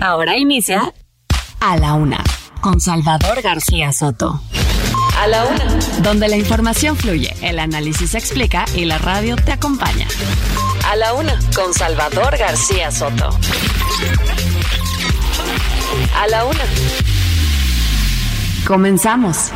Ahora 0.00 0.36
inicia 0.36 0.92
A 1.60 1.76
la 1.76 1.94
Una 1.94 2.22
con 2.60 2.80
Salvador 2.80 3.42
García 3.42 3.92
Soto. 3.92 4.40
A 5.20 5.26
la 5.26 5.44
Una. 5.44 5.64
Donde 6.02 6.28
la 6.28 6.36
información 6.36 6.96
fluye, 6.96 7.34
el 7.42 7.58
análisis 7.58 8.10
se 8.10 8.18
explica 8.18 8.64
y 8.74 8.86
la 8.86 8.98
radio 8.98 9.36
te 9.36 9.52
acompaña. 9.52 10.06
A 10.90 10.96
la 10.96 11.12
Una 11.12 11.38
con 11.54 11.74
Salvador 11.74 12.36
García 12.38 12.90
Soto. 12.90 13.30
A 16.16 16.26
la 16.28 16.44
Una. 16.44 16.64
Comenzamos. 18.66 19.50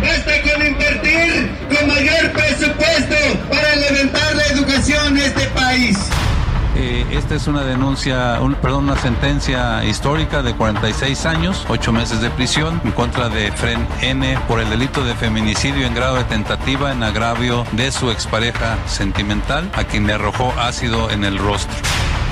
Basta 0.00 0.32
con 0.42 0.66
invertir 0.66 1.50
con 1.68 1.88
mayor 1.88 2.32
presupuesto 2.32 3.16
para 3.50 3.76
levantar 3.76 4.36
la 4.36 4.46
educación 4.46 5.18
en 5.18 5.24
este 5.24 5.46
país. 5.48 5.98
Eh, 6.76 7.04
esta 7.10 7.34
es 7.34 7.46
una 7.46 7.64
denuncia, 7.64 8.40
un, 8.40 8.54
perdón, 8.54 8.84
una 8.84 8.96
sentencia 8.96 9.84
histórica 9.84 10.42
de 10.42 10.54
46 10.54 11.26
años, 11.26 11.66
8 11.68 11.92
meses 11.92 12.20
de 12.20 12.30
prisión 12.30 12.80
en 12.84 12.92
contra 12.92 13.28
de 13.28 13.50
Fren 13.52 13.86
N 14.00 14.38
por 14.46 14.60
el 14.60 14.70
delito 14.70 15.04
de 15.04 15.14
feminicidio 15.14 15.86
en 15.86 15.94
grado 15.94 16.16
de 16.16 16.24
tentativa 16.24 16.92
en 16.92 17.02
agravio 17.02 17.66
de 17.72 17.90
su 17.90 18.10
expareja 18.10 18.78
sentimental, 18.86 19.70
a 19.74 19.84
quien 19.84 20.06
le 20.06 20.12
arrojó 20.12 20.52
ácido 20.58 21.10
en 21.10 21.24
el 21.24 21.38
rostro. 21.38 21.74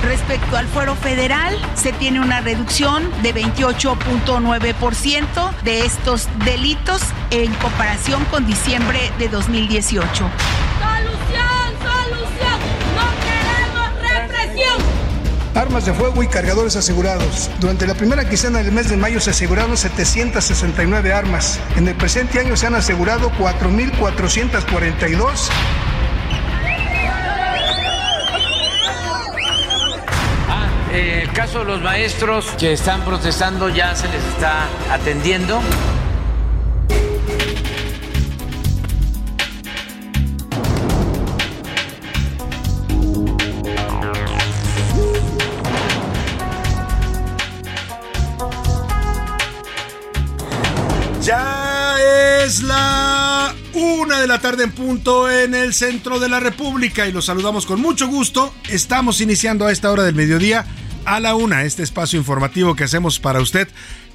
Respecto 0.03 0.55
al 0.55 0.67
fuero 0.67 0.95
federal, 0.95 1.57
se 1.75 1.91
tiene 1.91 2.21
una 2.21 2.39
reducción 2.39 3.09
de 3.21 3.35
28.9% 3.35 5.51
de 5.63 5.85
estos 5.85 6.29
delitos 6.45 7.01
en 7.31 7.53
comparación 7.55 8.23
con 8.25 8.45
diciembre 8.45 9.11
de 9.19 9.27
2018. 9.27 10.09
¡Solución! 10.09 10.29
¡Solución! 11.81 12.68
Armas 15.55 15.85
de 15.85 15.93
fuego 15.93 16.23
y 16.23 16.27
cargadores 16.27 16.75
asegurados. 16.75 17.49
Durante 17.59 17.85
la 17.85 17.93
primera 17.93 18.27
quincena 18.27 18.63
del 18.63 18.71
mes 18.71 18.89
de 18.89 18.97
mayo 18.97 19.19
se 19.19 19.31
aseguraron 19.31 19.75
769 19.75 21.13
armas. 21.13 21.59
En 21.75 21.87
el 21.87 21.95
presente 21.95 22.39
año 22.39 22.55
se 22.55 22.67
han 22.67 22.75
asegurado 22.75 23.31
4.442 23.31 25.49
Eh, 30.91 31.21
el 31.21 31.31
caso 31.33 31.59
de 31.59 31.65
los 31.65 31.81
maestros 31.81 32.47
que 32.57 32.73
están 32.73 33.05
protestando 33.05 33.69
ya 33.69 33.95
se 33.95 34.07
les 34.07 34.23
está 34.23 34.67
atendiendo. 34.91 35.61
Ya 51.29 51.95
es 52.43 52.63
la 52.63 53.53
una 53.75 54.19
de 54.19 54.25
la 54.25 54.41
tarde 54.41 54.63
en 54.63 54.71
punto 54.71 55.29
en 55.29 55.53
el 55.53 55.75
centro 55.75 56.19
de 56.19 56.27
la 56.27 56.39
República 56.39 57.05
y 57.05 57.11
los 57.11 57.25
saludamos 57.25 57.67
con 57.67 57.79
mucho 57.79 58.07
gusto. 58.07 58.51
Estamos 58.67 59.21
iniciando 59.21 59.67
a 59.67 59.71
esta 59.71 59.91
hora 59.91 60.01
del 60.01 60.15
mediodía 60.15 60.65
a 61.05 61.19
la 61.19 61.35
una 61.35 61.65
este 61.65 61.83
espacio 61.83 62.17
informativo 62.17 62.75
que 62.75 62.85
hacemos 62.85 63.19
para 63.19 63.41
usted 63.41 63.67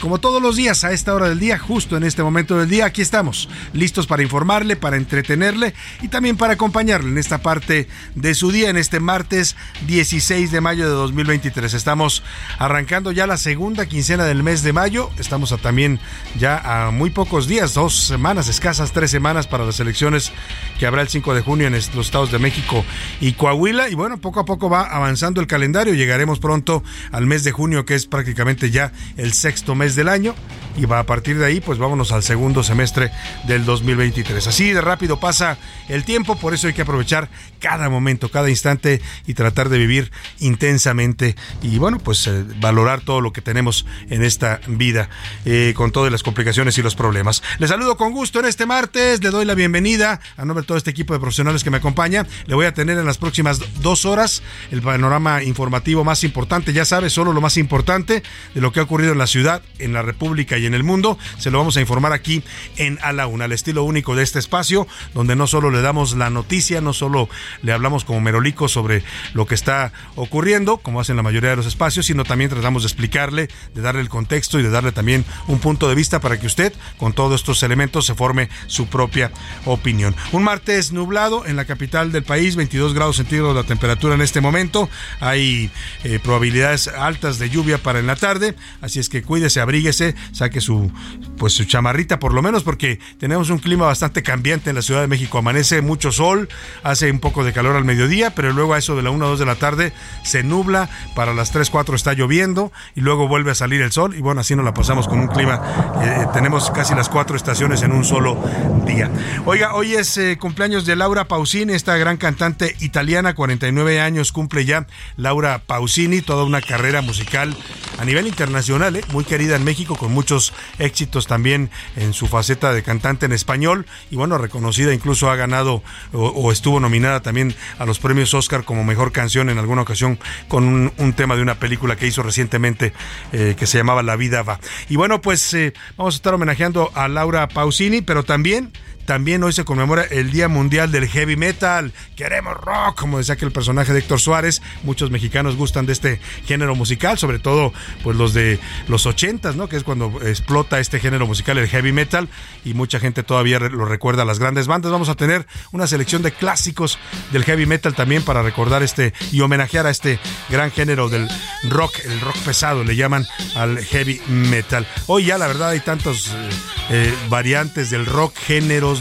como 0.04 0.20
todos 0.20 0.42
los 0.42 0.56
días 0.56 0.84
a 0.84 0.92
esta 0.92 1.14
hora 1.14 1.30
del 1.30 1.40
día, 1.40 1.58
justo 1.58 1.96
en 1.96 2.04
este 2.04 2.22
momento 2.22 2.58
del 2.58 2.68
día, 2.68 2.84
aquí 2.84 3.00
estamos, 3.00 3.48
listos 3.72 4.06
para 4.06 4.22
informarle, 4.22 4.76
para 4.76 4.98
entretenerle 4.98 5.72
y 6.02 6.08
también 6.08 6.36
para 6.36 6.52
acompañarle 6.52 7.08
en 7.08 7.16
esta 7.16 7.38
parte 7.38 7.88
de 8.14 8.34
su 8.34 8.52
día, 8.52 8.68
en 8.68 8.76
este 8.76 9.00
martes 9.00 9.56
16 9.86 10.52
de 10.52 10.60
mayo 10.60 10.84
de 10.84 10.90
2023. 10.90 11.72
Estamos 11.72 12.22
arrancando 12.58 13.12
ya 13.12 13.26
la 13.26 13.38
segunda 13.38 13.86
quincena 13.86 14.26
del 14.26 14.42
mes 14.42 14.62
de 14.62 14.74
mayo, 14.74 15.08
estamos 15.18 15.58
también 15.62 15.98
ya 16.38 16.58
a 16.58 16.90
muy 16.90 17.08
pocos 17.08 17.48
días, 17.48 17.72
dos 17.72 17.98
semanas, 17.98 18.48
escasas 18.48 18.92
tres 18.92 19.10
semanas 19.10 19.46
para 19.46 19.64
las 19.64 19.80
elecciones 19.80 20.32
que 20.78 20.84
habrá 20.84 21.00
el 21.00 21.08
5 21.08 21.32
de 21.32 21.40
junio 21.40 21.66
en 21.66 21.72
los 21.72 21.88
estados 21.96 22.30
de 22.30 22.38
México 22.38 22.84
y 23.22 23.32
Coahuila. 23.32 23.88
Y 23.88 23.94
bueno, 23.94 24.18
poco 24.18 24.40
a 24.40 24.44
poco 24.44 24.68
va 24.68 24.82
avanzando 24.82 25.40
el 25.40 25.46
calendario, 25.46 25.94
llegaremos 25.94 26.40
pronto 26.40 26.84
al 27.10 27.24
mes 27.24 27.42
de 27.42 27.52
junio, 27.52 27.86
que 27.86 27.94
es 27.94 28.04
prácticamente 28.04 28.70
ya 28.70 28.92
el 29.16 29.32
sexto 29.32 29.74
mes 29.74 29.93
del 29.96 30.08
año 30.08 30.34
y 30.76 30.86
va 30.86 30.98
a 30.98 31.06
partir 31.06 31.38
de 31.38 31.46
ahí 31.46 31.60
pues 31.60 31.78
vámonos 31.78 32.12
al 32.12 32.22
segundo 32.22 32.62
semestre 32.62 33.10
del 33.46 33.64
2023. 33.64 34.46
Así 34.46 34.72
de 34.72 34.80
rápido 34.80 35.20
pasa 35.20 35.58
el 35.88 36.04
tiempo, 36.04 36.36
por 36.36 36.54
eso 36.54 36.66
hay 36.66 36.74
que 36.74 36.82
aprovechar 36.82 37.28
cada 37.60 37.88
momento, 37.88 38.30
cada 38.30 38.50
instante 38.50 39.00
y 39.26 39.34
tratar 39.34 39.68
de 39.68 39.78
vivir 39.78 40.10
intensamente 40.40 41.36
y 41.62 41.78
bueno 41.78 41.98
pues 41.98 42.26
eh, 42.26 42.44
valorar 42.60 43.02
todo 43.02 43.20
lo 43.20 43.32
que 43.32 43.40
tenemos 43.40 43.86
en 44.10 44.22
esta 44.22 44.60
vida 44.66 45.08
eh, 45.44 45.74
con 45.76 45.92
todas 45.92 46.10
las 46.10 46.22
complicaciones 46.22 46.76
y 46.78 46.82
los 46.82 46.94
problemas. 46.94 47.42
Les 47.58 47.70
saludo 47.70 47.96
con 47.96 48.12
gusto 48.12 48.40
en 48.40 48.46
este 48.46 48.66
martes, 48.66 49.22
le 49.22 49.30
doy 49.30 49.44
la 49.44 49.54
bienvenida 49.54 50.20
a 50.36 50.44
nombre 50.44 50.62
de 50.62 50.66
todo 50.66 50.78
este 50.78 50.90
equipo 50.90 51.14
de 51.14 51.20
profesionales 51.20 51.64
que 51.64 51.70
me 51.70 51.76
acompaña. 51.78 52.26
Le 52.46 52.54
voy 52.54 52.66
a 52.66 52.74
tener 52.74 52.98
en 52.98 53.06
las 53.06 53.18
próximas 53.18 53.60
dos 53.80 54.04
horas 54.04 54.42
el 54.70 54.82
panorama 54.82 55.42
informativo 55.42 56.04
más 56.04 56.24
importante, 56.24 56.72
ya 56.72 56.84
sabe, 56.84 57.10
solo 57.10 57.32
lo 57.32 57.40
más 57.40 57.56
importante 57.56 58.22
de 58.54 58.60
lo 58.60 58.72
que 58.72 58.80
ha 58.80 58.82
ocurrido 58.82 59.12
en 59.12 59.18
la 59.18 59.26
ciudad, 59.26 59.62
en 59.78 59.92
la 59.92 60.02
República 60.02 60.58
y 60.58 60.66
en 60.66 60.74
el 60.74 60.84
mundo. 60.84 61.18
Se 61.38 61.50
lo 61.50 61.58
vamos 61.58 61.76
a 61.76 61.80
informar 61.80 62.12
aquí 62.12 62.42
en 62.76 62.98
A 63.02 63.12
la 63.12 63.26
Una, 63.26 63.44
al 63.46 63.52
estilo 63.52 63.84
único 63.84 64.16
de 64.16 64.22
este 64.22 64.38
espacio, 64.38 64.86
donde 65.14 65.36
no 65.36 65.46
solo 65.46 65.70
le 65.70 65.80
damos 65.82 66.16
la 66.16 66.30
noticia, 66.30 66.80
no 66.80 66.92
solo 66.92 67.28
le 67.62 67.72
hablamos 67.72 68.04
como 68.04 68.20
merolicos 68.20 68.72
sobre 68.72 69.02
lo 69.32 69.46
que 69.46 69.54
está 69.54 69.92
ocurriendo, 70.14 70.78
como 70.78 71.00
hacen 71.00 71.16
la 71.16 71.22
mayoría 71.22 71.50
de 71.50 71.56
los 71.56 71.66
espacios, 71.66 72.06
sino 72.06 72.24
también 72.24 72.50
tratamos 72.50 72.82
de 72.82 72.88
explicarle, 72.88 73.48
de 73.74 73.82
darle 73.82 74.00
el 74.00 74.08
contexto 74.08 74.58
y 74.58 74.62
de 74.62 74.70
darle 74.70 74.92
también 74.92 75.24
un 75.46 75.58
punto 75.58 75.88
de 75.88 75.94
vista 75.94 76.20
para 76.20 76.38
que 76.38 76.46
usted, 76.46 76.72
con 76.98 77.12
todos 77.12 77.40
estos 77.40 77.62
elementos, 77.62 78.06
se 78.06 78.14
forme 78.14 78.48
su 78.66 78.86
propia 78.86 79.30
opinión. 79.64 80.14
Un 80.32 80.42
martes 80.42 80.92
nublado 80.92 81.46
en 81.46 81.56
la 81.56 81.64
capital 81.64 82.12
del 82.12 82.22
país, 82.22 82.56
22 82.56 82.94
grados 82.94 83.16
centígrados 83.16 83.54
la 83.54 83.64
temperatura 83.64 84.14
en 84.14 84.20
este 84.20 84.40
momento. 84.40 84.88
Hay 85.20 85.70
eh, 86.04 86.18
probabilidades 86.22 86.88
altas 86.88 87.38
de 87.38 87.50
lluvia 87.50 87.78
para 87.78 87.98
en 87.98 88.06
la 88.06 88.16
tarde, 88.16 88.54
así 88.80 89.00
es 89.00 89.08
que 89.08 89.22
cuídese, 89.22 89.60
abríguese, 89.64 90.14
saque 90.32 90.60
su 90.60 90.90
pues 91.36 91.52
su 91.52 91.64
chamarrita 91.64 92.18
por 92.20 92.32
lo 92.32 92.42
menos 92.42 92.62
porque 92.62 93.00
tenemos 93.18 93.50
un 93.50 93.58
clima 93.58 93.86
bastante 93.86 94.22
cambiante 94.22 94.70
en 94.70 94.76
la 94.76 94.82
Ciudad 94.82 95.00
de 95.00 95.08
México. 95.08 95.38
Amanece 95.38 95.82
mucho 95.82 96.12
sol, 96.12 96.48
hace 96.82 97.10
un 97.10 97.18
poco 97.18 97.44
de 97.44 97.52
calor 97.52 97.76
al 97.76 97.84
mediodía, 97.84 98.30
pero 98.34 98.52
luego 98.52 98.74
a 98.74 98.78
eso 98.78 98.96
de 98.96 99.02
la 99.02 99.10
1 99.10 99.26
o 99.26 99.28
2 99.30 99.38
de 99.38 99.46
la 99.46 99.56
tarde 99.56 99.92
se 100.22 100.42
nubla, 100.42 100.88
para 101.14 101.34
las 101.34 101.50
3 101.50 101.68
4 101.70 101.96
está 101.96 102.12
lloviendo 102.14 102.72
y 102.94 103.00
luego 103.00 103.28
vuelve 103.28 103.50
a 103.50 103.54
salir 103.54 103.82
el 103.82 103.92
sol 103.92 104.14
y 104.14 104.20
bueno, 104.20 104.40
así 104.40 104.54
nos 104.54 104.64
la 104.64 104.72
pasamos 104.72 105.08
con 105.08 105.18
un 105.18 105.28
clima 105.28 105.60
eh, 106.02 106.26
tenemos 106.32 106.70
casi 106.70 106.94
las 106.94 107.08
cuatro 107.08 107.36
estaciones 107.36 107.82
en 107.82 107.92
un 107.92 108.04
solo 108.04 108.38
día. 108.86 109.10
Oiga, 109.46 109.74
hoy 109.74 109.94
es 109.94 110.16
eh, 110.18 110.36
cumpleaños 110.38 110.86
de 110.86 110.96
Laura 110.96 111.26
Pausini, 111.26 111.72
esta 111.72 111.96
gran 111.96 112.16
cantante 112.16 112.76
italiana, 112.80 113.34
49 113.34 114.00
años 114.00 114.32
cumple 114.32 114.64
ya 114.64 114.86
Laura 115.16 115.60
Pausini, 115.66 116.20
toda 116.20 116.44
una 116.44 116.60
carrera 116.60 117.00
musical 117.00 117.56
a 117.98 118.04
nivel 118.04 118.26
internacional, 118.26 118.96
eh, 118.96 119.04
muy 119.12 119.24
querida 119.24 119.53
en 119.56 119.64
México 119.64 119.96
con 119.96 120.12
muchos 120.12 120.52
éxitos 120.78 121.26
también 121.26 121.70
en 121.96 122.12
su 122.12 122.26
faceta 122.26 122.72
de 122.72 122.82
cantante 122.82 123.26
en 123.26 123.32
español 123.32 123.86
y 124.10 124.16
bueno, 124.16 124.38
reconocida 124.38 124.92
incluso 124.92 125.30
ha 125.30 125.36
ganado 125.36 125.82
o, 126.12 126.52
estuvo 126.52 126.80
nominada 126.80 127.20
también 127.20 127.54
a 127.78 127.86
los 127.86 127.98
premios 127.98 128.34
Oscar 128.34 128.64
como 128.64 128.84
mejor 128.84 129.12
canción 129.12 129.50
en 129.50 129.58
alguna 129.58 129.82
ocasión 129.82 130.18
con 130.48 130.64
un, 130.64 130.92
un 130.98 131.12
tema 131.12 131.36
de 131.36 131.42
una 131.42 131.56
película 131.56 131.96
que 131.96 132.06
hizo 132.06 132.22
recientemente 132.22 132.92
eh, 133.32 133.54
que 133.58 133.66
se 133.66 133.78
llamaba 133.78 134.02
La 134.02 134.16
vida 134.16 134.42
va. 134.42 134.60
Y 134.88 134.96
bueno, 134.96 135.20
pues 135.20 135.54
eh, 135.54 135.72
vamos 135.96 136.14
a 136.14 136.16
estar 136.16 136.34
homenajeando 136.34 136.90
a 136.94 137.08
Laura 137.08 137.48
Pausini, 137.48 138.02
pero 138.02 138.22
también 138.22 138.72
también 139.06 139.42
hoy 139.42 139.52
se 139.52 139.64
conmemora 139.64 140.02
el 140.02 140.30
Día 140.30 140.48
Mundial 140.48 140.90
del 140.90 141.08
Heavy 141.08 141.36
Metal. 141.36 141.92
Queremos 142.16 142.54
rock, 142.56 142.98
como 142.98 143.18
decía 143.18 143.36
que 143.36 143.44
el 143.44 143.52
personaje 143.52 143.92
de 143.92 144.00
Héctor 144.00 144.20
Suárez. 144.20 144.62
Muchos 144.82 145.10
mexicanos 145.10 145.56
gustan 145.56 145.86
de 145.86 145.92
este 145.92 146.20
género 146.46 146.74
musical, 146.74 147.18
sobre 147.18 147.38
todo 147.38 147.72
pues 148.02 148.16
los 148.16 148.34
de 148.34 148.58
los 148.88 149.06
ochentas, 149.06 149.56
¿no? 149.56 149.68
Que 149.68 149.76
es 149.76 149.84
cuando 149.84 150.20
explota 150.22 150.80
este 150.80 151.00
género 151.00 151.26
musical, 151.26 151.58
el 151.58 151.68
heavy 151.68 151.92
metal, 151.92 152.28
y 152.64 152.74
mucha 152.74 152.98
gente 152.98 153.22
todavía 153.22 153.58
lo 153.58 153.84
recuerda 153.84 154.22
a 154.22 154.26
las 154.26 154.38
grandes 154.38 154.66
bandas. 154.66 154.90
Vamos 154.90 155.08
a 155.08 155.14
tener 155.14 155.46
una 155.72 155.86
selección 155.86 156.22
de 156.22 156.32
clásicos 156.32 156.98
del 157.32 157.44
heavy 157.44 157.66
metal 157.66 157.94
también 157.94 158.22
para 158.22 158.42
recordar 158.42 158.82
este 158.82 159.12
y 159.32 159.40
homenajear 159.40 159.86
a 159.86 159.90
este 159.90 160.18
gran 160.48 160.70
género 160.70 161.08
del 161.08 161.28
rock, 161.68 161.92
el 162.04 162.20
rock 162.20 162.36
pesado, 162.38 162.84
le 162.84 162.96
llaman 162.96 163.26
al 163.54 163.78
heavy 163.78 164.20
metal. 164.28 164.86
Hoy 165.06 165.26
ya 165.26 165.38
la 165.38 165.46
verdad 165.46 165.70
hay 165.70 165.80
tantos 165.80 166.28
eh, 166.28 166.48
eh, 166.90 167.14
variantes 167.28 167.90
del 167.90 168.06
rock, 168.06 168.36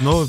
¿no? 0.01 0.27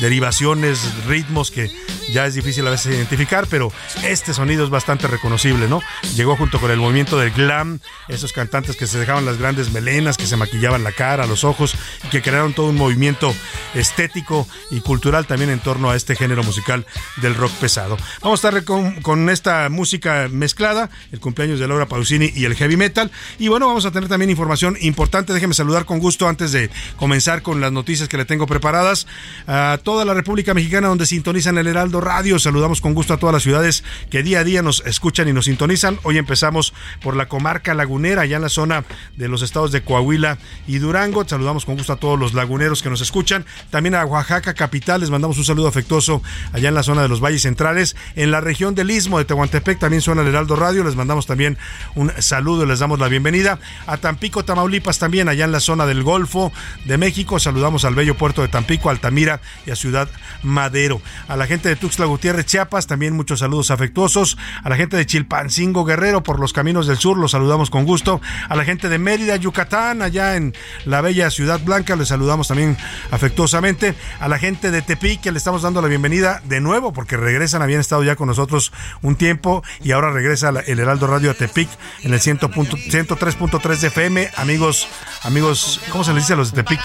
Derivaciones, 0.00 0.80
ritmos 1.06 1.50
que 1.50 1.70
ya 2.12 2.26
es 2.26 2.34
difícil 2.34 2.66
a 2.66 2.70
veces 2.70 2.94
identificar, 2.94 3.46
pero 3.48 3.72
este 4.02 4.32
sonido 4.32 4.64
es 4.64 4.70
bastante 4.70 5.06
reconocible, 5.06 5.68
¿no? 5.68 5.82
Llegó 6.16 6.36
junto 6.36 6.60
con 6.60 6.70
el 6.70 6.78
movimiento 6.78 7.18
del 7.18 7.30
glam, 7.30 7.80
esos 8.08 8.32
cantantes 8.32 8.76
que 8.76 8.86
se 8.86 8.98
dejaban 8.98 9.24
las 9.24 9.38
grandes 9.38 9.72
melenas, 9.72 10.16
que 10.16 10.26
se 10.26 10.36
maquillaban 10.36 10.84
la 10.84 10.92
cara, 10.92 11.26
los 11.26 11.44
ojos, 11.44 11.74
y 12.04 12.08
que 12.08 12.22
crearon 12.22 12.54
todo 12.54 12.66
un 12.66 12.76
movimiento 12.76 13.34
estético 13.74 14.48
y 14.70 14.80
cultural 14.80 15.26
también 15.26 15.50
en 15.50 15.60
torno 15.60 15.90
a 15.90 15.96
este 15.96 16.16
género 16.16 16.42
musical 16.42 16.86
del 17.16 17.34
rock 17.34 17.52
pesado. 17.52 17.96
Vamos 18.22 18.42
a 18.44 18.48
estar 18.48 18.64
con, 18.64 19.28
esta 19.28 19.68
música 19.68 20.28
mezclada, 20.30 20.90
el 21.12 21.20
cumpleaños 21.20 21.60
de 21.60 21.68
Laura 21.68 21.86
Pausini 21.86 22.32
y 22.34 22.44
el 22.44 22.54
heavy 22.54 22.76
metal, 22.76 23.10
y 23.38 23.48
bueno, 23.48 23.66
vamos 23.66 23.84
a 23.84 23.90
tener 23.90 24.08
también 24.08 24.30
información 24.30 24.76
importante, 24.80 25.32
déjeme 25.32 25.54
saludar 25.54 25.84
con 25.84 25.98
gusto 25.98 26.28
antes 26.28 26.52
de 26.52 26.70
comenzar 26.96 27.42
con 27.42 27.60
las 27.60 27.72
noticias 27.72 28.08
que 28.08 28.16
le 28.16 28.24
tengo 28.24 28.46
preparadas 28.46 28.97
a 29.46 29.78
toda 29.82 30.04
la 30.04 30.14
República 30.14 30.54
Mexicana 30.54 30.88
donde 30.88 31.06
sintonizan 31.06 31.58
el 31.58 31.66
Heraldo 31.66 32.00
Radio. 32.00 32.38
Saludamos 32.38 32.80
con 32.80 32.94
gusto 32.94 33.14
a 33.14 33.16
todas 33.16 33.32
las 33.32 33.42
ciudades 33.42 33.84
que 34.10 34.22
día 34.22 34.40
a 34.40 34.44
día 34.44 34.62
nos 34.62 34.84
escuchan 34.86 35.28
y 35.28 35.32
nos 35.32 35.46
sintonizan. 35.46 35.98
Hoy 36.02 36.18
empezamos 36.18 36.74
por 37.02 37.16
la 37.16 37.28
comarca 37.28 37.74
lagunera, 37.74 38.22
allá 38.22 38.36
en 38.36 38.42
la 38.42 38.48
zona 38.48 38.84
de 39.16 39.28
los 39.28 39.42
estados 39.42 39.72
de 39.72 39.82
Coahuila 39.82 40.38
y 40.66 40.78
Durango. 40.78 41.26
Saludamos 41.26 41.64
con 41.64 41.76
gusto 41.76 41.94
a 41.94 41.96
todos 41.96 42.18
los 42.18 42.34
laguneros 42.34 42.82
que 42.82 42.90
nos 42.90 43.00
escuchan. 43.00 43.46
También 43.70 43.94
a 43.94 44.04
Oaxaca 44.04 44.54
capital 44.54 45.00
les 45.00 45.10
mandamos 45.10 45.38
un 45.38 45.44
saludo 45.44 45.68
afectuoso 45.68 46.22
allá 46.52 46.68
en 46.68 46.74
la 46.74 46.82
zona 46.82 47.02
de 47.02 47.08
los 47.08 47.20
valles 47.20 47.42
centrales. 47.42 47.96
En 48.14 48.30
la 48.30 48.40
región 48.40 48.74
del 48.74 48.90
Istmo 48.90 49.18
de 49.18 49.24
Tehuantepec 49.24 49.78
también 49.78 50.02
suena 50.02 50.22
el 50.22 50.28
Heraldo 50.28 50.54
Radio. 50.54 50.84
Les 50.84 50.96
mandamos 50.96 51.26
también 51.26 51.58
un 51.94 52.12
saludo 52.18 52.58
les 52.66 52.78
damos 52.78 52.98
la 52.98 53.08
bienvenida. 53.08 53.58
A 53.86 53.96
Tampico, 53.96 54.44
Tamaulipas 54.44 54.98
también, 54.98 55.28
allá 55.28 55.44
en 55.44 55.52
la 55.52 55.60
zona 55.60 55.86
del 55.86 56.02
Golfo 56.02 56.52
de 56.84 56.98
México. 56.98 57.38
Saludamos 57.38 57.84
al 57.84 57.94
bello 57.94 58.16
puerto 58.16 58.42
de 58.42 58.48
Tampico, 58.48 58.87
Altamira 58.90 59.40
y 59.66 59.70
a 59.70 59.76
Ciudad 59.76 60.08
Madero. 60.42 61.00
A 61.28 61.36
la 61.36 61.46
gente 61.46 61.68
de 61.68 61.76
Tuxtla 61.76 62.06
Gutiérrez, 62.06 62.46
Chiapas, 62.46 62.86
también 62.86 63.14
muchos 63.14 63.40
saludos 63.40 63.70
afectuosos. 63.70 64.38
A 64.62 64.68
la 64.68 64.76
gente 64.76 64.96
de 64.96 65.06
Chilpancingo, 65.06 65.84
Guerrero, 65.84 66.22
por 66.22 66.40
los 66.40 66.52
caminos 66.52 66.86
del 66.86 66.98
sur, 66.98 67.16
los 67.16 67.32
saludamos 67.32 67.70
con 67.70 67.84
gusto. 67.84 68.20
A 68.48 68.56
la 68.56 68.64
gente 68.64 68.88
de 68.88 68.98
Mérida, 68.98 69.36
Yucatán, 69.36 70.02
allá 70.02 70.36
en 70.36 70.54
la 70.84 71.00
bella 71.00 71.30
Ciudad 71.30 71.60
Blanca, 71.60 71.96
les 71.96 72.08
saludamos 72.08 72.48
también 72.48 72.76
afectuosamente. 73.10 73.94
A 74.20 74.28
la 74.28 74.38
gente 74.38 74.70
de 74.70 74.82
Tepic, 74.82 75.20
que 75.20 75.32
le 75.32 75.38
estamos 75.38 75.62
dando 75.62 75.82
la 75.82 75.88
bienvenida 75.88 76.40
de 76.44 76.60
nuevo, 76.60 76.92
porque 76.92 77.16
regresan, 77.16 77.62
habían 77.62 77.80
estado 77.80 78.02
ya 78.04 78.16
con 78.16 78.28
nosotros 78.28 78.72
un 79.02 79.16
tiempo 79.16 79.62
y 79.82 79.92
ahora 79.92 80.10
regresa 80.10 80.50
el 80.66 80.78
Heraldo 80.78 81.06
Radio 81.06 81.30
a 81.30 81.34
Tepic 81.34 81.68
en 82.02 82.12
el 82.14 82.20
103.3 82.20 83.76
de 83.78 83.86
FM. 83.88 84.30
Amigos, 84.36 84.88
amigos, 85.22 85.80
¿cómo 85.90 86.04
se 86.04 86.12
les 86.12 86.24
dice 86.24 86.34
a 86.34 86.36
los 86.36 86.52
de 86.52 86.62
Tepic? 86.62 86.80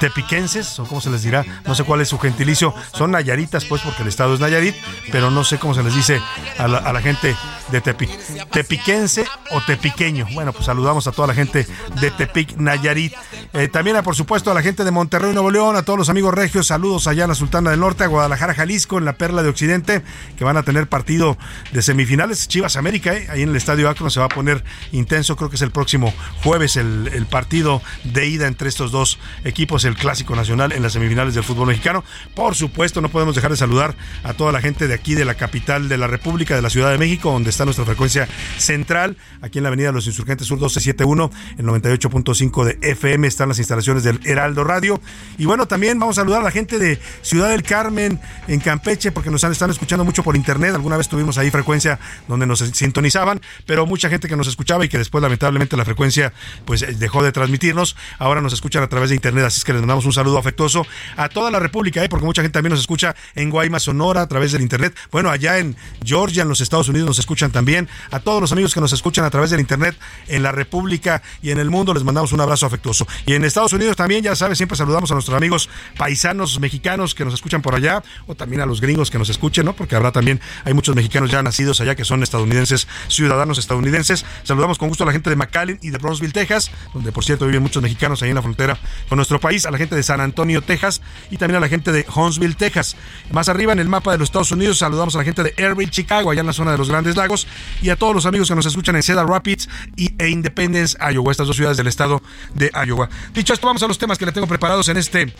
Tepiquenses, 0.00 0.78
o 0.78 0.86
cómo 0.86 1.00
se 1.00 1.10
les 1.10 1.15
dirá, 1.22 1.44
no 1.64 1.74
sé 1.74 1.84
cuál 1.84 2.00
es 2.00 2.08
su 2.08 2.18
gentilicio, 2.18 2.74
son 2.92 3.12
nayaritas, 3.12 3.64
pues, 3.64 3.82
porque 3.82 4.02
el 4.02 4.08
estado 4.08 4.34
es 4.34 4.40
Nayarit, 4.40 4.74
pero 5.10 5.30
no 5.30 5.44
sé 5.44 5.58
cómo 5.58 5.74
se 5.74 5.82
les 5.82 5.94
dice 5.94 6.20
a 6.58 6.68
la, 6.68 7.00
gente 7.00 7.36
de 7.70 7.80
Tepic. 7.80 8.10
Tepiquense 8.50 9.24
o 9.50 9.60
tepiqueño. 9.60 10.26
Bueno, 10.32 10.52
pues 10.52 10.66
saludamos 10.66 11.06
a 11.06 11.12
toda 11.12 11.28
la 11.28 11.34
gente 11.34 11.66
de 12.00 12.10
Tepic, 12.10 12.56
Nayarit. 12.56 13.12
Eh, 13.52 13.68
también, 13.68 13.96
a, 13.96 14.02
por 14.02 14.16
supuesto, 14.16 14.50
a 14.50 14.54
la 14.54 14.62
gente 14.62 14.84
de 14.84 14.90
Monterrey, 14.90 15.32
Nuevo 15.32 15.50
León, 15.50 15.76
a 15.76 15.82
todos 15.82 15.98
los 15.98 16.08
amigos 16.08 16.34
regios, 16.34 16.66
saludos 16.66 17.06
allá 17.06 17.24
en 17.24 17.30
la 17.30 17.34
Sultana 17.34 17.70
del 17.70 17.80
Norte, 17.80 18.04
a 18.04 18.06
Guadalajara, 18.06 18.54
Jalisco, 18.54 18.98
en 18.98 19.04
la 19.04 19.14
Perla 19.14 19.42
de 19.42 19.48
Occidente, 19.48 20.02
que 20.36 20.44
van 20.44 20.56
a 20.56 20.62
tener 20.62 20.88
partido 20.88 21.36
de 21.72 21.82
semifinales. 21.82 22.48
Chivas 22.48 22.76
América, 22.76 23.14
eh, 23.14 23.26
ahí 23.30 23.42
en 23.42 23.50
el 23.50 23.56
Estadio 23.56 23.88
Akron 23.88 24.10
se 24.10 24.20
va 24.20 24.26
a 24.26 24.30
poner 24.30 24.64
intenso, 24.92 25.36
creo 25.36 25.50
que 25.50 25.56
es 25.56 25.62
el 25.62 25.70
próximo 25.70 26.12
jueves 26.42 26.76
el, 26.76 27.10
el 27.12 27.26
partido 27.26 27.82
de 28.04 28.26
ida 28.26 28.46
entre 28.46 28.68
estos 28.68 28.90
dos 28.90 29.18
equipos, 29.44 29.84
el 29.84 29.96
Clásico 29.96 30.36
Nacional 30.36 30.72
en 30.72 30.82
las 30.82 30.96
semifinales 31.06 31.34
del 31.34 31.44
fútbol 31.44 31.68
mexicano. 31.68 32.04
Por 32.34 32.54
supuesto, 32.54 33.00
no 33.00 33.08
podemos 33.08 33.34
dejar 33.34 33.50
de 33.50 33.56
saludar 33.56 33.94
a 34.24 34.34
toda 34.34 34.52
la 34.52 34.60
gente 34.60 34.88
de 34.88 34.94
aquí, 34.94 35.14
de 35.14 35.24
la 35.24 35.34
capital 35.34 35.88
de 35.88 35.96
la 35.96 36.06
República, 36.06 36.56
de 36.56 36.62
la 36.62 36.70
Ciudad 36.70 36.90
de 36.90 36.98
México, 36.98 37.30
donde 37.30 37.50
está 37.50 37.64
nuestra 37.64 37.84
frecuencia 37.84 38.28
central, 38.58 39.16
aquí 39.40 39.58
en 39.58 39.64
la 39.64 39.68
Avenida 39.68 39.92
Los 39.92 40.06
Insurgentes 40.06 40.46
Sur 40.46 40.56
1271, 40.56 41.30
el 41.58 41.64
98.5 41.64 42.64
de 42.64 42.90
FM, 42.90 43.28
están 43.28 43.48
las 43.48 43.58
instalaciones 43.58 44.02
del 44.02 44.20
Heraldo 44.24 44.64
Radio. 44.64 45.00
Y 45.38 45.44
bueno, 45.44 45.66
también 45.66 45.98
vamos 45.98 46.18
a 46.18 46.22
saludar 46.22 46.40
a 46.40 46.44
la 46.44 46.50
gente 46.50 46.78
de 46.78 46.98
Ciudad 47.22 47.50
del 47.50 47.62
Carmen, 47.62 48.20
en 48.48 48.60
Campeche, 48.60 49.12
porque 49.12 49.30
nos 49.30 49.44
están 49.44 49.70
escuchando 49.70 50.04
mucho 50.04 50.22
por 50.22 50.36
internet. 50.36 50.74
Alguna 50.74 50.96
vez 50.96 51.08
tuvimos 51.08 51.38
ahí 51.38 51.50
frecuencia 51.50 51.98
donde 52.26 52.46
nos 52.46 52.58
sintonizaban, 52.58 53.40
pero 53.64 53.86
mucha 53.86 54.08
gente 54.08 54.28
que 54.28 54.36
nos 54.36 54.48
escuchaba 54.48 54.84
y 54.84 54.88
que 54.88 54.98
después 54.98 55.22
lamentablemente 55.22 55.76
la 55.76 55.84
frecuencia 55.84 56.32
pues 56.64 56.98
dejó 56.98 57.22
de 57.22 57.32
transmitirnos, 57.32 57.96
ahora 58.18 58.40
nos 58.40 58.52
escuchan 58.52 58.82
a 58.82 58.88
través 58.88 59.10
de 59.10 59.16
internet, 59.16 59.44
así 59.44 59.58
es 59.58 59.64
que 59.64 59.72
les 59.72 59.82
mandamos 59.82 60.04
un 60.04 60.12
saludo 60.12 60.38
afectuoso 60.38 60.86
a 61.16 61.28
toda 61.28 61.50
la 61.50 61.58
República, 61.58 62.02
¿eh? 62.02 62.08
porque 62.08 62.26
mucha 62.26 62.42
gente 62.42 62.54
también 62.54 62.70
nos 62.70 62.80
escucha 62.80 63.14
en 63.34 63.50
Guaymas, 63.50 63.84
Sonora, 63.84 64.22
a 64.22 64.28
través 64.28 64.52
del 64.52 64.62
internet. 64.62 64.96
Bueno, 65.10 65.30
allá 65.30 65.58
en 65.58 65.76
Georgia, 66.04 66.42
en 66.42 66.48
los 66.48 66.60
Estados 66.60 66.88
Unidos, 66.88 67.06
nos 67.06 67.18
escuchan 67.18 67.50
también. 67.50 67.88
A 68.10 68.20
todos 68.20 68.40
los 68.40 68.52
amigos 68.52 68.74
que 68.74 68.80
nos 68.80 68.92
escuchan 68.92 69.24
a 69.24 69.30
través 69.30 69.50
del 69.50 69.60
internet 69.60 69.96
en 70.28 70.42
la 70.42 70.52
República 70.52 71.22
y 71.42 71.50
en 71.50 71.58
el 71.58 71.70
mundo, 71.70 71.94
les 71.94 72.04
mandamos 72.04 72.32
un 72.32 72.40
abrazo 72.40 72.66
afectuoso. 72.66 73.06
Y 73.26 73.34
en 73.34 73.44
Estados 73.44 73.72
Unidos 73.72 73.96
también, 73.96 74.22
ya 74.22 74.34
sabes, 74.36 74.58
siempre 74.58 74.76
saludamos 74.76 75.10
a 75.10 75.14
nuestros 75.14 75.36
amigos 75.36 75.68
paisanos 75.96 76.58
mexicanos 76.60 77.14
que 77.14 77.24
nos 77.24 77.34
escuchan 77.34 77.62
por 77.62 77.74
allá, 77.74 78.02
o 78.26 78.34
también 78.34 78.60
a 78.62 78.66
los 78.66 78.80
gringos 78.80 79.10
que 79.10 79.18
nos 79.18 79.28
escuchen, 79.28 79.64
¿no? 79.64 79.74
Porque 79.74 79.96
habrá 79.96 80.12
también, 80.12 80.40
hay 80.64 80.74
muchos 80.74 80.94
mexicanos 80.94 81.30
ya 81.30 81.42
nacidos 81.42 81.80
allá 81.80 81.94
que 81.94 82.04
son 82.04 82.22
estadounidenses, 82.22 82.86
ciudadanos 83.08 83.58
estadounidenses. 83.58 84.24
Saludamos 84.42 84.78
con 84.78 84.88
gusto 84.88 85.04
a 85.04 85.06
la 85.06 85.12
gente 85.12 85.30
de 85.30 85.36
McAllen 85.36 85.78
y 85.82 85.90
de 85.90 85.98
Brownsville, 85.98 86.32
Texas, 86.32 86.70
donde 86.94 87.12
por 87.12 87.24
cierto 87.24 87.46
viven 87.46 87.62
muchos 87.62 87.82
mexicanos 87.82 88.22
ahí 88.22 88.30
en 88.30 88.36
la 88.36 88.42
frontera 88.42 88.78
con 89.08 89.16
nuestro 89.16 89.40
país, 89.40 89.66
a 89.66 89.70
la 89.70 89.78
gente 89.78 89.94
de 89.94 90.02
San 90.02 90.20
Antonio, 90.20 90.62
Texas, 90.62 90.85
y 91.30 91.36
también 91.36 91.56
a 91.56 91.60
la 91.60 91.68
gente 91.68 91.92
de 91.92 92.06
Huntsville, 92.14 92.54
Texas. 92.54 92.96
Más 93.32 93.48
arriba 93.48 93.72
en 93.72 93.78
el 93.78 93.88
mapa 93.88 94.12
de 94.12 94.18
los 94.18 94.28
Estados 94.28 94.52
Unidos, 94.52 94.78
saludamos 94.78 95.14
a 95.14 95.18
la 95.18 95.24
gente 95.24 95.42
de 95.42 95.54
Airville, 95.58 95.90
Chicago, 95.90 96.30
allá 96.30 96.40
en 96.40 96.46
la 96.46 96.52
zona 96.52 96.72
de 96.72 96.78
los 96.78 96.88
Grandes 96.88 97.16
Lagos, 97.16 97.46
y 97.82 97.90
a 97.90 97.96
todos 97.96 98.14
los 98.14 98.26
amigos 98.26 98.48
que 98.48 98.54
nos 98.54 98.66
escuchan 98.66 98.96
en 98.96 99.02
Cedar 99.02 99.26
Rapids 99.26 99.68
y, 99.96 100.14
e 100.18 100.28
Independence, 100.28 100.96
Iowa, 101.12 101.32
estas 101.32 101.46
dos 101.46 101.56
ciudades 101.56 101.76
del 101.76 101.86
estado 101.86 102.22
de 102.54 102.70
Iowa. 102.86 103.08
Dicho 103.34 103.52
esto, 103.52 103.66
vamos 103.66 103.82
a 103.82 103.88
los 103.88 103.98
temas 103.98 104.18
que 104.18 104.26
le 104.26 104.32
tengo 104.32 104.46
preparados 104.46 104.88
en 104.88 104.96
este, 104.96 105.32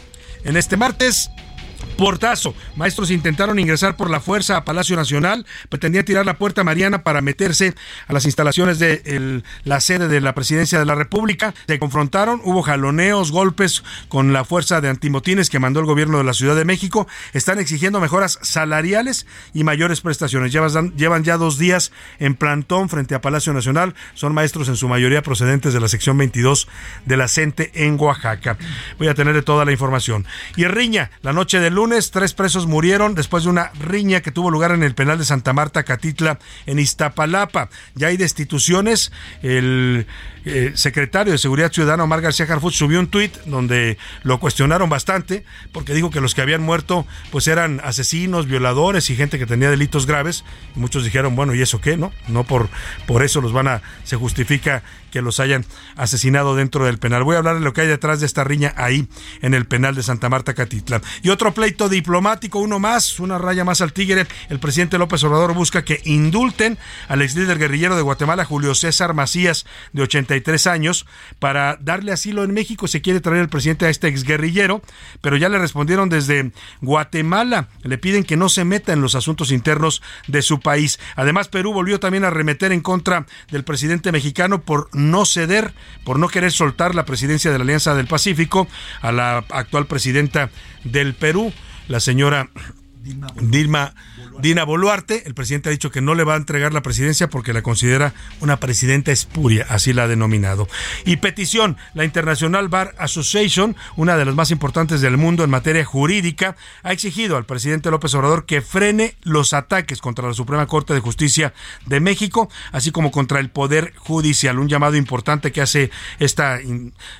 en 0.45 0.57
este 0.57 0.77
martes. 0.77 1.31
Portazo. 1.97 2.55
Maestros 2.77 3.11
intentaron 3.11 3.59
ingresar 3.59 3.97
por 3.97 4.11
la 4.11 4.21
fuerza 4.21 4.57
a 4.57 4.65
Palacio 4.65 4.97
Nacional, 4.97 5.47
pretendían 5.69 6.05
tirar 6.05 6.27
la 6.27 6.39
puerta 6.39 6.63
mariana 6.63 7.03
para 7.03 7.21
meterse 7.21 7.75
a 8.07 8.13
las 8.13 8.27
instalaciones 8.27 8.79
de 8.79 9.43
la 9.65 9.81
sede 9.81 10.09
de 10.09 10.21
la 10.21 10.35
Presidencia 10.35 10.79
de 10.79 10.85
la 10.85 10.95
República. 10.95 11.55
Se 11.67 11.79
confrontaron, 11.79 12.41
hubo 12.45 12.63
jaloneos, 12.63 13.33
golpes 13.33 13.83
con 14.09 14.33
la 14.33 14.45
fuerza 14.45 14.81
de 14.81 14.89
antimotines 14.89 15.51
que 15.51 15.59
mandó 15.59 15.81
el 15.81 15.87
gobierno 15.87 16.19
de 16.19 16.25
la 16.25 16.35
Ciudad 16.35 16.55
de 16.55 16.65
México. 16.65 17.07
Están 17.33 17.59
exigiendo 17.59 18.01
mejoras 18.01 18.39
salariales 18.43 19.27
y 19.55 19.65
mayores 19.65 20.01
prestaciones. 20.01 20.53
Llevan, 20.53 20.95
llevan 20.97 21.25
ya 21.25 21.37
dos 21.37 21.59
días 21.59 21.93
en 22.19 22.35
plantón 22.35 22.89
frente 22.89 23.15
a 23.15 23.21
Palacio 23.21 23.53
Nacional. 23.53 23.95
Son 24.15 24.35
maestros 24.35 24.69
en 24.69 24.77
su 24.77 24.89
mayoría 24.89 25.23
procedentes 25.23 25.73
de 25.73 25.81
la 25.81 25.89
sección 25.89 26.19
22 26.19 26.69
de 27.05 27.17
la 27.17 27.29
CENTE 27.29 27.71
en 27.75 27.99
Oaxaca. 27.99 28.59
Voy 28.99 29.09
a 29.09 29.15
tenerle 29.15 29.43
toda 29.43 29.65
la 29.65 29.73
información. 29.73 30.27
Y 30.57 30.65
Riña, 30.65 31.11
la 31.23 31.33
noche 31.33 31.61
de 31.61 31.66
lunes 31.75 31.87
lunes, 31.87 32.11
tres 32.11 32.35
presos 32.35 32.67
murieron 32.67 33.15
después 33.15 33.45
de 33.45 33.51
una 33.51 33.71
riña 33.81 34.21
que 34.21 34.33
tuvo 34.33 34.51
lugar 34.51 34.73
en 34.73 34.83
el 34.83 34.95
penal 34.95 35.19
de 35.19 35.25
Santa 35.25 35.53
Marta, 35.53 35.85
Catitla, 35.85 36.39
en 36.67 36.79
Iztapalapa. 36.79 37.69
Ya 37.95 38.09
hay 38.09 38.17
destituciones. 38.17 39.13
El 39.43 40.07
eh, 40.49 40.73
secretario 40.75 41.33
de 41.33 41.39
Seguridad 41.39 41.73
Ciudadana, 41.73 42.05
Omar 42.05 42.21
García 42.21 42.47
Harfuch, 42.49 42.75
subió 42.75 43.01
un 43.01 43.09
tuit 43.09 43.37
donde 43.47 43.99
lo 44.23 44.39
cuestionaron 44.39 44.89
bastante 44.89 45.45
porque 45.73 45.93
dijo 45.93 46.11
que 46.11 46.21
los 46.21 46.37
que 46.37 46.41
habían 46.41 46.63
muerto 46.63 47.05
pues 47.33 47.49
eran 47.49 47.81
asesinos, 47.83 48.47
violadores 48.47 49.11
y 49.11 49.17
gente 49.17 49.41
que 49.41 49.47
tenía 49.47 49.71
delitos 49.71 50.07
graves. 50.07 50.45
Muchos 50.77 51.03
dijeron, 51.03 51.35
bueno, 51.35 51.53
¿y 51.53 51.63
eso 51.63 51.81
qué? 51.81 51.97
No, 51.97 52.13
no 52.29 52.45
por, 52.45 52.69
por 53.07 53.25
eso 53.25 53.41
los 53.41 53.53
van 53.53 53.67
a, 53.67 53.83
se 54.05 54.15
justifica 54.15 54.85
que 55.11 55.23
los 55.23 55.41
hayan 55.41 55.65
asesinado 55.97 56.55
dentro 56.55 56.85
del 56.85 56.99
penal. 56.99 57.25
Voy 57.25 57.35
a 57.35 57.39
hablar 57.39 57.55
de 57.57 57.63
lo 57.63 57.73
que 57.73 57.81
hay 57.81 57.89
detrás 57.89 58.21
de 58.21 58.27
esta 58.27 58.45
riña 58.45 58.73
ahí 58.77 59.09
en 59.43 59.55
el 59.55 59.67
penal 59.67 59.95
de 59.95 60.03
Santa 60.03 60.29
Marta 60.29 60.55
Catitla. 60.55 61.01
Y 61.23 61.31
otro 61.31 61.55
pleito 61.55 61.89
diplomático, 61.89 62.59
uno 62.59 62.79
más, 62.79 63.19
una 63.19 63.39
raya 63.39 63.65
más 63.65 63.81
al 63.81 63.93
tigre. 63.93 64.27
El 64.49 64.61
presidente 64.61 64.99
López 64.99 65.25
Obrador 65.25 65.55
busca 65.55 65.85
que 65.85 66.03
indulten 66.05 66.79
al 67.09 67.23
ex 67.23 67.35
líder 67.35 67.59
guerrillero 67.59 67.97
de 67.97 68.03
Guatemala, 68.03 68.45
Julio 68.45 68.75
César 68.75 69.15
Macías, 69.15 69.67
de 69.93 70.03
83 70.37 70.67
años, 70.67 71.07
para 71.39 71.77
darle 71.81 72.13
asilo 72.13 72.45
en 72.45 72.53
México. 72.53 72.89
Se 72.89 73.01
quiere 73.01 73.21
traer 73.21 73.43
el 73.43 73.49
presidente 73.49 73.87
a 73.87 73.91
este 73.91 74.09
ex 74.09 74.25
guerrillero, 74.25 74.83
pero 75.21 75.37
ya 75.37 75.49
le 75.49 75.59
respondieron 75.59 76.09
desde 76.09 76.53
Guatemala. 76.81 77.69
Le 77.83 77.99
piden 77.99 78.25
que 78.25 78.37
no 78.37 78.49
se 78.49 78.65
meta 78.65 78.93
en 78.93 79.01
los 79.01 79.15
asuntos 79.15 79.51
internos 79.51 80.03
de 80.27 80.43
su 80.43 80.61
país. 80.61 80.99
Además, 81.15 81.49
Perú 81.49 81.73
volvió 81.73 82.01
también 82.01 82.25
a 82.25 82.31
remeter 82.31 82.73
en 82.73 82.81
contra 82.81 83.27
del 83.51 83.65
presidente 83.65 84.13
mexicano 84.13 84.63
por 84.63 84.89
no 84.95 85.25
ceder, 85.25 85.73
por 86.05 86.19
no 86.19 86.29
querer 86.29 86.53
soltar 86.53 86.95
la 86.95 87.05
presidencia 87.05 87.51
de 87.51 87.59
la 87.59 87.65
Alianza 87.65 87.95
del 87.95 88.07
Pacífico 88.07 88.69
a 89.01 89.13
la 89.13 89.39
actual 89.51 89.87
presidenta 89.87 90.51
del 90.85 91.15
Perú, 91.15 91.53
la 91.89 92.01
señora 92.01 92.49
Dilma 93.41 93.95
Dina 94.41 94.65
Boluarte, 94.65 95.23
el 95.27 95.35
presidente 95.35 95.69
ha 95.69 95.73
dicho 95.73 95.91
que 95.91 96.01
no 96.01 96.15
le 96.15 96.25
va 96.25 96.35
a 96.35 96.37
entregar 96.37 96.73
la 96.73 96.83
presidencia 96.83 97.29
porque 97.29 97.53
la 97.53 97.63
considera 97.63 98.13
una 98.41 98.59
presidenta 98.59 99.13
espuria, 99.13 99.67
así 99.69 99.93
la 99.93 100.05
ha 100.05 100.09
denominado. 100.09 100.69
Y 101.05 101.17
petición, 101.17 101.77
la 101.95 102.05
International 102.05 102.69
Bar 102.69 102.95
Association, 102.99 103.77
una 103.97 104.17
de 104.17 104.25
las 104.25 104.35
más 104.35 104.51
importantes 104.51 105.01
del 105.01 105.17
mundo 105.17 105.43
en 105.45 105.51
materia 105.51 105.85
jurídica, 105.85 106.57
ha 106.83 106.93
exigido 106.93 107.37
al 107.37 107.47
presidente 107.47 107.91
López 107.91 108.15
Obrador 108.15 108.45
que 108.45 108.61
frene 108.61 109.17
los 109.23 109.53
ataques 109.55 110.01
contra 110.01 110.29
la 110.29 110.35
Suprema 110.35 110.67
Corte 110.67 110.93
de 110.93 111.01
Justicia 111.01 111.55
de 111.87 112.01
México, 112.01 112.51
así 112.73 112.91
como 112.91 113.11
contra 113.11 113.41
el 113.41 113.51
Poder 113.51 113.95
Judicial, 113.97 114.59
un 114.59 114.69
llamado 114.69 114.97
importante 114.97 115.53
que 115.53 115.63
hace 115.63 115.91
esta 116.19 116.59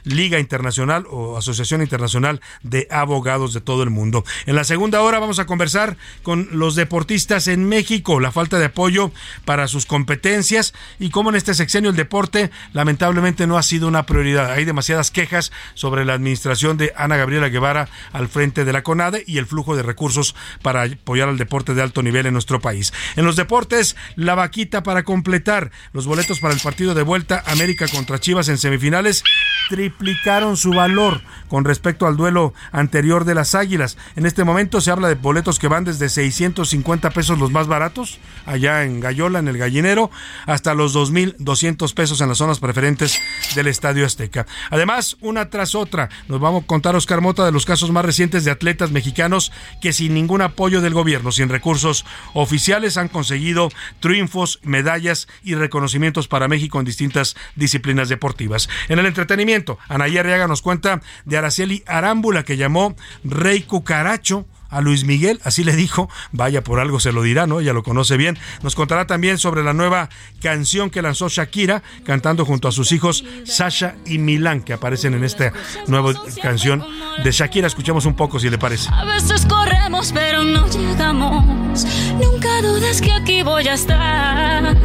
Liga 0.05 0.39
Internacional 0.39 1.07
o 1.09 1.39
Asociación 1.39 1.83
Internacional 1.83 2.41
de 2.63 2.89
Abogados 2.91 3.55
de 3.55 3.61
todo 3.61 3.83
el 3.83 3.91
mundo. 3.91 4.25
En 4.45 4.55
la 4.55 4.65
segunda 4.65 5.01
hora 5.01 5.19
vamos 5.19 5.39
a 5.39 5.47
conversar 5.47 5.97
con 6.23 6.49
los 6.53 6.75
deportistas 6.75 7.06
en 7.09 7.69
México, 7.69 8.21
la 8.21 8.33
falta 8.33 8.59
de 8.59 8.67
apoyo 8.67 9.13
para 9.45 9.69
sus 9.69 9.87
competencias 9.87 10.75
y 10.99 11.11
cómo 11.11 11.31
en 11.31 11.37
este 11.37 11.55
sexenio 11.55 11.91
el 11.91 11.97
deporte 11.97 12.51
lamentablemente 12.73 13.47
no 13.47 13.57
ha 13.57 13.63
sido 13.63 13.87
una 13.87 14.07
prioridad. 14.07 14.51
Hay 14.51 14.65
demasiadas 14.65 15.11
quejas 15.11 15.53
sobre 15.75 16.05
la 16.05 16.15
administración 16.15 16.77
de 16.77 16.93
Ana 16.97 17.17
Gabriela 17.17 17.49
Guevara 17.49 17.89
al 18.13 18.29
frente 18.29 18.65
de 18.65 18.73
la 18.73 18.83
CONADE 18.83 19.25
y 19.27 19.39
el 19.39 19.47
flujo 19.47 19.77
de 19.77 19.83
recursos 19.83 20.35
para 20.63 20.83
apoyar 20.83 21.29
al 21.29 21.39
deporte 21.39 21.75
de 21.75 21.83
alto 21.83 22.03
nivel 22.03 22.27
en 22.27 22.33
nuestro 22.33 22.61
país. 22.61 22.93
En 23.15 23.25
los 23.25 23.37
deportes, 23.37 23.97
la 24.17 24.35
vaquita 24.35 24.83
para 24.83 25.05
completar 25.05 25.71
los 25.93 26.07
boletos 26.07 26.41
para 26.41 26.55
el 26.55 26.61
partido 26.61 26.95
de 26.95 27.03
vuelta 27.03 27.43
América 27.47 27.87
contra 27.89 28.19
Chivas 28.19 28.49
en 28.49 28.59
semifinales 28.59 29.23
triplicaron 29.69 30.57
su 30.57 30.71
valor 30.71 31.23
con 31.49 31.65
respecto 31.65 32.07
al 32.07 32.17
duelo 32.17 32.53
anterior 32.73 33.25
de 33.25 33.35
las 33.35 33.55
Águilas. 33.55 33.97
En 34.17 34.27
este 34.27 34.45
momento 34.45 34.81
se 34.81 34.91
habla 34.91 35.09
de 35.09 35.15
boletos 35.15 35.59
que 35.59 35.69
van 35.69 35.85
desde 35.85 36.09
650 36.09 36.96
pesos 36.99 37.39
los 37.39 37.51
más 37.51 37.67
baratos, 37.67 38.19
allá 38.45 38.85
en 38.85 39.01
Gallola, 39.01 39.39
en 39.39 39.49
el 39.49 39.59
gallinero, 39.59 40.11
hasta 40.47 40.75
los 40.75 40.95
2.200 40.95 41.95
pesos 41.95 42.21
en 42.21 42.29
las 42.29 42.39
zonas 42.39 42.59
preferentes 42.59 43.21
del 43.55 43.67
Estadio 43.67 44.05
Azteca. 44.05 44.47
Además, 44.71 45.17
una 45.21 45.51
tras 45.51 45.75
otra, 45.75 46.09
nos 46.29 46.41
vamos 46.41 46.65
a 46.65 46.67
contar 46.67 46.97
Oscar 46.97 47.21
Mota 47.21 47.45
de 47.45 47.53
los 47.53 47.67
casos 47.67 47.91
más 47.91 48.05
recientes 48.05 48.45
de 48.45 48.51
atletas 48.51 48.91
mexicanos 48.91 49.53
que 49.81 49.93
sin 49.93 50.15
ningún 50.15 50.43
apoyo 50.43 50.81
del 50.81 50.95
gobierno, 50.95 51.33
sin 51.33 51.49
recursos 51.49 52.05
oficiales, 52.35 52.97
han 52.97 53.09
conseguido 53.09 53.71
triunfos, 54.01 54.61
medallas 54.63 55.29
y 55.43 55.55
reconocimientos 55.55 56.29
para 56.29 56.49
México 56.49 56.79
en 56.79 56.85
distintas 56.85 57.37
disciplinas 57.55 58.09
deportivas. 58.09 58.69
En 58.89 58.99
el 58.99 59.07
entretenimiento, 59.07 59.79
Anaya 59.89 60.21
Arriaga 60.21 60.49
nos 60.49 60.63
cuenta 60.63 61.01
de 61.25 61.37
Araceli 61.37 61.83
Arámbula, 61.87 62.45
que 62.45 62.57
llamó 62.57 62.97
Rey 63.25 63.63
Cucaracho 63.63 64.47
a 64.77 64.83
Luis 64.83 65.05
Miguel, 65.05 65.41
así 65.43 65.65
le 65.65 65.75
dijo, 65.75 66.11
vaya 66.33 66.63
por 66.63 66.81
algo 66.81 67.01
se 67.01 67.11
lo 67.11 67.23
dirá, 67.23 67.47
¿no? 67.47 67.61
Ella 67.61 67.73
lo 67.73 67.83
conoce 67.83 68.19
bien. 68.19 68.39
Nos 68.63 68.75
contará 68.75 69.07
también 69.07 69.39
sobre 69.39 69.63
la 69.65 69.73
nueva 69.73 70.11
canción 70.43 70.91
que 70.91 71.01
lanzó 71.01 71.31
Shakira, 71.31 71.83
cantando 72.05 72.45
junto 72.45 72.69
a 72.69 72.73
sus 72.73 72.93
hijos 72.93 73.25
Sasha 73.45 73.95
y 74.05 74.19
Milán, 74.19 74.61
que 74.61 74.75
aparecen 74.75 75.15
en 75.15 75.25
esta 75.25 75.51
nueva 75.87 76.13
canción 76.43 76.85
de 77.25 77.33
Shakira. 77.33 77.67
Escuchemos 77.67 78.05
un 78.05 78.15
poco 78.15 78.39
si 78.39 78.51
le 78.51 78.59
parece. 78.59 78.91
A 78.93 79.07
veces 79.07 79.47
corremos, 79.47 80.13
pero 80.13 80.45
no 80.45 80.69
llegamos. 80.69 81.87
Nunca 82.23 82.61
dudes 82.61 83.01
que 83.01 83.13
aquí 83.13 83.43
voy 83.43 83.67
a 83.69 83.75
estar. 83.75 84.77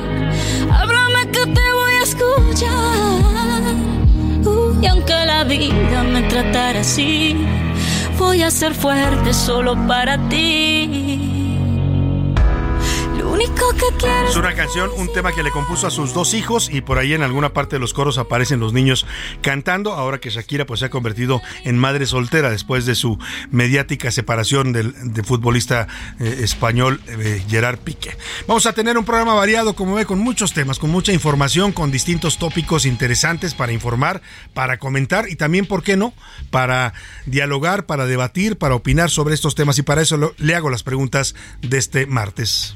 Háblame 0.72 1.32
que 1.32 1.48
te 1.48 1.74
voy 1.74 1.94
a 2.00 2.04
escuchar. 2.04 2.72
y 4.82 4.88
aunque 4.88 5.26
la 5.26 5.44
vida 5.44 6.04
me 6.04 6.22
tratara 6.24 6.80
así 6.80 7.36
voy 8.22 8.44
a 8.44 8.52
ser 8.52 8.76
fuerte 8.76 9.34
solo 9.34 9.76
para 9.88 10.18
ti. 10.30 11.31
Es 14.28 14.36
una 14.36 14.54
canción, 14.54 14.90
un 14.96 15.12
tema 15.12 15.32
que 15.34 15.44
le 15.44 15.52
compuso 15.52 15.88
a 15.88 15.92
sus 15.92 16.14
dos 16.14 16.34
hijos 16.34 16.70
y 16.72 16.82
por 16.82 16.98
ahí 16.98 17.14
en 17.14 17.22
alguna 17.22 17.54
parte 17.54 17.76
de 17.76 17.80
los 17.80 17.94
coros 17.94 18.18
aparecen 18.18 18.60
los 18.60 18.74
niños 18.74 19.06
cantando, 19.42 19.94
ahora 19.94 20.20
que 20.20 20.30
Shakira 20.30 20.66
pues 20.66 20.80
se 20.80 20.86
ha 20.86 20.90
convertido 20.90 21.42
en 21.64 21.78
madre 21.78 22.06
soltera 22.06 22.50
después 22.50 22.86
de 22.86 22.96
su 22.96 23.20
mediática 23.50 24.12
separación 24.12 24.74
del, 24.74 24.94
futbolista 25.24 25.88
eh, 26.20 26.40
español 26.44 27.02
eh, 27.08 27.44
Gerard 27.50 27.80
Piqué. 27.80 28.18
Vamos 28.48 28.66
a 28.66 28.74
tener 28.74 28.98
un 28.98 29.06
programa 29.06 29.34
variado, 29.34 29.74
como 29.76 29.96
ve, 29.96 30.06
con 30.06 30.20
muchos 30.20 30.54
temas, 30.54 30.80
con 30.80 30.90
mucha 30.90 31.12
información, 31.12 31.72
con 31.72 31.92
distintos 31.92 32.38
tópicos 32.38 32.86
interesantes 32.86 33.54
para 33.54 33.72
informar, 33.72 34.22
para 34.54 34.78
comentar 34.78 35.30
y 35.30 35.36
también, 35.36 35.66
¿por 35.66 35.84
qué 35.84 35.98
no?, 35.98 36.14
para 36.50 36.94
dialogar, 37.26 37.86
para 37.86 38.06
debatir, 38.06 38.58
para 38.58 38.76
opinar 38.76 39.10
sobre 39.10 39.36
estos 39.36 39.56
temas 39.56 39.78
y 39.78 39.82
para 39.84 40.02
eso 40.02 40.34
le 40.38 40.56
hago 40.56 40.70
las 40.70 40.84
preguntas 40.84 41.36
de 41.62 41.78
este 41.78 42.06
martes. 42.06 42.76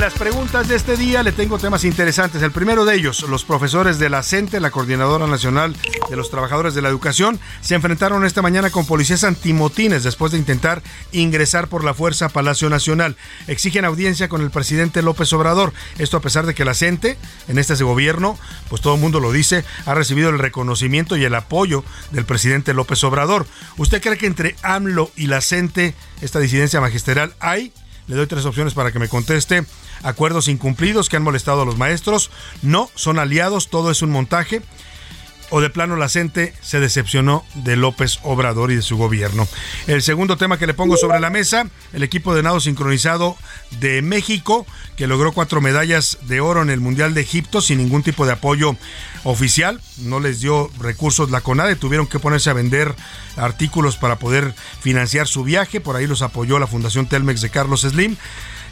Las 0.00 0.14
preguntas 0.14 0.66
de 0.66 0.76
este 0.76 0.96
día 0.96 1.22
le 1.22 1.30
tengo 1.30 1.58
temas 1.58 1.84
interesantes. 1.84 2.42
El 2.42 2.52
primero 2.52 2.86
de 2.86 2.94
ellos, 2.94 3.20
los 3.28 3.44
profesores 3.44 3.98
de 3.98 4.08
la 4.08 4.22
CENTE, 4.22 4.58
la 4.58 4.70
Coordinadora 4.70 5.26
Nacional 5.26 5.76
de 6.08 6.16
los 6.16 6.30
Trabajadores 6.30 6.74
de 6.74 6.80
la 6.80 6.88
Educación, 6.88 7.38
se 7.60 7.74
enfrentaron 7.74 8.24
esta 8.24 8.40
mañana 8.40 8.70
con 8.70 8.86
policías 8.86 9.24
antimotines 9.24 10.02
después 10.02 10.32
de 10.32 10.38
intentar 10.38 10.82
ingresar 11.12 11.68
por 11.68 11.84
la 11.84 11.92
fuerza 11.92 12.30
Palacio 12.30 12.70
Nacional. 12.70 13.18
Exigen 13.46 13.84
audiencia 13.84 14.30
con 14.30 14.40
el 14.40 14.50
presidente 14.50 15.02
López 15.02 15.34
Obrador. 15.34 15.74
Esto 15.98 16.16
a 16.16 16.22
pesar 16.22 16.46
de 16.46 16.54
que 16.54 16.64
la 16.64 16.72
CENTE, 16.72 17.18
en 17.48 17.58
este 17.58 17.74
gobierno, 17.84 18.38
pues 18.70 18.80
todo 18.80 18.94
el 18.94 19.02
mundo 19.02 19.20
lo 19.20 19.32
dice, 19.32 19.66
ha 19.84 19.92
recibido 19.92 20.30
el 20.30 20.38
reconocimiento 20.38 21.18
y 21.18 21.24
el 21.24 21.34
apoyo 21.34 21.84
del 22.10 22.24
presidente 22.24 22.72
López 22.72 23.04
Obrador. 23.04 23.46
¿Usted 23.76 24.00
cree 24.00 24.16
que 24.16 24.26
entre 24.26 24.56
AMLO 24.62 25.10
y 25.14 25.26
la 25.26 25.42
CENTE, 25.42 25.94
esta 26.22 26.38
disidencia 26.38 26.80
magisterial, 26.80 27.34
hay? 27.38 27.70
Le 28.06 28.16
doy 28.16 28.26
tres 28.26 28.44
opciones 28.44 28.74
para 28.74 28.90
que 28.90 28.98
me 28.98 29.08
conteste. 29.08 29.64
Acuerdos 30.02 30.48
incumplidos 30.48 31.08
que 31.08 31.16
han 31.16 31.22
molestado 31.22 31.62
a 31.62 31.64
los 31.64 31.76
maestros. 31.76 32.30
No, 32.62 32.90
son 32.94 33.18
aliados, 33.18 33.68
todo 33.68 33.90
es 33.90 34.02
un 34.02 34.10
montaje 34.10 34.62
o 35.50 35.60
de 35.60 35.68
plano 35.68 35.96
la 35.96 36.08
gente 36.08 36.54
se 36.62 36.80
decepcionó 36.80 37.44
de 37.54 37.76
López 37.76 38.20
Obrador 38.22 38.70
y 38.70 38.76
de 38.76 38.82
su 38.82 38.96
gobierno. 38.96 39.46
El 39.86 40.00
segundo 40.02 40.36
tema 40.36 40.58
que 40.58 40.66
le 40.66 40.74
pongo 40.74 40.96
sobre 40.96 41.20
la 41.20 41.28
mesa, 41.28 41.68
el 41.92 42.02
equipo 42.02 42.34
de 42.34 42.42
nado 42.42 42.60
sincronizado 42.60 43.36
de 43.80 44.00
México, 44.00 44.64
que 44.96 45.08
logró 45.08 45.32
cuatro 45.32 45.60
medallas 45.60 46.18
de 46.22 46.40
oro 46.40 46.62
en 46.62 46.70
el 46.70 46.80
Mundial 46.80 47.14
de 47.14 47.20
Egipto 47.20 47.60
sin 47.60 47.78
ningún 47.78 48.02
tipo 48.02 48.26
de 48.26 48.32
apoyo 48.32 48.76
oficial, 49.24 49.80
no 49.98 50.20
les 50.20 50.40
dio 50.40 50.70
recursos 50.80 51.30
la 51.30 51.40
CONADE, 51.40 51.76
tuvieron 51.76 52.06
que 52.06 52.20
ponerse 52.20 52.50
a 52.50 52.54
vender 52.54 52.94
artículos 53.36 53.96
para 53.96 54.16
poder 54.16 54.54
financiar 54.80 55.26
su 55.26 55.42
viaje, 55.42 55.80
por 55.80 55.96
ahí 55.96 56.06
los 56.06 56.22
apoyó 56.22 56.58
la 56.58 56.68
Fundación 56.68 57.06
Telmex 57.06 57.40
de 57.40 57.50
Carlos 57.50 57.82
Slim. 57.82 58.16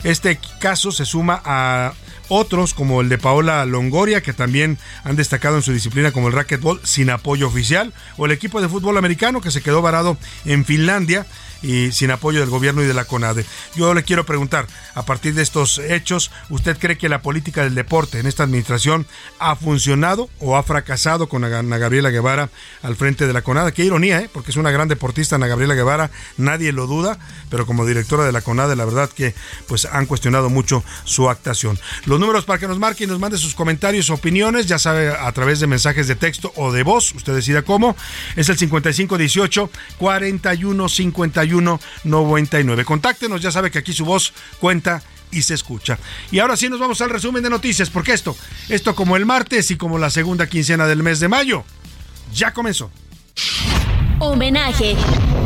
Este 0.05 0.39
caso 0.61 0.93
se 0.93 1.05
suma 1.05 1.41
a 1.45 1.93
otros 2.29 2.75
como 2.75 3.01
el 3.01 3.09
de 3.09 3.19
Paola 3.19 3.65
Longoria, 3.65 4.23
que 4.23 4.33
también 4.33 4.79
han 5.05 5.17
destacado 5.17 5.57
en 5.57 5.63
su 5.63 5.73
disciplina 5.73 6.13
como 6.13 6.29
el 6.29 6.35
racquetball 6.35 6.81
sin 6.85 7.11
apoyo 7.11 7.49
oficial, 7.49 7.93
o 8.17 8.27
el 8.27 8.33
equipo 8.33 8.61
de 8.61 8.69
fútbol 8.69 8.99
americano 8.99 9.41
que 9.41 9.51
se 9.51 9.63
quedó 9.63 9.83
varado 9.83 10.17
en 10.45 10.65
Finlandia 10.65 11.27
y 11.63 11.93
sin 11.93 12.11
apoyo 12.11 12.41
del 12.41 12.51
gobierno 12.51 12.83
y 12.83 12.87
de 12.87 12.95
la 12.95 13.05
CONADE. 13.05 13.45
Yo 13.75 13.95
le 13.95 14.03
quiero 14.03 14.25
preguntar, 14.25 14.67
a 14.95 15.03
partir 15.05 15.35
de 15.35 15.43
estos 15.43 15.79
hechos, 15.79 16.31
¿usted 16.51 16.79
cree 16.79 16.99
que 16.99 17.09
la 17.09 17.23
política 17.23 17.65
del 17.65 17.75
deporte 17.75 18.19
en 18.21 18.27
esta 18.27 18.45
administración 18.45 19.07
ha 19.39 19.57
funcionado 19.57 20.29
o 20.41 20.57
ha 20.57 20.63
fracasado 20.63 21.29
con 21.29 21.45
Ana 21.45 21.79
Gabriela 21.79 22.11
Guevara 22.11 22.51
al 22.83 22.97
frente 22.97 23.27
de 23.27 23.33
la 23.33 23.43
CONADE? 23.43 23.73
Qué 23.73 23.85
ironía, 23.85 24.21
¿eh? 24.21 24.31
porque 24.33 24.51
es 24.51 24.57
una 24.57 24.71
gran 24.71 24.89
deportista 24.89 25.37
Ana 25.37 25.47
Gabriela 25.47 25.75
Guevara, 25.75 26.11
nadie 26.37 26.73
lo 26.73 26.87
duda, 26.87 27.19
pero 27.51 27.67
como 27.67 27.87
directora 27.87 28.25
de 28.25 28.33
la 28.33 28.41
CONADE, 28.41 28.77
la 28.77 28.85
verdad 28.85 29.11
que 29.11 29.35
pues 29.67 29.87
han 29.87 30.07
cuestionado 30.07 30.51
mucho 30.51 30.85
su 31.05 31.29
actuación. 31.29 31.79
Los 32.07 32.21
números 32.21 32.45
para 32.45 32.59
que 32.59 32.69
nos 32.69 32.79
marque 32.79 33.05
y 33.05 33.07
nos 33.07 33.19
mande 33.19 33.39
sus 33.39 33.55
comentarios, 33.55 34.11
opiniones, 34.11 34.67
ya 34.67 34.79
sabe, 34.79 35.09
a 35.11 35.31
través 35.33 35.61
de 35.61 35.67
mensajes 35.67 36.09
de 36.09 36.15
texto 36.15 36.53
o 36.57 36.73
de 36.73 36.83
voz, 36.83 37.13
usted 37.15 37.35
decida 37.35 37.63
cómo, 37.63 37.97
es 38.37 38.49
el 38.49 38.59
5518 38.59 39.71
4151 39.99 40.89
99. 42.05 42.85
Contáctenos, 42.85 43.43
ya 43.43 43.51
sabe 43.51 43.71
que 43.71 43.79
aquí 43.79 43.93
su 43.93 44.05
voz 44.05 44.33
cuenta 44.61 45.03
y 45.31 45.43
se 45.43 45.55
escucha. 45.55 45.99
Y 46.31 46.39
ahora 46.39 46.57
sí 46.57 46.69
nos 46.69 46.81
vamos 46.81 47.01
al 47.01 47.11
resumen 47.11 47.43
de 47.43 47.51
noticias, 47.51 47.91
porque 47.91 48.13
esto, 48.13 48.37
esto 48.69 48.95
como 48.95 49.17
el 49.17 49.27
martes 49.27 49.71
y 49.71 49.77
como 49.77 49.99
la 49.99 50.11
segunda 50.11 50.47
quincena 50.47 50.87
del 50.87 51.03
mes 51.03 51.21
de 51.21 51.29
mayo, 51.29 51.65
ya 52.33 52.53
comenzó. 52.53 52.91
Homenaje. 54.21 54.97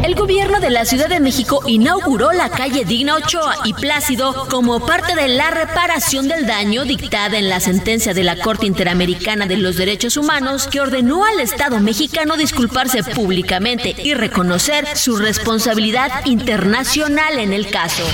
El 0.03 0.15
gobierno 0.15 0.59
de 0.59 0.71
la 0.71 0.85
Ciudad 0.85 1.09
de 1.09 1.21
México 1.21 1.61
inauguró 1.67 2.33
la 2.33 2.49
calle 2.49 2.85
Digna 2.85 3.17
Ochoa 3.17 3.57
y 3.65 3.75
Plácido 3.75 4.47
como 4.49 4.81
parte 4.81 5.15
de 5.15 5.29
la 5.29 5.51
reparación 5.51 6.27
del 6.27 6.47
daño 6.47 6.85
dictada 6.85 7.39
en 7.39 7.49
la 7.49 7.61
sentencia 7.61 8.15
de 8.15 8.25
la 8.25 8.37
Corte 8.37 8.67
Interamericana 8.67 9.47
de 9.47 9.59
los 9.59 9.77
Derechos 9.77 10.17
Humanos 10.17 10.67
que 10.67 10.81
ordenó 10.81 11.25
al 11.25 11.41
Estado 11.41 11.81
mexicano 11.81 12.37
disculparse 12.37 13.05
públicamente 13.05 13.95
y 14.03 14.15
reconocer 14.15 14.97
su 14.97 15.17
responsabilidad 15.17 16.25
internacional 16.25 17.39
en 17.39 17.53
el 17.53 17.71
caso. 17.71 18.05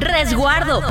Resguardo. 0.00 0.82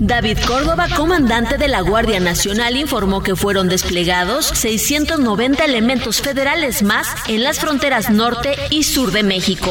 David 0.00 0.38
Córdoba, 0.46 0.86
comandante 0.96 1.58
de 1.58 1.68
la 1.68 1.80
Guardia 1.80 2.20
Nacional, 2.20 2.76
informó 2.76 3.22
que 3.22 3.36
fueron 3.36 3.68
desplegados 3.68 4.46
690 4.46 5.64
elementos 5.64 6.20
federales 6.20 6.82
más 6.82 7.06
en 7.28 7.44
las 7.44 7.58
fronteras 7.60 8.10
norte 8.10 8.56
y 8.70 8.82
sur 8.82 9.12
de 9.12 9.22
México. 9.22 9.70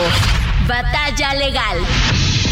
Batalla 0.68 1.34
legal. 1.34 1.78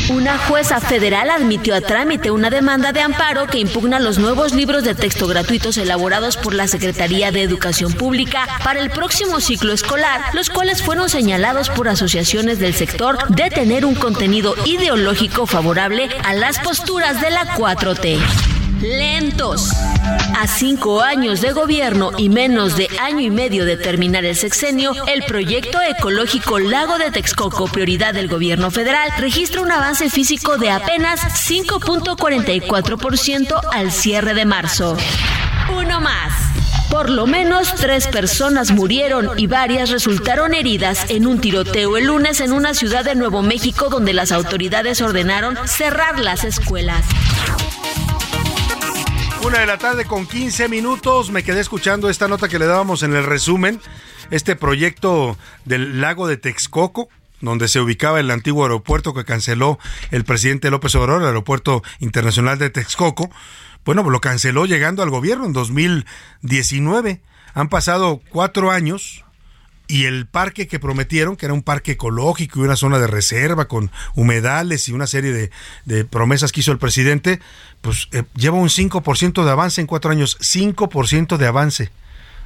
Una 0.10 0.38
jueza 0.38 0.80
federal 0.80 1.30
admitió 1.30 1.76
a 1.76 1.82
trámite 1.82 2.32
una 2.32 2.50
demanda 2.50 2.94
de 2.94 3.02
amparo 3.02 3.46
que 3.46 3.60
impugna 3.60 4.00
los 4.00 4.18
nuevos 4.18 4.54
libros 4.54 4.86
de 4.86 4.96
texto 4.96 5.28
gratuitos 5.28 5.78
elaborados 5.78 6.38
por 6.38 6.54
la 6.54 6.70
Secretaría 6.70 7.32
de 7.32 7.42
Educación 7.42 7.92
Pública 7.92 8.48
para 8.64 8.80
el 8.80 8.90
próximo 8.90 9.42
ciclo 9.42 9.74
escolar, 9.74 10.22
los 10.34 10.50
cuales 10.50 10.82
fueron 10.82 11.10
señalados 11.10 11.70
por 11.70 11.90
asociaciones 11.90 12.58
del 12.58 12.74
sector 12.74 13.18
de 13.28 13.50
tener 13.50 13.86
un 13.86 13.96
contenido 13.96 14.56
ideológico 14.64 15.46
favorable 15.46 16.08
a 16.24 16.34
las 16.34 16.58
posturas 16.60 17.20
de 17.20 17.30
la 17.30 17.46
4T 17.56 18.67
lentos. 18.82 19.72
A 20.36 20.48
cinco 20.48 21.02
años 21.02 21.42
de 21.42 21.52
gobierno 21.52 22.12
y 22.18 22.30
menos 22.30 22.78
de 22.78 22.88
año 23.02 23.22
y 23.22 23.30
medio 23.30 23.66
de 23.66 23.78
terminar 23.78 24.26
el 24.26 24.36
sexenio, 24.36 24.94
el 25.08 25.24
proyecto 25.24 25.80
ecológico 25.82 26.60
Lago 26.60 26.98
de 26.98 27.12
Texcoco, 27.12 27.68
prioridad 27.68 28.14
del 28.14 28.28
gobierno 28.28 28.72
federal, 28.72 29.10
registra 29.18 29.62
un 29.62 29.72
avance 29.72 30.10
físico 30.10 30.58
de 30.58 30.72
apenas 30.72 31.22
5.44% 31.50 33.62
al 33.72 33.92
cierre 33.92 34.34
de 34.34 34.46
marzo. 34.46 34.98
Uno 35.76 36.00
más. 36.00 36.34
Por 36.90 37.10
lo 37.10 37.28
menos 37.28 37.76
tres 37.76 38.08
personas 38.08 38.72
murieron 38.72 39.38
y 39.38 39.48
varias 39.48 39.90
resultaron 39.90 40.54
heridas 40.54 41.10
en 41.10 41.28
un 41.28 41.42
tiroteo 41.42 41.98
el 41.98 42.06
lunes 42.06 42.40
en 42.40 42.54
una 42.54 42.74
ciudad 42.74 43.04
de 43.04 43.16
Nuevo 43.16 43.42
México 43.42 43.90
donde 43.90 44.14
las 44.14 44.32
autoridades 44.32 45.02
ordenaron 45.02 45.58
cerrar 45.68 46.20
las 46.20 46.46
escuelas. 46.46 47.04
Una 49.48 49.60
de 49.60 49.66
la 49.66 49.78
tarde 49.78 50.04
con 50.04 50.28
15 50.28 50.68
minutos. 50.68 51.32
Me 51.32 51.42
quedé 51.42 51.62
escuchando 51.62 52.10
esta 52.10 52.28
nota 52.28 52.50
que 52.50 52.60
le 52.60 52.66
dábamos 52.66 53.02
en 53.02 53.16
el 53.16 53.24
resumen. 53.24 53.80
Este 54.30 54.58
proyecto 54.58 55.38
del 55.64 56.02
lago 56.02 56.28
de 56.28 56.36
Texcoco, 56.36 57.08
donde 57.40 57.70
se 57.70 57.80
ubicaba 57.80 58.20
el 58.20 58.30
antiguo 58.30 58.64
aeropuerto 58.64 59.14
que 59.14 59.24
canceló 59.24 59.80
el 60.12 60.26
presidente 60.26 60.70
López 60.70 60.94
Obrador, 60.96 61.22
el 61.22 61.30
aeropuerto 61.30 61.82
internacional 62.02 62.60
de 62.60 62.72
Texcoco. 62.72 63.30
Bueno, 63.86 64.04
lo 64.10 64.20
canceló 64.20 64.66
llegando 64.66 65.02
al 65.02 65.12
gobierno 65.12 65.46
en 65.46 65.54
2019. 65.54 67.22
Han 67.54 67.70
pasado 67.70 68.20
cuatro 68.30 68.70
años 68.72 69.24
y 69.88 70.06
el 70.06 70.28
parque 70.28 70.68
que 70.68 70.80
prometieron, 70.80 71.36
que 71.36 71.46
era 71.46 71.54
un 71.54 71.64
parque 71.64 71.94
ecológico 71.94 72.60
y 72.60 72.64
una 72.64 72.76
zona 72.76 73.00
de 73.00 73.08
reserva 73.08 73.68
con 73.68 73.92
humedales 74.16 74.88
y 74.90 74.94
una 74.94 75.08
serie 75.08 75.52
de, 75.86 76.06
promesas 76.06 76.52
que 76.52 76.60
hizo 76.60 76.72
el 76.72 76.78
presidente, 76.78 77.40
pues 77.82 78.10
eh, 78.12 78.24
lleva 78.36 78.58
un 78.58 78.70
5% 78.70 79.44
de 79.44 79.52
avance 79.52 79.82
en 79.82 79.88
cuatro 79.88 80.12
años, 80.12 80.38
5% 80.40 81.38
de 81.38 81.48
avance. 81.48 81.92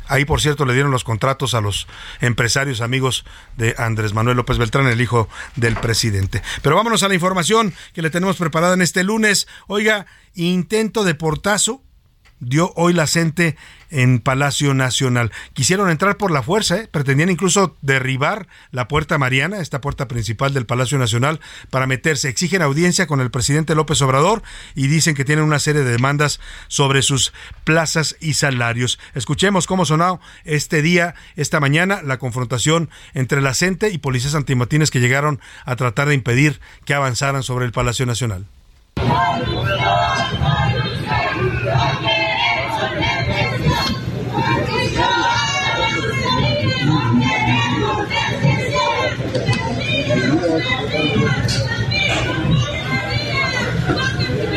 Ahí, 0.08 0.26
por 0.26 0.42
cierto, 0.42 0.66
le 0.66 0.74
dieron 0.74 0.92
los 0.92 1.04
contratos 1.04 1.54
a 1.54 1.62
los 1.62 1.88
empresarios 2.20 2.82
amigos 2.82 3.24
de 3.56 3.76
Andrés 3.78 4.14
Manuel 4.14 4.38
López 4.38 4.58
Beltrán, 4.58 4.88
el 4.88 5.00
hijo 5.00 5.30
del 5.56 5.76
presidente. 5.76 6.42
Pero 6.62 6.76
vámonos 6.76 7.04
a 7.04 7.08
la 7.08 7.14
información 7.14 7.74
que 7.94 8.02
le 8.02 8.10
tenemos 8.10 8.36
preparada 8.36 8.74
en 8.74 8.82
este 8.82 9.04
lunes. 9.04 9.48
Oiga, 9.68 10.08
intento 10.36 11.06
de 11.06 11.16
portazo 11.16 11.82
dio 12.42 12.74
hoy 12.76 12.92
la 12.92 13.08
gente 13.08 13.56
en 13.92 14.20
Palacio 14.20 14.74
Nacional. 14.74 15.32
Quisieron 15.54 15.90
entrar 15.90 16.18
por 16.18 16.32
la 16.32 16.42
fuerza, 16.42 16.78
¿eh? 16.78 16.90
pretendían 16.90 17.30
incluso 17.30 17.78
derribar 17.82 18.48
la 18.72 18.88
puerta 18.88 19.18
Mariana, 19.18 19.60
esta 19.60 19.82
puerta 19.82 20.08
principal 20.08 20.54
del 20.54 20.66
Palacio 20.66 20.98
Nacional, 20.98 21.40
para 21.70 21.88
meterse. 21.88 22.30
Exigen 22.30 22.62
audiencia 22.62 23.06
con 23.08 23.22
el 23.22 23.32
presidente 23.32 23.76
López 23.76 24.02
Obrador 24.02 24.42
y 24.76 24.88
dicen 24.88 25.16
que 25.16 25.26
tienen 25.26 25.46
una 25.46 25.60
serie 25.60 25.84
de 25.84 25.92
demandas 25.92 26.40
sobre 26.68 27.02
sus 27.02 27.34
plazas 27.64 28.16
y 28.20 28.34
salarios. 28.34 28.98
Escuchemos 29.14 29.68
cómo 29.68 29.86
sonó 29.86 30.20
este 30.44 30.82
día, 30.82 31.16
esta 31.36 31.60
mañana, 31.60 32.02
la 32.02 32.18
confrontación 32.18 32.90
entre 33.14 33.42
la 33.42 33.54
gente 33.54 33.90
y 33.90 33.98
policías 33.98 34.36
antimotines 34.36 34.90
que 34.90 35.00
llegaron 35.00 35.40
a 35.66 35.76
tratar 35.76 36.08
de 36.08 36.16
impedir 36.16 36.60
que 36.86 36.94
avanzaran 36.94 37.44
sobre 37.44 37.66
el 37.66 37.72
Palacio 37.72 38.06
Nacional. 38.06 38.46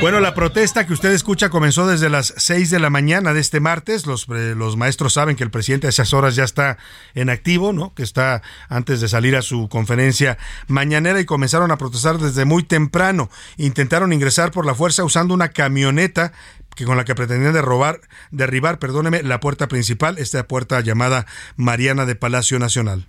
Bueno, 0.05 0.21
la 0.21 0.35
protesta 0.35 0.87
que 0.87 0.93
usted 0.93 1.13
escucha 1.13 1.49
comenzó 1.49 1.87
desde 1.87 2.11
las 2.11 2.35
6 2.37 2.69
de 2.69 2.79
la 2.79 2.91
mañana 2.91 3.33
de 3.33 3.41
este 3.41 3.59
martes. 3.59 4.05
Los, 4.05 4.27
eh, 4.29 4.55
los, 4.55 4.77
maestros 4.77 5.15
saben 5.15 5.35
que 5.35 5.45
el 5.45 5.51
presidente 5.51 5.87
a 5.87 5.91
esas 5.91 6.13
horas 6.13 6.37
ya 6.37 6.45
está 6.45 6.77
en 7.15 7.31
activo, 7.31 7.73
¿no? 7.73 7.95
Que 7.95 8.03
está 8.03 8.43
antes 8.69 9.01
de 9.01 9.09
salir 9.09 9.35
a 9.35 9.41
su 9.41 9.67
conferencia 9.71 10.37
mañanera 10.69 11.21
y 11.21 11.25
comenzaron 11.25 11.71
a 11.71 11.79
protestar 11.79 12.19
desde 12.19 12.45
muy 12.45 12.65
temprano. 12.65 13.31
Intentaron 13.57 14.13
ingresar 14.13 14.51
por 14.51 14.67
la 14.67 14.75
fuerza 14.75 15.05
usando 15.05 15.33
una 15.33 15.49
camioneta 15.49 16.33
que 16.77 16.85
con 16.85 16.99
la 16.99 17.07
que 17.07 17.15
pretendían 17.15 17.55
derrobar, 17.55 18.03
derribar, 18.31 18.79
perdóneme, 18.79 19.23
la 19.23 19.41
puerta 19.41 19.69
principal, 19.69 20.19
esta 20.19 20.47
puerta 20.47 20.83
llamada 20.83 21.25
Mariana 21.57 22.05
de 22.05 22.15
Palacio 22.15 22.59
Nacional. 22.59 23.07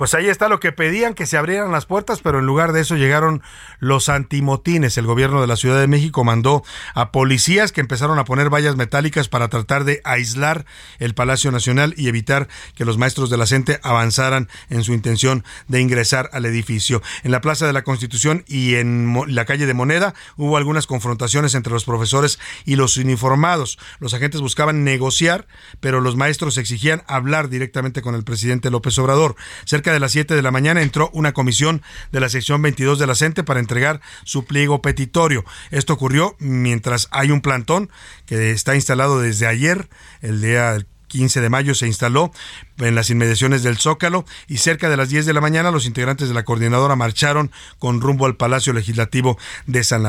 Pues 0.00 0.14
ahí 0.14 0.30
está 0.30 0.48
lo 0.48 0.60
que 0.60 0.72
pedían, 0.72 1.12
que 1.12 1.26
se 1.26 1.36
abrieran 1.36 1.72
las 1.72 1.84
puertas, 1.84 2.20
pero 2.22 2.38
en 2.38 2.46
lugar 2.46 2.72
de 2.72 2.80
eso 2.80 2.96
llegaron 2.96 3.42
los 3.80 4.08
antimotines. 4.08 4.96
El 4.96 5.04
gobierno 5.04 5.42
de 5.42 5.46
la 5.46 5.56
Ciudad 5.56 5.78
de 5.78 5.88
México 5.88 6.24
mandó 6.24 6.64
a 6.94 7.12
policías 7.12 7.70
que 7.70 7.82
empezaron 7.82 8.18
a 8.18 8.24
poner 8.24 8.48
vallas 8.48 8.76
metálicas 8.76 9.28
para 9.28 9.48
tratar 9.48 9.84
de 9.84 10.00
aislar 10.04 10.64
el 11.00 11.12
Palacio 11.12 11.52
Nacional 11.52 11.92
y 11.98 12.08
evitar 12.08 12.48
que 12.74 12.86
los 12.86 12.96
maestros 12.96 13.28
de 13.28 13.36
la 13.36 13.44
CENTE 13.44 13.78
avanzaran 13.82 14.48
en 14.70 14.84
su 14.84 14.94
intención 14.94 15.44
de 15.68 15.82
ingresar 15.82 16.30
al 16.32 16.46
edificio. 16.46 17.02
En 17.22 17.30
la 17.30 17.42
Plaza 17.42 17.66
de 17.66 17.74
la 17.74 17.84
Constitución 17.84 18.42
y 18.48 18.76
en 18.76 19.14
la 19.26 19.44
calle 19.44 19.66
de 19.66 19.74
Moneda 19.74 20.14
hubo 20.38 20.56
algunas 20.56 20.86
confrontaciones 20.86 21.54
entre 21.54 21.74
los 21.74 21.84
profesores 21.84 22.38
y 22.64 22.76
los 22.76 22.96
uniformados. 22.96 23.78
Los 23.98 24.14
agentes 24.14 24.40
buscaban 24.40 24.82
negociar, 24.82 25.46
pero 25.80 26.00
los 26.00 26.16
maestros 26.16 26.56
exigían 26.56 27.02
hablar 27.06 27.50
directamente 27.50 28.00
con 28.00 28.14
el 28.14 28.24
presidente 28.24 28.70
López 28.70 28.98
Obrador. 28.98 29.36
Cerca 29.66 29.89
de 29.92 30.00
las 30.00 30.12
7 30.12 30.34
de 30.34 30.42
la 30.42 30.50
mañana 30.50 30.82
entró 30.82 31.10
una 31.12 31.32
comisión 31.32 31.82
de 32.12 32.20
la 32.20 32.28
sección 32.28 32.62
22 32.62 32.98
de 32.98 33.06
la 33.06 33.14
CENTE 33.14 33.44
para 33.44 33.60
entregar 33.60 34.00
su 34.24 34.44
pliego 34.44 34.82
petitorio. 34.82 35.44
Esto 35.70 35.92
ocurrió 35.92 36.36
mientras 36.38 37.08
hay 37.10 37.30
un 37.30 37.40
plantón 37.40 37.90
que 38.26 38.52
está 38.52 38.74
instalado 38.74 39.20
desde 39.20 39.46
ayer, 39.46 39.88
el 40.22 40.40
día 40.40 40.78
15 41.10 41.40
de 41.40 41.50
mayo 41.50 41.74
se 41.74 41.86
instaló 41.86 42.32
en 42.78 42.94
las 42.94 43.10
inmediaciones 43.10 43.62
del 43.62 43.76
Zócalo 43.76 44.24
y 44.48 44.58
cerca 44.58 44.88
de 44.88 44.96
las 44.96 45.10
10 45.10 45.26
de 45.26 45.34
la 45.34 45.40
mañana 45.40 45.70
los 45.70 45.84
integrantes 45.84 46.28
de 46.28 46.34
la 46.34 46.44
coordinadora 46.44 46.96
marcharon 46.96 47.50
con 47.78 48.00
rumbo 48.00 48.26
al 48.26 48.36
Palacio 48.36 48.72
Legislativo 48.72 49.36
de 49.66 49.84
San, 49.84 50.04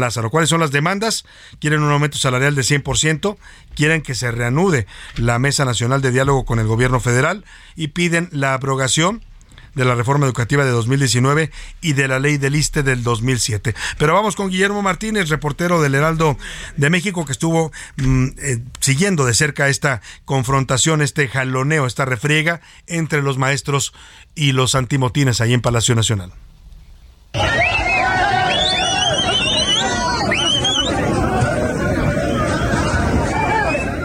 Lázaro. 0.00 0.30
¿Cuáles 0.30 0.50
son 0.50 0.60
las 0.60 0.72
demandas? 0.72 1.24
Quieren 1.60 1.82
un 1.82 1.92
aumento 1.92 2.18
salarial 2.18 2.54
de 2.54 2.62
100%, 2.62 3.36
quieren 3.76 4.02
que 4.02 4.14
se 4.14 4.30
reanude 4.30 4.86
la 5.16 5.38
Mesa 5.38 5.64
Nacional 5.64 6.00
de 6.00 6.10
Diálogo 6.10 6.44
con 6.44 6.58
el 6.58 6.66
Gobierno 6.66 7.00
Federal 7.00 7.44
y 7.76 7.88
piden 7.88 8.28
la 8.32 8.54
abrogación 8.54 9.22
de 9.74 9.84
la 9.84 9.94
reforma 9.94 10.26
educativa 10.26 10.64
de 10.64 10.70
2019 10.70 11.50
y 11.80 11.92
de 11.92 12.08
la 12.08 12.18
ley 12.18 12.38
del 12.38 12.56
ISTE 12.56 12.82
del 12.82 13.02
2007. 13.02 13.74
Pero 13.98 14.14
vamos 14.14 14.36
con 14.36 14.50
Guillermo 14.50 14.82
Martínez, 14.82 15.28
reportero 15.28 15.80
del 15.82 15.94
Heraldo 15.94 16.36
de 16.76 16.90
México, 16.90 17.24
que 17.24 17.32
estuvo 17.32 17.72
mm, 17.96 18.26
eh, 18.38 18.58
siguiendo 18.80 19.24
de 19.24 19.34
cerca 19.34 19.68
esta 19.68 20.00
confrontación, 20.24 21.02
este 21.02 21.28
jaloneo, 21.28 21.86
esta 21.86 22.04
refriega 22.04 22.60
entre 22.86 23.22
los 23.22 23.38
maestros 23.38 23.92
y 24.34 24.52
los 24.52 24.74
antimotines 24.74 25.40
ahí 25.40 25.52
en 25.52 25.60
Palacio 25.60 25.94
Nacional. 25.94 26.32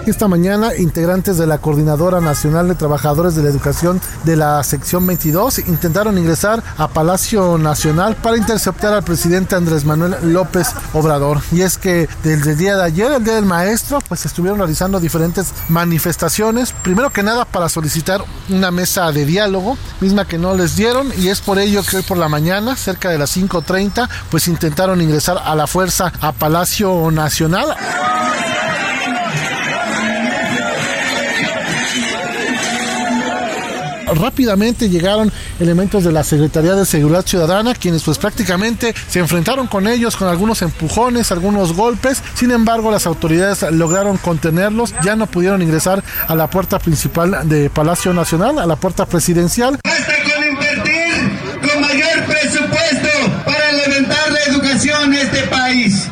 Esta 0.09 0.27
mañana 0.27 0.75
integrantes 0.75 1.37
de 1.37 1.45
la 1.45 1.59
Coordinadora 1.59 2.19
Nacional 2.19 2.67
de 2.67 2.75
Trabajadores 2.75 3.35
de 3.35 3.43
la 3.43 3.49
Educación 3.49 4.01
de 4.23 4.35
la 4.35 4.63
sección 4.63 5.05
22 5.05 5.59
intentaron 5.59 6.17
ingresar 6.17 6.63
a 6.77 6.87
Palacio 6.87 7.57
Nacional 7.57 8.15
para 8.15 8.37
interceptar 8.37 8.93
al 8.93 9.03
presidente 9.03 9.55
Andrés 9.55 9.85
Manuel 9.85 10.15
López 10.23 10.69
Obrador. 10.93 11.41
Y 11.51 11.61
es 11.61 11.77
que 11.77 12.09
desde 12.23 12.51
el 12.51 12.57
día 12.57 12.75
de 12.75 12.83
ayer, 12.83 13.11
el 13.11 13.23
día 13.23 13.35
del 13.35 13.45
maestro, 13.45 13.99
pues 14.07 14.25
estuvieron 14.25 14.59
realizando 14.59 14.99
diferentes 14.99 15.53
manifestaciones, 15.67 16.73
primero 16.83 17.11
que 17.11 17.23
nada 17.23 17.45
para 17.45 17.69
solicitar 17.69 18.23
una 18.49 18.71
mesa 18.71 19.11
de 19.11 19.25
diálogo, 19.25 19.77
misma 20.01 20.25
que 20.25 20.37
no 20.37 20.55
les 20.55 20.75
dieron 20.75 21.11
y 21.17 21.27
es 21.27 21.41
por 21.41 21.59
ello 21.59 21.83
que 21.83 21.97
hoy 21.97 22.03
por 22.03 22.17
la 22.17 22.29
mañana, 22.29 22.75
cerca 22.75 23.09
de 23.09 23.19
las 23.19 23.37
5.30, 23.37 24.09
pues 24.31 24.47
intentaron 24.47 25.01
ingresar 25.01 25.37
a 25.43 25.55
la 25.55 25.67
fuerza 25.67 26.11
a 26.19 26.31
Palacio 26.31 27.11
Nacional. 27.11 27.75
Rápidamente 34.15 34.89
llegaron 34.89 35.31
elementos 35.59 36.03
de 36.03 36.11
la 36.11 36.23
Secretaría 36.23 36.75
de 36.75 36.85
Seguridad 36.85 37.25
Ciudadana, 37.25 37.73
quienes 37.73 38.03
pues 38.03 38.17
prácticamente 38.17 38.93
se 39.09 39.19
enfrentaron 39.19 39.67
con 39.67 39.87
ellos 39.87 40.15
con 40.15 40.27
algunos 40.27 40.61
empujones, 40.61 41.31
algunos 41.31 41.73
golpes. 41.73 42.21
Sin 42.33 42.51
embargo, 42.51 42.91
las 42.91 43.05
autoridades 43.05 43.63
lograron 43.71 44.17
contenerlos, 44.17 44.93
ya 45.03 45.15
no 45.15 45.27
pudieron 45.27 45.61
ingresar 45.61 46.03
a 46.27 46.35
la 46.35 46.49
puerta 46.49 46.79
principal 46.79 47.47
de 47.47 47.69
Palacio 47.69 48.13
Nacional, 48.13 48.59
a 48.59 48.65
la 48.65 48.75
puerta 48.75 49.05
presidencial. 49.05 49.79
Basta 49.83 50.13
con 50.23 50.47
invertir 50.47 51.69
con 51.69 51.81
mayor 51.81 52.25
presupuesto 52.25 53.09
para 53.45 53.71
levantar 53.71 54.31
la 54.31 54.43
educación 54.43 55.13
en 55.13 55.21
este 55.21 55.43
país. 55.47 55.68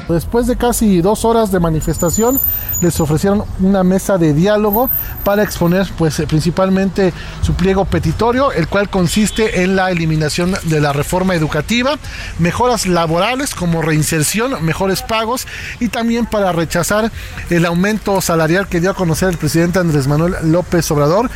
Después 0.10 0.48
de 0.48 0.56
casi 0.56 1.02
dos 1.02 1.26
horas 1.26 1.52
de 1.52 1.60
manifestación, 1.60 2.39
les 2.82 3.00
ofrecieron 3.00 3.43
una 3.60 3.84
mesa 3.84 4.17
de 4.17 4.34
diálogo 4.34 4.89
para 5.24 5.43
exponer 5.43 5.88
pues 5.98 6.22
principalmente 6.28 7.13
su 7.41 7.54
pliego 7.54 7.86
petitorio, 7.86 8.52
el 8.52 8.67
cual 8.67 8.89
consiste 8.89 9.63
en 9.63 9.76
la 9.76 9.91
eliminación 9.91 10.56
de 10.63 10.82
la 10.82 10.93
reforma 10.93 11.36
educativa, 11.36 11.98
mejoras 12.39 12.86
laborales 12.86 13.54
como 13.54 13.82
reinserción, 13.82 14.63
mejores 14.63 15.02
pagos 15.02 15.48
y 15.80 15.89
también 15.89 16.26
para 16.26 16.52
rechazar 16.52 17.12
el 17.50 17.65
aumento 17.65 18.22
salarial 18.22 18.67
que 18.67 18.80
dio 18.80 18.91
a 18.91 18.96
conocer 18.96 19.30
el 19.30 19.38
presidente 19.38 19.80
Andrés 19.80 20.08
Manuel 20.08 20.36
López 20.43 20.89
Obrador 20.91 21.30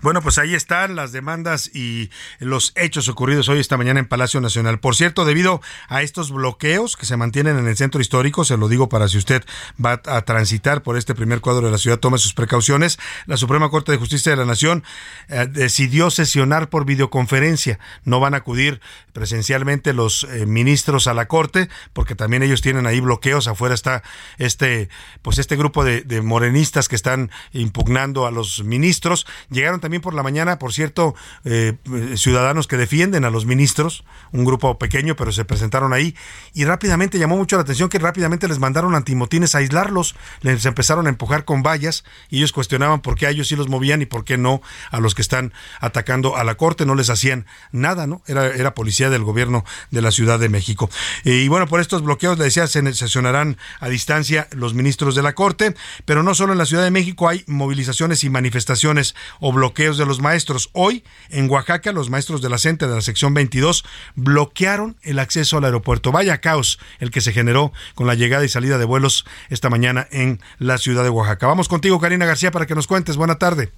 bueno, 0.00 0.22
pues 0.22 0.38
ahí 0.38 0.54
están 0.54 0.96
las 0.96 1.12
demandas 1.12 1.70
y 1.74 2.10
los 2.38 2.72
hechos 2.76 3.08
ocurridos 3.08 3.48
hoy 3.48 3.58
esta 3.58 3.76
mañana 3.76 4.00
en 4.00 4.06
Palacio 4.06 4.40
Nacional. 4.40 4.78
Por 4.78 4.94
cierto, 4.94 5.24
debido 5.24 5.60
a 5.88 6.02
estos 6.02 6.30
bloqueos 6.30 6.96
que 6.96 7.06
se 7.06 7.16
mantienen 7.16 7.58
en 7.58 7.66
el 7.66 7.76
centro 7.76 8.00
histórico, 8.00 8.44
se 8.44 8.56
lo 8.56 8.68
digo 8.68 8.88
para 8.88 9.08
si 9.08 9.18
usted 9.18 9.44
va 9.84 10.00
a 10.04 10.22
transitar 10.22 10.82
por 10.82 10.96
este 10.96 11.14
primer 11.14 11.40
cuadro 11.40 11.66
de 11.66 11.72
la 11.72 11.78
ciudad, 11.78 11.98
tome 11.98 12.18
sus 12.18 12.34
precauciones. 12.34 12.98
La 13.26 13.36
Suprema 13.36 13.70
Corte 13.70 13.92
de 13.92 13.98
Justicia 13.98 14.30
de 14.30 14.36
la 14.36 14.44
Nación 14.44 14.84
eh, 15.28 15.46
decidió 15.50 16.10
sesionar 16.10 16.68
por 16.68 16.84
videoconferencia. 16.84 17.78
No 18.04 18.20
van 18.20 18.34
a 18.34 18.38
acudir 18.38 18.80
presencialmente 19.12 19.92
los 19.92 20.24
eh, 20.24 20.46
ministros 20.46 21.08
a 21.08 21.14
la 21.14 21.26
Corte, 21.26 21.68
porque 21.92 22.14
también 22.14 22.42
ellos 22.42 22.62
tienen 22.62 22.86
ahí 22.86 23.00
bloqueos. 23.00 23.48
Afuera 23.48 23.74
está 23.74 24.02
este, 24.38 24.88
pues 25.22 25.38
este 25.38 25.56
grupo 25.56 25.84
de, 25.84 26.02
de 26.02 26.22
morenistas 26.22 26.88
que 26.88 26.96
están 26.96 27.30
impugnando 27.52 28.26
a 28.26 28.30
los 28.30 28.62
ministros. 28.62 29.26
Llegaron 29.50 29.80
también 29.80 29.87
por 29.98 30.14
la 30.14 30.22
mañana, 30.22 30.58
por 30.58 30.74
cierto, 30.74 31.14
eh, 31.44 31.74
ciudadanos 32.16 32.66
que 32.66 32.76
defienden 32.76 33.24
a 33.24 33.30
los 33.30 33.46
ministros, 33.46 34.04
un 34.32 34.44
grupo 34.44 34.78
pequeño, 34.78 35.16
pero 35.16 35.32
se 35.32 35.44
presentaron 35.44 35.94
ahí 35.94 36.14
y 36.52 36.64
rápidamente 36.64 37.18
llamó 37.18 37.36
mucho 37.36 37.56
la 37.56 37.62
atención 37.62 37.88
que 37.88 37.98
rápidamente 37.98 38.46
les 38.46 38.58
mandaron 38.58 38.94
antimotines 38.94 39.54
a 39.54 39.58
aislarlos, 39.58 40.14
les 40.42 40.64
empezaron 40.66 41.06
a 41.06 41.08
empujar 41.08 41.46
con 41.46 41.62
vallas 41.62 42.04
y 42.28 42.38
ellos 42.38 42.52
cuestionaban 42.52 43.00
por 43.00 43.16
qué 43.16 43.26
a 43.26 43.30
ellos 43.30 43.48
sí 43.48 43.56
los 43.56 43.68
movían 43.68 44.02
y 44.02 44.06
por 44.06 44.24
qué 44.24 44.36
no 44.36 44.60
a 44.90 45.00
los 45.00 45.14
que 45.14 45.22
están 45.22 45.52
atacando 45.80 46.36
a 46.36 46.44
la 46.44 46.56
corte, 46.56 46.84
no 46.84 46.94
les 46.94 47.08
hacían 47.08 47.46
nada, 47.72 48.06
¿no? 48.06 48.22
Era, 48.26 48.46
era 48.46 48.74
policía 48.74 49.08
del 49.08 49.24
gobierno 49.24 49.64
de 49.90 50.02
la 50.02 50.10
Ciudad 50.10 50.38
de 50.38 50.48
México. 50.48 50.90
Y 51.24 51.48
bueno, 51.48 51.66
por 51.66 51.80
estos 51.80 52.02
bloqueos, 52.02 52.38
le 52.38 52.44
decía, 52.44 52.66
se 52.66 52.94
sesionarán 52.94 53.56
a 53.80 53.88
distancia 53.88 54.48
los 54.52 54.74
ministros 54.74 55.14
de 55.14 55.22
la 55.22 55.34
corte, 55.34 55.74
pero 56.04 56.22
no 56.22 56.34
solo 56.34 56.52
en 56.52 56.58
la 56.58 56.66
Ciudad 56.66 56.84
de 56.84 56.90
México 56.90 57.28
hay 57.28 57.44
movilizaciones 57.46 58.24
y 58.24 58.30
manifestaciones 58.30 59.14
o 59.40 59.52
bloqueos 59.52 59.77
de 59.78 60.04
los 60.04 60.20
maestros. 60.20 60.70
Hoy, 60.72 61.04
en 61.30 61.48
Oaxaca, 61.48 61.92
los 61.92 62.10
maestros 62.10 62.42
de 62.42 62.48
la 62.48 62.58
CENTE 62.58 62.88
de 62.88 62.96
la 62.96 63.00
sección 63.00 63.32
22 63.32 63.84
bloquearon 64.16 64.96
el 65.02 65.20
acceso 65.20 65.56
al 65.56 65.64
aeropuerto. 65.64 66.10
Vaya 66.10 66.40
caos 66.40 66.80
el 66.98 67.12
que 67.12 67.20
se 67.20 67.32
generó 67.32 67.72
con 67.94 68.08
la 68.08 68.16
llegada 68.16 68.44
y 68.44 68.48
salida 68.48 68.76
de 68.76 68.84
vuelos 68.84 69.24
esta 69.50 69.70
mañana 69.70 70.08
en 70.10 70.40
la 70.58 70.78
ciudad 70.78 71.04
de 71.04 71.10
Oaxaca. 71.10 71.46
Vamos 71.46 71.68
contigo, 71.68 72.00
Karina 72.00 72.26
García, 72.26 72.50
para 72.50 72.66
que 72.66 72.74
nos 72.74 72.88
cuentes. 72.88 73.16
Buena 73.16 73.38
tarde. 73.38 73.70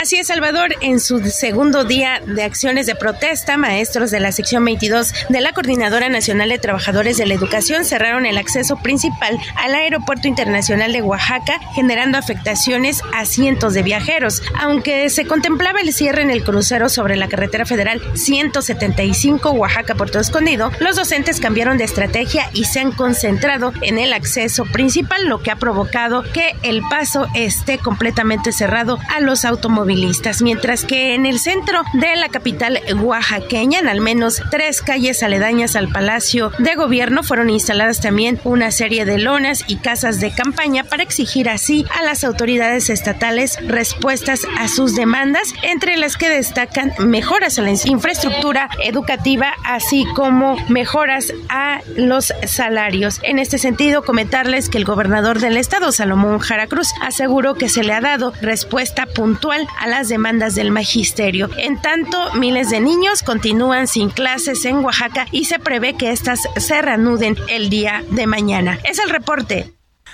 Así 0.00 0.14
es, 0.14 0.28
Salvador. 0.28 0.76
En 0.80 1.00
su 1.00 1.18
segundo 1.28 1.82
día 1.82 2.22
de 2.24 2.44
acciones 2.44 2.86
de 2.86 2.94
protesta, 2.94 3.56
maestros 3.56 4.12
de 4.12 4.20
la 4.20 4.30
sección 4.30 4.64
22 4.64 5.12
de 5.28 5.40
la 5.40 5.52
Coordinadora 5.52 6.08
Nacional 6.08 6.50
de 6.50 6.60
Trabajadores 6.60 7.16
de 7.16 7.26
la 7.26 7.34
Educación 7.34 7.84
cerraron 7.84 8.24
el 8.24 8.38
acceso 8.38 8.76
principal 8.76 9.36
al 9.56 9.74
Aeropuerto 9.74 10.28
Internacional 10.28 10.92
de 10.92 11.02
Oaxaca, 11.02 11.58
generando 11.74 12.16
afectaciones 12.16 13.02
a 13.12 13.24
cientos 13.24 13.74
de 13.74 13.82
viajeros. 13.82 14.40
Aunque 14.60 15.10
se 15.10 15.26
contemplaba 15.26 15.80
el 15.80 15.92
cierre 15.92 16.22
en 16.22 16.30
el 16.30 16.44
crucero 16.44 16.88
sobre 16.88 17.16
la 17.16 17.26
carretera 17.26 17.66
federal 17.66 18.00
175 18.14 19.50
Oaxaca-Puerto 19.50 20.20
Escondido, 20.20 20.70
los 20.78 20.94
docentes 20.94 21.40
cambiaron 21.40 21.76
de 21.76 21.82
estrategia 21.82 22.48
y 22.54 22.66
se 22.66 22.78
han 22.78 22.92
concentrado 22.92 23.72
en 23.82 23.98
el 23.98 24.12
acceso 24.12 24.64
principal, 24.64 25.26
lo 25.26 25.42
que 25.42 25.50
ha 25.50 25.56
provocado 25.56 26.22
que 26.22 26.54
el 26.62 26.82
paso 26.88 27.26
esté 27.34 27.78
completamente 27.78 28.52
cerrado 28.52 29.00
a 29.12 29.18
los 29.18 29.44
automóviles 29.44 29.87
mientras 30.42 30.84
que 30.84 31.14
en 31.14 31.24
el 31.24 31.38
centro 31.38 31.82
de 31.94 32.14
la 32.16 32.28
capital 32.28 32.80
oaxaqueña, 33.00 33.78
en 33.78 33.88
al 33.88 34.00
menos 34.00 34.42
tres 34.50 34.82
calles 34.82 35.22
aledañas 35.22 35.76
al 35.76 35.88
Palacio 35.88 36.52
de 36.58 36.74
Gobierno, 36.74 37.22
fueron 37.22 37.48
instaladas 37.48 38.00
también 38.00 38.38
una 38.44 38.70
serie 38.70 39.06
de 39.06 39.18
lonas 39.18 39.64
y 39.66 39.76
casas 39.76 40.20
de 40.20 40.30
campaña 40.30 40.84
para 40.84 41.02
exigir 41.02 41.48
así 41.48 41.86
a 41.98 42.02
las 42.02 42.22
autoridades 42.24 42.90
estatales 42.90 43.58
respuestas 43.66 44.46
a 44.58 44.68
sus 44.68 44.94
demandas, 44.94 45.54
entre 45.62 45.96
las 45.96 46.16
que 46.16 46.28
destacan 46.28 46.92
mejoras 46.98 47.58
a 47.58 47.62
la 47.62 47.70
infraestructura 47.70 48.68
educativa, 48.84 49.54
así 49.64 50.04
como 50.14 50.56
mejoras 50.68 51.32
a 51.48 51.80
los 51.96 52.34
salarios. 52.46 53.20
En 53.22 53.38
este 53.38 53.56
sentido, 53.56 54.02
comentarles 54.02 54.68
que 54.68 54.78
el 54.78 54.84
gobernador 54.84 55.40
del 55.40 55.56
estado, 55.56 55.92
Salomón 55.92 56.40
Jara 56.40 56.66
Cruz, 56.66 56.88
aseguró 57.00 57.54
que 57.54 57.68
se 57.68 57.82
le 57.82 57.94
ha 57.94 58.00
dado 58.00 58.32
respuesta 58.42 59.06
puntual 59.06 59.66
a 59.78 59.86
las 59.86 60.08
demandas 60.08 60.54
del 60.54 60.70
magisterio. 60.70 61.50
En 61.56 61.80
tanto, 61.80 62.34
miles 62.34 62.70
de 62.70 62.80
niños 62.80 63.22
continúan 63.22 63.86
sin 63.86 64.10
clases 64.10 64.64
en 64.64 64.76
Oaxaca 64.84 65.26
y 65.32 65.44
se 65.44 65.58
prevé 65.58 65.96
que 65.96 66.10
éstas 66.10 66.40
se 66.56 66.82
reanuden 66.82 67.36
el 67.48 67.70
día 67.70 68.04
de 68.10 68.26
mañana. 68.26 68.78
Es 68.84 68.98
el 68.98 69.10
reporte. 69.10 69.72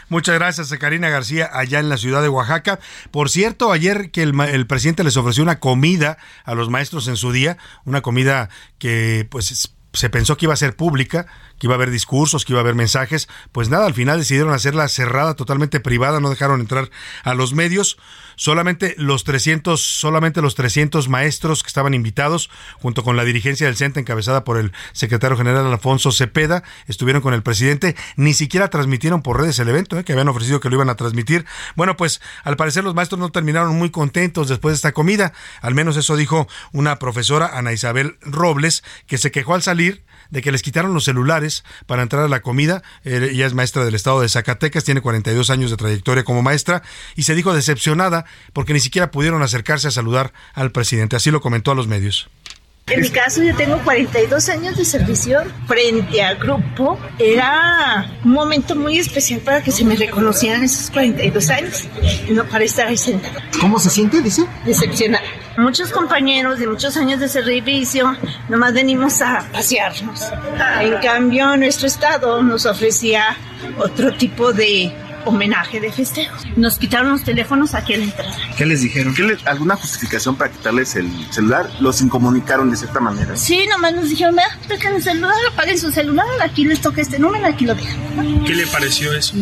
Muchas 0.09 0.35
gracias 0.35 0.71
a 0.71 0.79
Karina 0.79 1.09
García 1.09 1.49
allá 1.53 1.81
en 1.81 1.89
la 1.89 1.97
ciudad 1.97 2.23
de 2.23 2.29
Oaxaca. 2.29 2.79
Por 3.11 3.31
cierto, 3.31 3.73
ayer 3.73 4.11
que 4.11 4.23
el, 4.23 4.39
el, 4.41 4.67
presidente 4.67 5.03
les 5.03 5.17
ofreció 5.17 5.43
una 5.43 5.61
comida 5.61 6.19
a 6.45 6.55
los 6.55 6.69
maestros 6.69 7.09
en 7.09 7.17
su 7.17 7.33
día, 7.33 7.57
una 7.85 8.03
comida 8.03 8.51
que 8.79 9.27
pues 9.31 9.73
se 9.95 10.11
pensó 10.11 10.37
que 10.37 10.47
iba 10.47 10.53
a 10.53 10.59
ser 10.59 10.77
pública, 10.77 11.27
que 11.59 11.67
iba 11.67 11.75
a 11.75 11.77
haber 11.77 11.91
discursos, 11.91 12.45
que 12.45 12.53
iba 12.53 12.61
a 12.61 12.63
haber 12.63 12.75
mensajes, 12.75 13.29
pues 13.53 13.69
nada, 13.69 13.87
al 13.87 13.95
final 13.95 14.19
decidieron 14.19 14.53
hacerla 14.53 14.89
cerrada, 14.89 15.35
totalmente 15.35 15.81
privada, 15.81 16.21
no 16.21 16.31
dejaron 16.31 16.61
entrar 16.61 16.91
a 17.23 17.35
los 17.35 17.55
medios. 17.55 17.97
Solamente 18.37 18.95
los 18.99 19.25
300, 19.25 19.81
solamente 19.81 20.43
los 20.43 20.55
300 20.55 21.09
maestros 21.09 21.63
que 21.63 21.69
estaban 21.69 21.95
invitados, 21.95 22.51
junto 22.81 23.03
con 23.03 23.17
la 23.17 23.25
dirigencia 23.25 23.67
del 23.67 23.77
CENTE 23.77 24.01
encabezada 24.01 24.45
por 24.45 24.59
el 24.59 24.73
secretario 24.93 25.37
general 25.37 25.67
Alfonso 25.67 26.13
Cepeda, 26.13 26.63
estuvieron 26.87 27.23
con 27.23 27.35
el 27.35 27.43
presidente, 27.43 27.97
ni 28.17 28.35
siquiera 28.35 28.69
transmitieron 28.69 29.23
por 29.23 29.41
redes 29.41 29.59
el 29.59 29.69
evento, 29.69 29.99
¿eh? 29.99 30.05
que 30.05 30.13
habían 30.13 30.29
ofrecido 30.29 30.61
que 30.61 30.69
lo 30.69 30.77
iban 30.77 30.91
a 30.91 30.97
transmitir. 30.97 31.45
Bueno, 31.77 31.97
pues 31.97 32.21
al 32.43 32.57
parecer 32.57 32.85
los 32.85 32.95
maestros 32.95 33.19
no 33.19 33.31
terminaron 33.31 33.77
muy 33.77 33.91
contentos 33.91 34.49
después 34.49 34.73
de 34.73 34.77
esta 34.77 34.93
comida, 34.93 35.33
al 35.61 35.75
menos 35.75 35.97
eso 35.97 36.17
dijo 36.17 36.49
una 36.73 36.99
profesora, 36.99 37.59
Ana 37.59 37.73
Isabel 37.73 38.17
Robles, 38.21 38.83
que 39.07 39.19
se 39.19 39.31
quejó 39.31 39.55
al 39.55 39.63
salir 39.63 40.05
de 40.35 40.43
que 40.43 40.51
les 40.51 40.63
quitaron 40.63 40.93
los 40.93 41.05
celulares 41.05 41.65
para 41.87 42.03
entrar 42.03 42.25
a 42.25 42.29
la 42.29 42.43
comida. 42.43 42.83
ella 43.05 43.47
es 43.47 43.55
maestra 43.55 43.85
del 43.85 43.95
estado 43.95 44.21
de 44.21 44.29
Zacatecas, 44.29 44.83
tiene 44.83 45.01
42 45.01 45.49
años 45.49 45.71
de 45.71 45.77
trayectoria 45.77 46.25
como 46.25 46.43
maestra 46.43 46.83
y 47.15 47.23
se 47.23 47.37
dijo 47.37 47.55
decepcionada 47.55 48.27
porque 48.53 48.73
ni 48.73 48.81
siquiera 48.81 49.13
pudieron 49.13 49.43
acercarse 49.43 49.87
a 49.89 49.93
saludar 49.93 50.33
al 50.53 50.73
presidente. 50.73 51.15
Así 51.15 51.31
lo 51.31 51.41
comentó 51.41 51.71
a 51.71 51.77
los 51.77 51.87
medios. 51.87 52.29
En 52.89 53.01
mi 53.01 53.09
caso 53.09 53.43
yo 53.43 53.57
tengo 53.57 53.79
42 53.83 54.49
años 54.49 54.77
de 54.77 54.85
servicio 54.85 55.41
frente 55.69 56.21
al 56.21 56.37
grupo. 56.37 56.99
Era 57.19 58.11
un 58.25 58.33
momento 58.33 58.75
muy 58.75 58.99
especial 58.99 59.41
para 59.41 59.63
que 59.63 59.71
se 59.71 59.85
me 59.85 59.95
reconocieran 59.95 60.65
esos 60.65 60.91
42 60.91 61.51
años, 61.51 61.89
no 62.29 62.45
para 62.45 62.65
estar 62.65 62.89
ahí 62.89 62.99
sentada. 62.99 63.41
¿Cómo 63.61 63.79
se 63.79 63.89
siente, 63.89 64.21
dice? 64.21 64.45
Decepcionada. 64.67 65.25
Muchos 65.57 65.91
compañeros 65.93 66.59
de 66.59 66.67
muchos 66.67 66.97
años 66.97 67.21
de 67.21 67.29
servicio, 67.29 68.17
nomás 68.49 68.75
venimos 68.75 69.23
a 69.23 69.47
pasearnos. 69.53 70.21
En 70.81 70.99
cambio, 70.99 71.57
nuestro 71.57 71.87
estado 71.87 72.43
nos 72.43 72.67
ofrecía 72.67 73.37
otro 73.79 74.13
tipo 74.13 74.53
de 74.53 74.93
homenaje 75.25 75.81
de 75.81 75.93
festejo. 75.93 76.37
Nos 76.57 76.79
quitaron 76.79 77.13
los 77.13 77.25
teléfonos 77.25 77.75
aquí 77.75 77.95
a 77.95 77.99
la 77.99 78.05
entrada. 78.05 78.37
¿Qué 78.57 78.67
les 78.67 78.83
dijeron? 78.83 79.15
¿Alguna 79.45 79.77
justificación 79.77 80.37
para 80.37 80.51
quitarles 80.51 80.97
el 80.97 81.11
celular? 81.33 81.69
¿Los 81.81 82.01
incomunicaron 82.01 82.71
de 82.71 82.77
cierta 82.77 83.01
manera? 83.01 83.37
Sí, 83.37 83.67
nomás 83.69 83.95
nos 83.95 84.09
dijeron, 84.09 84.37
vea, 84.37 84.59
dejen 84.69 84.95
el 84.95 85.03
celular, 85.03 85.35
apaguen 85.53 85.79
su 85.79 85.91
celular, 85.91 86.27
aquí 86.43 86.65
les 86.65 86.81
toca 86.81 87.01
este 87.01 87.19
número, 87.19 87.47
aquí 87.47 87.65
lo 87.65 87.75
dejan. 87.75 88.45
¿Qué 88.45 88.55
le 88.55 88.67
pareció 88.67 89.13
eso? 89.13 89.35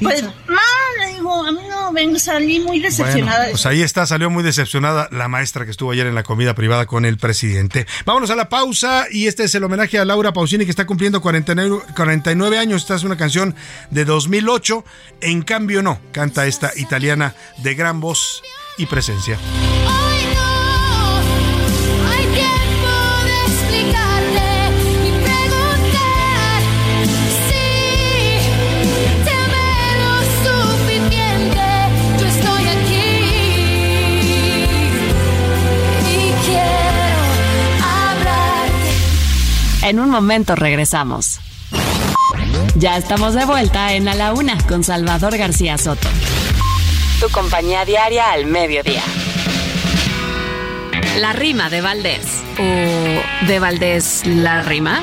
Pues, 0.00 0.22
no, 0.22 0.58
le 0.98 1.14
digo, 1.14 1.44
a 1.44 1.52
mí 1.52 1.60
no 1.68 1.92
vengo, 1.92 2.18
salí 2.18 2.60
muy 2.60 2.80
decepcionada. 2.80 3.48
pues 3.50 3.66
ahí 3.66 3.82
está, 3.82 4.06
salió 4.06 4.30
muy 4.30 4.42
decepcionada 4.42 5.08
la 5.10 5.28
maestra 5.28 5.64
que 5.64 5.70
estuvo 5.70 5.90
ayer 5.92 6.06
en 6.06 6.14
la 6.14 6.22
comida 6.22 6.54
privada 6.54 6.86
con 6.86 7.04
el 7.04 7.18
presidente. 7.18 7.86
Vámonos 8.04 8.30
a 8.30 8.36
la 8.36 8.48
pausa 8.48 9.06
y 9.10 9.26
este 9.26 9.44
es 9.44 9.54
el 9.54 9.64
homenaje 9.64 9.98
a 9.98 10.04
Laura 10.04 10.32
Pausini 10.32 10.64
que 10.64 10.70
está 10.70 10.86
cumpliendo 10.86 11.20
49, 11.20 11.82
49 11.94 12.58
años. 12.58 12.82
Esta 12.82 12.94
es 12.94 13.04
una 13.04 13.16
canción 13.16 13.54
de 13.90 14.04
2008 14.04 14.84
en 15.20 15.42
cambio, 15.42 15.82
no, 15.82 15.98
canta 16.12 16.46
esta 16.46 16.70
italiana 16.76 17.34
de 17.58 17.74
gran 17.74 18.00
voz 18.00 18.42
y 18.76 18.86
presencia. 18.86 19.38
En 39.82 39.98
un 39.98 40.08
momento 40.08 40.54
regresamos. 40.54 41.40
Ya 42.74 42.96
estamos 42.96 43.34
de 43.34 43.44
vuelta 43.44 43.94
en 43.94 44.08
A 44.08 44.14
la 44.14 44.32
Una 44.32 44.56
con 44.66 44.84
Salvador 44.84 45.36
García 45.36 45.78
Soto. 45.78 46.08
Tu 47.20 47.28
compañía 47.30 47.84
diaria 47.84 48.32
al 48.32 48.46
mediodía. 48.46 49.02
La 51.18 51.32
rima 51.32 51.68
de 51.70 51.80
Valdés. 51.80 52.42
¿O 52.58 53.46
de 53.46 53.58
Valdés 53.58 54.22
la 54.26 54.62
rima? 54.62 55.02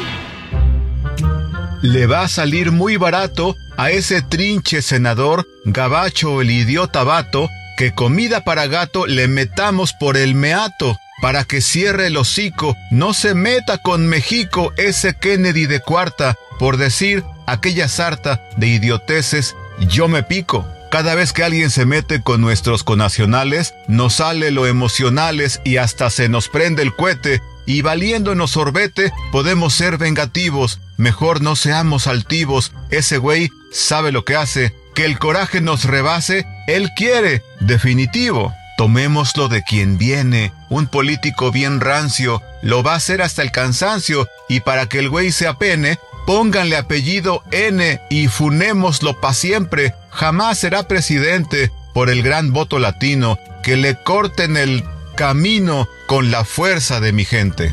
Le 1.81 2.07
va 2.07 2.21
a 2.23 2.27
salir 2.27 2.71
muy 2.71 2.97
barato 2.97 3.55
a 3.77 3.91
ese 3.91 4.21
trinche 4.21 4.81
senador, 4.81 5.47
gabacho 5.65 6.41
el 6.41 6.49
idiota 6.49 7.03
vato, 7.03 7.49
que 7.77 7.93
comida 7.93 8.43
para 8.43 8.67
gato 8.67 9.05
le 9.05 9.27
metamos 9.27 9.93
por 9.93 10.17
el 10.17 10.33
meato 10.33 10.97
para 11.21 11.43
que 11.43 11.61
cierre 11.61 12.07
el 12.07 12.17
hocico, 12.17 12.75
no 12.91 13.13
se 13.13 13.33
meta 13.33 13.79
con 13.79 14.07
México 14.07 14.73
ese 14.77 15.15
Kennedy 15.15 15.65
de 15.65 15.79
cuarta, 15.79 16.35
por 16.59 16.77
decir 16.77 17.23
aquella 17.47 17.87
sarta 17.87 18.47
de 18.57 18.67
idioteces, 18.67 19.55
yo 19.89 20.07
me 20.07 20.21
pico. 20.21 20.67
Cada 20.91 21.15
vez 21.15 21.33
que 21.33 21.43
alguien 21.43 21.71
se 21.71 21.85
mete 21.85 22.21
con 22.21 22.39
nuestros 22.39 22.83
conacionales, 22.83 23.73
nos 23.87 24.15
sale 24.15 24.51
lo 24.51 24.67
emocionales 24.67 25.59
y 25.65 25.77
hasta 25.77 26.09
se 26.09 26.29
nos 26.29 26.47
prende 26.47 26.83
el 26.83 26.95
cohete, 26.95 27.41
y 27.67 27.81
valiéndonos 27.81 28.51
sorbete, 28.51 29.11
podemos 29.31 29.73
ser 29.73 29.97
vengativos. 29.97 30.79
Mejor 30.95 31.41
no 31.41 31.57
seamos 31.57 32.07
altivos. 32.07 32.71
Ese 32.89 33.17
güey 33.17 33.49
sabe 33.73 34.13
lo 34.13 34.23
que 34.23 34.37
hace. 34.37 34.73
Que 34.95 35.03
el 35.03 35.19
coraje 35.19 35.59
nos 35.59 35.83
rebase, 35.83 36.47
él 36.67 36.89
quiere. 36.95 37.43
Definitivo. 37.59 38.53
Tomémoslo 38.77 39.49
de 39.49 39.63
quien 39.63 39.97
viene. 39.97 40.53
Un 40.69 40.87
político 40.87 41.51
bien 41.51 41.81
rancio 41.81 42.41
lo 42.61 42.83
va 42.83 42.93
a 42.93 42.97
hacer 42.97 43.21
hasta 43.21 43.41
el 43.41 43.51
cansancio. 43.51 44.29
Y 44.47 44.61
para 44.61 44.87
que 44.87 44.99
el 44.99 45.09
güey 45.09 45.33
se 45.33 45.45
apene, 45.45 45.99
Pónganle 46.27 46.75
apellido 46.75 47.41
N 47.51 48.01
y 48.09 48.27
funémoslo 48.27 49.21
para 49.21 49.33
siempre. 49.33 49.93
Jamás 50.09 50.59
será 50.59 50.85
presidente 50.85 51.71
por 51.93 52.09
el 52.09 52.21
gran 52.21 52.51
voto 52.51 52.79
latino. 52.79 53.39
Que 53.63 53.77
le 53.77 53.95
corten 54.03 54.57
el 54.57 54.83
camino 55.15 55.87
con 56.05 56.29
la 56.29 56.43
fuerza 56.43 56.99
de 56.99 57.13
mi 57.13 57.23
gente. 57.23 57.71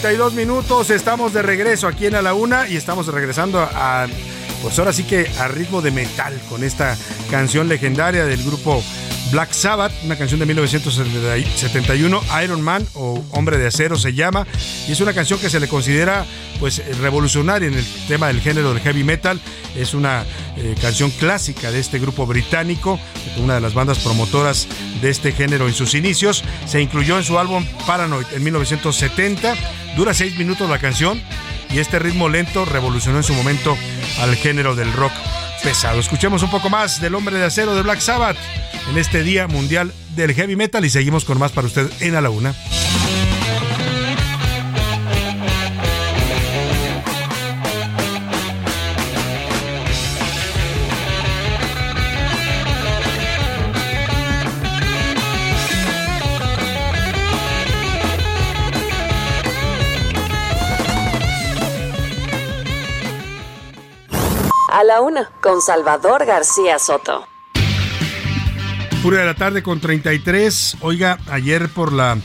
32 0.00 0.32
minutos. 0.32 0.88
Estamos 0.88 1.34
de 1.34 1.42
regreso 1.42 1.86
aquí 1.86 2.06
en 2.06 2.14
A 2.14 2.22
la 2.22 2.32
Una 2.32 2.66
y 2.66 2.76
estamos 2.76 3.06
regresando 3.08 3.60
a, 3.60 4.06
pues 4.62 4.78
ahora 4.78 4.94
sí 4.94 5.04
que 5.04 5.30
a 5.38 5.46
ritmo 5.46 5.82
de 5.82 5.90
metal 5.90 6.40
con 6.48 6.64
esta 6.64 6.96
canción 7.30 7.68
legendaria 7.68 8.24
del 8.24 8.42
grupo 8.42 8.82
Black 9.30 9.52
Sabbath, 9.52 9.92
una 10.04 10.16
canción 10.16 10.40
de 10.40 10.46
1971, 10.46 12.20
Iron 12.42 12.62
Man 12.62 12.84
o 12.94 13.22
Hombre 13.30 13.58
de 13.58 13.68
Acero 13.68 13.96
se 13.96 14.12
llama, 14.12 14.46
y 14.88 14.92
es 14.92 15.00
una 15.00 15.12
canción 15.12 15.38
que 15.38 15.48
se 15.48 15.60
le 15.60 15.68
considera 15.68 16.26
pues 16.58 16.82
revolucionaria 16.98 17.68
en 17.68 17.74
el 17.74 17.84
tema 18.08 18.26
del 18.26 18.40
género 18.40 18.74
del 18.74 18.82
heavy 18.82 19.04
metal. 19.04 19.40
Es 19.76 19.94
una 19.94 20.24
eh, 20.56 20.74
canción 20.80 21.10
clásica 21.12 21.70
de 21.70 21.78
este 21.78 21.98
grupo 21.98 22.26
británico, 22.26 22.98
una 23.38 23.54
de 23.54 23.60
las 23.60 23.72
bandas 23.72 24.00
promotoras 24.00 24.66
de 25.00 25.10
este 25.10 25.32
género 25.32 25.68
en 25.68 25.74
sus 25.74 25.94
inicios. 25.94 26.42
Se 26.66 26.80
incluyó 26.80 27.16
en 27.16 27.24
su 27.24 27.38
álbum 27.38 27.64
Paranoid 27.86 28.26
en 28.32 28.42
1970. 28.42 29.54
Dura 29.96 30.12
seis 30.12 30.36
minutos 30.38 30.68
la 30.68 30.78
canción 30.78 31.22
y 31.70 31.78
este 31.78 31.98
ritmo 31.98 32.28
lento 32.28 32.64
revolucionó 32.64 33.18
en 33.18 33.24
su 33.24 33.34
momento 33.34 33.76
al 34.20 34.34
género 34.34 34.74
del 34.74 34.92
rock 34.92 35.12
pesado. 35.60 36.00
Escuchemos 36.00 36.42
un 36.42 36.50
poco 36.50 36.70
más 36.70 37.00
del 37.00 37.14
Hombre 37.14 37.36
de 37.36 37.44
Acero 37.44 37.74
de 37.74 37.82
Black 37.82 38.00
Sabbath 38.00 38.36
en 38.90 38.98
este 38.98 39.22
Día 39.22 39.46
Mundial 39.46 39.92
del 40.16 40.34
Heavy 40.34 40.56
Metal 40.56 40.84
y 40.84 40.90
seguimos 40.90 41.24
con 41.24 41.38
más 41.38 41.52
para 41.52 41.66
usted 41.66 41.90
en 42.00 42.14
A 42.14 42.20
la 42.20 42.30
Una. 42.30 42.54
A 64.72 64.84
la 64.84 65.00
una, 65.00 65.29
con 65.40 65.60
Salvador 65.60 66.26
García 66.26 66.78
Soto. 66.78 67.26
Pura 69.02 69.20
de 69.20 69.26
la 69.26 69.34
tarde 69.34 69.62
con 69.62 69.80
33. 69.80 70.76
Oiga, 70.82 71.18
ayer 71.30 71.68
por 71.68 71.92
la 71.92 72.18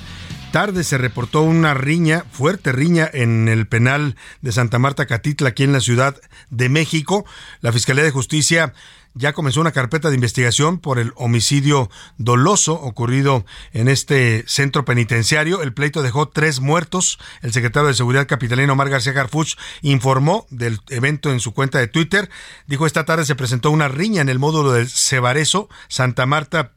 tarde 0.51 0.83
se 0.83 0.97
reportó 0.97 1.41
una 1.41 1.73
riña, 1.73 2.25
fuerte 2.31 2.71
riña, 2.71 3.09
en 3.11 3.47
el 3.47 3.67
penal 3.67 4.15
de 4.41 4.51
Santa 4.51 4.79
Marta 4.79 5.05
Catitla, 5.05 5.49
aquí 5.49 5.63
en 5.63 5.73
la 5.73 5.79
Ciudad 5.79 6.15
de 6.49 6.69
México. 6.69 7.25
La 7.61 7.71
Fiscalía 7.71 8.03
de 8.03 8.11
Justicia 8.11 8.73
ya 9.15 9.33
comenzó 9.33 9.61
una 9.61 9.71
carpeta 9.71 10.09
de 10.09 10.15
investigación 10.15 10.77
por 10.77 10.99
el 10.99 11.13
homicidio 11.15 11.89
doloso 12.17 12.73
ocurrido 12.73 13.45
en 13.71 13.87
este 13.87 14.43
centro 14.47 14.85
penitenciario. 14.85 15.63
El 15.63 15.73
pleito 15.73 16.03
dejó 16.03 16.27
tres 16.27 16.59
muertos. 16.59 17.17
El 17.41 17.53
secretario 17.53 17.87
de 17.87 17.93
Seguridad 17.93 18.27
capitalino 18.27 18.73
Omar 18.73 18.89
García 18.89 19.13
Garfuch 19.13 19.55
informó 19.81 20.45
del 20.49 20.79
evento 20.89 21.31
en 21.31 21.39
su 21.39 21.53
cuenta 21.53 21.79
de 21.79 21.87
Twitter. 21.87 22.29
Dijo 22.67 22.85
esta 22.85 23.05
tarde 23.05 23.25
se 23.25 23.35
presentó 23.35 23.71
una 23.71 23.87
riña 23.87 24.21
en 24.21 24.29
el 24.29 24.37
módulo 24.37 24.73
del 24.73 24.89
Cebarezo, 24.89 25.69
Santa 25.87 26.25
Marta 26.25 26.73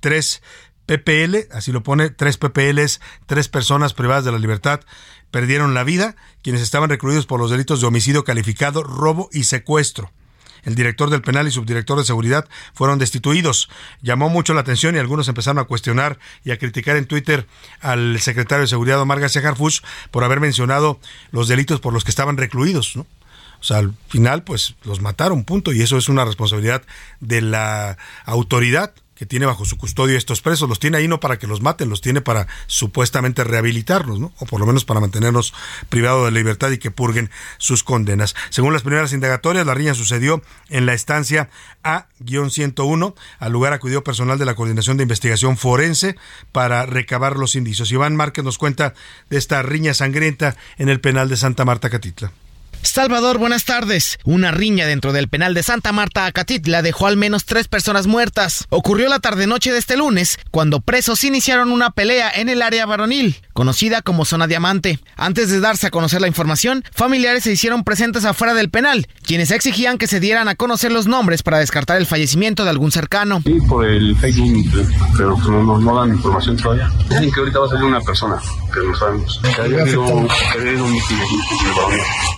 3 0.00 0.42
eh, 0.42 0.64
PPL, 0.86 1.56
así 1.56 1.72
lo 1.72 1.82
pone, 1.82 2.10
tres 2.10 2.36
PPLs, 2.36 3.00
tres 3.26 3.48
personas 3.48 3.94
privadas 3.94 4.26
de 4.26 4.32
la 4.32 4.38
libertad 4.38 4.80
perdieron 5.30 5.74
la 5.74 5.82
vida, 5.82 6.14
quienes 6.42 6.62
estaban 6.62 6.90
recluidos 6.90 7.26
por 7.26 7.40
los 7.40 7.50
delitos 7.50 7.80
de 7.80 7.88
homicidio 7.88 8.22
calificado, 8.22 8.84
robo 8.84 9.28
y 9.32 9.42
secuestro. 9.44 10.12
El 10.64 10.74
director 10.74 11.10
del 11.10 11.22
penal 11.22 11.46
y 11.46 11.50
subdirector 11.50 11.98
de 11.98 12.04
seguridad 12.04 12.48
fueron 12.72 12.98
destituidos. 12.98 13.68
Llamó 14.02 14.28
mucho 14.28 14.54
la 14.54 14.60
atención 14.60 14.94
y 14.94 14.98
algunos 14.98 15.28
empezaron 15.28 15.58
a 15.58 15.64
cuestionar 15.64 16.18
y 16.44 16.50
a 16.50 16.58
criticar 16.58 16.96
en 16.96 17.06
Twitter 17.06 17.46
al 17.80 18.20
secretario 18.20 18.62
de 18.62 18.68
seguridad 18.68 19.00
Omar 19.00 19.20
García 19.20 19.46
Harfuch 19.46 19.82
por 20.10 20.24
haber 20.24 20.40
mencionado 20.40 21.00
los 21.30 21.48
delitos 21.48 21.80
por 21.80 21.92
los 21.92 22.04
que 22.04 22.10
estaban 22.10 22.36
recluidos. 22.36 22.96
O 22.96 23.06
sea, 23.66 23.78
al 23.78 23.94
final, 24.08 24.42
pues 24.42 24.74
los 24.84 25.00
mataron, 25.00 25.44
punto. 25.44 25.72
Y 25.72 25.80
eso 25.80 25.96
es 25.96 26.08
una 26.10 26.24
responsabilidad 26.24 26.82
de 27.20 27.40
la 27.40 27.96
autoridad 28.26 28.92
que 29.14 29.26
tiene 29.26 29.46
bajo 29.46 29.64
su 29.64 29.78
custodia 29.78 30.18
estos 30.18 30.40
presos, 30.40 30.68
los 30.68 30.78
tiene 30.78 30.98
ahí 30.98 31.08
no 31.08 31.20
para 31.20 31.38
que 31.38 31.46
los 31.46 31.62
maten, 31.62 31.88
los 31.88 32.00
tiene 32.00 32.20
para 32.20 32.46
supuestamente 32.66 33.44
rehabilitarlos, 33.44 34.18
¿no? 34.18 34.32
O 34.38 34.46
por 34.46 34.60
lo 34.60 34.66
menos 34.66 34.84
para 34.84 35.00
mantenerlos 35.00 35.54
privados 35.88 36.24
de 36.24 36.32
libertad 36.32 36.70
y 36.70 36.78
que 36.78 36.90
purguen 36.90 37.30
sus 37.58 37.84
condenas. 37.84 38.34
Según 38.50 38.72
las 38.72 38.82
primeras 38.82 39.12
indagatorias, 39.12 39.66
la 39.66 39.74
riña 39.74 39.94
sucedió 39.94 40.42
en 40.68 40.86
la 40.86 40.94
estancia 40.94 41.48
A-101. 41.82 43.14
Al 43.38 43.52
lugar 43.52 43.72
acudió 43.72 44.02
personal 44.02 44.38
de 44.38 44.44
la 44.44 44.54
Coordinación 44.54 44.96
de 44.96 45.04
Investigación 45.04 45.56
Forense 45.56 46.16
para 46.52 46.86
recabar 46.86 47.36
los 47.36 47.54
indicios. 47.54 47.92
Iván 47.92 48.16
Márquez 48.16 48.44
nos 48.44 48.58
cuenta 48.58 48.94
de 49.30 49.38
esta 49.38 49.62
riña 49.62 49.94
sangrienta 49.94 50.56
en 50.78 50.88
el 50.88 51.00
penal 51.00 51.28
de 51.28 51.36
Santa 51.36 51.64
Marta 51.64 51.90
Catitla. 51.90 52.32
Salvador, 52.84 53.38
buenas 53.38 53.64
tardes. 53.64 54.18
Una 54.24 54.50
riña 54.50 54.86
dentro 54.86 55.12
del 55.12 55.28
penal 55.28 55.54
de 55.54 55.62
Santa 55.62 55.90
Marta 55.90 56.26
Acatitla 56.26 56.82
dejó 56.82 57.06
al 57.06 57.16
menos 57.16 57.44
tres 57.44 57.66
personas 57.66 58.06
muertas. 58.06 58.66
Ocurrió 58.68 59.08
la 59.08 59.20
tarde-noche 59.20 59.72
de 59.72 59.78
este 59.78 59.96
lunes, 59.96 60.38
cuando 60.50 60.80
presos 60.80 61.24
iniciaron 61.24 61.72
una 61.72 61.90
pelea 61.90 62.30
en 62.30 62.48
el 62.48 62.62
área 62.62 62.86
varonil, 62.86 63.40
conocida 63.52 64.02
como 64.02 64.24
Zona 64.24 64.46
Diamante. 64.46 65.00
Antes 65.16 65.50
de 65.50 65.60
darse 65.60 65.86
a 65.86 65.90
conocer 65.90 66.20
la 66.20 66.28
información, 66.28 66.84
familiares 66.92 67.44
se 67.44 67.52
hicieron 67.52 67.84
presentes 67.84 68.24
afuera 68.26 68.54
del 68.54 68.70
penal, 68.70 69.08
quienes 69.26 69.50
exigían 69.50 69.98
que 69.98 70.06
se 70.06 70.20
dieran 70.20 70.48
a 70.48 70.54
conocer 70.54 70.92
los 70.92 71.06
nombres 71.06 71.42
para 71.42 71.58
descartar 71.58 71.96
el 71.96 72.06
fallecimiento 72.06 72.64
de 72.64 72.70
algún 72.70 72.92
cercano. 72.92 73.40
Sí, 73.44 73.58
por 73.66 73.86
el 73.86 74.14
Facebook, 74.18 74.86
pero 75.16 75.36
no, 75.38 75.78
no, 75.78 76.00
dan 76.00 76.10
información 76.10 76.56
todavía. 76.58 76.90
Dicen 77.08 77.32
que 77.32 77.40
ahorita 77.40 77.58
va 77.58 77.66
a 77.66 77.70
salir 77.70 77.84
una 77.84 78.00
persona, 78.00 78.36
que 78.72 78.80
no 78.80 78.94
sabemos. 78.94 79.40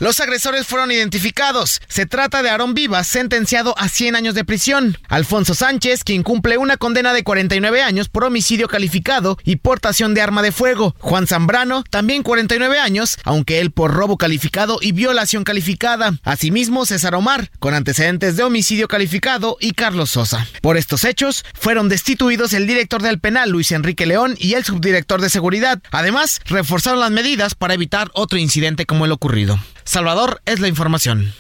Los 0.01 0.21
agresores 0.21 0.36
fueron 0.67 0.93
identificados. 0.93 1.81
Se 1.89 2.07
trata 2.07 2.43
de 2.43 2.51
Aarón 2.51 2.75
Vivas, 2.75 3.07
sentenciado 3.07 3.75
a 3.79 3.89
100 3.89 4.17
años 4.17 4.35
de 4.35 4.45
prisión. 4.45 4.99
Alfonso 5.09 5.55
Sánchez, 5.55 6.05
quien 6.05 6.23
cumple 6.23 6.59
una 6.59 6.77
condena 6.77 7.13
de 7.13 7.25
49 7.25 7.83
años 7.83 8.09
por 8.09 8.25
homicidio 8.25 8.69
calificado 8.69 9.39
y 9.45 9.57
portación 9.57 10.15
de 10.15 10.23
arma 10.23 10.43
de 10.43 10.53
fuego. 10.53 10.95
Juan 10.99 11.27
Zambrano, 11.27 11.85
también 11.91 12.23
49 12.23 12.79
años, 12.79 13.19
aunque 13.25 13.61
él 13.61 13.71
por 13.71 13.93
robo 13.93 14.17
calificado 14.17 14.79
y 14.81 14.93
violación 14.93 15.45
calificada. 15.45 16.15
Asimismo, 16.23 16.87
César 16.87 17.15
Omar, 17.15 17.51
con 17.59 17.75
antecedentes 17.75 18.37
de 18.37 18.43
homicidio 18.43 18.89
calificado, 18.89 19.57
y 19.61 19.73
Carlos 19.73 20.11
Sosa. 20.11 20.47
Por 20.61 20.77
estos 20.77 21.05
hechos, 21.05 21.45
fueron 21.55 21.89
destituidos 21.89 22.53
el 22.53 22.67
director 22.67 23.03
del 23.03 23.19
penal, 23.21 23.51
Luis 23.51 23.73
Enrique 23.73 24.07
León, 24.07 24.35
y 24.39 24.55
el 24.55 24.65
subdirector 24.65 25.21
de 25.21 25.31
seguridad. 25.31 25.81
Además, 25.91 26.41
reforzaron 26.47 27.01
las 27.01 27.11
medidas 27.11 27.55
para 27.55 27.75
evitar 27.75 28.11
otro 28.15 28.39
incidente 28.39 28.87
como 28.87 29.05
el 29.05 29.13
ocurrido. 29.13 29.59
Salvador 29.87 30.43
es 30.45 30.59
la 30.59 30.69
información. 30.69 31.33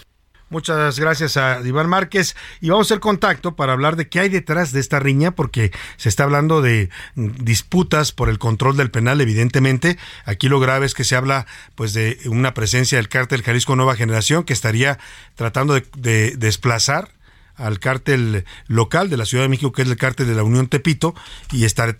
Muchas 0.48 1.00
gracias 1.00 1.36
a 1.36 1.60
Iván 1.64 1.88
Márquez 1.88 2.36
y 2.60 2.68
vamos 2.70 2.86
a 2.86 2.94
hacer 2.94 3.00
contacto 3.00 3.56
para 3.56 3.72
hablar 3.72 3.96
de 3.96 4.08
qué 4.08 4.20
hay 4.20 4.28
detrás 4.28 4.70
de 4.70 4.78
esta 4.78 5.00
riña 5.00 5.32
porque 5.32 5.72
se 5.96 6.08
está 6.08 6.22
hablando 6.22 6.62
de 6.62 6.88
disputas 7.16 8.12
por 8.12 8.28
el 8.28 8.38
control 8.38 8.76
del 8.76 8.92
penal 8.92 9.20
evidentemente. 9.20 9.98
Aquí 10.24 10.48
lo 10.48 10.60
grave 10.60 10.86
es 10.86 10.94
que 10.94 11.02
se 11.02 11.16
habla 11.16 11.46
pues 11.74 11.94
de 11.94 12.20
una 12.26 12.54
presencia 12.54 12.98
del 12.98 13.08
cártel 13.08 13.42
Jalisco 13.42 13.74
Nueva 13.74 13.96
Generación 13.96 14.44
que 14.44 14.52
estaría 14.52 15.00
tratando 15.34 15.74
de, 15.74 15.84
de 15.96 16.36
desplazar 16.36 17.15
al 17.56 17.78
cártel 17.78 18.44
local 18.66 19.10
de 19.10 19.16
la 19.16 19.26
Ciudad 19.26 19.44
de 19.44 19.48
México, 19.48 19.72
que 19.72 19.82
es 19.82 19.88
el 19.88 19.96
cártel 19.96 20.26
de 20.26 20.34
la 20.34 20.42
Unión 20.42 20.68
Tepito, 20.68 21.14
y 21.52 21.64
estaría 21.64 21.96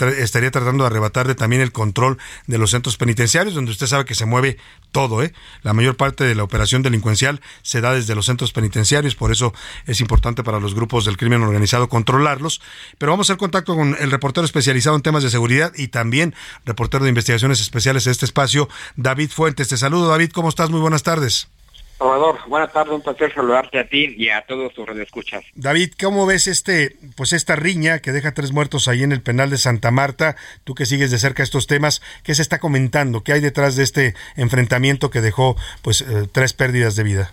tratando 0.51 0.85
de 0.85 0.87
arrebatarle 0.87 1.35
también 1.35 1.63
el 1.63 1.73
control 1.73 2.19
de 2.47 2.59
los 2.59 2.71
centros 2.71 2.97
penitenciarios, 2.97 3.55
donde 3.55 3.71
usted 3.71 3.87
sabe 3.87 4.05
que 4.05 4.15
se 4.15 4.27
mueve 4.27 4.59
todo, 4.93 5.23
¿eh? 5.23 5.33
La 5.63 5.73
mayor 5.73 5.97
parte 5.97 6.25
de 6.25 6.35
la 6.35 6.43
operación 6.43 6.83
delincuencial 6.83 7.41
se 7.63 7.81
da 7.81 7.93
desde 7.93 8.15
los 8.15 8.27
centros 8.27 8.53
penitenciarios, 8.53 9.15
por 9.15 9.33
eso 9.33 9.53
es 9.87 10.01
importante 10.01 10.43
para 10.43 10.61
los 10.61 10.75
grupos 10.75 11.05
del 11.05 11.17
crimen 11.17 11.43
organizado 11.43 11.89
controlarlos. 11.89 12.61
Pero 12.99 13.13
vamos 13.13 13.29
a 13.29 13.33
hacer 13.33 13.39
contacto 13.39 13.75
con 13.75 13.97
el 13.99 14.11
reportero 14.11 14.45
especializado 14.45 14.97
en 14.97 15.03
temas 15.03 15.23
de 15.23 15.31
seguridad 15.31 15.73
y 15.77 15.89
también 15.89 16.35
reportero 16.65 17.05
de 17.05 17.11
investigaciones 17.11 17.61
especiales 17.61 18.05
de 18.05 18.13
este 18.13 18.25
espacio, 18.25 18.69
David 18.97 19.31
Fuentes. 19.31 19.69
Te 19.69 19.77
saludo, 19.77 20.09
David, 20.09 20.31
¿cómo 20.33 20.49
estás? 20.49 20.71
Muy 20.71 20.81
buenas 20.81 21.03
tardes. 21.03 21.49
Salvador, 21.99 22.39
buenas 22.47 22.73
tardes, 22.73 22.93
un 22.93 23.01
placer 23.01 23.33
saludarte 23.33 23.79
a 23.79 23.89
ti 23.89 24.15
y 24.19 24.29
a 24.29 24.43
todos 24.43 24.75
tus 24.75 24.87
escuchas. 24.91 25.45
David, 25.55 25.93
¿cómo 25.99 26.27
ves 26.27 26.47
este, 26.47 26.97
pues 27.17 27.33
esta 27.33 27.57
riña 27.57 28.01
que 28.01 28.13
deja 28.13 28.35
tres 28.35 28.53
muertos 28.53 28.87
ahí 28.87 29.03
en 29.03 29.13
el 29.13 29.23
penal 29.23 29.49
de 29.49 29.57
Santa 29.57 29.91
Marta? 29.91 30.37
Tú 30.65 30.75
que 30.75 30.85
sigues 30.85 31.11
de 31.11 31.19
cerca 31.19 31.43
estos 31.43 31.67
temas, 31.67 32.03
¿qué 32.23 32.35
se 32.35 32.43
está 32.43 32.59
comentando? 32.59 33.23
¿Qué 33.23 33.33
hay 33.33 33.41
detrás 33.41 33.77
de 33.77 33.83
este 33.85 34.15
enfrentamiento 34.37 35.09
que 35.09 35.23
dejó 35.23 35.57
pues 35.81 36.03
eh, 36.03 36.29
tres 36.31 36.53
pérdidas 36.53 36.97
de 36.97 37.03
vida? 37.03 37.33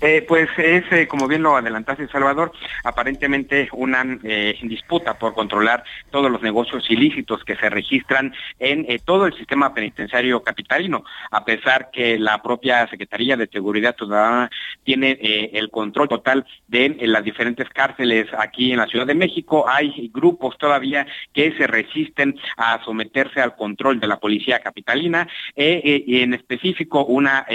Eh, 0.00 0.24
pues 0.26 0.48
es, 0.58 0.84
eh, 0.90 1.06
como 1.06 1.28
bien 1.28 1.42
lo 1.42 1.56
adelantaste, 1.56 2.08
Salvador, 2.08 2.52
aparentemente 2.82 3.68
una 3.72 4.04
eh, 4.24 4.58
disputa 4.62 5.18
por 5.18 5.32
controlar 5.34 5.84
todos 6.10 6.30
los 6.30 6.42
negocios 6.42 6.90
ilícitos 6.90 7.44
que 7.44 7.56
se 7.56 7.70
registran 7.70 8.34
en 8.58 8.86
todo 9.04 9.26
el 9.26 9.34
sistema 9.34 9.72
penitenciario 9.74 10.42
capitalino, 10.42 11.04
a 11.30 11.44
pesar 11.44 11.90
que 11.92 12.18
la 12.18 12.42
propia 12.42 12.88
Secretaría 12.88 13.36
de 13.36 13.46
Seguridad 13.46 13.96
Ciudadana 13.96 14.50
tiene 14.84 15.18
el 15.52 15.70
control 15.70 16.08
total 16.08 16.46
de 16.68 16.96
las 17.02 17.24
diferentes 17.24 17.68
cárceles 17.70 18.26
aquí 18.36 18.72
en 18.72 18.78
la 18.78 18.86
Ciudad 18.86 19.06
de 19.06 19.14
México. 19.14 19.66
Hay 19.68 20.10
grupos 20.12 20.58
todavía 20.58 21.06
que 21.32 21.52
se 21.56 21.66
resisten 21.66 22.38
a 22.56 22.82
someterse 22.84 23.40
al 23.40 23.56
control 23.56 24.00
de 24.00 24.06
la 24.06 24.18
policía 24.18 24.60
capitalina, 24.60 25.28
y 25.56 26.20
en 26.22 26.34
específico 26.34 27.04
una 27.04 27.46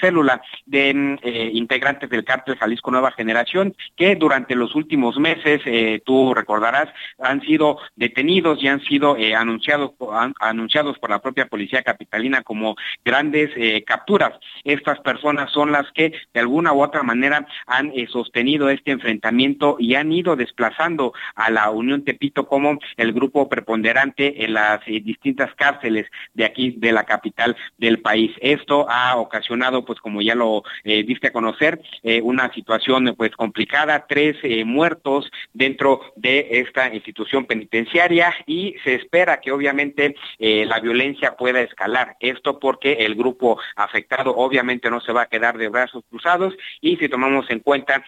célula 0.00 0.40
de 0.64 1.45
integrantes 1.52 2.10
del 2.10 2.24
cártel 2.24 2.56
Jalisco 2.56 2.90
Nueva 2.90 3.12
Generación, 3.12 3.74
que 3.96 4.16
durante 4.16 4.54
los 4.54 4.74
últimos 4.74 5.18
meses, 5.18 5.60
eh, 5.64 6.02
tú 6.04 6.34
recordarás, 6.34 6.88
han 7.18 7.40
sido 7.42 7.78
detenidos 7.96 8.62
y 8.62 8.68
han 8.68 8.80
sido 8.80 9.16
eh, 9.16 9.34
anunciados, 9.34 9.92
anunciados 10.40 10.98
por 10.98 11.10
la 11.10 11.20
propia 11.20 11.46
policía 11.46 11.82
capitalina 11.82 12.42
como 12.42 12.76
grandes 13.04 13.50
eh, 13.56 13.84
capturas. 13.84 14.32
Estas 14.64 15.00
personas 15.00 15.50
son 15.52 15.72
las 15.72 15.90
que 15.92 16.12
de 16.32 16.40
alguna 16.40 16.72
u 16.72 16.82
otra 16.82 17.02
manera 17.02 17.46
han 17.66 17.92
sostenido 18.08 18.68
este 18.68 18.90
enfrentamiento 18.90 19.76
y 19.78 19.94
han 19.94 20.12
ido 20.12 20.36
desplazando 20.36 21.12
a 21.34 21.50
la 21.50 21.70
Unión 21.70 22.04
Tepito 22.04 22.46
como 22.46 22.78
el 22.96 23.12
grupo 23.12 23.48
preponderante 23.48 24.44
en 24.44 24.54
las 24.54 24.84
distintas 24.84 25.54
cárceles 25.54 26.06
de 26.34 26.44
aquí 26.44 26.74
de 26.76 26.92
la 26.92 27.04
capital 27.04 27.56
del 27.78 28.00
país. 28.00 28.32
Esto 28.40 28.86
ha 28.88 29.16
ocasionado, 29.16 29.84
pues 29.84 30.00
como 30.00 30.22
ya 30.22 30.34
lo 30.34 30.62
diste 30.84 31.32
conocer, 31.36 31.82
eh, 32.02 32.22
una 32.22 32.50
situación 32.54 33.14
pues 33.14 33.32
complicada, 33.32 34.06
tres 34.08 34.38
eh, 34.42 34.64
muertos 34.64 35.30
dentro 35.52 36.00
de 36.16 36.48
esta 36.50 36.94
institución 36.94 37.44
penitenciaria 37.44 38.34
y 38.46 38.74
se 38.84 38.94
espera 38.94 39.42
que 39.42 39.52
obviamente 39.52 40.16
eh, 40.38 40.64
la 40.64 40.80
violencia 40.80 41.36
pueda 41.36 41.60
escalar. 41.60 42.16
Esto 42.20 42.58
porque 42.58 43.04
el 43.04 43.16
grupo 43.16 43.60
afectado 43.76 44.34
obviamente 44.34 44.88
no 44.88 45.02
se 45.02 45.12
va 45.12 45.22
a 45.22 45.28
quedar 45.28 45.58
de 45.58 45.68
brazos 45.68 46.04
cruzados 46.08 46.54
y 46.80 46.96
si 46.96 47.06
tomamos 47.10 47.50
en 47.50 47.60
cuenta 47.60 48.02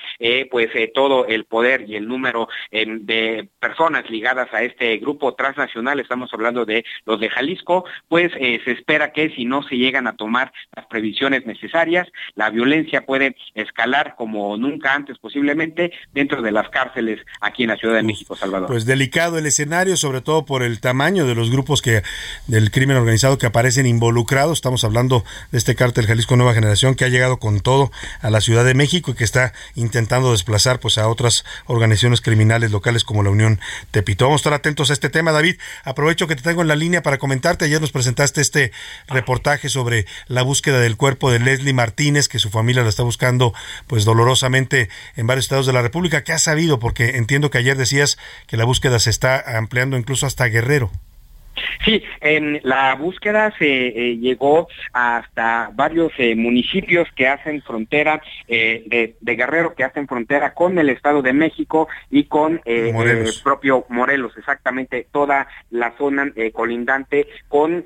pues 0.50 0.70
todo 0.94 1.26
el 1.26 1.44
poder 1.44 1.84
y 1.86 1.96
el 1.96 2.08
número 2.08 2.48
de 2.70 3.48
personas 3.60 4.08
ligadas 4.08 4.48
a 4.54 4.62
este 4.62 4.96
grupo 4.98 5.34
transnacional, 5.34 6.00
estamos 6.00 6.32
hablando 6.32 6.64
de 6.64 6.84
los 7.04 7.20
de 7.20 7.28
Jalisco, 7.28 7.84
pues 8.08 8.32
se 8.32 8.70
espera 8.70 9.12
que 9.12 9.30
si 9.30 9.44
no 9.44 9.62
se 9.62 9.76
llegan 9.76 10.06
a 10.06 10.16
tomar 10.16 10.52
las 10.74 10.86
previsiones 10.86 11.44
necesarias, 11.46 12.08
la 12.34 12.50
violencia 12.50 13.04
puede 13.04 13.17
puede 13.18 13.36
escalar 13.54 14.14
como 14.16 14.56
nunca 14.56 14.94
antes 14.94 15.18
posiblemente 15.18 15.92
dentro 16.12 16.42
de 16.42 16.52
las 16.52 16.68
cárceles 16.68 17.20
aquí 17.40 17.64
en 17.64 17.70
la 17.70 17.76
Ciudad 17.76 17.96
de 17.96 18.02
México, 18.02 18.36
Salvador. 18.36 18.68
Pues 18.68 18.86
delicado 18.86 19.38
el 19.38 19.46
escenario, 19.46 19.96
sobre 19.96 20.20
todo 20.20 20.44
por 20.44 20.62
el 20.62 20.80
tamaño 20.80 21.26
de 21.26 21.34
los 21.34 21.50
grupos 21.50 21.82
que 21.82 22.02
del 22.46 22.70
crimen 22.70 22.96
organizado 22.96 23.38
que 23.38 23.46
aparecen 23.46 23.86
involucrados. 23.86 24.58
Estamos 24.58 24.84
hablando 24.84 25.24
de 25.50 25.58
este 25.58 25.74
cártel 25.74 26.06
Jalisco 26.06 26.36
Nueva 26.36 26.54
Generación 26.54 26.94
que 26.94 27.04
ha 27.04 27.08
llegado 27.08 27.38
con 27.38 27.60
todo 27.60 27.90
a 28.20 28.30
la 28.30 28.40
Ciudad 28.40 28.64
de 28.64 28.74
México 28.74 29.10
y 29.10 29.14
que 29.14 29.24
está 29.24 29.52
intentando 29.74 30.32
desplazar 30.32 30.78
pues 30.78 30.98
a 30.98 31.08
otras 31.08 31.44
organizaciones 31.66 32.20
criminales 32.20 32.70
locales 32.70 33.04
como 33.04 33.22
la 33.22 33.30
Unión 33.30 33.58
Tepito. 33.90 34.26
Vamos 34.26 34.40
a 34.40 34.42
estar 34.42 34.52
atentos 34.52 34.90
a 34.90 34.92
este 34.92 35.10
tema, 35.10 35.32
David. 35.32 35.56
Aprovecho 35.84 36.28
que 36.28 36.36
te 36.36 36.42
tengo 36.42 36.62
en 36.62 36.68
la 36.68 36.76
línea 36.76 37.02
para 37.02 37.18
comentarte. 37.18 37.64
Ayer 37.64 37.80
nos 37.80 37.92
presentaste 37.92 38.40
este 38.40 38.70
reportaje 39.08 39.68
sobre 39.68 40.06
la 40.28 40.42
búsqueda 40.42 40.78
del 40.78 40.96
cuerpo 40.96 41.32
de 41.32 41.40
Leslie 41.40 41.72
Martínez, 41.72 42.28
que 42.28 42.38
su 42.38 42.50
familia 42.50 42.84
está 42.86 42.97
buscando 43.02 43.54
pues 43.86 44.04
dolorosamente 44.04 44.88
en 45.16 45.26
varios 45.26 45.46
estados 45.46 45.66
de 45.66 45.72
la 45.72 45.82
República. 45.82 46.24
¿Qué 46.24 46.32
has 46.32 46.42
sabido? 46.42 46.78
Porque 46.78 47.16
entiendo 47.16 47.50
que 47.50 47.58
ayer 47.58 47.76
decías 47.76 48.18
que 48.46 48.56
la 48.56 48.64
búsqueda 48.64 48.98
se 48.98 49.10
está 49.10 49.58
ampliando 49.58 49.96
incluso 49.96 50.26
hasta 50.26 50.46
Guerrero. 50.46 50.90
Sí, 51.84 52.02
en 52.20 52.60
la 52.64 52.94
búsqueda 52.94 53.52
se 53.58 53.88
eh, 53.88 54.16
llegó 54.18 54.68
hasta 54.92 55.70
varios 55.74 56.12
eh, 56.18 56.34
municipios 56.34 57.08
que 57.14 57.28
hacen 57.28 57.62
frontera 57.62 58.20
eh, 58.46 59.14
de, 59.20 59.36
Guerrero, 59.36 59.74
que 59.74 59.84
hacen 59.84 60.08
frontera 60.08 60.54
con 60.54 60.78
el 60.78 60.90
Estado 60.90 61.22
de 61.22 61.32
México 61.32 61.88
y 62.10 62.24
con 62.24 62.60
el 62.64 63.30
propio 63.44 63.86
Morelos, 63.88 64.36
exactamente 64.36 65.06
toda 65.12 65.46
la 65.70 65.92
zona 65.96 66.32
colindante 66.52 67.28
con, 67.48 67.84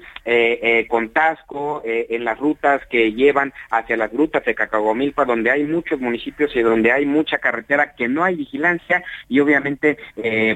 con 0.88 1.10
Tasco, 1.10 1.82
en 1.84 2.24
las 2.24 2.38
rutas 2.38 2.80
que 2.86 3.12
llevan 3.12 3.52
hacia 3.70 3.96
las 3.96 4.10
grutas 4.10 4.44
de 4.44 4.54
Cacahuamilpa, 4.54 5.24
donde 5.24 5.50
hay 5.50 5.64
muchos 5.64 6.00
municipios 6.00 6.54
y 6.56 6.62
donde 6.62 6.90
hay 6.92 7.04
mucha 7.04 7.38
carretera 7.38 7.94
que 7.94 8.08
no 8.08 8.24
hay 8.24 8.36
vigilancia 8.36 9.04
y 9.28 9.40
obviamente 9.40 9.98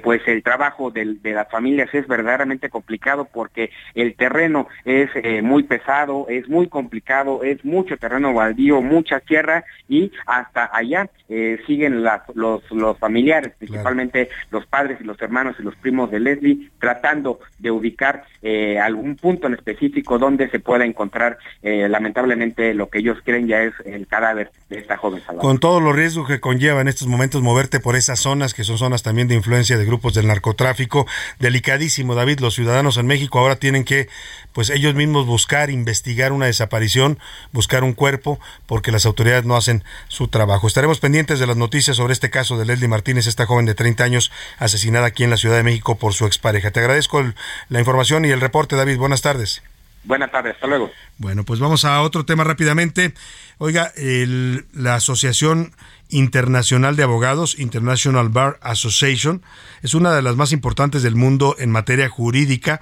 pues 0.02 0.22
el 0.26 0.42
trabajo 0.42 0.90
de 0.90 1.18
las 1.22 1.50
familias 1.50 1.92
es 1.92 2.06
verdaderamente 2.06 2.70
complicado 2.70 3.05
porque 3.32 3.70
el 3.94 4.14
terreno 4.14 4.68
es 4.84 5.10
eh, 5.14 5.42
muy 5.42 5.62
pesado, 5.62 6.26
es 6.28 6.48
muy 6.48 6.68
complicado, 6.68 7.42
es 7.42 7.64
mucho 7.64 7.96
terreno 7.96 8.34
baldío, 8.34 8.82
mucha 8.82 9.20
tierra 9.20 9.64
y 9.88 10.10
hasta 10.26 10.70
allá 10.72 11.08
eh, 11.28 11.58
siguen 11.66 12.02
los, 12.34 12.62
los 12.70 12.98
familiares, 12.98 13.52
principalmente 13.58 14.28
los 14.50 14.66
padres 14.66 14.98
y 15.00 15.04
los 15.04 15.20
hermanos 15.20 15.56
y 15.58 15.62
los 15.62 15.76
primos 15.76 16.10
de 16.10 16.20
Leslie, 16.20 16.70
tratando 16.80 17.40
de 17.58 17.70
ubicar 17.70 18.24
eh, 18.42 18.78
algún 18.78 19.16
punto 19.16 19.46
en 19.46 19.54
específico 19.54 20.18
donde 20.18 20.48
se 20.50 20.60
pueda 20.60 20.84
encontrar 20.84 21.38
lamentablemente 21.62 22.74
lo 22.74 22.88
que 22.88 22.98
ellos 22.98 23.18
creen 23.24 23.48
ya 23.48 23.62
es 23.62 23.74
el 23.84 24.06
cadáver 24.06 24.50
de 24.68 24.78
esta 24.78 24.96
joven 24.96 25.20
Con 25.40 25.58
todos 25.58 25.82
los 25.82 25.94
riesgos 25.94 26.28
que 26.28 26.40
conlleva 26.40 26.80
en 26.80 26.88
estos 26.88 27.08
momentos 27.08 27.42
moverte 27.42 27.80
por 27.80 27.96
esas 27.96 28.20
zonas, 28.20 28.54
que 28.54 28.64
son 28.64 28.78
zonas 28.78 29.02
también 29.02 29.28
de 29.28 29.34
influencia 29.34 29.78
de 29.78 29.84
grupos 29.84 30.14
del 30.14 30.26
narcotráfico, 30.26 31.06
delicadísimo, 31.38 32.14
David, 32.14 32.40
los 32.40 32.54
ciudadanos 32.54 32.95
en 32.98 33.06
México 33.06 33.38
ahora 33.38 33.56
tienen 33.56 33.84
que, 33.84 34.08
pues 34.52 34.70
ellos 34.70 34.94
mismos 34.94 35.26
buscar, 35.26 35.70
investigar 35.70 36.32
una 36.32 36.46
desaparición, 36.46 37.18
buscar 37.52 37.84
un 37.84 37.92
cuerpo, 37.92 38.40
porque 38.66 38.92
las 38.92 39.06
autoridades 39.06 39.44
no 39.44 39.56
hacen 39.56 39.84
su 40.08 40.28
trabajo. 40.28 40.66
Estaremos 40.66 41.00
pendientes 41.00 41.38
de 41.38 41.46
las 41.46 41.56
noticias 41.56 41.96
sobre 41.96 42.12
este 42.12 42.30
caso 42.30 42.58
de 42.58 42.64
Leslie 42.64 42.88
Martínez, 42.88 43.26
esta 43.26 43.46
joven 43.46 43.66
de 43.66 43.74
30 43.74 44.04
años 44.04 44.32
asesinada 44.58 45.06
aquí 45.06 45.24
en 45.24 45.30
la 45.30 45.36
Ciudad 45.36 45.56
de 45.56 45.62
México 45.62 45.96
por 45.96 46.14
su 46.14 46.26
expareja. 46.26 46.70
Te 46.70 46.80
agradezco 46.80 47.22
la 47.68 47.78
información 47.78 48.24
y 48.24 48.30
el 48.30 48.40
reporte, 48.40 48.76
David. 48.76 48.98
Buenas 48.98 49.22
tardes. 49.22 49.62
Buenas 50.04 50.30
tardes, 50.30 50.54
hasta 50.54 50.68
luego. 50.68 50.90
Bueno, 51.18 51.44
pues 51.44 51.58
vamos 51.58 51.84
a 51.84 52.00
otro 52.02 52.24
tema 52.24 52.44
rápidamente. 52.44 53.12
Oiga, 53.58 53.92
la 53.96 54.94
Asociación 54.94 55.74
Internacional 56.08 56.96
de 56.96 57.02
Abogados, 57.02 57.58
International 57.58 58.28
Bar 58.28 58.58
Association, 58.62 59.42
es 59.82 59.94
una 59.94 60.14
de 60.14 60.22
las 60.22 60.36
más 60.36 60.52
importantes 60.52 61.02
del 61.02 61.16
mundo 61.16 61.56
en 61.58 61.70
materia 61.70 62.08
jurídica. 62.08 62.80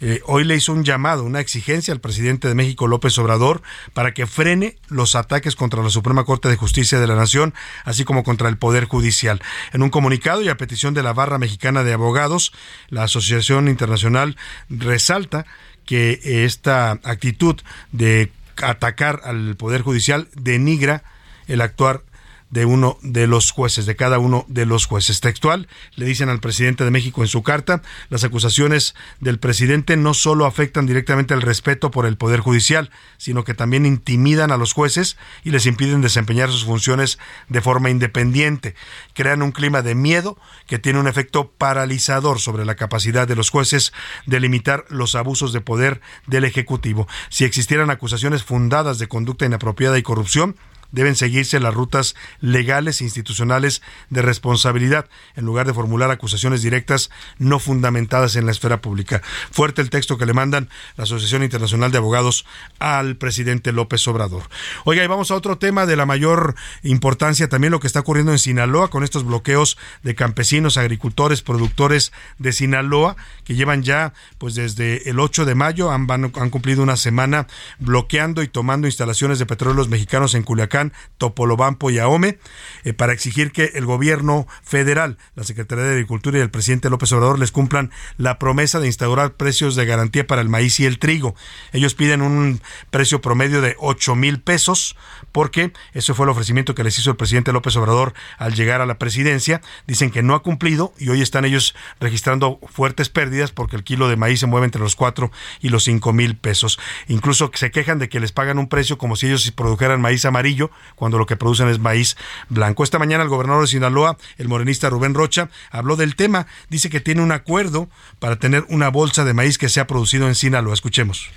Eh, 0.00 0.20
hoy 0.26 0.44
le 0.44 0.54
hizo 0.54 0.72
un 0.72 0.84
llamado, 0.84 1.24
una 1.24 1.40
exigencia 1.40 1.92
al 1.92 2.00
presidente 2.00 2.46
de 2.46 2.54
México, 2.54 2.86
López 2.86 3.18
Obrador, 3.18 3.62
para 3.94 4.14
que 4.14 4.26
frene 4.26 4.76
los 4.88 5.16
ataques 5.16 5.56
contra 5.56 5.82
la 5.82 5.90
Suprema 5.90 6.24
Corte 6.24 6.48
de 6.48 6.56
Justicia 6.56 7.00
de 7.00 7.06
la 7.08 7.16
Nación, 7.16 7.52
así 7.84 8.04
como 8.04 8.22
contra 8.22 8.48
el 8.48 8.58
Poder 8.58 8.84
Judicial. 8.84 9.42
En 9.72 9.82
un 9.82 9.90
comunicado 9.90 10.42
y 10.42 10.48
a 10.48 10.56
petición 10.56 10.94
de 10.94 11.02
la 11.02 11.12
Barra 11.12 11.38
Mexicana 11.38 11.82
de 11.82 11.94
Abogados, 11.94 12.52
la 12.90 13.04
Asociación 13.04 13.66
Internacional 13.66 14.36
resalta 14.68 15.46
que 15.84 16.20
esta 16.44 16.92
actitud 16.92 17.56
de 17.92 18.30
atacar 18.62 19.22
al 19.24 19.56
Poder 19.56 19.82
Judicial 19.82 20.28
denigra 20.34 21.02
el 21.48 21.60
actuar 21.60 22.02
de 22.50 22.64
uno 22.64 22.98
de 23.02 23.26
los 23.26 23.50
jueces, 23.50 23.86
de 23.86 23.96
cada 23.96 24.18
uno 24.18 24.44
de 24.48 24.66
los 24.66 24.86
jueces. 24.86 25.20
Textual, 25.20 25.68
le 25.96 26.06
dicen 26.06 26.28
al 26.28 26.40
presidente 26.40 26.84
de 26.84 26.90
México 26.90 27.22
en 27.22 27.28
su 27.28 27.42
carta, 27.42 27.82
las 28.08 28.24
acusaciones 28.24 28.94
del 29.20 29.38
presidente 29.38 29.96
no 29.96 30.14
solo 30.14 30.46
afectan 30.46 30.86
directamente 30.86 31.34
el 31.34 31.42
respeto 31.42 31.90
por 31.90 32.06
el 32.06 32.16
Poder 32.16 32.40
Judicial, 32.40 32.90
sino 33.16 33.44
que 33.44 33.54
también 33.54 33.86
intimidan 33.86 34.50
a 34.50 34.56
los 34.56 34.72
jueces 34.72 35.16
y 35.44 35.50
les 35.50 35.66
impiden 35.66 36.00
desempeñar 36.00 36.50
sus 36.50 36.64
funciones 36.64 37.18
de 37.48 37.60
forma 37.60 37.90
independiente. 37.90 38.74
Crean 39.14 39.42
un 39.42 39.52
clima 39.52 39.82
de 39.82 39.94
miedo 39.94 40.38
que 40.66 40.78
tiene 40.78 41.00
un 41.00 41.08
efecto 41.08 41.50
paralizador 41.50 42.40
sobre 42.40 42.64
la 42.64 42.76
capacidad 42.76 43.28
de 43.28 43.36
los 43.36 43.50
jueces 43.50 43.92
de 44.26 44.40
limitar 44.40 44.84
los 44.88 45.14
abusos 45.14 45.52
de 45.52 45.60
poder 45.60 46.00
del 46.26 46.44
Ejecutivo. 46.44 47.06
Si 47.28 47.44
existieran 47.44 47.90
acusaciones 47.90 48.42
fundadas 48.42 48.98
de 48.98 49.08
conducta 49.08 49.46
inapropiada 49.46 49.98
y 49.98 50.02
corrupción, 50.02 50.56
deben 50.90 51.16
seguirse 51.16 51.60
las 51.60 51.74
rutas 51.74 52.14
legales 52.40 53.00
e 53.00 53.04
institucionales 53.04 53.82
de 54.10 54.22
responsabilidad, 54.22 55.08
en 55.36 55.44
lugar 55.44 55.66
de 55.66 55.74
formular 55.74 56.10
acusaciones 56.10 56.62
directas 56.62 57.10
no 57.38 57.58
fundamentadas 57.58 58.36
en 58.36 58.46
la 58.46 58.52
esfera 58.52 58.80
pública. 58.80 59.22
Fuerte 59.50 59.82
el 59.82 59.90
texto 59.90 60.18
que 60.18 60.26
le 60.26 60.32
mandan 60.32 60.68
la 60.96 61.04
Asociación 61.04 61.42
Internacional 61.42 61.92
de 61.92 61.98
Abogados 61.98 62.46
al 62.78 63.16
presidente 63.16 63.72
López 63.72 64.06
Obrador. 64.08 64.44
Oiga, 64.84 65.04
y 65.04 65.06
vamos 65.06 65.30
a 65.30 65.34
otro 65.34 65.58
tema 65.58 65.86
de 65.86 65.96
la 65.96 66.06
mayor 66.06 66.54
importancia, 66.82 67.48
también 67.48 67.70
lo 67.70 67.80
que 67.80 67.86
está 67.86 68.00
ocurriendo 68.00 68.32
en 68.32 68.38
Sinaloa 68.38 68.88
con 68.88 69.04
estos 69.04 69.24
bloqueos 69.24 69.76
de 70.02 70.14
campesinos, 70.14 70.76
agricultores, 70.76 71.42
productores 71.42 72.12
de 72.38 72.52
Sinaloa, 72.52 73.16
que 73.44 73.54
llevan 73.54 73.82
ya, 73.82 74.12
pues 74.38 74.54
desde 74.54 75.08
el 75.10 75.20
8 75.20 75.44
de 75.44 75.54
mayo, 75.54 75.90
han, 75.90 76.08
han 76.10 76.50
cumplido 76.50 76.82
una 76.82 76.96
semana 76.96 77.46
bloqueando 77.78 78.42
y 78.42 78.48
tomando 78.48 78.86
instalaciones 78.86 79.38
de 79.38 79.46
petróleos 79.46 79.88
mexicanos 79.88 80.34
en 80.34 80.42
Culiacán 80.42 80.77
Topolobampo 81.18 81.90
y 81.90 81.98
Ahome, 81.98 82.38
eh, 82.84 82.92
para 82.92 83.12
exigir 83.12 83.52
que 83.52 83.72
el 83.74 83.86
gobierno 83.86 84.46
federal, 84.62 85.18
la 85.34 85.44
Secretaría 85.44 85.84
de 85.84 85.92
Agricultura 85.92 86.38
y 86.38 86.40
el 86.40 86.50
presidente 86.50 86.90
López 86.90 87.12
Obrador 87.12 87.38
les 87.38 87.52
cumplan 87.52 87.90
la 88.16 88.38
promesa 88.38 88.80
de 88.80 88.86
instaurar 88.86 89.34
precios 89.34 89.76
de 89.76 89.86
garantía 89.86 90.26
para 90.26 90.42
el 90.42 90.48
maíz 90.48 90.80
y 90.80 90.86
el 90.86 90.98
trigo. 90.98 91.34
Ellos 91.72 91.94
piden 91.94 92.22
un 92.22 92.60
precio 92.90 93.20
promedio 93.20 93.60
de 93.60 93.76
8 93.78 94.14
mil 94.14 94.40
pesos, 94.40 94.96
porque 95.32 95.72
ese 95.92 96.14
fue 96.14 96.24
el 96.24 96.30
ofrecimiento 96.30 96.74
que 96.74 96.84
les 96.84 96.98
hizo 96.98 97.10
el 97.10 97.16
presidente 97.16 97.52
López 97.52 97.76
Obrador 97.76 98.14
al 98.38 98.54
llegar 98.54 98.80
a 98.80 98.86
la 98.86 98.98
presidencia. 98.98 99.60
Dicen 99.86 100.10
que 100.10 100.22
no 100.22 100.34
ha 100.34 100.42
cumplido 100.42 100.92
y 100.98 101.08
hoy 101.08 101.22
están 101.22 101.44
ellos 101.44 101.74
registrando 102.00 102.60
fuertes 102.70 103.08
pérdidas 103.08 103.52
porque 103.52 103.76
el 103.76 103.84
kilo 103.84 104.08
de 104.08 104.16
maíz 104.16 104.40
se 104.40 104.46
mueve 104.46 104.66
entre 104.66 104.80
los 104.80 104.96
4 104.96 105.30
y 105.60 105.68
los 105.68 105.84
5 105.84 106.12
mil 106.12 106.36
pesos. 106.36 106.78
Incluso 107.08 107.50
se 107.54 107.70
quejan 107.70 107.98
de 107.98 108.08
que 108.08 108.20
les 108.20 108.32
pagan 108.32 108.58
un 108.58 108.68
precio 108.68 108.98
como 108.98 109.16
si 109.16 109.26
ellos 109.26 109.50
produjeran 109.52 110.00
maíz 110.00 110.24
amarillo 110.24 110.67
cuando 110.94 111.18
lo 111.18 111.26
que 111.26 111.36
producen 111.36 111.68
es 111.68 111.78
maíz 111.78 112.16
blanco. 112.48 112.84
Esta 112.84 112.98
mañana 112.98 113.22
el 113.22 113.28
gobernador 113.28 113.62
de 113.62 113.68
Sinaloa, 113.68 114.16
el 114.36 114.48
morenista 114.48 114.90
Rubén 114.90 115.14
Rocha, 115.14 115.50
habló 115.70 115.96
del 115.96 116.16
tema. 116.16 116.46
Dice 116.68 116.90
que 116.90 117.00
tiene 117.00 117.22
un 117.22 117.32
acuerdo 117.32 117.88
para 118.18 118.36
tener 118.36 118.64
una 118.68 118.88
bolsa 118.88 119.24
de 119.24 119.34
maíz 119.34 119.58
que 119.58 119.68
se 119.68 119.80
ha 119.80 119.86
producido 119.86 120.28
en 120.28 120.34
Sinaloa. 120.34 120.74
Escuchemos. 120.74 121.30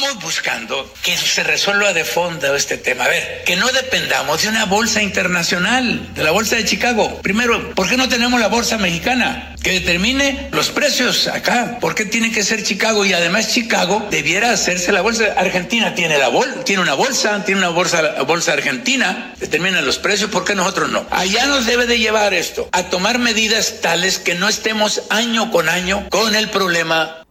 Vamos 0.00 0.22
buscando 0.22 0.94
que 1.02 1.16
se 1.16 1.42
resuelva 1.42 1.92
de 1.92 2.04
fondo 2.04 2.54
este 2.54 2.78
tema. 2.78 3.06
A 3.06 3.08
ver, 3.08 3.42
que 3.44 3.56
no 3.56 3.66
dependamos 3.66 4.42
de 4.42 4.48
una 4.48 4.64
bolsa 4.64 5.02
internacional, 5.02 6.14
de 6.14 6.22
la 6.22 6.30
bolsa 6.30 6.54
de 6.54 6.64
Chicago. 6.64 7.20
Primero, 7.20 7.74
¿por 7.74 7.88
qué 7.88 7.96
no 7.96 8.08
tenemos 8.08 8.38
la 8.38 8.46
bolsa 8.46 8.78
mexicana 8.78 9.56
que 9.60 9.72
determine 9.72 10.50
los 10.52 10.68
precios 10.68 11.26
acá? 11.26 11.78
¿Por 11.80 11.96
qué 11.96 12.04
tiene 12.04 12.30
que 12.30 12.44
ser 12.44 12.62
Chicago? 12.62 13.04
Y 13.04 13.12
además 13.12 13.52
Chicago 13.52 14.06
debiera 14.08 14.52
hacerse 14.52 14.92
la 14.92 15.00
bolsa. 15.00 15.34
Argentina 15.36 15.96
tiene 15.96 16.16
la 16.16 16.28
bol 16.28 16.62
tiene 16.64 16.82
una 16.82 16.94
bolsa, 16.94 17.44
tiene 17.44 17.62
una 17.62 17.70
bolsa, 17.70 18.22
bolsa 18.22 18.52
argentina, 18.52 19.34
determina 19.40 19.80
los 19.80 19.98
precios, 19.98 20.30
¿por 20.30 20.44
qué 20.44 20.54
nosotros 20.54 20.90
no? 20.90 21.08
Allá 21.10 21.46
nos 21.46 21.66
debe 21.66 21.86
de 21.86 21.98
llevar 21.98 22.34
esto 22.34 22.68
a 22.70 22.84
tomar 22.84 23.18
medidas 23.18 23.80
tales 23.80 24.18
que 24.20 24.36
no 24.36 24.48
estemos 24.48 25.02
año 25.10 25.50
con 25.50 25.68
año 25.68 26.08
con 26.08 26.36
el 26.36 26.50
problema 26.50 27.24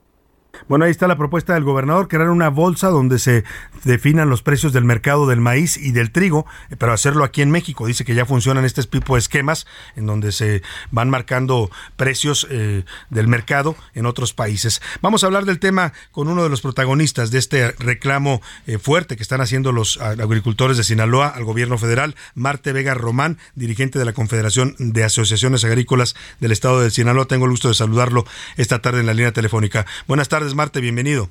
Bueno, 0.68 0.84
ahí 0.84 0.91
está 0.91 1.07
la 1.07 1.15
propuesta 1.15 1.53
del 1.53 1.63
gobernador, 1.63 2.09
crear 2.09 2.30
una 2.30 2.49
bolsa 2.49 2.89
donde 2.89 3.20
se 3.20 3.45
definan 3.86 4.30
los 4.30 4.41
precios 4.41 4.74
del 4.74 4.84
mercado 4.84 5.26
del 5.26 5.39
maíz 5.39 5.78
y 5.78 5.93
del 5.93 6.11
trigo, 6.11 6.45
pero 6.78 6.91
hacerlo 6.91 7.24
aquí 7.24 7.41
en 7.41 7.51
México. 7.51 7.88
Dice 7.88 8.03
que 8.03 8.13
ya 8.15 8.26
funcionan 8.26 8.65
este 8.65 8.84
tipo 8.84 9.15
de 9.15 9.20
esquemas 9.20 9.65
en 9.95 10.05
donde 10.05 10.34
se 10.34 10.61
van 10.91 11.09
marcando 11.09 11.72
precios 11.95 12.47
eh, 12.49 12.84
del 13.09 13.30
mercado 13.30 13.78
en 13.93 14.05
otros 14.05 14.34
países. 14.34 14.82
Vamos 15.01 15.24
a 15.24 15.28
hablar 15.28 15.45
del 15.45 15.59
tema 15.59 15.93
con 16.11 16.28
uno 16.28 16.43
de 16.43 16.49
los 16.49 16.59
protagonistas 16.59 17.32
de 17.32 17.39
este 17.39 17.72
reclamo 17.80 18.41
eh, 18.65 18.78
fuerte 18.78 19.15
que 19.15 19.24
están 19.24 19.39
haciendo 19.39 19.72
los 19.72 20.01
agricultores 20.01 20.76
de 20.76 20.84
Sinaloa 20.84 21.30
al 21.30 21.45
gobierno 21.45 21.78
federal, 21.78 22.15
Marte 22.36 22.74
Vega 22.74 22.93
Román, 22.93 23.38
dirigente 23.55 23.99
de 23.99 24.05
la 24.05 24.11
Confederación 24.11 24.76
de 24.80 25.05
Asociaciones 25.05 25.63
Agrícolas 25.63 26.13
del 26.41 26.51
Estado 26.51 26.82
de 26.82 26.91
Sinaloa. 26.91 27.26
Tengo 27.26 27.45
el 27.45 27.51
gusto 27.51 27.70
de 27.70 27.74
saludarlo 27.74 28.26
esta 28.57 28.82
tarde 28.82 28.99
en 28.99 29.05
la 29.05 29.13
línea 29.13 29.32
telefónica. 29.32 29.86
Buenas 30.07 30.28
tardes, 30.28 30.57
Marte, 30.58 30.82
bienvenido. 30.82 31.30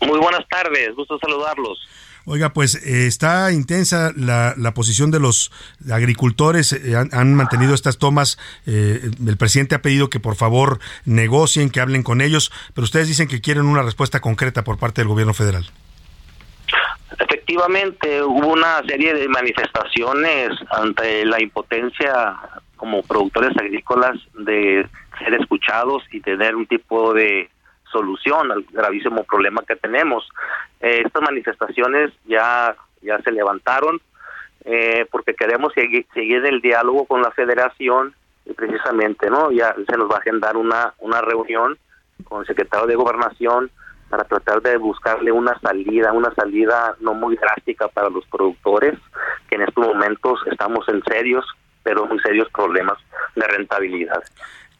Muy 0.00 0.18
buenas 0.18 0.48
tardes, 0.48 0.94
gusto 0.96 1.18
saludarlos. 1.18 1.78
Oiga, 2.24 2.54
pues 2.54 2.74
eh, 2.74 3.06
está 3.06 3.52
intensa 3.52 4.12
la, 4.16 4.54
la, 4.56 4.72
posición 4.72 5.10
de 5.10 5.20
los 5.20 5.52
agricultores, 5.92 6.72
eh, 6.72 6.96
han, 6.96 7.34
mantenido 7.34 7.74
estas 7.74 7.98
tomas, 7.98 8.38
eh, 8.66 9.10
el 9.26 9.36
presidente 9.36 9.74
ha 9.74 9.82
pedido 9.82 10.08
que 10.08 10.20
por 10.20 10.36
favor 10.36 10.78
negocien, 11.04 11.68
que 11.68 11.80
hablen 11.80 12.02
con 12.02 12.22
ellos, 12.22 12.50
pero 12.74 12.86
ustedes 12.86 13.08
dicen 13.08 13.28
que 13.28 13.42
quieren 13.42 13.66
una 13.66 13.82
respuesta 13.82 14.20
concreta 14.20 14.64
por 14.64 14.78
parte 14.78 15.02
del 15.02 15.08
gobierno 15.08 15.34
federal. 15.34 15.66
Efectivamente, 17.18 18.22
hubo 18.22 18.54
una 18.54 18.82
serie 18.88 19.12
de 19.12 19.28
manifestaciones 19.28 20.52
ante 20.70 21.26
la 21.26 21.42
impotencia 21.42 22.36
como 22.76 23.02
productores 23.02 23.54
agrícolas 23.58 24.16
de 24.32 24.88
ser 25.18 25.34
escuchados 25.34 26.02
y 26.10 26.20
tener 26.20 26.56
un 26.56 26.66
tipo 26.66 27.12
de 27.12 27.50
solución 27.94 28.50
al 28.50 28.64
gravísimo 28.70 29.22
problema 29.22 29.62
que 29.66 29.76
tenemos. 29.76 30.28
Eh, 30.80 31.02
estas 31.06 31.22
manifestaciones 31.22 32.12
ya, 32.26 32.74
ya 33.02 33.18
se 33.22 33.30
levantaron 33.30 34.00
eh, 34.64 35.06
porque 35.10 35.34
queremos 35.34 35.72
seguir, 35.74 36.06
seguir 36.12 36.44
el 36.44 36.60
diálogo 36.60 37.04
con 37.06 37.22
la 37.22 37.30
federación 37.30 38.14
y 38.46 38.52
precisamente 38.54 39.30
no 39.30 39.50
ya 39.52 39.74
se 39.88 39.96
nos 39.96 40.10
va 40.10 40.16
a 40.16 40.18
agendar 40.18 40.56
una, 40.56 40.94
una 40.98 41.20
reunión 41.20 41.78
con 42.24 42.40
el 42.40 42.46
secretario 42.46 42.86
de 42.86 42.96
gobernación 42.96 43.70
para 44.08 44.24
tratar 44.24 44.62
de 44.62 44.76
buscarle 44.76 45.32
una 45.32 45.58
salida, 45.60 46.12
una 46.12 46.34
salida 46.34 46.96
no 47.00 47.14
muy 47.14 47.36
drástica 47.36 47.88
para 47.88 48.08
los 48.08 48.24
productores, 48.26 48.98
que 49.48 49.56
en 49.56 49.62
estos 49.62 49.86
momentos 49.86 50.40
estamos 50.50 50.88
en 50.88 51.02
serios, 51.04 51.44
pero 51.82 52.06
muy 52.06 52.18
serios 52.20 52.48
problemas 52.50 52.98
de 53.34 53.46
rentabilidad. 53.46 54.22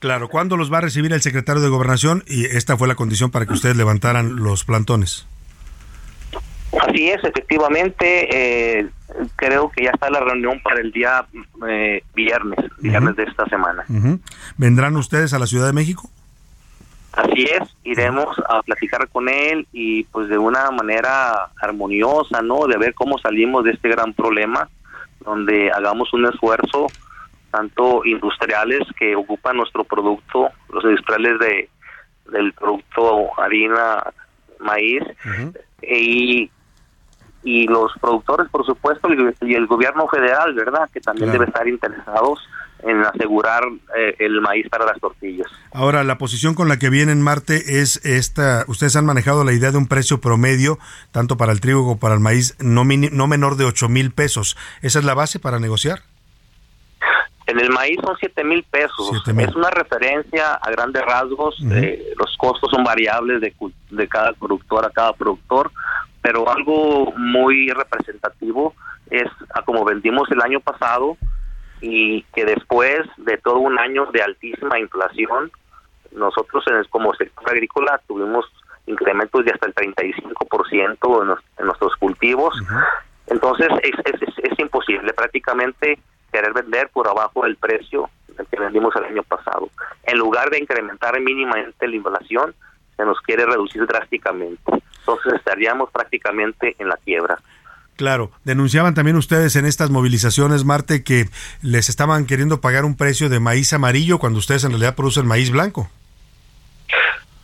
Claro, 0.04 0.28
¿cuándo 0.28 0.58
los 0.58 0.70
va 0.70 0.76
a 0.76 0.80
recibir 0.82 1.14
el 1.14 1.22
secretario 1.22 1.62
de 1.62 1.70
Gobernación? 1.70 2.24
Y 2.26 2.44
esta 2.44 2.76
fue 2.76 2.86
la 2.86 2.94
condición 2.94 3.30
para 3.30 3.46
que 3.46 3.54
ustedes 3.54 3.74
levantaran 3.74 4.36
los 4.36 4.62
plantones. 4.62 5.26
Así 6.78 7.08
es, 7.08 7.24
efectivamente, 7.24 8.28
eh, 8.80 8.90
creo 9.34 9.70
que 9.70 9.84
ya 9.84 9.92
está 9.92 10.10
la 10.10 10.20
reunión 10.20 10.60
para 10.62 10.82
el 10.82 10.92
día 10.92 11.24
eh, 11.66 12.02
viernes, 12.14 12.58
viernes 12.80 13.16
de 13.16 13.22
esta 13.22 13.46
semana. 13.46 13.86
¿Vendrán 14.58 14.94
ustedes 14.98 15.32
a 15.32 15.38
la 15.38 15.46
Ciudad 15.46 15.68
de 15.68 15.72
México? 15.72 16.10
Así 17.12 17.44
es, 17.44 17.74
iremos 17.84 18.36
a 18.46 18.60
platicar 18.60 19.08
con 19.08 19.30
él 19.30 19.66
y 19.72 20.04
pues 20.04 20.28
de 20.28 20.36
una 20.36 20.70
manera 20.70 21.48
armoniosa, 21.62 22.42
¿no? 22.42 22.66
De 22.66 22.76
ver 22.76 22.92
cómo 22.92 23.16
salimos 23.16 23.64
de 23.64 23.70
este 23.70 23.88
gran 23.88 24.12
problema, 24.12 24.68
donde 25.24 25.72
hagamos 25.72 26.12
un 26.12 26.26
esfuerzo 26.26 26.88
tanto 27.54 28.04
industriales 28.04 28.80
que 28.98 29.14
ocupan 29.14 29.56
nuestro 29.56 29.84
producto, 29.84 30.48
los 30.70 30.82
industriales 30.82 31.38
de 31.38 31.68
del 32.32 32.52
producto 32.54 33.38
harina, 33.38 34.02
maíz, 34.58 35.02
y, 35.82 36.50
y 37.44 37.66
los 37.66 37.92
productores, 38.00 38.48
por 38.50 38.64
supuesto, 38.64 39.08
y 39.42 39.54
el 39.54 39.66
gobierno 39.66 40.08
federal, 40.08 40.54
¿verdad? 40.54 40.88
Que 40.92 41.00
también 41.00 41.30
debe 41.30 41.44
estar 41.44 41.68
interesados 41.68 42.40
en 42.82 43.04
asegurar 43.04 43.62
eh, 43.96 44.16
el 44.18 44.40
maíz 44.40 44.66
para 44.70 44.86
las 44.86 44.98
tortillas. 44.98 45.46
Ahora, 45.70 46.02
la 46.02 46.16
posición 46.16 46.54
con 46.54 46.68
la 46.68 46.78
que 46.78 46.88
viene 46.88 47.12
en 47.12 47.20
Marte 47.20 47.80
es 47.80 48.04
esta, 48.04 48.64
ustedes 48.68 48.96
han 48.96 49.04
manejado 49.04 49.44
la 49.44 49.52
idea 49.52 49.70
de 49.70 49.78
un 49.78 49.86
precio 49.86 50.20
promedio, 50.20 50.78
tanto 51.12 51.36
para 51.36 51.52
el 51.52 51.60
trigo 51.60 51.82
como 51.82 51.98
para 51.98 52.14
el 52.14 52.20
maíz, 52.20 52.56
no, 52.58 52.84
no 52.84 53.26
menor 53.26 53.56
de 53.56 53.64
8 53.64 53.88
mil 53.90 54.12
pesos. 54.12 54.56
¿Esa 54.80 54.98
es 54.98 55.04
la 55.04 55.14
base 55.14 55.38
para 55.38 55.60
negociar? 55.60 56.00
En 57.46 57.60
el 57.60 57.70
maíz 57.70 57.98
son 58.02 58.16
7 58.18 58.42
mil 58.44 58.62
pesos. 58.64 59.22
Es 59.26 59.54
una 59.54 59.70
referencia 59.70 60.54
a 60.54 60.70
grandes 60.70 61.02
rasgos. 61.02 61.56
Eh, 61.72 62.14
los 62.18 62.36
costos 62.38 62.70
son 62.70 62.84
variables 62.84 63.40
de, 63.40 63.54
de 63.90 64.08
cada 64.08 64.32
productor 64.32 64.86
a 64.86 64.90
cada 64.90 65.12
productor, 65.12 65.70
pero 66.22 66.48
algo 66.48 67.12
muy 67.16 67.68
representativo 67.68 68.74
es 69.10 69.28
a 69.54 69.62
como 69.62 69.84
vendimos 69.84 70.30
el 70.30 70.40
año 70.40 70.60
pasado 70.60 71.18
y 71.82 72.22
que 72.34 72.46
después 72.46 73.00
de 73.18 73.36
todo 73.36 73.58
un 73.58 73.78
año 73.78 74.06
de 74.06 74.22
altísima 74.22 74.78
inflación, 74.78 75.50
nosotros 76.12 76.64
en 76.68 76.82
como 76.84 77.14
sector 77.14 77.50
agrícola 77.50 78.00
tuvimos 78.06 78.46
incrementos 78.86 79.44
de 79.44 79.50
hasta 79.50 79.66
el 79.66 79.74
35% 79.74 81.22
en, 81.22 81.30
en 81.58 81.66
nuestros 81.66 81.94
cultivos. 81.96 82.54
Entonces 83.26 83.68
es, 83.82 83.94
es, 84.04 84.38
es 84.38 84.58
imposible 84.58 85.12
prácticamente 85.12 85.98
querer 86.34 86.52
vender 86.52 86.88
por 86.88 87.06
abajo 87.06 87.44
del 87.44 87.54
precio 87.54 88.10
del 88.36 88.44
que 88.48 88.58
vendimos 88.58 88.92
el 88.96 89.04
año 89.04 89.22
pasado. 89.22 89.70
En 90.02 90.18
lugar 90.18 90.50
de 90.50 90.58
incrementar 90.58 91.20
mínimamente 91.20 91.86
la 91.86 91.94
inflación, 91.94 92.52
se 92.96 93.04
nos 93.04 93.20
quiere 93.20 93.46
reducir 93.46 93.86
drásticamente. 93.86 94.60
Entonces 94.98 95.34
estaríamos 95.34 95.90
prácticamente 95.92 96.74
en 96.80 96.88
la 96.88 96.96
quiebra. 96.96 97.38
Claro, 97.94 98.32
denunciaban 98.42 98.94
también 98.94 99.16
ustedes 99.16 99.54
en 99.54 99.64
estas 99.64 99.90
movilizaciones, 99.90 100.64
Marte, 100.64 101.04
que 101.04 101.26
les 101.62 101.88
estaban 101.88 102.26
queriendo 102.26 102.60
pagar 102.60 102.84
un 102.84 102.96
precio 102.96 103.28
de 103.28 103.38
maíz 103.38 103.72
amarillo 103.72 104.18
cuando 104.18 104.40
ustedes 104.40 104.64
en 104.64 104.70
realidad 104.70 104.96
producen 104.96 105.28
maíz 105.28 105.52
blanco. 105.52 105.88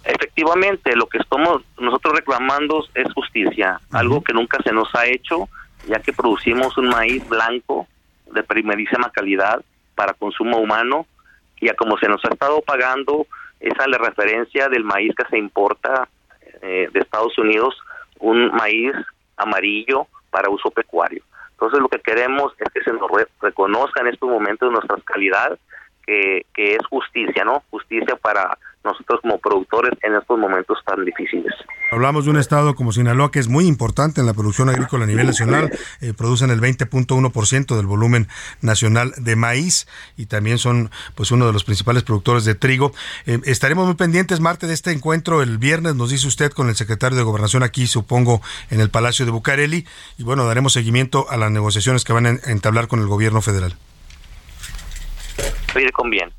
Efectivamente, 0.02 0.96
lo 0.96 1.06
que 1.06 1.18
estamos 1.18 1.62
nosotros 1.78 2.14
reclamando 2.14 2.84
es 2.96 3.12
justicia, 3.12 3.80
algo 3.92 4.24
que 4.24 4.32
nunca 4.32 4.58
se 4.64 4.72
nos 4.72 4.92
ha 4.96 5.06
hecho, 5.06 5.48
ya 5.86 6.00
que 6.00 6.12
producimos 6.12 6.76
un 6.76 6.88
maíz 6.88 7.28
blanco 7.28 7.86
de 8.32 8.42
primerísima 8.42 9.10
calidad 9.10 9.62
para 9.94 10.14
consumo 10.14 10.58
humano 10.58 11.06
y 11.60 11.68
a 11.68 11.74
como 11.74 11.98
se 11.98 12.08
nos 12.08 12.24
ha 12.24 12.28
estado 12.32 12.62
pagando 12.62 13.26
esa 13.60 13.86
la 13.86 13.98
referencia 13.98 14.68
del 14.68 14.84
maíz 14.84 15.14
que 15.14 15.28
se 15.28 15.38
importa 15.38 16.08
eh, 16.62 16.88
de 16.92 17.00
Estados 17.00 17.36
Unidos, 17.38 17.78
un 18.18 18.50
maíz 18.52 18.92
amarillo 19.36 20.06
para 20.30 20.50
uso 20.50 20.70
pecuario. 20.70 21.22
Entonces 21.52 21.80
lo 21.80 21.88
que 21.88 21.98
queremos 21.98 22.54
es 22.58 22.72
que 22.72 22.82
se 22.82 22.92
nos 22.92 23.10
reconozca 23.40 24.00
en 24.00 24.08
estos 24.08 24.30
momentos 24.30 24.72
nuestra 24.72 24.96
calidad, 25.04 25.58
que, 26.06 26.46
que 26.54 26.76
es 26.76 26.86
justicia, 26.86 27.44
¿no? 27.44 27.62
Justicia 27.70 28.16
para 28.16 28.56
nosotros 28.84 29.20
como 29.22 29.38
productores 29.38 29.92
en 30.02 30.14
estos 30.14 30.38
momentos 30.38 30.78
tan 30.84 31.04
difíciles. 31.04 31.52
Hablamos 31.90 32.24
de 32.24 32.30
un 32.30 32.38
estado 32.38 32.74
como 32.74 32.92
Sinaloa 32.92 33.30
que 33.30 33.40
es 33.40 33.48
muy 33.48 33.66
importante 33.66 34.20
en 34.20 34.26
la 34.26 34.34
producción 34.34 34.68
agrícola 34.68 35.04
a 35.04 35.06
nivel 35.06 35.26
nacional, 35.26 35.70
eh, 36.00 36.12
producen 36.16 36.50
el 36.50 36.60
20.1% 36.60 37.76
del 37.76 37.86
volumen 37.86 38.28
nacional 38.60 39.12
de 39.16 39.36
maíz 39.36 39.86
y 40.16 40.26
también 40.26 40.58
son 40.58 40.90
pues 41.14 41.30
uno 41.30 41.46
de 41.46 41.52
los 41.52 41.64
principales 41.64 42.02
productores 42.02 42.44
de 42.44 42.54
trigo. 42.54 42.92
Eh, 43.26 43.40
estaremos 43.44 43.86
muy 43.86 43.96
pendientes, 43.96 44.40
Marte, 44.40 44.66
de 44.66 44.74
este 44.74 44.92
encuentro 44.92 45.42
el 45.42 45.58
viernes, 45.58 45.94
nos 45.94 46.10
dice 46.10 46.28
usted, 46.28 46.52
con 46.52 46.68
el 46.68 46.76
secretario 46.76 47.18
de 47.18 47.24
Gobernación 47.24 47.62
aquí, 47.62 47.86
supongo, 47.86 48.40
en 48.70 48.80
el 48.80 48.90
Palacio 48.90 49.24
de 49.24 49.32
Bucareli, 49.32 49.86
y 50.16 50.22
bueno, 50.22 50.46
daremos 50.46 50.72
seguimiento 50.72 51.26
a 51.28 51.36
las 51.36 51.50
negociaciones 51.50 52.04
que 52.04 52.12
van 52.12 52.26
a 52.26 52.30
entablar 52.46 52.88
con 52.88 53.00
el 53.00 53.06
gobierno 53.06 53.42
federal. 53.42 53.76
Oye, 55.74 55.90
con 55.92 56.10
bien. 56.10 56.30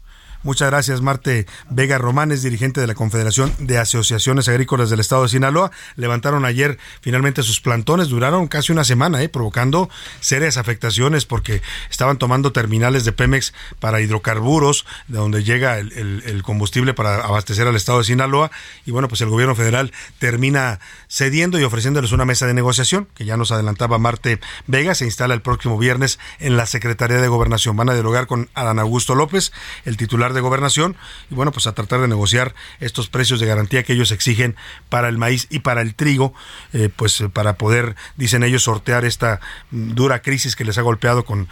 Muchas 0.43 0.71
gracias, 0.71 1.01
Marte 1.01 1.45
Vega 1.69 1.99
Román, 1.99 2.31
es 2.31 2.41
dirigente 2.41 2.81
de 2.81 2.87
la 2.87 2.95
Confederación 2.95 3.53
de 3.59 3.77
Asociaciones 3.77 4.47
Agrícolas 4.47 4.89
del 4.89 4.99
Estado 4.99 5.21
de 5.21 5.29
Sinaloa. 5.29 5.69
Levantaron 5.97 6.45
ayer 6.45 6.79
finalmente 7.01 7.43
sus 7.43 7.61
plantones, 7.61 8.07
duraron 8.07 8.47
casi 8.47 8.71
una 8.71 8.83
semana, 8.83 9.21
¿eh? 9.21 9.29
provocando 9.29 9.87
serias 10.19 10.57
afectaciones 10.57 11.25
porque 11.25 11.61
estaban 11.91 12.17
tomando 12.17 12.51
terminales 12.51 13.05
de 13.05 13.11
Pemex 13.11 13.53
para 13.79 14.01
hidrocarburos, 14.01 14.87
de 15.07 15.19
donde 15.19 15.43
llega 15.43 15.77
el, 15.77 16.41
combustible 16.43 16.95
para 16.95 17.23
abastecer 17.23 17.67
al 17.67 17.75
Estado 17.75 17.99
de 17.99 18.05
Sinaloa. 18.05 18.49
Y 18.87 18.91
bueno, 18.91 19.07
pues 19.09 19.21
el 19.21 19.29
gobierno 19.29 19.53
federal 19.53 19.91
termina 20.17 20.79
cediendo 21.07 21.59
y 21.59 21.63
ofreciéndoles 21.63 22.13
una 22.13 22.25
mesa 22.25 22.47
de 22.47 22.55
negociación, 22.55 23.07
que 23.13 23.25
ya 23.25 23.37
nos 23.37 23.51
adelantaba 23.51 23.99
Marte 23.99 24.39
Vega, 24.65 24.95
se 24.95 25.05
instala 25.05 25.35
el 25.35 25.43
próximo 25.43 25.77
viernes 25.77 26.17
en 26.39 26.57
la 26.57 26.65
Secretaría 26.65 27.17
de 27.17 27.27
Gobernación. 27.27 27.77
Van 27.77 27.89
a 27.89 27.93
dialogar 27.93 28.25
con 28.25 28.49
Adán 28.55 28.79
Augusto 28.79 29.13
López, 29.13 29.51
el 29.85 29.97
titular 29.97 30.30
de 30.33 30.41
gobernación 30.41 30.95
y 31.29 31.35
bueno, 31.35 31.51
pues 31.51 31.67
a 31.67 31.73
tratar 31.73 32.01
de 32.01 32.07
negociar 32.07 32.53
estos 32.79 33.07
precios 33.07 33.39
de 33.39 33.47
garantía 33.47 33.83
que 33.83 33.93
ellos 33.93 34.11
exigen 34.11 34.55
para 34.89 35.09
el 35.09 35.17
maíz 35.17 35.47
y 35.49 35.59
para 35.59 35.81
el 35.81 35.95
trigo, 35.95 36.33
eh, 36.73 36.89
pues 36.95 37.23
para 37.33 37.57
poder, 37.57 37.95
dicen 38.17 38.43
ellos, 38.43 38.63
sortear 38.63 39.05
esta 39.05 39.39
dura 39.71 40.21
crisis 40.21 40.55
que 40.55 40.65
les 40.65 40.77
ha 40.77 40.81
golpeado 40.81 41.25
con 41.25 41.47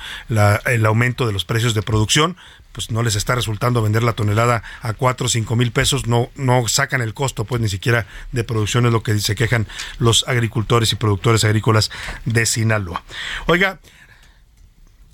el 0.65 0.85
aumento 0.85 1.27
de 1.27 1.33
los 1.33 1.45
precios 1.45 1.73
de 1.73 1.81
producción 1.81 2.37
pues 2.71 2.91
no 2.91 3.03
les 3.03 3.15
está 3.15 3.35
resultando 3.35 3.81
vender 3.81 4.03
la 4.03 4.13
tonelada 4.13 4.63
a 4.81 4.93
cuatro 4.93 5.25
o 5.25 5.29
cinco 5.29 5.55
mil 5.55 5.71
pesos, 5.71 6.07
no, 6.07 6.29
no 6.35 6.67
sacan 6.67 7.01
el 7.01 7.13
costo, 7.13 7.43
pues 7.43 7.61
ni 7.61 7.67
siquiera 7.67 8.05
de 8.31 8.43
producción 8.43 8.85
es 8.85 8.91
lo 8.91 9.03
que 9.03 9.17
se 9.19 9.35
quejan 9.35 9.67
los 9.97 10.23
agricultores 10.27 10.93
y 10.93 10.95
productores 10.95 11.43
agrícolas 11.43 11.91
de 12.25 12.45
Sinaloa. 12.45 13.03
Oiga, 13.47 13.79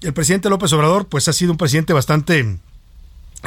el 0.01 0.13
presidente 0.13 0.49
López 0.49 0.71
Obrador, 0.73 1.07
pues 1.07 1.27
ha 1.27 1.33
sido 1.33 1.51
un 1.51 1.57
presidente 1.57 1.93
bastante 1.93 2.39
eh, 2.39 2.57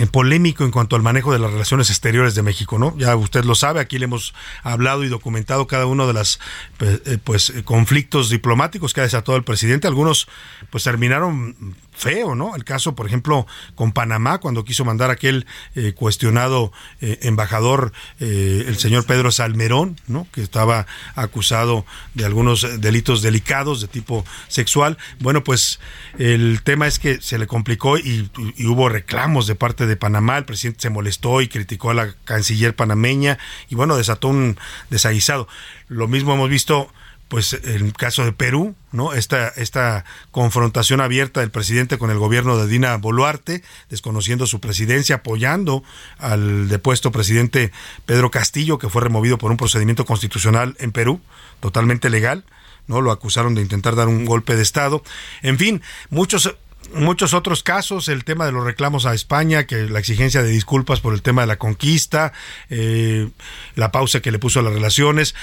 polémico 0.07 0.65
en 0.65 0.71
cuanto 0.71 0.97
al 0.97 1.03
manejo 1.03 1.33
de 1.33 1.39
las 1.39 1.51
relaciones 1.51 1.91
exteriores 1.91 2.35
de 2.35 2.43
México, 2.43 2.79
¿no? 2.79 2.97
Ya 2.97 3.17
usted 3.17 3.45
lo 3.45 3.55
sabe, 3.55 3.81
aquí 3.81 3.99
le 3.99 4.05
hemos 4.05 4.35
hablado 4.63 5.05
y 5.05 5.09
documentado 5.09 5.67
cada 5.67 5.87
uno 5.87 6.07
de 6.07 6.13
los 6.13 6.39
pues, 6.77 7.03
eh, 7.05 7.19
pues, 7.23 7.53
conflictos 7.65 8.31
diplomáticos 8.31 8.95
que 8.95 9.01
ha 9.01 9.05
desatado 9.05 9.37
el 9.37 9.45
presidente. 9.45 9.89
Algunos 9.89 10.29
pues 10.71 10.85
terminaron 10.85 11.57
feo, 11.99 12.37
¿no? 12.37 12.55
El 12.55 12.65
caso, 12.65 12.95
por 12.95 13.07
ejemplo, 13.07 13.47
con 13.75 13.93
Panamá, 13.93 14.39
cuando 14.39 14.65
quiso 14.65 14.85
mandar 14.85 15.11
aquel 15.11 15.47
eh, 15.75 15.93
cuestionado 15.95 16.73
eh, 17.01 17.19
embajador, 17.23 17.93
eh, 18.21 18.65
el 18.69 18.79
señor 18.79 19.05
Pedro 19.05 19.33
Salmerón, 19.33 20.01
¿no? 20.07 20.27
Que 20.33 20.41
estaba 20.41 20.87
acusado 21.17 21.85
de 22.15 22.25
algunos 22.25 22.81
delitos 22.81 23.21
delicados 23.21 23.81
de 23.81 23.89
tipo 23.89 24.25
sexual. 24.47 24.97
Bueno, 25.19 25.43
pues 25.43 25.81
el 26.19 26.63
tema 26.63 26.87
es 26.87 27.01
que 27.01 27.21
se 27.21 27.37
le 27.37 27.49
complicó 27.49 27.99
y, 27.99 28.31
y 28.57 28.67
hubo 28.67 28.89
reclamos 28.89 29.49
de 29.49 29.57
parte 29.57 29.87
de 29.87 29.97
Panamá. 29.97 30.39
El 30.39 30.45
presidente 30.45 30.83
se 30.83 30.91
molestó 30.91 31.41
y 31.41 31.49
criticó 31.49 31.91
a 31.91 31.95
la 31.95 32.15
canciller 32.25 32.77
panameña 32.77 33.39
y 33.69 33.75
bueno, 33.75 33.97
desató 33.97 34.29
un 34.29 34.57
desaguisado. 34.89 35.49
Lo 35.89 36.07
mismo 36.07 36.35
hemos 36.35 36.49
visto 36.49 36.93
pues 37.29 37.53
el 37.53 37.93
caso 37.93 38.25
de 38.25 38.33
Perú, 38.33 38.75
¿no? 38.91 39.13
Esta, 39.13 39.49
esta 39.49 40.05
confrontación 40.31 41.01
abierta 41.01 41.41
del 41.41 41.51
presidente 41.51 41.99
con 41.99 42.11
el 42.11 42.19
gobierno 42.19 42.57
de 42.57 42.67
Dina 42.67 42.97
Boluarte, 42.97 43.63
desconociendo 43.91 44.47
su 44.47 44.61
presidencia, 44.61 45.17
apoyando 45.17 45.85
al 46.19 46.69
depuesto 46.69 47.13
presidente 47.13 47.71
Pedro 48.07 48.31
Castillo, 48.31 48.79
que 48.79 48.89
fue 48.89 49.03
removido 49.03 49.37
por 49.37 49.51
un 49.51 49.59
procedimiento 49.59 50.07
constitucional 50.07 50.75
en 50.81 50.91
Perú, 50.91 51.21
totalmente 51.61 52.09
legal, 52.09 52.45
¿no? 52.87 53.03
Lo 53.03 53.13
acusaron 53.13 53.55
de 53.55 53.61
intentar 53.61 53.95
dar 53.95 54.09
un 54.09 54.25
golpe 54.25 54.57
de 54.57 54.63
Estado. 54.63 55.03
En 55.43 55.59
fin, 55.59 55.83
muchos 56.09 56.55
muchos 56.95 57.35
otros 57.35 57.63
casos, 57.63 58.09
el 58.09 58.25
tema 58.25 58.47
de 58.47 58.53
los 58.53 58.65
reclamos 58.65 59.05
a 59.05 59.13
España, 59.13 59.67
que 59.67 59.89
la 59.89 59.99
exigencia 59.99 60.43
de 60.43 60.49
disculpas 60.49 61.01
por 61.01 61.13
el 61.13 61.23
tema 61.23 61.43
de 61.43 61.49
la 61.49 61.59
conquista, 61.59 62.33
eh, 62.71 63.29
la 63.75 63.93
pausa 63.93 64.21
que 64.21 64.31
le 64.31 64.39
puso 64.39 64.61
a 64.61 64.63
las 64.63 64.73
relaciones 64.73 65.35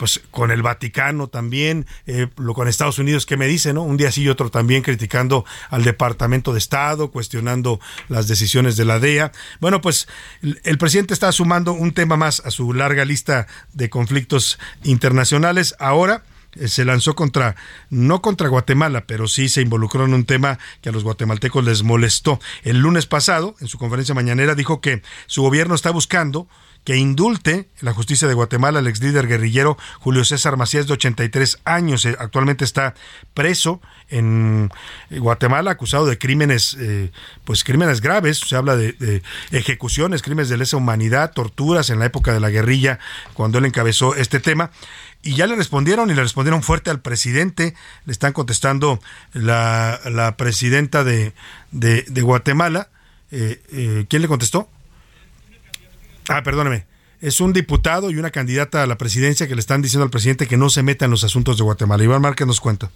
pues 0.00 0.22
con 0.30 0.50
el 0.50 0.62
Vaticano 0.62 1.28
también, 1.28 1.84
eh, 2.06 2.26
lo 2.38 2.54
con 2.54 2.68
Estados 2.68 2.98
Unidos, 2.98 3.26
¿qué 3.26 3.36
me 3.36 3.46
dice, 3.46 3.74
no? 3.74 3.82
Un 3.82 3.98
día 3.98 4.10
sí 4.10 4.22
y 4.22 4.30
otro 4.30 4.48
también 4.48 4.82
criticando 4.82 5.44
al 5.68 5.84
Departamento 5.84 6.54
de 6.54 6.58
Estado, 6.58 7.10
cuestionando 7.10 7.80
las 8.08 8.26
decisiones 8.26 8.78
de 8.78 8.86
la 8.86 8.98
DEA. 8.98 9.30
Bueno, 9.60 9.82
pues 9.82 10.08
el, 10.40 10.78
presidente 10.78 11.12
está 11.12 11.30
sumando 11.32 11.74
un 11.74 11.92
tema 11.92 12.16
más 12.16 12.40
a 12.46 12.50
su 12.50 12.72
larga 12.72 13.04
lista 13.04 13.46
de 13.74 13.90
conflictos 13.90 14.58
internacionales. 14.84 15.74
Ahora 15.78 16.24
eh, 16.54 16.68
se 16.68 16.86
lanzó 16.86 17.14
contra, 17.14 17.56
no 17.90 18.22
contra 18.22 18.48
Guatemala, 18.48 19.04
pero 19.06 19.28
sí 19.28 19.50
se 19.50 19.60
involucró 19.60 20.06
en 20.06 20.14
un 20.14 20.24
tema 20.24 20.58
que 20.80 20.88
a 20.88 20.92
los 20.92 21.04
guatemaltecos 21.04 21.62
les 21.62 21.82
molestó. 21.82 22.40
El 22.62 22.78
lunes 22.78 23.04
pasado, 23.04 23.54
en 23.60 23.68
su 23.68 23.76
conferencia 23.76 24.14
mañanera, 24.14 24.54
dijo 24.54 24.80
que 24.80 25.02
su 25.26 25.42
gobierno 25.42 25.74
está 25.74 25.90
buscando 25.90 26.48
que 26.84 26.96
indulte 26.96 27.68
la 27.80 27.92
justicia 27.92 28.26
de 28.26 28.34
Guatemala 28.34 28.78
al 28.78 28.86
ex 28.86 29.00
líder 29.00 29.26
guerrillero 29.26 29.76
Julio 29.98 30.24
César 30.24 30.56
Macías 30.56 30.86
de 30.86 30.94
83 30.94 31.58
años. 31.64 32.04
Eh, 32.06 32.16
actualmente 32.18 32.64
está 32.64 32.94
preso 33.34 33.80
en 34.08 34.70
Guatemala 35.10 35.72
acusado 35.72 36.06
de 36.06 36.18
crímenes, 36.18 36.76
eh, 36.80 37.12
pues 37.44 37.64
crímenes 37.64 38.00
graves. 38.00 38.38
Se 38.38 38.56
habla 38.56 38.76
de, 38.76 39.22
ejecuciones, 39.50 40.22
crímenes 40.22 40.48
de 40.48 40.56
lesa 40.56 40.78
humanidad, 40.78 41.32
torturas 41.32 41.90
en 41.90 41.98
la 41.98 42.06
época 42.06 42.32
de 42.32 42.40
la 42.40 42.50
guerrilla 42.50 42.98
cuando 43.34 43.58
él 43.58 43.66
encabezó 43.66 44.14
este 44.14 44.40
tema. 44.40 44.70
Y 45.22 45.34
ya 45.34 45.46
le 45.46 45.56
respondieron 45.56 46.10
y 46.10 46.14
le 46.14 46.22
respondieron 46.22 46.62
fuerte 46.62 46.88
al 46.88 47.00
presidente. 47.00 47.74
Le 48.06 48.12
están 48.12 48.32
contestando 48.32 49.00
la, 49.34 50.34
presidenta 50.38 51.04
de, 51.04 51.34
de, 51.72 52.22
Guatemala. 52.22 52.88
Eh, 53.30 54.06
¿Quién 54.08 54.22
le 54.22 54.28
contestó? 54.28 54.68
Ah, 56.30 56.44
perdóneme. 56.44 56.86
Es 57.20 57.40
un 57.40 57.52
diputado 57.52 58.10
y 58.10 58.16
una 58.16 58.30
candidata 58.30 58.84
a 58.84 58.86
la 58.86 58.96
presidencia 58.96 59.48
que 59.48 59.56
le 59.56 59.60
están 59.60 59.82
diciendo 59.82 60.04
al 60.04 60.10
presidente 60.10 60.46
que 60.46 60.56
no 60.56 60.70
se 60.70 60.84
meta 60.84 61.04
en 61.04 61.10
los 61.10 61.24
asuntos 61.24 61.58
de 61.58 61.64
Guatemala. 61.64 62.04
Iván 62.04 62.22
Márquez 62.22 62.46
nos 62.46 62.60
cuenta. 62.60 62.88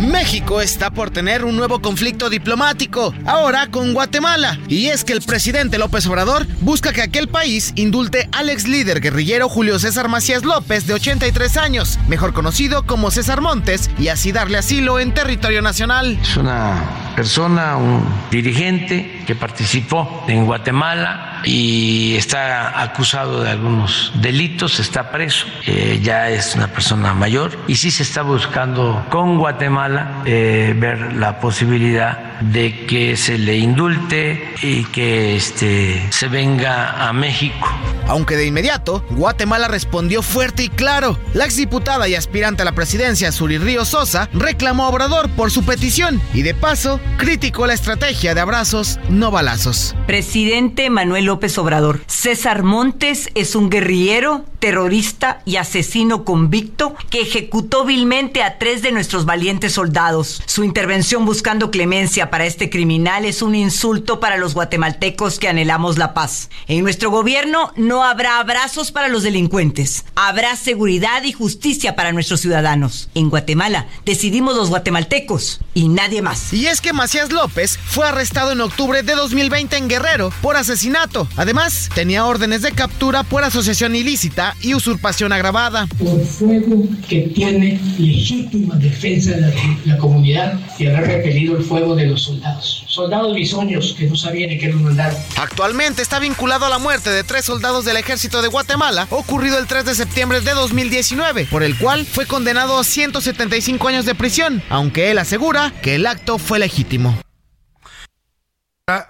México 0.00 0.60
está 0.60 0.90
por 0.90 1.10
tener 1.10 1.44
un 1.44 1.56
nuevo 1.56 1.80
conflicto 1.80 2.28
diplomático, 2.28 3.14
ahora 3.26 3.68
con 3.68 3.94
Guatemala. 3.94 4.58
Y 4.66 4.88
es 4.88 5.04
que 5.04 5.12
el 5.12 5.22
presidente 5.22 5.78
López 5.78 6.04
Obrador 6.08 6.44
busca 6.60 6.92
que 6.92 7.02
aquel 7.02 7.28
país 7.28 7.72
indulte 7.76 8.28
al 8.32 8.50
ex 8.50 8.66
líder 8.66 9.00
guerrillero 9.00 9.48
Julio 9.48 9.78
César 9.78 10.08
Macías 10.08 10.42
López, 10.42 10.88
de 10.88 10.94
83 10.94 11.56
años, 11.56 12.00
mejor 12.08 12.32
conocido 12.32 12.84
como 12.84 13.12
César 13.12 13.40
Montes, 13.40 13.88
y 14.00 14.08
así 14.08 14.32
darle 14.32 14.58
asilo 14.58 14.98
en 14.98 15.14
territorio 15.14 15.62
nacional. 15.62 16.18
Es 16.20 16.36
una 16.36 17.12
persona, 17.14 17.76
un 17.76 18.04
dirigente 18.32 19.22
que 19.24 19.36
participó 19.36 20.24
en 20.26 20.44
Guatemala 20.44 21.31
y 21.44 22.14
está 22.16 22.82
acusado 22.82 23.42
de 23.42 23.50
algunos 23.50 24.12
delitos, 24.14 24.80
está 24.80 25.10
preso, 25.10 25.46
eh, 25.66 26.00
ya 26.02 26.30
es 26.30 26.54
una 26.54 26.68
persona 26.68 27.14
mayor 27.14 27.58
y 27.66 27.76
sí 27.76 27.90
se 27.90 28.02
está 28.02 28.22
buscando 28.22 29.04
con 29.10 29.38
Guatemala 29.38 30.22
eh, 30.24 30.74
ver 30.76 31.14
la 31.14 31.40
posibilidad 31.40 32.40
de 32.40 32.86
que 32.86 33.16
se 33.16 33.38
le 33.38 33.56
indulte 33.56 34.54
y 34.62 34.84
que 34.84 35.36
este, 35.36 36.02
se 36.10 36.28
venga 36.28 37.08
a 37.08 37.12
México. 37.12 37.68
Aunque 38.08 38.36
de 38.36 38.46
inmediato, 38.46 39.04
Guatemala 39.10 39.68
respondió 39.68 40.22
fuerte 40.22 40.64
y 40.64 40.68
claro. 40.68 41.18
La 41.34 41.44
exdiputada 41.44 42.08
y 42.08 42.14
aspirante 42.14 42.62
a 42.62 42.64
la 42.64 42.72
presidencia, 42.72 43.32
Suri 43.32 43.58
Río 43.58 43.84
Sosa, 43.84 44.28
reclamó 44.32 44.84
a 44.84 44.88
Obrador 44.88 45.30
por 45.30 45.50
su 45.50 45.64
petición 45.64 46.20
y 46.34 46.42
de 46.42 46.54
paso 46.54 47.00
criticó 47.16 47.66
la 47.66 47.74
estrategia 47.74 48.34
de 48.34 48.40
abrazos, 48.40 48.98
no 49.08 49.30
balazos. 49.30 49.94
Presidente 50.06 50.90
Manuel 50.90 51.30
López 51.32 51.56
Obrador, 51.56 52.04
César 52.08 52.62
Montes 52.62 53.30
es 53.34 53.56
un 53.56 53.70
guerrillero, 53.70 54.44
terrorista 54.58 55.40
y 55.46 55.56
asesino 55.56 56.24
convicto 56.24 56.94
que 57.08 57.22
ejecutó 57.22 57.86
vilmente 57.86 58.42
a 58.42 58.58
tres 58.58 58.82
de 58.82 58.92
nuestros 58.92 59.24
valientes 59.24 59.72
soldados. 59.72 60.42
Su 60.44 60.62
intervención 60.62 61.24
buscando 61.24 61.70
clemencia 61.70 62.30
para 62.30 62.44
este 62.44 62.68
criminal 62.68 63.24
es 63.24 63.40
un 63.40 63.54
insulto 63.54 64.20
para 64.20 64.36
los 64.36 64.52
guatemaltecos 64.52 65.38
que 65.38 65.48
anhelamos 65.48 65.96
la 65.96 66.12
paz. 66.12 66.50
En 66.68 66.82
nuestro 66.82 67.10
gobierno 67.10 67.72
no 67.76 68.04
habrá 68.04 68.38
abrazos 68.38 68.92
para 68.92 69.08
los 69.08 69.22
delincuentes. 69.22 70.04
Habrá 70.14 70.54
seguridad 70.56 71.22
y 71.22 71.32
justicia 71.32 71.96
para 71.96 72.12
nuestros 72.12 72.42
ciudadanos. 72.42 73.08
En 73.14 73.30
Guatemala 73.30 73.86
decidimos 74.04 74.54
los 74.54 74.68
guatemaltecos 74.68 75.60
y 75.72 75.88
nadie 75.88 76.20
más. 76.20 76.52
Y 76.52 76.66
es 76.66 76.82
que 76.82 76.92
Macías 76.92 77.32
López 77.32 77.78
fue 77.86 78.06
arrestado 78.06 78.52
en 78.52 78.60
octubre 78.60 79.02
de 79.02 79.14
2020 79.14 79.78
en 79.78 79.88
Guerrero 79.88 80.30
por 80.42 80.56
asesinato. 80.56 81.21
Además, 81.36 81.88
tenía 81.94 82.24
órdenes 82.26 82.62
de 82.62 82.72
captura 82.72 83.22
por 83.22 83.44
asociación 83.44 83.94
ilícita 83.94 84.56
y 84.60 84.74
usurpación 84.74 85.32
agravada. 85.32 85.86
Por 85.98 86.24
fuego 86.24 86.84
que 87.08 87.22
tiene 87.34 87.80
legítima 87.98 88.76
defensa 88.76 89.32
de 89.32 89.52
la, 89.84 89.96
comunidad 89.98 90.58
y 90.78 90.86
haber 90.86 91.06
repelido 91.06 91.56
el 91.56 91.64
fuego 91.64 91.94
de 91.94 92.06
los 92.06 92.22
soldados. 92.22 92.84
Soldados 92.86 93.34
bisoños 93.34 93.94
que 93.98 94.06
no 94.06 94.16
sabían 94.16 94.50
en 94.50 94.58
qué 94.58 94.68
los 94.68 94.80
mandaron. 94.80 95.16
Actualmente 95.36 96.02
está 96.02 96.18
vinculado 96.18 96.66
a 96.66 96.68
la 96.68 96.78
muerte 96.78 97.10
de 97.10 97.24
tres 97.24 97.44
soldados 97.44 97.84
del 97.84 97.96
ejército 97.96 98.42
de 98.42 98.48
Guatemala, 98.48 99.06
ocurrido 99.10 99.58
el 99.58 99.66
3 99.66 99.84
de 99.84 99.94
septiembre 99.94 100.40
de 100.40 100.52
2019, 100.52 101.46
por 101.46 101.62
el 101.62 101.76
cual 101.78 102.06
fue 102.06 102.26
condenado 102.26 102.78
a 102.78 102.84
175 102.84 103.88
años 103.88 104.04
de 104.04 104.14
prisión, 104.14 104.62
aunque 104.68 105.10
él 105.10 105.18
asegura 105.18 105.72
que 105.82 105.94
el 105.94 106.06
acto 106.06 106.38
fue 106.38 106.58
legítimo. 106.58 107.16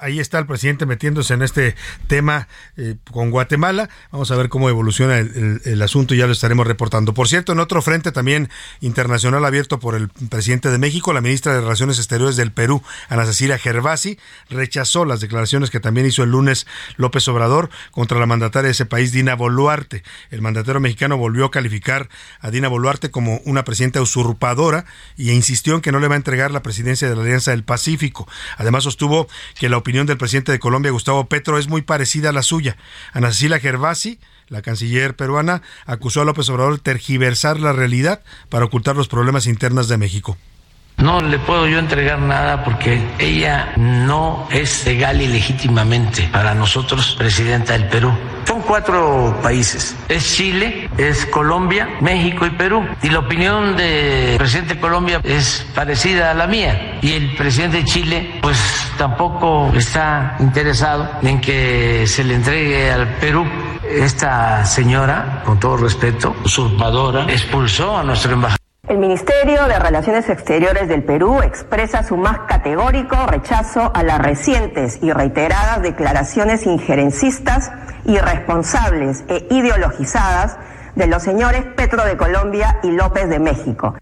Ahí 0.01 0.21
está 0.21 0.39
el 0.39 0.47
presidente 0.47 0.87
metiéndose 0.87 1.35
en 1.35 1.43
este 1.43 1.75
tema 2.07 2.49
eh, 2.77 2.97
con 3.11 3.31
Guatemala. 3.31 3.89
Vamos 4.11 4.31
a 4.31 4.37
ver 4.37 4.49
cómo 4.49 4.69
evoluciona 4.69 5.19
el, 5.19 5.83
asunto 5.83 6.15
y 6.15 6.19
ya 6.19 6.27
lo 6.27 6.33
estaremos 6.33 6.67
reportando. 6.67 7.15
Por 7.15 7.29
cierto, 7.29 7.53
en 7.53 7.59
otro 7.59 7.83
frente 7.83 8.13
también 8.13 8.49
internacional 8.81 9.45
abierto 9.45 9.81
por 9.81 9.95
el 9.95 10.09
presidente 10.09 10.71
de 10.71 10.79
México, 10.79 11.13
la 11.13 11.21
ministra 11.21 11.55
de 11.55 11.61
Relaciones 11.61 11.99
Exteriores 11.99 12.37
del 12.37 12.53
Perú, 12.53 12.83
Ana 13.09 13.25
Cecilia 13.25 13.59
Gervasi, 13.59 14.19
rechazó 14.49 15.05
las 15.05 15.21
declaraciones 15.21 15.71
que 15.71 15.81
también 15.81 16.07
hizo 16.07 16.23
el 16.23 16.31
lunes 16.31 16.67
López 16.97 17.27
Obrador 17.29 17.71
contra 17.91 18.19
la 18.19 18.27
mandataria 18.27 18.67
de 18.67 18.73
ese 18.73 18.87
país, 18.87 19.13
Dina 19.13 19.35
Boluarte. 19.35 20.03
El 20.31 20.41
mandatero 20.43 20.79
mexicano 20.81 21.17
volvió 21.17 21.47
a 21.47 21.51
calificar 21.51 22.09
a 22.41 22.51
Dina 22.51 22.69
Boluarte 22.69 23.11
como 23.11 23.41
una 23.45 23.65
presidenta 23.65 24.01
usurpadora 24.01 24.85
y 25.17 25.33
insistió 25.33 25.75
en 25.75 25.81
que 25.81 25.93
no 25.93 25.99
le 25.99 26.09
va 26.09 26.15
a 26.15 26.17
entregar 26.17 26.51
la 26.51 26.63
presidencia 26.63 27.09
de 27.09 27.17
la 27.17 27.23
Alianza 27.23 27.51
del 27.51 27.65
Pacífico. 27.65 28.29
Además 28.57 28.85
sostuvo 28.85 29.29
que 29.59 29.69
la 29.73 29.79
opinión 29.79 30.07
del 30.07 30.19
presidente 30.19 30.53
de 30.53 30.59
Colombia, 30.59 30.93
Gustavo 30.93 31.27
Petro, 31.27 31.59
es 31.59 31.67
muy 31.67 31.83
parecida 31.83 32.29
a 32.29 32.33
la 32.33 32.43
suya. 32.43 32.77
Ana 33.13 33.33
Cecilia 33.33 33.59
Gervasi, 33.59 34.21
la 34.49 34.63
canciller 34.63 35.17
peruana, 35.17 35.63
acusó 35.87 36.21
a 36.21 36.25
López 36.25 36.49
Obrador 36.51 36.75
de 36.75 36.83
tergiversar 36.83 37.59
la 37.59 37.73
realidad 37.73 38.23
para 38.51 38.67
ocultar 38.67 38.97
los 38.97 39.09
problemas 39.09 39.47
internos 39.47 39.89
de 39.89 39.97
México. 39.97 40.37
No 41.03 41.21
le 41.21 41.41
puedo 41.41 41.67
yo 41.67 41.81
entregar 41.81 42.21
nada 42.21 42.63
porque 42.63 43.03
ella 43.19 43.73
no 43.77 44.47
es 44.53 44.87
legal 44.87 45.21
y 45.21 45.27
legítimamente 45.27 46.29
para 46.31 46.55
nosotros 46.55 47.17
presidenta 47.19 47.73
del 47.73 47.89
Perú. 47.89 48.13
Son 48.47 48.63
cuatro 48.63 49.37
países. 49.43 49.97
Es 50.09 50.37
Chile, 50.37 50.89
es 50.97 51.27
Colombia, 51.27 51.89
México 52.01 52.47
y 52.47 52.51
Perú. 52.51 52.87
Y 53.03 53.09
la 53.09 53.19
opinión 53.19 53.77
del 53.77 54.39
presidente 54.39 54.75
de 54.75 54.81
Colombia 54.81 55.21
es 55.25 55.67
parecida 55.75 56.31
a 56.31 56.35
la 56.35 56.47
mía. 56.47 57.01
Y 57.03 57.15
el 57.15 57.35
presidente 57.35 57.79
de 57.79 57.85
Chile 57.85 58.39
pues 58.41 58.59
tampoco 58.97 59.73
está 59.75 60.37
interesado 60.39 61.11
en 61.23 61.41
que 61.41 62.05
se 62.07 62.23
le 62.23 62.37
entregue 62.37 62.93
al 62.93 63.09
Perú. 63.17 63.45
Esta 63.91 64.65
señora, 64.65 65.43
con 65.45 65.59
todo 65.59 65.79
respeto, 65.79 66.37
usurpadora, 66.45 67.25
expulsó 67.25 67.99
a 67.99 68.05
nuestro 68.05 68.35
embajador. 68.35 68.62
El 68.89 68.99
Ministerio 68.99 69.69
de 69.69 69.79
Relaciones 69.79 70.29
Exteriores 70.29 70.89
del 70.89 71.05
Perú 71.05 71.41
expresa 71.41 72.03
su 72.03 72.17
más 72.17 72.41
categórico 72.49 73.15
rechazo 73.29 73.93
a 73.95 74.03
las 74.03 74.19
recientes 74.19 74.99
y 75.01 75.13
reiteradas 75.13 75.83
declaraciones 75.83 76.67
injerencistas, 76.67 77.71
irresponsables 78.05 79.25
e 79.29 79.47
ideologizadas 79.51 80.59
de 80.97 81.07
los 81.07 81.23
señores 81.23 81.65
Petro 81.77 82.05
de 82.05 82.17
Colombia 82.17 82.81
y 82.83 82.91
López 82.91 83.29
de 83.29 83.39
México. 83.39 83.95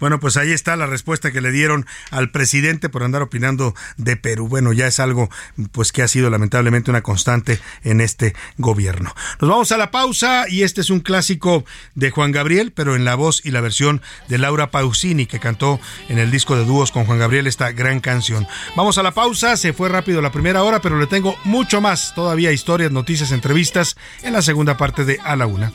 Bueno, 0.00 0.20
pues 0.20 0.36
ahí 0.36 0.52
está 0.52 0.76
la 0.76 0.86
respuesta 0.86 1.32
que 1.32 1.40
le 1.40 1.50
dieron 1.50 1.86
al 2.10 2.30
presidente 2.30 2.88
por 2.88 3.02
andar 3.02 3.22
opinando 3.22 3.74
de 3.96 4.16
Perú. 4.16 4.48
Bueno, 4.48 4.72
ya 4.72 4.86
es 4.86 5.00
algo 5.00 5.30
pues 5.72 5.92
que 5.92 6.02
ha 6.02 6.08
sido 6.08 6.30
lamentablemente 6.30 6.90
una 6.90 7.02
constante 7.02 7.60
en 7.82 8.00
este 8.00 8.34
gobierno. 8.58 9.14
Nos 9.40 9.50
vamos 9.50 9.72
a 9.72 9.76
la 9.76 9.90
pausa 9.90 10.46
y 10.48 10.62
este 10.62 10.80
es 10.80 10.90
un 10.90 11.00
clásico 11.00 11.64
de 11.94 12.10
Juan 12.10 12.32
Gabriel, 12.32 12.72
pero 12.72 12.96
en 12.96 13.04
la 13.04 13.14
voz 13.14 13.44
y 13.44 13.50
la 13.50 13.60
versión 13.60 14.02
de 14.28 14.38
Laura 14.38 14.70
Pausini 14.70 15.26
que 15.26 15.40
cantó 15.40 15.80
en 16.08 16.18
el 16.18 16.30
disco 16.30 16.56
de 16.56 16.64
dúos 16.64 16.90
con 16.90 17.04
Juan 17.04 17.18
Gabriel 17.18 17.46
esta 17.46 17.72
gran 17.72 18.00
canción. 18.00 18.46
Vamos 18.76 18.98
a 18.98 19.02
la 19.02 19.12
pausa, 19.12 19.56
se 19.56 19.72
fue 19.72 19.88
rápido 19.88 20.20
la 20.20 20.32
primera 20.32 20.62
hora, 20.62 20.80
pero 20.80 20.98
le 20.98 21.06
tengo 21.06 21.36
mucho 21.44 21.80
más, 21.80 22.14
todavía 22.14 22.52
historias, 22.52 22.92
noticias, 22.92 23.32
entrevistas 23.32 23.96
en 24.22 24.32
la 24.32 24.42
segunda 24.42 24.76
parte 24.76 25.04
de 25.04 25.18
A 25.24 25.36
la 25.36 25.46
Una. 25.46 25.72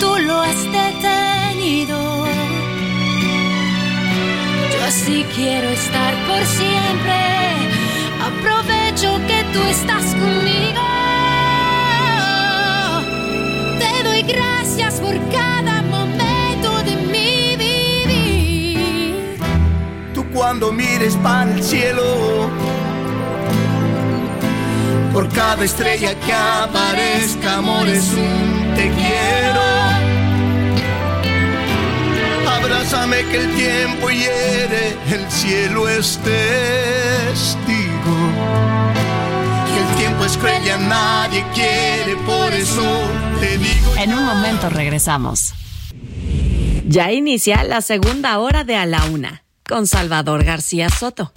tú 0.00 0.16
lo 0.18 0.40
has. 0.40 0.66
Así 4.98 5.26
quiero 5.36 5.68
estar 5.68 6.14
por 6.26 6.42
siempre. 6.46 7.20
Aprovecho 8.30 9.20
que 9.26 9.44
tú 9.52 9.62
estás 9.64 10.06
conmigo. 10.14 10.80
Te 13.78 14.02
doy 14.08 14.22
gracias 14.22 14.94
por 14.94 15.14
cada 15.28 15.82
momento 15.82 16.82
de 16.86 16.96
mi 17.12 17.56
vivir. 17.58 19.38
Tú 20.14 20.24
cuando 20.32 20.72
mires 20.72 21.14
para 21.16 21.52
el 21.52 21.62
cielo, 21.62 22.48
por 25.12 25.28
cada 25.28 25.62
estrella 25.62 26.18
que 26.20 26.32
aparezca, 26.32 27.58
amor, 27.58 27.86
es 27.86 28.14
un 28.14 28.74
te 28.74 28.90
quiero. 28.92 29.85
Abrázame 32.86 33.24
que 33.32 33.38
el 33.38 33.54
tiempo 33.56 34.10
hiere, 34.10 34.96
el 35.10 35.28
cielo 35.28 35.88
es 35.88 36.18
testigo. 36.18 37.66
Que 39.74 39.80
el 39.80 39.96
tiempo 39.96 40.24
es 40.24 40.36
cruel 40.36 40.64
y 40.64 40.70
a 40.70 40.76
nadie 40.76 41.44
quiere, 41.52 42.14
por 42.24 42.52
eso 42.52 42.84
te 43.40 43.58
digo. 43.58 43.96
En 43.96 44.14
un 44.14 44.24
momento 44.24 44.68
regresamos. 44.68 45.52
Ya 46.86 47.10
inicia 47.10 47.64
la 47.64 47.80
segunda 47.80 48.38
hora 48.38 48.62
de 48.62 48.76
A 48.76 48.86
la 48.86 49.04
Una 49.06 49.42
con 49.68 49.88
Salvador 49.88 50.44
García 50.44 50.88
Soto. 50.88 51.32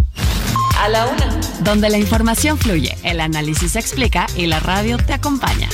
A 0.78 0.88
la 0.88 1.08
Una. 1.08 1.36
Donde 1.62 1.90
la 1.90 1.98
información 1.98 2.60
fluye, 2.60 2.96
el 3.02 3.20
análisis 3.20 3.72
se 3.72 3.80
explica 3.80 4.28
y 4.36 4.46
la 4.46 4.60
radio 4.60 4.98
te 4.98 5.14
acompaña. 5.14 5.68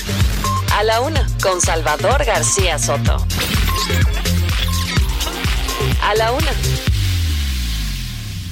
A 0.74 0.84
la 0.84 1.02
Una 1.02 1.28
con 1.44 1.60
Salvador 1.60 2.24
García 2.24 2.80
Soto. 2.80 3.18
A 6.02 6.16
la 6.16 6.32
Una. 6.32 6.52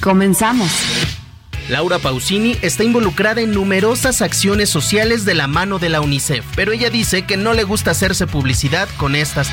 Comenzamos. 0.00 0.70
Laura 1.68 1.98
Pausini 1.98 2.58
está 2.60 2.84
involucrada 2.84 3.40
en 3.40 3.52
numerosas 3.52 4.20
acciones 4.20 4.68
sociales 4.68 5.24
de 5.24 5.34
la 5.34 5.46
mano 5.46 5.78
de 5.78 5.88
la 5.88 6.02
UNICEF, 6.02 6.44
pero 6.54 6.72
ella 6.72 6.90
dice 6.90 7.22
que 7.22 7.38
no 7.38 7.54
le 7.54 7.64
gusta 7.64 7.92
hacerse 7.92 8.26
publicidad 8.26 8.86
con 8.98 9.16
estas. 9.16 9.48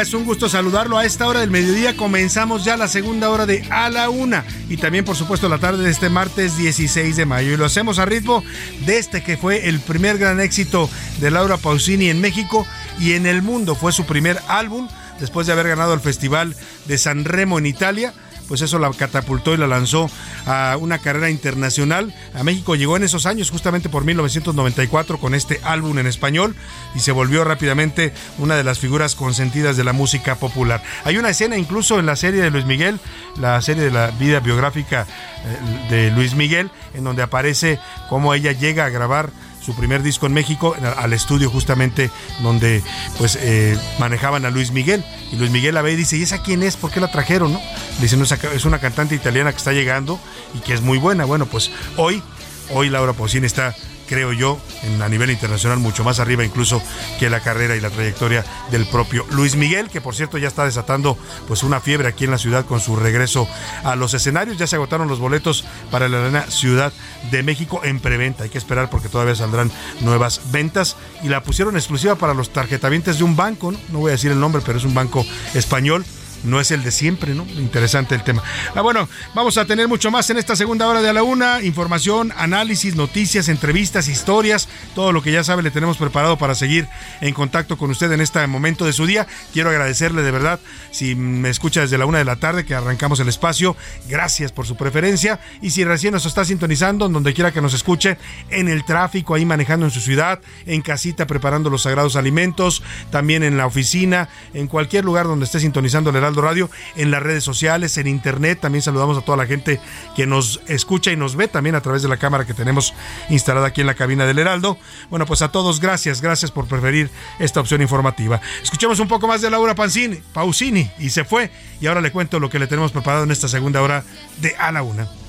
Es 0.00 0.12
un 0.12 0.24
gusto 0.24 0.48
saludarlo 0.48 0.98
a 0.98 1.04
esta 1.04 1.26
hora 1.26 1.40
del 1.40 1.50
mediodía. 1.50 1.96
Comenzamos 1.96 2.64
ya 2.64 2.76
la 2.76 2.88
segunda 2.88 3.30
hora 3.30 3.46
de 3.46 3.64
A 3.70 3.90
la 3.90 4.10
Una 4.10 4.44
y 4.68 4.76
también, 4.76 5.04
por 5.04 5.14
supuesto, 5.14 5.48
la 5.48 5.58
tarde 5.58 5.84
de 5.84 5.90
este 5.90 6.10
martes 6.10 6.56
16 6.56 7.16
de 7.16 7.26
mayo. 7.26 7.52
Y 7.52 7.56
lo 7.56 7.64
hacemos 7.64 7.98
a 7.98 8.04
ritmo 8.04 8.42
de 8.86 8.98
este 8.98 9.22
que 9.22 9.36
fue 9.36 9.68
el 9.68 9.80
primer 9.80 10.18
gran 10.18 10.40
éxito 10.40 10.90
de 11.20 11.30
Laura 11.30 11.58
Pausini 11.58 12.10
en 12.10 12.20
México 12.20 12.66
y 12.98 13.12
en 13.12 13.26
el 13.26 13.42
mundo. 13.42 13.74
Fue 13.76 13.92
su 13.92 14.04
primer 14.04 14.38
álbum 14.48 14.88
después 15.20 15.46
de 15.46 15.52
haber 15.52 15.68
ganado 15.68 15.94
el 15.94 16.00
Festival 16.00 16.56
de 16.86 16.98
San 16.98 17.24
Remo 17.24 17.58
en 17.58 17.66
Italia 17.66 18.12
pues 18.48 18.60
eso 18.62 18.78
la 18.78 18.90
catapultó 18.92 19.54
y 19.54 19.56
la 19.56 19.66
lanzó 19.66 20.10
a 20.46 20.76
una 20.78 20.98
carrera 20.98 21.30
internacional. 21.30 22.14
A 22.34 22.42
México 22.42 22.74
llegó 22.74 22.96
en 22.96 23.04
esos 23.04 23.26
años, 23.26 23.50
justamente 23.50 23.88
por 23.88 24.04
1994, 24.04 25.18
con 25.18 25.34
este 25.34 25.60
álbum 25.64 25.98
en 25.98 26.06
español 26.06 26.54
y 26.94 27.00
se 27.00 27.12
volvió 27.12 27.44
rápidamente 27.44 28.12
una 28.38 28.56
de 28.56 28.64
las 28.64 28.78
figuras 28.78 29.14
consentidas 29.14 29.76
de 29.76 29.84
la 29.84 29.92
música 29.92 30.36
popular. 30.36 30.82
Hay 31.04 31.16
una 31.16 31.30
escena 31.30 31.56
incluso 31.56 31.98
en 31.98 32.06
la 32.06 32.16
serie 32.16 32.42
de 32.42 32.50
Luis 32.50 32.66
Miguel, 32.66 33.00
la 33.38 33.60
serie 33.62 33.82
de 33.82 33.90
la 33.90 34.10
vida 34.10 34.40
biográfica 34.40 35.06
eh, 35.44 35.90
de 35.90 36.10
Luis 36.10 36.34
Miguel, 36.34 36.70
en 36.94 37.04
donde 37.04 37.22
aparece 37.22 37.78
cómo 38.08 38.34
ella 38.34 38.52
llega 38.52 38.84
a 38.84 38.90
grabar 38.90 39.30
su 39.64 39.74
primer 39.74 40.02
disco 40.02 40.26
en 40.26 40.32
México, 40.32 40.76
al 40.96 41.12
estudio 41.12 41.50
justamente 41.50 42.10
donde 42.42 42.82
pues 43.18 43.38
eh, 43.40 43.78
manejaban 43.98 44.44
a 44.44 44.50
Luis 44.50 44.72
Miguel. 44.72 45.04
Y 45.32 45.36
Luis 45.36 45.50
Miguel 45.50 45.74
la 45.74 45.82
ve 45.82 45.92
y 45.92 45.96
dice, 45.96 46.16
¿y 46.16 46.22
esa 46.22 46.42
quién 46.42 46.62
es? 46.62 46.76
¿Por 46.76 46.90
qué 46.90 47.00
la 47.00 47.10
trajeron? 47.10 47.52
¿no? 47.52 47.60
No, 48.00 48.24
es 48.24 48.64
una 48.64 48.78
cantante 48.78 49.14
italiana 49.14 49.52
que 49.52 49.58
está 49.58 49.72
llegando 49.72 50.20
y 50.54 50.58
que 50.58 50.74
es 50.74 50.82
muy 50.82 50.98
buena. 50.98 51.24
Bueno, 51.24 51.46
pues 51.46 51.70
hoy, 51.96 52.22
hoy 52.70 52.90
Laura 52.90 53.12
Pausini 53.12 53.46
está 53.46 53.74
creo 54.08 54.32
yo, 54.32 54.58
en, 54.82 55.02
a 55.02 55.08
nivel 55.08 55.30
internacional 55.30 55.78
mucho 55.78 56.04
más 56.04 56.20
arriba 56.20 56.44
incluso 56.44 56.82
que 57.18 57.30
la 57.30 57.40
carrera 57.40 57.76
y 57.76 57.80
la 57.80 57.90
trayectoria 57.90 58.44
del 58.70 58.86
propio 58.86 59.26
Luis 59.30 59.56
Miguel, 59.56 59.90
que 59.90 60.00
por 60.00 60.14
cierto 60.14 60.38
ya 60.38 60.48
está 60.48 60.64
desatando 60.64 61.18
pues 61.46 61.62
una 61.62 61.80
fiebre 61.80 62.08
aquí 62.08 62.24
en 62.24 62.30
la 62.30 62.38
ciudad 62.38 62.64
con 62.64 62.80
su 62.80 62.96
regreso 62.96 63.48
a 63.82 63.96
los 63.96 64.14
escenarios. 64.14 64.58
Ya 64.58 64.66
se 64.66 64.76
agotaron 64.76 65.08
los 65.08 65.18
boletos 65.18 65.64
para 65.90 66.08
la 66.08 66.20
Arena 66.20 66.42
Ciudad 66.48 66.92
de 67.30 67.42
México 67.42 67.80
en 67.84 68.00
preventa. 68.00 68.44
Hay 68.44 68.50
que 68.50 68.58
esperar 68.58 68.90
porque 68.90 69.08
todavía 69.08 69.34
saldrán 69.34 69.70
nuevas 70.00 70.40
ventas 70.50 70.96
y 71.22 71.28
la 71.28 71.42
pusieron 71.42 71.76
exclusiva 71.76 72.14
para 72.16 72.34
los 72.34 72.50
tarjetavientes 72.50 73.18
de 73.18 73.24
un 73.24 73.36
banco, 73.36 73.72
no 73.90 74.00
voy 74.00 74.10
a 74.10 74.12
decir 74.12 74.30
el 74.30 74.40
nombre, 74.40 74.62
pero 74.64 74.78
es 74.78 74.84
un 74.84 74.94
banco 74.94 75.24
español 75.54 76.04
no 76.44 76.60
es 76.60 76.70
el 76.70 76.82
de 76.82 76.90
siempre, 76.90 77.34
¿no? 77.34 77.44
Interesante 77.56 78.14
el 78.14 78.22
tema. 78.22 78.42
Ah, 78.74 78.82
bueno, 78.82 79.08
vamos 79.34 79.58
a 79.58 79.64
tener 79.64 79.88
mucho 79.88 80.10
más 80.10 80.28
en 80.30 80.36
esta 80.36 80.56
segunda 80.56 80.86
hora 80.86 81.02
de 81.02 81.08
a 81.08 81.12
la 81.12 81.22
una. 81.22 81.62
Información, 81.62 82.32
análisis, 82.36 82.94
noticias, 82.94 83.48
entrevistas, 83.48 84.08
historias, 84.08 84.68
todo 84.94 85.12
lo 85.12 85.22
que 85.22 85.32
ya 85.32 85.44
sabe 85.44 85.62
le 85.62 85.70
tenemos 85.70 85.96
preparado 85.96 86.38
para 86.38 86.54
seguir 86.54 86.86
en 87.20 87.34
contacto 87.34 87.76
con 87.76 87.90
usted 87.90 88.12
en 88.12 88.20
este 88.20 88.46
momento 88.46 88.84
de 88.84 88.92
su 88.92 89.06
día. 89.06 89.26
Quiero 89.52 89.70
agradecerle 89.70 90.22
de 90.22 90.30
verdad, 90.30 90.60
si 90.90 91.14
me 91.14 91.50
escucha 91.50 91.80
desde 91.80 91.98
la 91.98 92.06
una 92.06 92.18
de 92.18 92.24
la 92.24 92.36
tarde 92.36 92.64
que 92.64 92.74
arrancamos 92.74 93.20
el 93.20 93.28
espacio, 93.28 93.76
gracias 94.08 94.52
por 94.52 94.66
su 94.66 94.76
preferencia. 94.76 95.40
Y 95.62 95.70
si 95.70 95.84
recién 95.84 96.12
nos 96.12 96.26
está 96.26 96.44
sintonizando, 96.44 97.08
donde 97.08 97.34
quiera 97.34 97.52
que 97.52 97.60
nos 97.60 97.74
escuche, 97.74 98.18
en 98.50 98.68
el 98.68 98.84
tráfico, 98.84 99.34
ahí 99.34 99.44
manejando 99.44 99.86
en 99.86 99.92
su 99.92 100.00
ciudad, 100.00 100.40
en 100.66 100.82
casita 100.82 101.26
preparando 101.26 101.70
los 101.70 101.82
sagrados 101.82 102.16
alimentos, 102.16 102.82
también 103.10 103.42
en 103.42 103.56
la 103.56 103.66
oficina, 103.66 104.28
en 104.52 104.66
cualquier 104.66 105.04
lugar 105.04 105.26
donde 105.26 105.44
esté 105.44 105.60
sintonizando 105.60 106.10
el 106.10 106.16
Radio, 106.42 106.70
en 106.96 107.10
las 107.10 107.22
redes 107.22 107.44
sociales, 107.44 107.96
en 107.98 108.06
internet. 108.06 108.60
También 108.60 108.82
saludamos 108.82 109.18
a 109.18 109.22
toda 109.22 109.36
la 109.36 109.46
gente 109.46 109.80
que 110.16 110.26
nos 110.26 110.60
escucha 110.66 111.12
y 111.12 111.16
nos 111.16 111.36
ve 111.36 111.48
también 111.48 111.74
a 111.74 111.80
través 111.80 112.02
de 112.02 112.08
la 112.08 112.16
cámara 112.16 112.46
que 112.46 112.54
tenemos 112.54 112.94
instalada 113.28 113.68
aquí 113.68 113.80
en 113.80 113.86
la 113.86 113.94
cabina 113.94 114.26
del 114.26 114.38
Heraldo. 114.38 114.78
Bueno, 115.10 115.26
pues 115.26 115.42
a 115.42 115.50
todos 115.50 115.80
gracias, 115.80 116.20
gracias 116.20 116.50
por 116.50 116.66
preferir 116.66 117.10
esta 117.38 117.60
opción 117.60 117.82
informativa. 117.82 118.40
Escuchemos 118.62 119.00
un 119.00 119.08
poco 119.08 119.26
más 119.26 119.42
de 119.42 119.50
Laura 119.50 119.74
Pansini, 119.74 120.16
Pausini 120.32 120.90
y 120.98 121.10
se 121.10 121.24
fue. 121.24 121.50
Y 121.80 121.86
ahora 121.86 122.00
le 122.00 122.12
cuento 122.12 122.40
lo 122.40 122.50
que 122.50 122.58
le 122.58 122.66
tenemos 122.66 122.92
preparado 122.92 123.24
en 123.24 123.30
esta 123.30 123.48
segunda 123.48 123.82
hora 123.82 124.04
de 124.40 124.54
A 124.56 124.72
la 124.72 124.82
Una. 124.82 125.23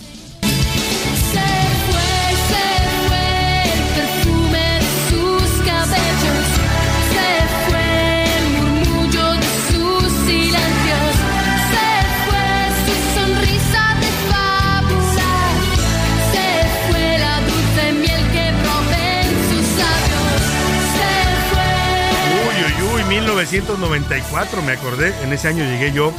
1994, 23.46 24.62
me 24.64 24.72
acordé, 24.72 25.14
en 25.24 25.32
ese 25.32 25.48
año 25.48 25.64
llegué 25.64 25.92
yo 25.92 26.12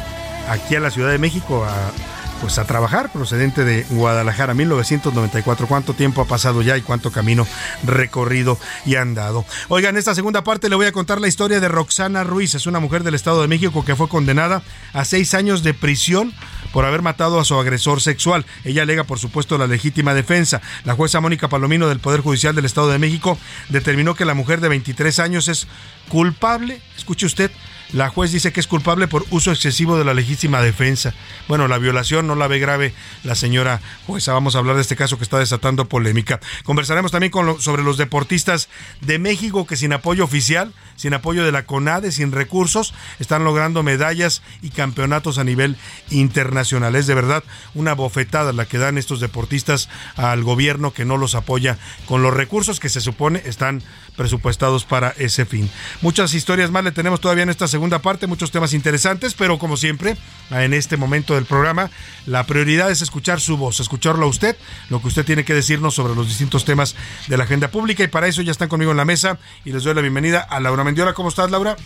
aquí 0.49 0.77
a 0.77 0.81
la 0.81 0.91
Ciudad 0.91 1.11
de 1.11 1.19
México 1.19 1.65
a, 1.65 1.91
pues 2.41 2.59
a 2.59 2.65
trabajar 2.65 3.11
procedente 3.13 3.65
de 3.65 3.85
Guadalajara 3.91 4.55
1994. 4.55 5.67
¿Cuánto 5.67 5.95
tiempo 5.95 6.21
ha 6.21 6.27
pasado 6.27 6.63
ya 6.63 6.77
y 6.77 6.83
cuánto 6.83 7.11
camino 7.11 7.47
recorrido 7.85 8.59
y 8.85 8.97
andado? 8.97 9.45
Oigan, 9.69 9.95
en 9.95 9.99
esta 9.99 10.15
segunda 10.15 10.45
parte 10.45 10.69
le 10.69 10.77
voy 10.77 10.87
a 10.87 10.93
contar 10.93 11.21
la 11.21 11.29
historia 11.29 11.61
de 11.61 11.69
Roxana 11.69 12.25
Ruiz. 12.25 12.55
Es 12.55 12.67
una 12.67 12.81
mujer 12.81 13.03
del 13.03 13.15
Estado 13.15 13.43
de 13.43 13.49
México 13.49 13.85
que 13.85 13.97
fue 13.97 14.09
condenada 14.09 14.63
a 14.93 15.05
seis 15.05 15.35
años 15.35 15.63
de 15.63 15.75
prisión 15.75 16.33
por 16.73 16.85
haber 16.85 17.03
matado 17.03 17.41
a 17.41 17.45
su 17.45 17.55
agresor 17.55 18.01
sexual. 18.01 18.45
Ella 18.65 18.83
alega, 18.83 19.05
por 19.05 19.19
supuesto, 19.19 19.59
la 19.59 19.67
legítima 19.67 20.15
defensa. 20.15 20.61
La 20.85 20.95
jueza 20.95 21.21
Mónica 21.21 21.49
Palomino 21.49 21.89
del 21.89 22.01
Poder 22.01 22.21
Judicial 22.21 22.55
del 22.55 22.67
Estado 22.67 22.91
de 22.91 22.99
México 22.99 23.39
determinó 23.69 24.15
que 24.15 24.25
la 24.25 24.35
mujer 24.35 24.61
de 24.61 24.69
23 24.69 25.19
años 25.21 25.49
es 25.49 25.67
culpable, 26.09 26.81
escuche 26.97 27.27
usted, 27.27 27.51
la 27.93 28.09
juez 28.09 28.33
dice 28.33 28.53
que 28.53 28.61
es 28.61 28.67
culpable 28.67 29.09
por 29.09 29.25
uso 29.31 29.53
excesivo 29.53 29.97
de 29.97 30.05
la 30.05 30.15
legítima 30.15 30.61
defensa. 30.61 31.15
Bueno, 31.49 31.69
la 31.69 31.79
violación 31.79 32.27
no 32.27 32.35
la 32.35 32.49
ve 32.49 32.59
grave 32.59 32.95
la 33.23 33.35
señora 33.35 33.81
jueza. 34.07 34.33
Vamos 34.33 34.57
a 34.57 34.59
hablar 34.59 34.77
de 34.77 34.83
este 34.83 34.97
caso 34.97 35.17
que 35.19 35.25
está 35.25 35.39
desatando 35.39 35.89
polémica. 35.89 36.41
Conversaremos 36.65 37.13
también 37.13 37.33
sobre 37.61 37.83
los 37.83 37.97
deportistas 37.97 38.69
de 39.01 39.19
México 39.19 39.67
que 39.67 39.77
sin 39.77 39.93
apoyo 39.93 40.25
oficial, 40.25 40.73
sin 40.97 41.15
apoyo 41.15 41.45
de 41.45 41.53
la 41.53 41.65
CONADE, 41.65 42.13
sin 42.13 42.33
recursos, 42.33 42.93
están 43.21 43.45
logrando 43.45 43.83
medallas 43.83 44.43
y 44.63 44.71
campeonatos 44.71 45.39
a 45.39 45.45
nivel 45.45 45.77
internacional. 46.11 46.97
Es 46.97 47.07
de 47.07 47.15
verdad 47.15 47.45
una 47.75 47.95
bofetada 47.95 48.53
la 48.53 48.67
que 48.67 48.79
dan 48.79 48.99
estos 48.99 49.21
deportistas 49.21 49.89
al 50.17 50.43
gobierno 50.43 50.93
que 50.93 51.05
no 51.05 51.17
los 51.17 51.35
apoya 51.35 51.79
con 52.07 52.23
los 52.23 52.35
recursos 52.35 52.81
que 52.81 52.89
se 52.89 53.01
supone 53.01 53.43
están 53.45 53.83
presupuestados 54.17 54.85
para 54.85 55.11
ese 55.19 55.45
fin. 55.45 55.71
Muchas 56.01 56.35
historias 56.35 56.71
más 56.71 56.85
le 56.85 56.93
tenemos 56.93 57.21
todavía 57.21 57.45
en 57.45 57.51
esta 57.51 57.69
segunda 57.69 58.01
parte, 58.01 58.27
muchos 58.27 58.51
temas 58.51 58.73
interesantes, 58.73 59.35
pero 59.35 59.59
como 59.59 59.77
siempre, 59.77 60.17
en 60.51 60.75
este 60.75 60.97
momento 60.97 61.35
del 61.35 61.45
programa, 61.45 61.91
la 62.27 62.45
prioridad 62.45 62.91
es 62.91 63.03
escuchar 63.03 63.41
su 63.41 63.57
voz, 63.57 63.81
escucharlo 63.81 64.27
a 64.27 64.29
usted, 64.29 64.57
lo 64.91 65.01
que 65.01 65.09
usted 65.09 65.25
tiene 65.25 65.45
que 65.45 65.55
decirnos 65.55 65.95
sobre 65.95 66.15
los 66.15 66.27
distintos 66.27 66.65
temas 66.65 66.95
de 67.29 67.37
la 67.37 67.45
agenda 67.45 67.69
pública 67.69 68.03
y 68.03 68.09
para 68.09 68.27
eso 68.27 68.43
ya 68.43 68.53
están 68.53 68.69
conmigo 68.69 68.91
en 68.91 68.97
la 68.97 69.05
mesa 69.05 69.39
y 69.65 69.73
les 69.73 69.85
doy 69.85 69.95
la 69.95 70.01
bienvenida 70.01 70.41
a 70.41 70.61
Laura 70.61 70.85
Mendiola. 70.85 71.13
¿Cómo 71.13 71.29
estás, 71.29 71.51
Laura? 71.51 71.77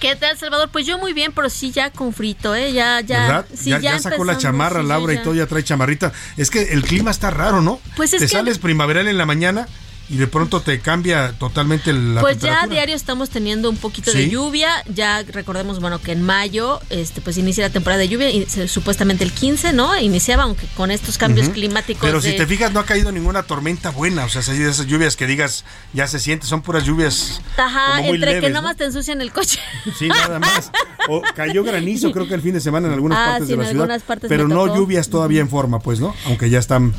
¿Qué 0.00 0.16
tal, 0.16 0.36
Salvador? 0.36 0.68
Pues 0.70 0.86
yo 0.86 0.98
muy 0.98 1.12
bien, 1.12 1.32
pero 1.32 1.48
sí 1.48 1.70
ya 1.70 1.90
con 1.90 2.12
frito, 2.12 2.54
¿eh? 2.54 2.72
Ya, 2.72 3.00
ya. 3.00 3.44
¿Verdad? 3.44 3.80
ya, 3.80 3.98
sacó 3.98 4.24
la 4.24 4.36
chamarra, 4.36 4.82
Laura, 4.82 5.14
y 5.14 5.22
todo, 5.22 5.34
ya 5.34 5.46
trae 5.46 5.62
chamarrita. 5.62 6.12
Es 6.36 6.50
que 6.50 6.72
el 6.72 6.82
clima 6.82 7.10
está 7.10 7.30
raro, 7.30 7.60
¿no? 7.60 7.80
Pues 7.96 8.12
es 8.12 8.20
Te 8.20 8.26
que... 8.26 8.32
sales 8.32 8.58
primaveral 8.58 9.06
en 9.08 9.16
la 9.16 9.26
mañana 9.26 9.68
y 10.12 10.18
de 10.18 10.26
pronto 10.26 10.60
te 10.60 10.78
cambia 10.80 11.32
totalmente 11.38 11.90
la 11.90 12.20
Pues 12.20 12.38
ya 12.38 12.62
a 12.62 12.66
diario 12.66 12.94
estamos 12.94 13.30
teniendo 13.30 13.70
un 13.70 13.78
poquito 13.78 14.12
de 14.12 14.28
lluvia, 14.28 14.84
ya 14.92 15.22
recordemos 15.22 15.80
bueno 15.80 16.02
que 16.02 16.12
en 16.12 16.20
mayo 16.20 16.80
este 16.90 17.22
pues 17.22 17.38
inicia 17.38 17.64
la 17.64 17.72
temporada 17.72 17.98
de 18.00 18.08
lluvia 18.08 18.28
y 18.28 18.46
supuestamente 18.68 19.24
el 19.24 19.32
15, 19.32 19.72
¿no? 19.72 19.98
Iniciaba 19.98 20.42
aunque 20.42 20.66
con 20.76 20.90
estos 20.90 21.16
cambios 21.16 21.48
climáticos 21.48 22.02
Pero 22.02 22.20
si 22.20 22.36
te 22.36 22.46
fijas 22.46 22.72
no 22.72 22.80
ha 22.80 22.84
caído 22.84 23.10
ninguna 23.10 23.44
tormenta 23.44 23.88
buena, 23.88 24.26
o 24.26 24.28
sea, 24.28 24.42
esas 24.42 24.86
lluvias 24.86 25.16
que 25.16 25.26
digas 25.26 25.64
ya 25.94 26.06
se 26.06 26.18
siente, 26.18 26.46
son 26.46 26.60
puras 26.60 26.84
lluvias 26.84 27.40
Ajá, 27.56 28.06
entre 28.06 28.40
que 28.40 28.50
nada 28.50 28.60
más 28.60 28.76
te 28.76 28.84
ensucian 28.84 29.22
el 29.22 29.32
coche. 29.32 29.58
Sí, 29.98 30.08
nada 30.08 30.38
más. 30.38 30.70
O 31.08 31.22
cayó 31.34 31.64
granizo 31.64 32.12
creo 32.12 32.26
que 32.26 32.34
el 32.34 32.40
fin 32.40 32.54
de 32.54 32.60
semana 32.60 32.88
en 32.88 32.94
algunas 32.94 33.18
partes 33.18 33.48
de 33.48 33.56
la 33.56 33.68
ciudad, 33.68 34.02
pero 34.28 34.48
no 34.48 34.74
lluvias 34.74 35.08
todavía 35.08 35.40
en 35.40 35.48
forma, 35.48 35.80
pues, 35.80 36.00
¿no? 36.00 36.14
Aunque 36.26 36.50
ya 36.50 36.58
están 36.58 36.92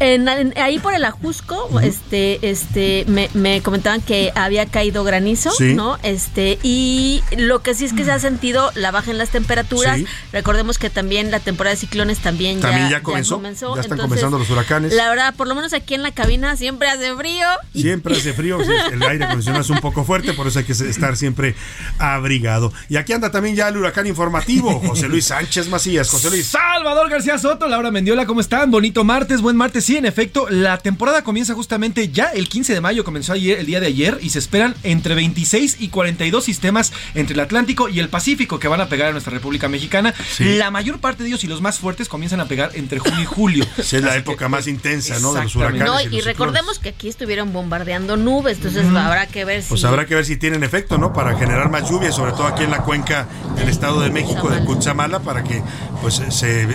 ahí 0.00 0.78
por 0.78 0.94
el 0.94 1.04
Ajusco, 1.04 1.80
este, 1.80 2.38
este, 2.48 3.04
me, 3.06 3.62
comentaban 3.62 4.00
que 4.00 4.32
había 4.34 4.66
caído 4.66 5.04
granizo, 5.04 5.50
¿no? 5.74 5.98
Este, 6.02 6.58
y 6.62 7.22
lo 7.36 7.62
que 7.62 7.74
sí 7.74 7.84
es 7.84 7.92
que 7.92 8.04
se 8.04 8.12
ha 8.12 8.18
sentido 8.18 8.70
la 8.74 8.90
baja 8.90 9.10
en 9.10 9.18
las 9.18 9.30
temperaturas. 9.30 10.00
Recordemos 10.32 10.78
que 10.78 10.90
también 10.90 11.30
la 11.30 11.40
temporada 11.40 11.74
de 11.74 11.80
ciclones 11.80 12.18
también, 12.18 12.60
ya, 12.60 13.02
comenzó. 13.02 13.40
Ya, 13.74 13.80
están 13.80 13.98
comenzando 13.98 14.38
los 14.38 14.48
huracanes. 14.50 14.92
La 14.94 15.08
verdad, 15.08 15.34
por 15.34 15.48
lo 15.48 15.54
menos 15.54 15.72
aquí 15.72 15.94
en 15.94 16.02
la 16.02 16.12
cabina 16.12 16.56
siempre 16.56 16.88
hace 16.88 17.14
frío. 17.14 17.46
Siempre 17.74 18.16
hace 18.16 18.32
frío, 18.32 18.58
el 18.92 19.02
aire 19.02 19.24
acondicionado 19.24 19.62
es 19.62 19.70
un 19.70 19.80
poco 19.80 20.04
fuerte, 20.04 20.32
por 20.32 20.46
eso 20.46 20.58
hay 20.58 20.64
que 20.64 20.72
estar 20.72 21.16
siempre 21.16 21.54
abrigado. 21.98 22.72
Y 22.88 22.96
aquí 22.96 23.12
anda 23.12 23.30
también 23.30 23.56
ya 23.56 23.68
el 23.68 23.76
huracán 23.76 24.06
informativo, 24.06 24.80
José 24.80 25.08
Luis 25.08 25.26
Sánchez 25.26 25.68
Macías. 25.68 26.08
José 26.08 26.30
Luis. 26.30 26.46
Salvador 26.46 27.08
García 27.10 27.38
Soto, 27.38 27.68
Laura 27.68 27.90
Mendiola, 27.90 28.26
¿cómo 28.26 28.40
están? 28.40 28.70
Bonito 28.70 29.04
martes, 29.04 29.40
buen 29.40 29.56
martes 29.56 29.81
Sí, 29.82 29.96
en 29.96 30.06
efecto, 30.06 30.46
la 30.48 30.78
temporada 30.78 31.24
comienza 31.24 31.54
justamente 31.54 32.08
ya 32.08 32.26
el 32.26 32.48
15 32.48 32.72
de 32.72 32.80
mayo, 32.80 33.02
comenzó 33.02 33.32
ayer, 33.32 33.58
el 33.58 33.66
día 33.66 33.80
de 33.80 33.88
ayer, 33.88 34.16
y 34.22 34.30
se 34.30 34.38
esperan 34.38 34.76
entre 34.84 35.16
26 35.16 35.78
y 35.80 35.88
42 35.88 36.44
sistemas 36.44 36.92
entre 37.14 37.34
el 37.34 37.40
Atlántico 37.40 37.88
y 37.88 37.98
el 37.98 38.08
Pacífico 38.08 38.60
que 38.60 38.68
van 38.68 38.80
a 38.80 38.88
pegar 38.88 39.08
a 39.08 39.12
nuestra 39.12 39.32
República 39.32 39.68
Mexicana. 39.68 40.14
La 40.38 40.70
mayor 40.70 41.00
parte 41.00 41.24
de 41.24 41.30
ellos 41.30 41.42
y 41.42 41.48
los 41.48 41.60
más 41.60 41.80
fuertes 41.80 42.08
comienzan 42.08 42.38
a 42.38 42.46
pegar 42.46 42.70
entre 42.74 43.00
junio 43.00 43.22
y 43.22 43.24
julio. 43.24 43.66
es 43.76 43.92
la 43.94 44.16
época 44.16 44.48
más 44.48 44.68
intensa, 44.68 45.18
¿no? 45.18 45.34
De 45.34 45.42
los 45.42 45.56
huracanes. 45.56 45.84
No, 45.84 46.00
y, 46.00 46.20
recordemos 46.20 46.78
que 46.78 46.90
aquí 46.90 47.08
estuvieron 47.08 47.52
bombardeando 47.52 48.16
nubes, 48.16 48.58
entonces 48.58 48.86
habrá 48.86 49.26
que 49.26 49.44
ver 49.44 49.62
si. 49.62 49.70
Pues 49.70 49.84
habrá 49.84 50.06
que 50.06 50.14
ver 50.14 50.24
si 50.24 50.36
tienen 50.36 50.62
efecto, 50.62 50.96
¿no? 50.96 51.12
Para 51.12 51.36
generar 51.36 51.70
más 51.70 51.90
lluvia, 51.90 52.12
sobre 52.12 52.32
todo 52.32 52.46
aquí 52.46 52.62
en 52.62 52.70
la 52.70 52.84
cuenca 52.84 53.26
del 53.56 53.68
Estado 53.68 54.00
de 54.00 54.10
México, 54.10 54.48
de 54.48 54.64
Cuchamala, 54.64 55.20
para 55.20 55.42
que 55.42 55.60
pues 56.00 56.22
se, 56.30 56.68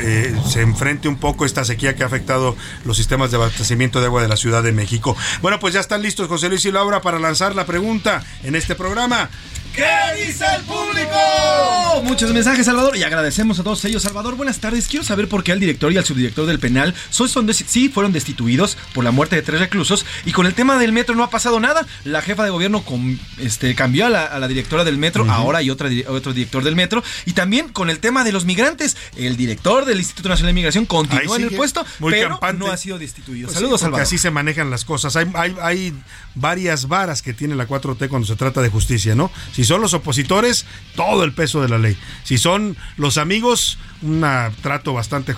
eh, 0.00 0.36
se 0.48 0.62
enfrente 0.62 1.08
un 1.08 1.16
poco 1.16 1.44
esta 1.44 1.64
sequía 1.64 1.94
que 1.94 2.02
ha 2.02 2.06
afectado 2.06 2.47
los 2.84 2.96
sistemas 2.96 3.30
de 3.30 3.36
abastecimiento 3.36 4.00
de 4.00 4.06
agua 4.06 4.22
de 4.22 4.28
la 4.28 4.36
Ciudad 4.36 4.62
de 4.62 4.72
México. 4.72 5.16
Bueno, 5.42 5.58
pues 5.58 5.74
ya 5.74 5.80
están 5.80 6.02
listos 6.02 6.28
José 6.28 6.48
Luis 6.48 6.64
y 6.64 6.72
Laura 6.72 7.00
para 7.00 7.18
lanzar 7.18 7.54
la 7.54 7.66
pregunta 7.66 8.22
en 8.42 8.54
este 8.54 8.74
programa. 8.74 9.30
¿Qué 9.78 10.26
dice 10.26 10.44
el 10.56 10.62
público? 10.64 12.02
Muchos 12.02 12.32
mensajes, 12.32 12.66
Salvador, 12.66 12.96
y 12.96 13.04
agradecemos 13.04 13.60
a 13.60 13.62
todos 13.62 13.84
ellos. 13.84 14.02
Salvador, 14.02 14.34
buenas 14.34 14.58
tardes. 14.58 14.88
Quiero 14.88 15.04
saber 15.04 15.28
por 15.28 15.44
qué 15.44 15.52
al 15.52 15.60
director 15.60 15.92
y 15.92 15.96
al 15.96 16.04
subdirector 16.04 16.46
del 16.46 16.58
penal 16.58 16.96
son, 17.10 17.28
sí 17.54 17.88
fueron 17.88 18.12
destituidos 18.12 18.76
por 18.92 19.04
la 19.04 19.12
muerte 19.12 19.36
de 19.36 19.42
tres 19.42 19.60
reclusos 19.60 20.04
y 20.24 20.32
con 20.32 20.46
el 20.46 20.54
tema 20.54 20.78
del 20.78 20.90
metro 20.90 21.14
no 21.14 21.22
ha 21.22 21.30
pasado 21.30 21.60
nada. 21.60 21.86
La 22.02 22.22
jefa 22.22 22.42
de 22.42 22.50
gobierno 22.50 22.82
con, 22.82 23.20
este, 23.38 23.76
cambió 23.76 24.06
a 24.06 24.10
la, 24.10 24.48
directora 24.48 24.82
del 24.82 24.98
metro, 24.98 25.30
ahora 25.30 25.58
hay 25.58 25.70
otra, 25.70 25.88
otro 26.08 26.32
director 26.32 26.64
del 26.64 26.74
metro. 26.74 27.04
Y 27.24 27.34
también 27.34 27.68
con 27.68 27.88
el 27.88 28.00
tema 28.00 28.24
de 28.24 28.32
los 28.32 28.44
migrantes, 28.46 28.96
el 29.16 29.36
director 29.36 29.84
del 29.84 29.98
Instituto 29.98 30.28
Nacional 30.28 30.50
de 30.50 30.54
Migración 30.54 30.86
continúa 30.86 31.36
en 31.36 31.44
el 31.44 31.54
puesto, 31.54 31.86
pero 32.00 32.40
no 32.56 32.72
ha 32.72 32.76
sido 32.76 32.98
destituido. 32.98 33.46
Pues 33.46 33.54
Saludos, 33.56 33.82
Salvador. 33.82 34.02
Así 34.02 34.18
se 34.18 34.32
manejan 34.32 34.70
las 34.70 34.84
cosas. 34.84 35.14
Hay, 35.14 35.30
hay, 35.34 35.54
hay 35.62 35.94
varias 36.34 36.88
varas 36.88 37.22
que 37.22 37.32
tiene 37.32 37.54
la 37.54 37.68
4T 37.68 38.08
cuando 38.08 38.26
se 38.26 38.34
trata 38.34 38.60
de 38.60 38.70
justicia, 38.70 39.14
¿no? 39.14 39.30
Si 39.52 39.67
son 39.68 39.80
los 39.80 39.94
opositores, 39.94 40.66
todo 40.96 41.24
el 41.24 41.32
peso 41.32 41.62
de 41.62 41.68
la 41.68 41.78
ley. 41.78 41.96
Si 42.24 42.38
son 42.38 42.76
los 42.96 43.18
amigos, 43.18 43.78
un 44.02 44.24
trato 44.62 44.92
bastante 44.92 45.34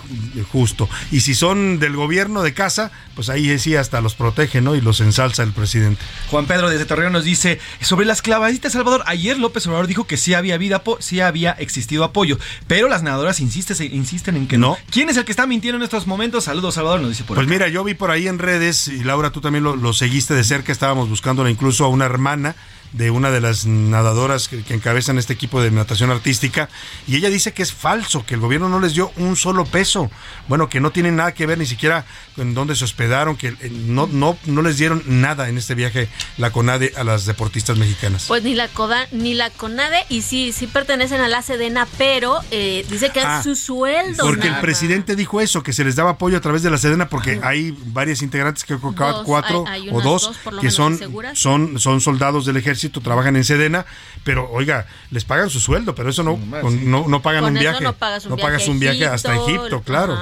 justo. 0.53 0.89
Y 1.11 1.21
si 1.21 1.35
son 1.35 1.79
del 1.79 1.97
gobierno 1.97 2.43
de 2.43 2.55
casa, 2.55 2.91
pues 3.15 3.29
ahí 3.29 3.59
sí 3.59 3.77
hasta 3.77 4.01
los 4.01 4.15
protege, 4.15 4.61
¿no? 4.61 4.75
Y 4.75 4.81
los 4.81 5.01
ensalza 5.01 5.43
el 5.43 5.53
presidente. 5.53 6.03
Juan 6.31 6.47
Pedro 6.47 6.71
desde 6.71 6.85
Torreón 6.85 7.13
nos 7.13 7.25
dice, 7.25 7.59
sobre 7.81 8.07
las 8.07 8.23
clavaditas, 8.23 8.73
Salvador, 8.73 9.03
ayer 9.07 9.39
López 9.39 9.67
Obrador 9.67 9.87
dijo 9.87 10.07
que 10.07 10.17
sí 10.17 10.35
había, 10.35 10.57
vida, 10.59 10.83
sí 11.01 11.21
había 11.21 11.53
existido 11.53 12.05
apoyo, 12.05 12.39
pero 12.67 12.89
las 12.89 13.03
nadadoras 13.03 13.41
insisten, 13.41 13.95
insisten 13.95 14.37
en 14.37 14.47
que 14.47 14.59
no. 14.59 14.77
¿Quién 14.91 15.09
es 15.09 15.17
el 15.17 15.25
que 15.25 15.33
está 15.33 15.47
mintiendo 15.47 15.79
en 15.79 15.83
estos 15.83 16.07
momentos? 16.07 16.45
Saludos, 16.45 16.75
Salvador, 16.75 17.01
nos 17.01 17.11
dice 17.11 17.25
por 17.25 17.37
Pues 17.37 17.49
mira, 17.49 17.69
yo 17.69 17.85
vi 17.85 17.95
por 17.95 18.11
ahí 18.11 18.29
en 18.29 18.39
redes, 18.39 18.89
y 18.89 19.03
Laura, 19.05 19.31
tú 19.31 19.41
también 19.41 19.65
lo, 19.65 19.77
lo 19.77 19.93
seguiste 19.93 20.35
de 20.35 20.45
cerca, 20.45 20.73
estábamos 20.73 21.09
buscándola 21.09 21.51
incluso 21.51 21.85
a 21.85 21.89
una 21.89 22.05
hermana 22.05 22.57
de 22.93 23.11
una 23.11 23.31
de 23.31 23.41
las 23.41 23.67
nadadoras 23.67 24.49
que, 24.49 24.65
encabezan 24.75 25.19
este 25.19 25.33
equipo 25.33 25.63
de 25.63 25.71
natación 25.71 26.11
artística 26.11 26.69
y 27.07 27.17
ella 27.17 27.31
dice 27.31 27.53
que 27.53 27.63
es 27.63 27.73
falso, 27.73 28.25
que 28.27 28.35
el 28.35 28.41
gobierno 28.41 28.69
no 28.69 28.81
les 28.81 28.95
dio 28.95 29.13
un 29.17 29.37
solo 29.37 29.65
peso, 29.65 30.11
bueno, 30.49 30.69
que 30.69 30.81
no 30.81 30.91
tienen 30.91 31.17
nada 31.17 31.33
que 31.33 31.47
ver 31.47 31.59
ni 31.59 31.67
siquiera 31.67 32.05
en 32.37 32.55
dónde 32.55 32.75
se 32.75 32.85
hospedaron, 32.85 33.37
que 33.37 33.49
eh, 33.49 33.71
no, 33.71 34.07
no, 34.07 34.37
no 34.47 34.63
les 34.63 34.79
dieron 34.79 35.03
nada 35.07 35.49
en 35.49 35.59
este 35.59 35.75
viaje 35.75 36.09
la 36.37 36.51
CONADE 36.51 36.93
a 36.97 37.05
las 37.05 37.27
deportistas 37.27 37.79
mexicanas. 37.79 38.25
Pues 38.27 38.43
ni 38.43 38.55
la 38.55 38.69
CODA, 38.69 39.07
ni 39.13 39.35
la 39.35 39.51
CONADE 39.51 40.05
y 40.09 40.23
sí, 40.23 40.53
sí 40.53 40.67
pertenecen 40.67 41.21
a 41.21 41.29
la 41.29 41.43
Sedena, 41.43 41.87
pero 41.99 42.41
eh, 42.51 42.85
dice 42.91 43.11
que 43.11 43.21
es 43.21 43.27
ah, 43.27 43.43
su 43.43 43.55
sueldo. 43.55 44.25
Porque 44.25 44.49
el 44.49 44.59
presidente 44.61 45.17
dijo 45.17 45.41
eso, 45.41 45.63
que 45.63 45.73
se 45.73 45.85
les 45.85 45.97
daba 45.97 46.11
apoyo 46.11 46.39
a 46.39 46.41
través 46.41 46.63
de 46.63 46.71
la 46.71 46.79
Sedena 46.79 47.09
porque 47.09 47.41
hay 47.43 47.77
varias 47.87 48.23
integrantes, 48.23 48.65
que 48.65 48.77
cuatro 48.79 49.65
o 49.93 50.01
dos, 50.01 50.33
que 50.61 50.71
son, 50.71 50.99
son, 51.35 51.79
son 51.79 52.01
soldados 52.01 52.47
del 52.47 52.57
ejército 52.57 52.80
trabajan 52.89 53.37
en 53.37 53.45
Sedena, 53.45 53.85
pero 54.25 54.51
oiga, 54.51 54.87
les 55.11 55.25
pagan 55.25 55.51
su 55.51 55.61
sueldo, 55.61 55.95
pero 55.95 56.11
eso 56.11 56.23
no, 56.23 56.39
no, 56.63 57.09
no, 57.09 57.23
pagan 57.23 57.45
un 57.45 57.55
viaje. 57.55 57.83
No 57.83 57.95
pagas 57.95 58.27
un, 58.69 58.79
viaje, 58.81 59.07
hasta 59.07 59.37
Egipto, 59.37 59.83
claro. 59.83 60.19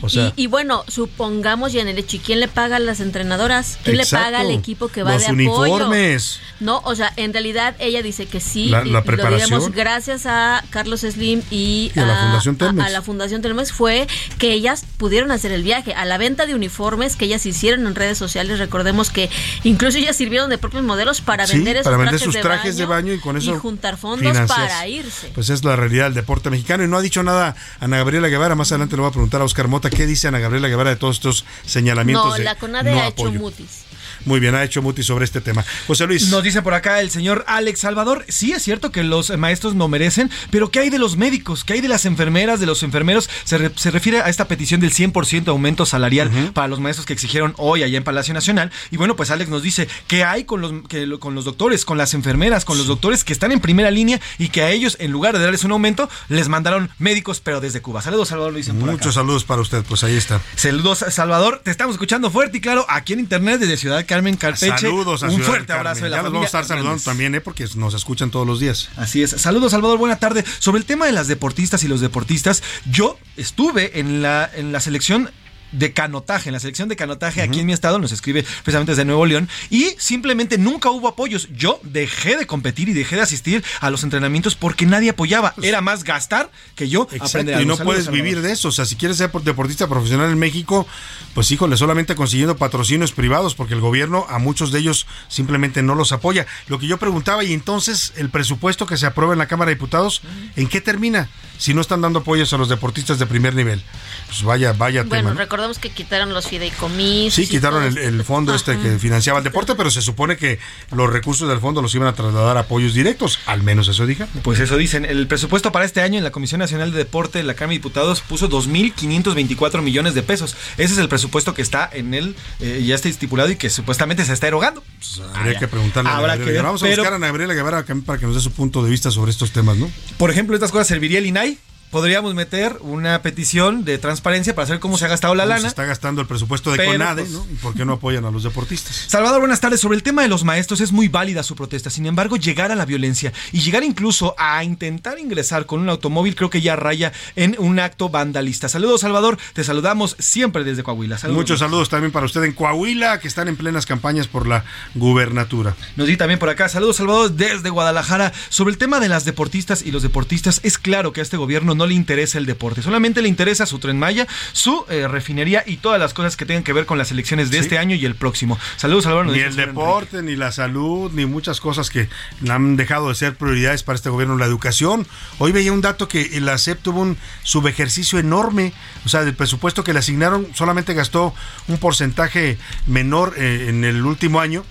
O 0.00 0.08
sea, 0.08 0.32
y, 0.36 0.46
bueno, 0.46 0.84
supongamos, 0.88 1.72
Yanerechi, 1.72 2.18
¿quién 2.18 2.40
le 2.40 2.48
paga 2.48 2.76
a 2.76 2.80
las 2.80 3.00
entrenadoras? 3.00 3.78
¿Quién 3.82 3.96
le 3.96 4.06
paga 4.06 4.40
al 4.40 4.50
equipo 4.50 4.88
que 4.88 5.02
va 5.02 5.16
de 5.16 5.24
apoyo? 5.26 5.32
uniformes. 5.32 6.40
No, 6.60 6.80
o 6.84 6.94
sea, 6.94 7.12
en 7.16 7.32
realidad 7.32 7.74
ella 7.78 8.02
dice 8.02 8.26
que 8.26 8.40
sí. 8.40 8.66
La, 8.66 8.84
la 8.84 9.02
preparación. 9.02 9.60
Lo 9.60 9.70
gracias 9.70 10.26
a 10.26 10.64
Carlos 10.70 11.00
Slim 11.00 11.42
y, 11.50 11.92
a, 11.96 12.04
la 12.04 12.16
Fundación 12.16 12.56
Telmex. 12.56 12.86
A, 12.86 12.90
la 12.90 13.02
Fundación 13.02 13.42
Telmex 13.42 13.72
fue 13.72 14.06
que 14.38 14.52
ellas 14.52 14.84
pudieron 14.96 15.30
hacer 15.30 15.52
el 15.52 15.62
viaje. 15.62 15.94
A 15.94 16.04
la 16.04 16.18
venta 16.18 16.46
de 16.46 16.54
uniformes 16.54 17.16
que 17.16 17.24
ellas 17.26 17.44
hicieron 17.46 17.86
en 17.86 17.94
redes 17.94 18.18
sociales, 18.18 18.58
recordemos 18.58 19.10
que 19.10 19.30
incluso 19.64 19.98
ellas 19.98 20.16
sirvieron 20.16 20.50
de 20.50 20.58
propios 20.58 20.82
modelos 20.82 21.20
para 21.20 21.46
vender 21.46 21.76
esos 21.76 21.92
para 21.92 22.01
sus 22.18 22.40
trajes 22.40 22.76
de 22.76 22.86
baño 22.86 23.12
y 23.12 23.18
con 23.18 23.36
eso 23.36 23.58
juntar 23.58 23.96
fondos 23.96 24.36
para 24.48 24.86
irse. 24.88 25.30
Pues 25.34 25.50
es 25.50 25.64
la 25.64 25.76
realidad 25.76 26.04
del 26.04 26.14
deporte 26.14 26.50
mexicano 26.50 26.84
y 26.84 26.88
no 26.88 26.96
ha 26.96 27.02
dicho 27.02 27.22
nada 27.22 27.54
Ana 27.80 27.98
Gabriela 27.98 28.28
Guevara. 28.28 28.54
Más 28.54 28.72
adelante 28.72 28.96
le 28.96 29.02
voy 29.02 29.10
a 29.10 29.12
preguntar 29.12 29.40
a 29.40 29.44
Oscar 29.44 29.68
Mota 29.68 29.90
qué 29.90 30.06
dice 30.06 30.28
Ana 30.28 30.38
Gabriela 30.38 30.68
Guevara 30.68 30.90
de 30.90 30.96
todos 30.96 31.16
estos 31.16 31.44
señalamientos. 31.66 32.38
No, 32.38 32.44
la 32.44 32.54
CONADE 32.56 32.92
ha 32.92 33.08
hecho 33.08 33.32
mutis. 33.32 33.84
Muy 34.24 34.40
bien, 34.40 34.54
ha 34.54 34.64
hecho 34.64 34.82
Muti 34.82 35.02
sobre 35.02 35.24
este 35.24 35.40
tema. 35.40 35.64
José 35.86 36.06
Luis. 36.06 36.28
Nos 36.28 36.42
dice 36.42 36.62
por 36.62 36.74
acá 36.74 37.00
el 37.00 37.10
señor 37.10 37.44
Alex 37.46 37.80
Salvador. 37.80 38.24
Sí, 38.28 38.52
es 38.52 38.62
cierto 38.62 38.92
que 38.92 39.02
los 39.02 39.36
maestros 39.36 39.74
no 39.74 39.88
merecen, 39.88 40.30
pero 40.50 40.70
¿qué 40.70 40.80
hay 40.80 40.90
de 40.90 40.98
los 40.98 41.16
médicos? 41.16 41.64
¿Qué 41.64 41.74
hay 41.74 41.80
de 41.80 41.88
las 41.88 42.04
enfermeras, 42.04 42.60
de 42.60 42.66
los 42.66 42.82
enfermeros? 42.82 43.28
Se, 43.44 43.58
refiere 43.90 44.20
a 44.20 44.28
esta 44.28 44.48
petición 44.48 44.80
del 44.80 44.92
100% 44.92 45.48
aumento 45.48 45.86
salarial 45.86 46.30
para 46.54 46.68
los 46.68 46.80
maestros 46.80 47.06
que 47.06 47.12
exigieron 47.12 47.54
hoy 47.58 47.82
allá 47.82 47.98
en 47.98 48.04
Palacio 48.04 48.34
Nacional. 48.34 48.70
Y 48.90 48.96
bueno, 48.96 49.16
pues 49.16 49.30
Alex 49.30 49.50
nos 49.50 49.62
dice, 49.62 49.88
¿qué 50.06 50.24
hay 50.24 50.44
con 50.44 50.60
los, 50.60 50.72
con 51.18 51.34
los 51.34 51.44
doctores, 51.44 51.84
con 51.84 51.98
las 51.98 52.14
enfermeras, 52.14 52.64
con 52.64 52.78
los 52.78 52.86
doctores 52.86 53.24
que 53.24 53.32
están 53.32 53.52
en 53.52 53.60
primera 53.60 53.90
línea 53.90 54.20
y 54.38 54.48
que 54.48 54.62
a 54.62 54.70
ellos, 54.70 54.96
en 55.00 55.10
lugar 55.10 55.36
de 55.36 55.44
darles 55.44 55.64
un 55.64 55.72
aumento, 55.72 56.08
les 56.28 56.48
mandaron 56.48 56.90
médicos, 56.98 57.40
pero 57.40 57.60
desde 57.60 57.80
Cuba? 57.80 58.02
Saludos, 58.02 58.28
Salvador, 58.28 58.52
lo 58.52 58.58
dicen 58.58 58.78
por 58.78 58.90
Muchos 58.90 59.14
saludos 59.14 59.44
para 59.44 59.62
usted, 59.62 59.84
pues 59.84 60.04
ahí 60.04 60.16
está. 60.16 60.40
Saludos, 60.56 61.04
Salvador. 61.10 61.60
Te 61.64 61.70
estamos 61.70 61.94
escuchando 61.94 62.30
fuerte 62.30 62.58
y 62.58 62.60
claro 62.60 62.86
aquí 62.88 63.12
en 63.12 63.20
internet 63.20 63.60
desde 63.60 63.76
Ciudad 63.76 64.04
Carmen, 64.12 64.36
Carpeche. 64.36 64.76
Saludos 64.78 65.22
a 65.22 65.28
Un 65.28 65.40
fuerte 65.40 65.72
abrazo 65.72 66.04
de 66.04 66.10
la 66.10 66.18
ya 66.18 66.22
los 66.22 66.32
vamos 66.32 66.44
a 66.44 66.46
estar 66.46 66.66
saludando 66.66 67.02
también, 67.02 67.34
¿eh? 67.34 67.40
porque 67.40 67.66
nos 67.76 67.94
escuchan 67.94 68.30
todos 68.30 68.46
los 68.46 68.60
días. 68.60 68.90
Así 68.98 69.22
es. 69.22 69.30
Saludos, 69.30 69.72
Salvador. 69.72 69.96
Buena 69.96 70.18
tarde. 70.18 70.44
Sobre 70.58 70.80
el 70.80 70.84
tema 70.84 71.06
de 71.06 71.12
las 71.12 71.28
deportistas 71.28 71.82
y 71.82 71.88
los 71.88 72.02
deportistas, 72.02 72.62
yo 72.90 73.18
estuve 73.38 74.00
en 74.00 74.20
la, 74.20 74.50
en 74.54 74.70
la 74.70 74.80
selección 74.80 75.30
de 75.72 75.92
canotaje, 75.92 76.48
en 76.48 76.52
la 76.52 76.60
selección 76.60 76.88
de 76.88 76.96
canotaje 76.96 77.42
aquí 77.42 77.60
en 77.60 77.66
mi 77.66 77.72
estado, 77.72 77.98
nos 77.98 78.12
escribe 78.12 78.42
precisamente 78.62 78.92
desde 78.92 79.04
Nuevo 79.04 79.26
León, 79.26 79.48
y 79.70 79.94
simplemente 79.98 80.58
nunca 80.58 80.90
hubo 80.90 81.08
apoyos. 81.08 81.48
Yo 81.54 81.80
dejé 81.82 82.36
de 82.36 82.46
competir 82.46 82.88
y 82.88 82.92
dejé 82.92 83.16
de 83.16 83.22
asistir 83.22 83.64
a 83.80 83.90
los 83.90 84.02
entrenamientos 84.04 84.54
porque 84.54 84.86
nadie 84.86 85.10
apoyaba. 85.10 85.52
Pues 85.54 85.66
Era 85.66 85.80
más 85.80 86.04
gastar 86.04 86.50
que 86.74 86.88
yo 86.88 87.08
aprender 87.20 87.60
Y 87.60 87.66
no 87.66 87.76
puedes 87.76 88.10
vivir 88.10 88.42
de 88.42 88.52
eso. 88.52 88.68
O 88.68 88.72
sea, 88.72 88.84
si 88.84 88.96
quieres 88.96 89.16
ser 89.16 89.30
deportista 89.30 89.88
profesional 89.88 90.30
en 90.30 90.38
México, 90.38 90.86
pues 91.34 91.50
híjole, 91.50 91.76
solamente 91.76 92.14
consiguiendo 92.14 92.56
patrocinios 92.56 93.12
privados, 93.12 93.54
porque 93.54 93.74
el 93.74 93.80
gobierno 93.80 94.26
a 94.28 94.38
muchos 94.38 94.72
de 94.72 94.78
ellos 94.80 95.06
simplemente 95.28 95.82
no 95.82 95.94
los 95.94 96.12
apoya. 96.12 96.46
Lo 96.68 96.78
que 96.78 96.86
yo 96.86 96.98
preguntaba, 96.98 97.44
y 97.44 97.52
entonces 97.52 98.12
el 98.16 98.30
presupuesto 98.30 98.86
que 98.86 98.96
se 98.96 99.06
aprueba 99.06 99.32
en 99.32 99.38
la 99.38 99.46
Cámara 99.46 99.70
de 99.70 99.76
Diputados, 99.76 100.22
¿en 100.56 100.68
qué 100.68 100.80
termina? 100.80 101.28
Si 101.58 101.74
no 101.74 101.80
están 101.80 102.00
dando 102.00 102.20
apoyos 102.20 102.52
a 102.52 102.56
los 102.56 102.68
deportistas 102.68 103.18
de 103.18 103.26
primer 103.26 103.54
nivel. 103.54 103.82
Pues 104.26 104.42
vaya, 104.42 104.72
vaya 104.72 105.04
bueno, 105.04 105.34
recordemos 105.62 105.78
que 105.78 105.90
quitaron 105.90 106.34
los 106.34 106.48
fideicomisos. 106.48 107.34
Sí, 107.34 107.46
quitaron 107.46 107.84
el, 107.84 108.24
fondo 108.24 108.52
este 108.54 108.76
que 108.78 108.98
financiaba 108.98 109.38
el 109.38 109.44
deporte, 109.44 109.74
pero 109.76 109.90
se 109.92 110.02
supone 110.02 110.36
que 110.36 110.58
los 110.90 111.08
recursos 111.08 111.48
del 111.48 111.60
fondo 111.60 111.80
los 111.80 111.94
iban 111.94 112.08
a 112.08 112.14
trasladar 112.14 112.56
a 112.56 112.60
apoyos 112.60 112.94
directos. 112.94 113.38
Al 113.46 113.62
menos 113.62 113.86
eso 113.86 114.04
dije. 114.04 114.26
Pues 114.42 114.58
eso 114.58 114.76
dicen. 114.76 115.04
El 115.04 115.28
presupuesto 115.28 115.70
para 115.70 115.84
este 115.84 116.00
año 116.00 116.18
en 116.18 116.24
la 116.24 116.32
Comisión 116.32 116.58
Nacional 116.58 116.90
de 116.90 116.98
Deporte 116.98 117.38
de 117.38 117.44
la 117.44 117.54
Cámara 117.54 117.74
de 117.74 117.78
Diputados 117.78 118.22
puso 118.22 118.48
2.524 118.48 119.82
millones 119.82 120.14
de 120.14 120.22
pesos. 120.24 120.56
Ese 120.78 120.94
es 120.94 120.98
el 120.98 121.08
presupuesto 121.08 121.54
que 121.54 121.62
está 121.62 121.88
en 121.92 122.14
él, 122.14 122.34
eh, 122.58 122.82
ya 122.84 122.96
está 122.96 123.08
estipulado 123.08 123.50
y 123.50 123.56
que 123.56 123.70
supuestamente 123.70 124.24
se 124.24 124.32
está 124.32 124.48
erogando. 124.48 124.82
Pues, 124.98 125.20
habría 125.34 125.58
que 125.60 125.68
preguntarle 125.68 126.10
a 126.10 126.20
Gabriela. 126.20 126.62
Vamos 126.62 126.82
a 126.82 126.88
buscar 126.88 127.14
a 127.14 127.18
Gabriela 127.18 127.54
Guevara 127.54 127.84
para 128.04 128.18
que 128.18 128.26
nos 128.26 128.34
dé 128.34 128.40
su 128.40 128.50
punto 128.50 128.82
de 128.82 128.90
vista 128.90 129.12
sobre 129.12 129.30
estos 129.30 129.52
temas, 129.52 129.76
¿no? 129.76 129.88
Por 130.18 130.30
ejemplo, 130.30 130.56
estas 130.56 130.72
cosas 130.72 130.88
serviría 130.88 131.18
el 131.18 131.26
INAI 131.26 131.58
podríamos 131.92 132.34
meter 132.34 132.78
una 132.80 133.20
petición 133.20 133.84
de 133.84 133.98
transparencia 133.98 134.54
para 134.54 134.66
saber 134.66 134.80
cómo 134.80 134.96
se 134.96 135.04
ha 135.04 135.08
gastado 135.08 135.34
la 135.34 135.44
lana. 135.44 135.60
Se 135.60 135.66
está 135.66 135.84
gastando 135.84 136.22
el 136.22 136.26
presupuesto 136.26 136.72
de 136.72 136.82
CONADE, 136.84 137.22
pues, 137.22 137.32
¿no? 137.34 137.46
¿Y 137.52 137.54
por 137.56 137.74
qué 137.74 137.84
no 137.84 137.92
apoyan 137.92 138.24
a 138.24 138.30
los 138.30 138.44
deportistas? 138.44 138.96
Salvador, 139.08 139.40
buenas 139.40 139.60
tardes. 139.60 139.78
Sobre 139.78 139.96
el 139.96 140.02
tema 140.02 140.22
de 140.22 140.28
los 140.28 140.42
maestros 140.42 140.80
es 140.80 140.90
muy 140.90 141.08
válida 141.08 141.42
su 141.42 141.54
protesta. 141.54 141.90
Sin 141.90 142.06
embargo, 142.06 142.36
llegar 142.36 142.72
a 142.72 142.76
la 142.76 142.86
violencia 142.86 143.34
y 143.52 143.60
llegar 143.60 143.84
incluso 143.84 144.34
a 144.38 144.64
intentar 144.64 145.18
ingresar 145.18 145.66
con 145.66 145.80
un 145.80 145.90
automóvil 145.90 146.34
creo 146.34 146.48
que 146.48 146.62
ya 146.62 146.76
raya 146.76 147.12
en 147.36 147.56
un 147.58 147.78
acto 147.78 148.08
vandalista. 148.08 148.70
Saludos, 148.70 149.02
Salvador. 149.02 149.36
Te 149.52 149.62
saludamos 149.62 150.16
siempre 150.18 150.64
desde 150.64 150.82
Coahuila. 150.82 151.18
Muchos 151.28 151.58
saludos 151.58 151.90
también 151.90 152.10
para 152.10 152.24
usted 152.24 152.42
en 152.44 152.54
Coahuila, 152.54 153.20
que 153.20 153.28
están 153.28 153.48
en 153.48 153.56
plenas 153.56 153.84
campañas 153.84 154.28
por 154.28 154.48
la 154.48 154.64
gubernatura. 154.94 155.76
Nos 155.96 156.06
di 156.06 156.16
también 156.16 156.38
por 156.38 156.48
acá. 156.48 156.70
Saludos, 156.70 156.96
Salvador, 156.96 157.32
desde 157.32 157.68
Guadalajara. 157.68 158.32
Sobre 158.48 158.72
el 158.72 158.78
tema 158.78 158.98
de 158.98 159.10
las 159.10 159.26
deportistas 159.26 159.82
y 159.82 159.90
los 159.90 160.02
deportistas, 160.02 160.60
es 160.62 160.78
claro 160.78 161.12
que 161.12 161.20
a 161.20 161.22
este 161.22 161.36
gobierno 161.36 161.74
no 161.74 161.81
no 161.82 161.88
le 161.88 161.94
interesa 161.94 162.38
el 162.38 162.46
deporte, 162.46 162.80
solamente 162.80 163.22
le 163.22 163.28
interesa 163.28 163.66
su 163.66 163.80
tren 163.80 163.98
Maya, 163.98 164.28
su 164.52 164.84
eh, 164.88 165.08
refinería 165.08 165.64
y 165.66 165.78
todas 165.78 165.98
las 165.98 166.14
cosas 166.14 166.36
que 166.36 166.46
tengan 166.46 166.62
que 166.62 166.72
ver 166.72 166.86
con 166.86 166.96
las 166.96 167.10
elecciones 167.10 167.50
de 167.50 167.58
este 167.58 167.76
año 167.76 167.96
y 167.96 168.06
el 168.06 168.14
próximo. 168.14 168.56
Saludos, 168.76 169.04
Salvador. 169.04 169.26
Ni 169.32 169.40
el 169.40 169.56
deporte, 169.56 170.22
ni 170.22 170.36
la 170.36 170.52
salud, 170.52 171.10
ni 171.12 171.26
muchas 171.26 171.60
cosas 171.60 171.90
que 171.90 172.08
han 172.48 172.76
dejado 172.76 173.08
de 173.08 173.16
ser 173.16 173.34
prioridades 173.34 173.82
para 173.82 173.96
este 173.96 174.10
gobierno. 174.10 174.36
La 174.36 174.46
educación. 174.46 175.08
Hoy 175.38 175.50
veía 175.50 175.72
un 175.72 175.80
dato 175.80 176.06
que 176.06 176.40
la 176.40 176.56
SEP 176.56 176.80
tuvo 176.82 177.00
un 177.00 177.16
subejercicio 177.42 178.20
enorme. 178.20 178.72
O 179.04 179.08
sea, 179.08 179.24
del 179.24 179.34
presupuesto 179.34 179.82
que 179.82 179.92
le 179.92 179.98
asignaron 179.98 180.46
solamente 180.54 180.94
gastó 180.94 181.34
un 181.66 181.78
porcentaje 181.78 182.58
menor 182.86 183.34
eh, 183.36 183.66
en 183.68 183.84
el 183.84 184.06
último 184.06 184.40
año 184.40 184.64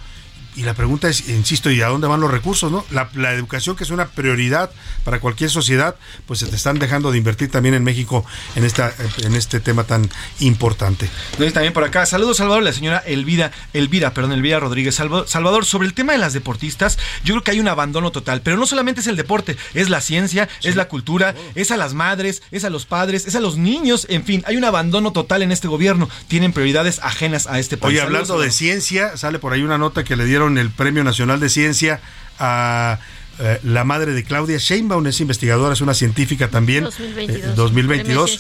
y 0.56 0.64
la 0.64 0.74
pregunta 0.74 1.08
es, 1.08 1.30
insisto, 1.30 1.72
¿y 1.72 1.82
a 1.82 1.88
dónde 1.88 2.08
van 2.08 2.20
los 2.20 2.30
recursos? 2.30 2.72
no 2.72 2.86
La, 2.91 3.34
educación, 3.34 3.76
que 3.76 3.84
es 3.84 3.89
una 3.89 4.08
prioridad 4.08 4.72
para 5.04 5.20
cualquier 5.20 5.49
sociedad, 5.49 5.95
pues 6.26 6.39
se 6.39 6.47
te 6.47 6.56
están 6.56 6.80
dejando 6.80 7.12
de 7.12 7.18
invertir 7.18 7.49
también 7.49 7.76
en 7.76 7.84
México 7.84 8.26
en, 8.56 8.66
esta, 8.66 8.93
en 9.24 9.34
este 9.36 9.60
tema 9.60 9.86
tan 9.86 10.10
importante. 10.39 11.10
también 11.54 11.74
por 11.74 11.84
acá, 11.84 12.06
saludos 12.06 12.38
Salvador, 12.38 12.64
la 12.64 12.74
señora 12.74 12.99
Elvira, 12.99 13.52
Elvira, 13.74 14.14
perdón, 14.14 14.34
Elvira 14.34 14.60
Rodríguez. 14.60 14.95
Salvador, 14.95 15.66
sobre 15.66 15.88
el 15.88 15.93
tema 15.93 16.14
de 16.14 16.20
las 16.20 16.34
deportistas, 16.34 16.97
yo 17.24 17.34
creo 17.36 17.43
que 17.43 17.52
hay 17.52 17.60
un 17.60 17.68
abandono 17.68 18.12
total, 18.12 18.41
pero 18.41 18.58
no 18.58 18.66
solamente 18.66 19.02
es 19.02 19.08
el 19.08 19.16
deporte, 19.16 19.58
es 19.74 19.89
la 19.89 20.02
ciencia, 20.02 20.49
es 20.64 20.76
la 20.76 20.88
cultura, 20.88 21.34
es 21.56 21.72
a 21.72 21.78
las 21.78 21.93
madres, 21.93 22.43
es 22.52 22.66
a 22.66 22.70
los 22.70 22.86
padres, 22.86 23.26
es 23.26 23.36
a 23.36 23.39
los 23.39 23.58
niños, 23.58 24.06
en 24.10 24.24
fin, 24.26 24.43
hay 24.45 24.58
un 24.58 24.66
abandono 24.66 25.14
total 25.14 25.41
en 25.41 25.52
este 25.52 25.68
gobierno. 25.68 26.10
Tienen 26.28 26.52
prioridades 26.52 26.99
ajenas 26.99 27.47
a 27.47 27.60
este 27.60 27.78
país. 27.78 27.93
Oye, 27.93 28.02
hablando 28.02 28.39
de 28.39 28.52
ciencia, 28.52 29.18
sale 29.18 29.39
por 29.39 29.54
ahí 29.54 29.64
una 29.64 29.78
nota 29.78 30.04
que 30.04 30.16
le 30.16 30.26
dieron 30.26 30.40
el 30.57 30.69
Premio 30.69 31.03
Nacional 31.03 31.39
de 31.39 31.49
Ciencia 31.49 31.99
a 32.39 32.99
eh, 33.43 33.59
la 33.63 33.83
madre 33.83 34.13
de 34.13 34.23
Claudia 34.23 34.57
Sheinbaum 34.57 35.05
es 35.07 35.19
investigadora, 35.19 35.73
es 35.73 35.81
una 35.81 35.95
científica 35.95 36.49
también. 36.49 36.83
2022. 36.83 37.55
2022. 37.55 38.39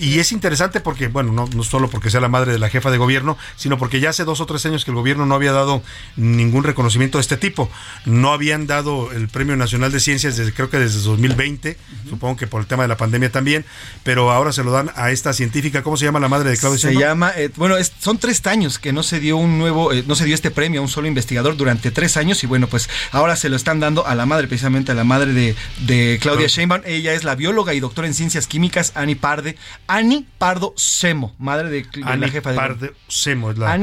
Y 0.00 0.18
es 0.18 0.32
interesante 0.32 0.80
porque, 0.80 1.06
bueno, 1.06 1.32
no, 1.32 1.48
no, 1.54 1.62
solo 1.62 1.88
porque 1.88 2.10
sea 2.10 2.20
la 2.20 2.28
madre 2.28 2.52
de 2.52 2.58
la 2.58 2.68
jefa 2.68 2.90
de 2.90 2.98
gobierno, 2.98 3.38
sino 3.56 3.78
porque 3.78 4.00
ya 4.00 4.10
hace 4.10 4.24
dos 4.24 4.40
o 4.40 4.46
tres 4.46 4.66
años 4.66 4.84
que 4.84 4.90
el 4.90 4.96
gobierno 4.96 5.24
no 5.24 5.36
había 5.36 5.52
dado 5.52 5.82
ningún 6.16 6.64
reconocimiento 6.64 7.18
de 7.18 7.22
este 7.22 7.36
tipo. 7.36 7.70
No 8.04 8.32
habían 8.32 8.66
dado 8.66 9.12
el 9.12 9.28
Premio 9.28 9.56
Nacional 9.56 9.92
de 9.92 10.00
Ciencias 10.00 10.36
desde, 10.36 10.52
creo 10.52 10.68
que 10.68 10.78
desde 10.78 11.00
2020, 11.00 11.76
supongo 12.08 12.36
que 12.36 12.48
por 12.48 12.60
el 12.60 12.66
tema 12.66 12.82
de 12.82 12.88
la 12.88 12.96
pandemia 12.96 13.30
también, 13.30 13.64
pero 14.02 14.32
ahora 14.32 14.52
se 14.52 14.64
lo 14.64 14.72
dan 14.72 14.90
a 14.96 15.12
esta 15.12 15.32
científica. 15.32 15.82
¿Cómo 15.84 15.96
se 15.96 16.06
llama 16.06 16.18
la 16.18 16.28
madre 16.28 16.50
de 16.50 16.56
Claudia 16.56 16.78
se 16.78 16.88
Sheinbaum? 16.88 17.02
Se 17.02 17.08
llama, 17.08 17.32
eh, 17.36 17.50
bueno, 17.54 17.76
son 18.00 18.18
tres 18.18 18.44
años 18.46 18.80
que 18.80 18.92
no 18.92 19.04
se 19.04 19.20
dio 19.20 19.36
un 19.36 19.58
nuevo, 19.58 19.92
eh, 19.92 20.02
no 20.08 20.16
se 20.16 20.24
dio 20.24 20.34
este 20.34 20.50
premio 20.50 20.80
a 20.80 20.82
un 20.82 20.88
solo 20.88 21.06
investigador 21.06 21.56
durante 21.56 21.92
tres 21.92 22.16
años 22.16 22.42
y 22.42 22.46
bueno, 22.46 22.66
pues 22.66 22.88
ahora 23.12 23.36
se 23.36 23.48
lo 23.48 23.56
están 23.56 23.78
dando 23.78 24.06
a 24.06 24.14
la 24.16 24.26
madre 24.26 24.39
precisamente 24.48 24.92
a 24.92 24.94
la 24.94 25.04
madre 25.04 25.32
de, 25.32 25.56
de 25.80 26.18
Claudia 26.20 26.46
Sheinbaum. 26.46 26.82
Ella 26.84 27.14
es 27.14 27.24
la 27.24 27.34
bióloga 27.34 27.74
y 27.74 27.80
doctora 27.80 28.06
en 28.06 28.14
ciencias 28.14 28.46
químicas, 28.46 28.92
Ani 28.94 29.14
Parde. 29.14 29.56
Ani 29.86 30.26
Pardo 30.38 30.74
Semo, 30.76 31.34
madre 31.38 31.68
de, 31.70 31.86
la 31.94 32.28
jefa 32.28 32.50
de... 32.50 32.56
Pardo 32.56 32.88
Semo, 33.08 33.50
es 33.50 33.58
la 33.58 33.78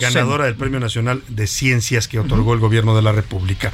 ganadora 0.00 0.44
del 0.44 0.56
Premio 0.56 0.80
Nacional 0.80 1.22
de 1.28 1.46
Ciencias 1.46 2.08
que 2.08 2.18
otorgó 2.18 2.54
el 2.54 2.60
gobierno 2.60 2.96
de 2.96 3.02
la 3.02 3.12
República. 3.12 3.72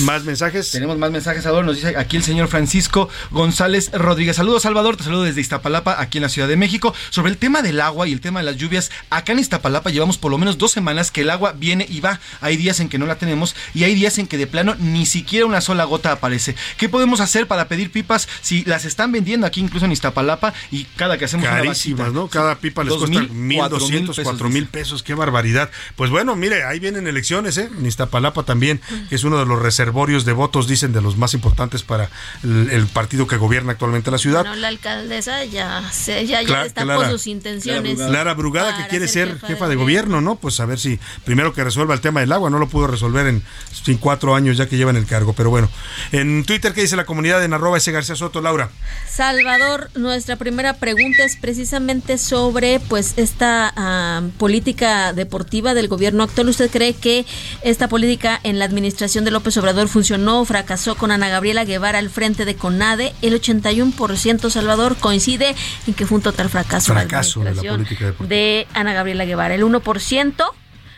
¿Más 0.00 0.24
mensajes? 0.24 0.70
Tenemos 0.70 0.98
más 0.98 1.10
mensajes, 1.10 1.46
ahora 1.46 1.66
Nos 1.66 1.76
dice 1.76 1.96
aquí 1.96 2.16
el 2.16 2.22
señor 2.22 2.48
Francisco 2.48 3.08
González 3.30 3.90
Rodríguez. 3.92 4.36
Saludos, 4.36 4.62
Salvador. 4.62 4.96
Te 4.96 5.04
saludo 5.04 5.24
desde 5.24 5.40
Iztapalapa, 5.40 6.00
aquí 6.00 6.18
en 6.18 6.22
la 6.22 6.28
Ciudad 6.28 6.48
de 6.48 6.56
México. 6.56 6.94
Sobre 7.10 7.30
el 7.30 7.38
tema 7.38 7.62
del 7.62 7.80
agua 7.80 8.08
y 8.08 8.12
el 8.12 8.20
tema 8.20 8.40
de 8.40 8.46
las 8.46 8.56
lluvias, 8.56 8.90
acá 9.10 9.32
en 9.32 9.38
Iztapalapa 9.38 9.90
llevamos 9.90 10.18
por 10.18 10.30
lo 10.30 10.38
menos 10.38 10.58
dos 10.58 10.72
semanas 10.72 11.10
que 11.10 11.22
el 11.22 11.30
agua 11.30 11.52
viene 11.52 11.86
y 11.88 12.00
va. 12.00 12.20
Hay 12.40 12.56
días 12.56 12.80
en 12.80 12.88
que 12.88 12.98
no 12.98 13.06
la 13.06 13.16
tenemos 13.16 13.54
y 13.74 13.84
hay 13.84 13.94
días 13.94 14.18
en 14.18 14.26
que 14.26 14.38
de 14.38 14.46
plano 14.46 14.74
ni 14.78 15.06
siquiera 15.06 15.46
una 15.46 15.60
sola 15.64 15.84
gota 15.84 16.12
aparece. 16.12 16.54
¿Qué 16.76 16.88
podemos 16.88 17.20
hacer 17.20 17.48
para 17.48 17.68
pedir 17.68 17.90
pipas 17.90 18.28
si 18.40 18.64
las 18.64 18.84
están 18.84 19.12
vendiendo 19.12 19.46
aquí 19.46 19.60
incluso 19.60 19.86
en 19.86 19.92
Iztapalapa 19.92 20.54
y 20.70 20.84
cada 20.96 21.18
que 21.18 21.24
hacemos 21.24 21.46
Carísimas, 21.46 22.12
¿no? 22.12 22.28
Cada 22.28 22.56
pipa 22.56 22.84
les 22.84 22.94
cuesta 22.94 23.22
mil 23.32 23.60
doscientos, 23.68 24.20
cuatro 24.22 24.48
mil 24.48 24.66
pesos, 24.66 25.02
qué 25.02 25.14
barbaridad. 25.14 25.70
Pues 25.96 26.10
bueno, 26.10 26.36
mire, 26.36 26.64
ahí 26.64 26.78
vienen 26.78 27.06
elecciones, 27.06 27.58
¿eh? 27.58 27.68
En 27.76 27.86
Iztapalapa 27.86 28.44
también, 28.44 28.80
que 29.08 29.14
es 29.14 29.24
uno 29.24 29.38
de 29.38 29.46
los 29.46 29.60
reservorios 29.60 30.24
de 30.24 30.32
votos, 30.32 30.66
dicen, 30.68 30.92
de 30.92 31.00
los 31.00 31.16
más 31.16 31.34
importantes 31.34 31.82
para 31.82 32.10
el, 32.42 32.86
partido 32.92 33.26
que 33.26 33.36
gobierna 33.36 33.72
actualmente 33.72 34.10
la 34.10 34.18
ciudad. 34.18 34.40
Bueno, 34.42 34.56
la 34.56 34.68
alcaldesa 34.68 35.44
ya, 35.44 35.82
se, 35.90 36.26
ya, 36.26 36.42
ya 36.42 36.64
está 36.64 36.84
por 36.84 37.10
sus 37.10 37.26
intenciones. 37.26 37.98
Lara 37.98 38.34
Brugada, 38.34 38.76
que 38.76 38.88
quiere 38.88 39.08
ser 39.08 39.40
jefa, 39.40 39.68
de, 39.68 39.74
gobierno, 39.74 40.20
¿no? 40.20 40.36
Pues 40.36 40.60
a 40.60 40.66
ver 40.66 40.78
si 40.78 41.00
primero 41.24 41.52
que 41.52 41.64
resuelva 41.64 41.94
el 41.94 42.00
tema 42.00 42.20
del 42.20 42.32
agua, 42.32 42.50
no 42.50 42.58
lo 42.58 42.68
pudo 42.68 42.86
resolver 42.86 43.26
en, 43.26 43.42
en 43.86 43.96
cuatro 43.96 44.34
años 44.34 44.56
ya 44.56 44.68
que 44.68 44.76
lleva 44.76 44.90
en 44.90 44.96
el 44.96 45.06
cargo, 45.06 45.32
pero 45.32 45.50
bueno. 45.54 45.70
En 46.10 46.44
Twitter, 46.44 46.74
¿qué 46.74 46.80
dice 46.80 46.96
la 46.96 47.04
comunidad 47.04 47.44
en 47.44 47.52
arroba 47.52 47.78
ese 47.78 47.92
García 47.92 48.16
Soto, 48.16 48.40
Laura? 48.40 48.70
Salvador, 49.08 49.88
nuestra 49.94 50.34
primera 50.34 50.72
pregunta 50.78 51.22
es 51.22 51.36
precisamente 51.36 52.18
sobre 52.18 52.80
pues 52.80 53.14
esta 53.18 53.72
ah, 53.76 54.22
política 54.36 55.12
deportiva 55.12 55.72
del 55.74 55.86
gobierno 55.86 56.24
actual. 56.24 56.48
¿Usted 56.48 56.68
cree 56.72 56.94
que 56.94 57.24
esta 57.62 57.86
política 57.86 58.40
en 58.42 58.58
la 58.58 58.64
administración 58.64 59.24
de 59.24 59.30
López 59.30 59.56
Obrador 59.56 59.86
funcionó 59.86 60.40
o 60.40 60.44
fracasó 60.44 60.96
con 60.96 61.12
Ana 61.12 61.28
Gabriela 61.28 61.64
Guevara 61.64 62.00
al 62.00 62.10
frente 62.10 62.44
de 62.44 62.56
CONADE? 62.56 63.14
El 63.22 63.40
81% 63.40 64.50
Salvador 64.50 64.96
coincide 64.96 65.54
en 65.86 65.94
que 65.94 66.04
fue 66.04 66.16
un 66.16 66.22
total 66.22 66.48
fracaso, 66.50 66.94
fracaso 66.94 67.44
la 67.44 67.50
de 67.50 67.62
la 67.62 67.74
política 67.74 68.06
deportiva. 68.06 68.28
de 68.28 68.66
Ana 68.74 68.92
Gabriela 68.92 69.24
Guevara. 69.24 69.54
El 69.54 69.62
1% 69.62 70.44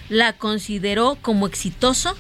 la 0.08 0.32
consideró 0.32 1.18
como 1.20 1.46
exitoso 1.46 2.16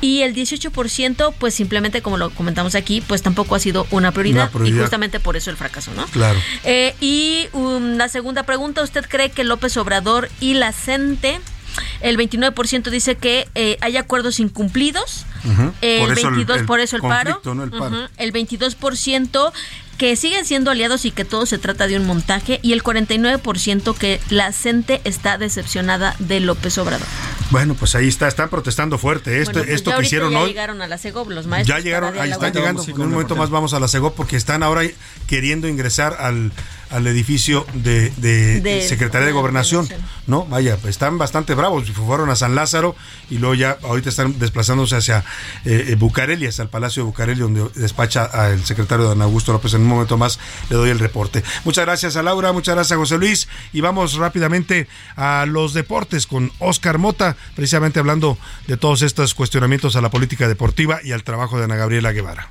y 0.00 0.22
el 0.22 0.34
18%, 0.34 1.34
pues 1.38 1.54
simplemente 1.54 2.02
como 2.02 2.16
lo 2.16 2.30
comentamos 2.30 2.74
aquí, 2.74 3.00
pues 3.00 3.22
tampoco 3.22 3.54
ha 3.54 3.58
sido 3.58 3.86
una 3.90 4.12
prioridad, 4.12 4.50
y 4.64 4.72
justamente 4.72 5.20
por 5.20 5.36
eso 5.36 5.50
el 5.50 5.56
fracaso, 5.56 5.92
¿no? 5.94 6.06
Claro. 6.06 6.38
Eh, 6.64 6.94
y 7.00 7.48
um, 7.52 7.96
la 7.96 8.08
segunda 8.08 8.42
pregunta, 8.44 8.82
¿usted 8.82 9.06
cree 9.08 9.30
que 9.30 9.44
López 9.44 9.76
Obrador 9.76 10.28
y 10.40 10.54
la 10.54 10.72
CENTE 10.72 11.40
el 12.00 12.16
29% 12.16 12.90
dice 12.90 13.16
que 13.16 13.48
eh, 13.54 13.76
hay 13.80 13.96
acuerdos 13.96 14.40
incumplidos. 14.40 15.26
el 15.80 16.14
22 16.14 16.62
por 16.62 16.80
eso 16.80 16.96
el 16.96 17.02
paro. 17.02 17.40
el, 18.16 18.32
22% 18.32 19.52
que 19.98 20.14
siguen 20.16 20.44
siendo 20.44 20.70
aliados 20.70 21.04
y 21.04 21.10
que 21.10 21.24
todo 21.24 21.46
se 21.46 21.58
trata 21.58 21.86
de 21.86 21.96
un 21.96 22.06
montaje 22.06 22.60
y 22.62 22.72
el 22.72 22.82
49% 22.82 23.96
que 23.96 24.20
la 24.30 24.52
gente 24.52 25.00
está 25.04 25.38
decepcionada 25.38 26.14
de 26.18 26.40
López 26.40 26.78
Obrador. 26.78 27.06
Bueno, 27.50 27.74
pues 27.74 27.94
ahí 27.94 28.08
está, 28.08 28.28
están 28.28 28.48
protestando 28.48 28.98
fuerte. 28.98 29.40
Esto, 29.40 29.52
pues 29.52 29.68
esto 29.68 29.96
que 29.96 30.02
hicieron 30.04 30.32
ya 30.32 30.40
hoy. 30.40 30.48
llegaron 30.48 30.82
a 30.82 30.88
la 30.88 30.98
CEGOP 30.98 31.30
los 31.30 31.46
maestros. 31.46 31.78
Ya 31.78 31.82
llegaron, 31.82 32.18
ahí 32.18 32.30
están 32.30 32.52
llegando. 32.52 32.82
En 32.82 33.00
un 33.00 33.10
momento 33.10 33.36
más 33.36 33.50
vamos 33.50 33.72
a 33.72 33.80
la 33.80 33.88
CEGOP 33.88 34.14
porque 34.14 34.36
están 34.36 34.62
ahora 34.62 34.82
queriendo 35.26 35.68
ingresar 35.68 36.16
al, 36.18 36.52
al 36.90 37.06
edificio 37.06 37.66
de, 37.74 38.10
de, 38.16 38.82
Secretaría 38.86 39.26
de 39.26 39.32
Gobernación, 39.32 39.88
¿no? 40.26 40.44
Vaya, 40.46 40.78
están 40.86 41.18
bastante 41.18 41.54
bravos, 41.54 41.90
fueron 41.90 42.30
a 42.30 42.36
San 42.36 42.54
Lázaro 42.54 42.94
y 43.30 43.38
luego 43.38 43.54
ya 43.54 43.78
ahorita 43.82 44.08
están 44.08 44.38
desplazándose 44.38 44.96
hacia 44.96 45.24
eh, 45.64 45.86
eh, 45.88 45.94
Bucareli, 45.96 46.46
hacia 46.46 46.62
el 46.62 46.68
Palacio 46.68 47.02
de 47.02 47.06
Bucareli, 47.06 47.40
donde 47.40 47.68
despacha 47.74 48.24
al 48.24 48.64
secretario 48.64 49.06
Don 49.06 49.22
Augusto 49.22 49.52
López. 49.52 49.74
En 49.74 49.82
un 49.82 49.88
momento 49.88 50.16
más 50.16 50.38
le 50.70 50.76
doy 50.76 50.90
el 50.90 50.98
reporte. 50.98 51.42
Muchas 51.64 51.84
gracias 51.84 52.16
a 52.16 52.22
Laura, 52.22 52.52
muchas 52.52 52.74
gracias 52.74 52.96
a 52.96 53.00
José 53.00 53.18
Luis 53.18 53.48
y 53.72 53.80
vamos 53.80 54.14
rápidamente 54.14 54.88
a 55.16 55.44
los 55.46 55.74
deportes 55.74 56.26
con 56.26 56.52
Oscar 56.58 56.98
Mota, 56.98 57.36
precisamente 57.54 57.98
hablando 57.98 58.38
de 58.66 58.76
todos 58.76 59.02
estos 59.02 59.34
cuestionamientos 59.34 59.96
a 59.96 60.00
la 60.00 60.10
política 60.10 60.48
deportiva 60.48 61.00
y 61.02 61.12
al 61.12 61.24
trabajo 61.24 61.58
de 61.58 61.64
Ana 61.64 61.76
Gabriela 61.76 62.12
Guevara. 62.12 62.50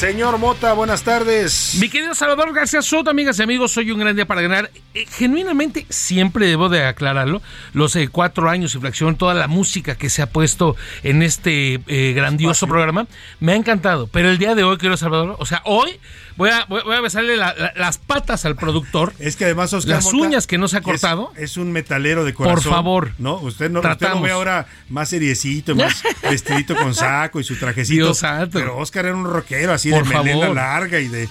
Señor 0.00 0.38
Mota, 0.38 0.72
buenas 0.72 1.02
tardes. 1.02 1.76
Mi 1.78 1.90
querido 1.90 2.14
Salvador 2.14 2.54
García 2.54 2.80
Soto, 2.80 3.10
amigas 3.10 3.38
y 3.38 3.42
amigos, 3.42 3.72
soy 3.72 3.90
un 3.90 4.00
gran 4.00 4.16
día 4.16 4.24
para 4.24 4.40
ganar. 4.40 4.70
Eh, 4.94 5.04
genuinamente, 5.06 5.84
siempre 5.90 6.46
debo 6.46 6.70
de 6.70 6.86
aclararlo, 6.86 7.42
los 7.74 7.94
eh, 7.96 8.08
cuatro 8.10 8.48
años 8.48 8.74
y 8.74 8.78
fracción, 8.78 9.16
toda 9.16 9.34
la 9.34 9.46
música 9.46 9.96
que 9.96 10.08
se 10.08 10.22
ha 10.22 10.26
puesto 10.30 10.74
en 11.02 11.22
este 11.22 11.82
eh, 11.86 12.14
grandioso 12.14 12.66
programa, 12.66 13.08
me 13.40 13.52
ha 13.52 13.56
encantado. 13.56 14.06
Pero 14.06 14.30
el 14.30 14.38
día 14.38 14.54
de 14.54 14.64
hoy, 14.64 14.78
querido 14.78 14.96
Salvador, 14.96 15.36
o 15.38 15.44
sea, 15.44 15.60
hoy 15.66 16.00
Voy 16.40 16.48
a, 16.48 16.64
voy 16.64 16.96
a 16.96 17.02
besarle 17.02 17.36
las 17.36 17.98
patas 17.98 18.46
al 18.46 18.56
productor. 18.56 19.12
Es 19.20 19.36
que 19.36 19.44
además 19.44 19.74
Oscar 19.74 19.96
Las 19.96 20.12
uñas 20.14 20.46
que 20.46 20.56
no 20.56 20.68
se 20.68 20.78
ha 20.78 20.80
cortado. 20.80 21.32
Es, 21.36 21.58
un 21.58 21.70
metalero 21.70 22.24
de 22.24 22.32
corazón. 22.32 22.62
Por 22.62 22.72
favor. 22.72 23.12
¿no? 23.18 23.34
Usted 23.36 23.70
no, 23.70 23.80
usted 23.80 24.08
lo 24.08 24.22
ve 24.22 24.30
ahora 24.30 24.66
más 24.88 25.10
seriecito, 25.10 25.76
más 25.76 26.02
vestidito 26.22 26.74
con 26.74 26.94
saco 26.94 27.40
y 27.40 27.44
su 27.44 27.56
trajecito. 27.56 28.12
Pero 28.50 28.78
Oscar 28.78 29.04
era 29.04 29.14
un 29.14 29.26
rockero 29.26 29.74
así 29.74 29.89
de 29.90 30.02
melena 30.02 30.48
larga 30.48 31.00
y 31.00 31.08
de, 31.08 31.28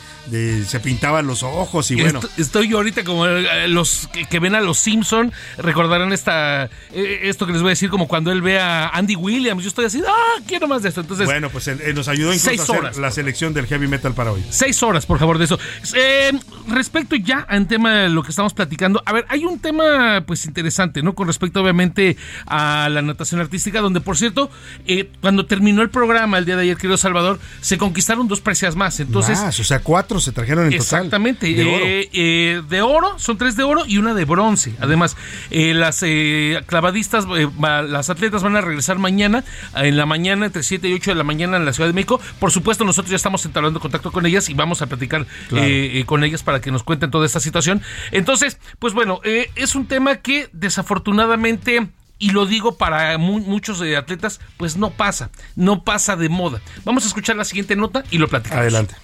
se 0.66 0.80
pintaban 0.80 1.26
los 1.26 1.44
ojos 1.44 1.90
y 1.92 1.96
bueno. 1.96 2.20
Estoy 2.38 2.70
yo 2.70 2.78
ahorita 2.78 3.04
como 3.04 3.26
eh, 3.26 3.68
los 3.68 4.08
que, 4.30 4.40
ven 4.40 4.56
a 4.56 4.62
los 4.62 4.78
Simpson 4.78 5.34
recordarán 5.58 6.14
esta 6.14 6.70
eh, 6.94 7.22
esto 7.24 7.46
que 7.48 7.54
les 7.54 7.62
voy 7.62 7.70
a 7.70 7.72
decir 7.72 7.90
como 7.90 8.08
cuando 8.08 8.32
él 8.32 8.42
ve 8.42 8.60
a 8.60 8.90
Andy 8.90 9.16
Williams. 9.16 9.64
Yo 9.64 9.70
estoy 9.70 9.86
así, 9.86 10.02
ah, 10.08 10.42
quiero 10.48 10.68
más 10.68 10.84
de 10.84 10.90
esto. 10.90 11.02
Entonces, 11.02 11.26
bueno, 11.26 11.50
pues 11.50 11.70
nos 11.96 12.08
ayudó 12.08 12.34
incluso 12.34 12.74
a 12.74 12.78
hacer 12.90 12.98
la 13.02 13.12
selección 13.12 13.54
del 13.54 13.66
heavy 13.66 13.88
metal 13.88 14.14
para 14.14 14.32
hoy. 14.32 14.44
Seis 14.50 14.82
horas 14.84 15.06
por 15.06 15.20
favor, 15.20 15.38
de 15.38 15.46
eso. 15.46 15.60
Eh, 15.96 16.32
respecto 16.68 17.16
ya 17.16 17.40
al 17.40 17.68
tema 17.68 17.94
de 17.94 18.10
lo 18.10 18.24
que 18.24 18.30
estamos 18.30 18.54
platicando, 18.54 19.02
a 19.06 19.14
ver, 19.14 19.26
hay 19.30 19.46
un 19.46 19.60
tema 19.60 20.24
pues 20.26 20.46
interesante, 20.46 21.02
¿no? 21.02 21.16
Con 21.16 21.28
respecto 21.28 21.62
obviamente 21.62 22.18
a 22.46 22.90
la 22.90 23.02
natación 23.02 23.42
artística, 23.42 23.82
donde 23.82 24.02
por 24.02 24.18
cierto, 24.18 24.50
eh, 24.86 25.10
cuando 25.22 25.46
terminó 25.46 25.82
el 25.82 25.90
programa 25.90 26.38
el 26.38 26.46
día 26.46 26.56
de 26.56 26.64
ayer, 26.64 26.78
querido 26.78 26.98
Salvador, 26.98 27.40
se 27.62 27.78
conquistaron 27.78 28.28
dos, 28.28 28.42
precias 28.50 28.76
más. 28.76 29.00
Entonces, 29.00 29.40
o 29.60 29.64
sea, 29.64 29.80
cuatro 29.80 30.20
se 30.20 30.32
trajeron 30.32 30.66
en 30.66 30.72
total. 30.72 30.82
Exactamente. 30.82 31.46
De. 31.54 32.02
Eh, 32.02 32.10
eh, 32.14 32.62
de 32.68 32.82
oro, 32.82 33.20
son 33.20 33.38
tres 33.38 33.56
de 33.56 33.62
oro 33.64 33.84
y 33.86 34.00
una 34.00 34.16
de 34.16 34.26
bronce. 34.26 34.74
Además, 34.80 35.16
eh, 35.52 35.74
las 35.76 36.02
eh, 36.02 36.60
clavadistas, 36.66 37.26
eh, 37.38 37.48
las 37.60 38.10
atletas 38.10 38.42
van 38.42 38.56
a 38.56 38.62
regresar 38.62 38.98
mañana, 38.98 39.44
en 39.76 39.98
la 39.98 40.08
mañana, 40.08 40.48
entre 40.48 40.64
7 40.64 40.90
y 40.90 40.94
8 40.94 41.12
de 41.12 41.16
la 41.16 41.24
mañana 41.24 41.58
en 41.58 41.66
la 41.66 41.74
Ciudad 41.74 41.88
de 41.90 41.94
México. 41.94 42.20
Por 42.40 42.52
supuesto, 42.52 42.84
nosotros 42.86 43.12
ya 43.12 43.18
estamos 43.18 43.46
entablando 43.46 43.80
contacto 43.80 44.12
con 44.12 44.26
ellas 44.26 44.50
y 44.50 44.56
vamos 44.56 44.82
a 44.82 44.88
platicar 44.88 45.28
Claro. 45.50 45.66
eh, 45.70 46.04
con 46.08 46.24
ellas 46.24 46.42
para 46.42 46.60
que 46.60 46.72
nos 46.72 46.82
cuenten 46.84 47.12
toda 47.12 47.28
esta 47.28 47.40
situación. 47.40 47.84
Entonces, 48.12 48.58
pues 48.80 48.94
bueno, 48.96 49.22
es 49.24 49.76
un 49.76 49.86
tema 49.86 50.16
que 50.18 50.50
desafortunadamente 50.54 51.88
y 52.20 52.32
lo 52.32 52.46
digo 52.46 52.76
para 52.78 53.18
mu- 53.18 53.40
muchos 53.40 53.82
eh, 53.82 53.98
atletas, 53.98 54.40
pues 54.58 54.78
no 54.78 54.92
pasa, 54.92 55.30
no 55.56 55.84
pasa 55.84 56.16
de 56.16 56.30
moda. 56.30 56.62
Vamos 56.86 57.06
a 57.06 57.08
escuchar 57.08 57.36
la 57.38 57.46
siguiente 57.46 57.76
nota 57.76 58.04
y 58.12 58.18
lo 58.20 58.28
platicamos. 58.28 58.62
Adelante. 58.62 58.96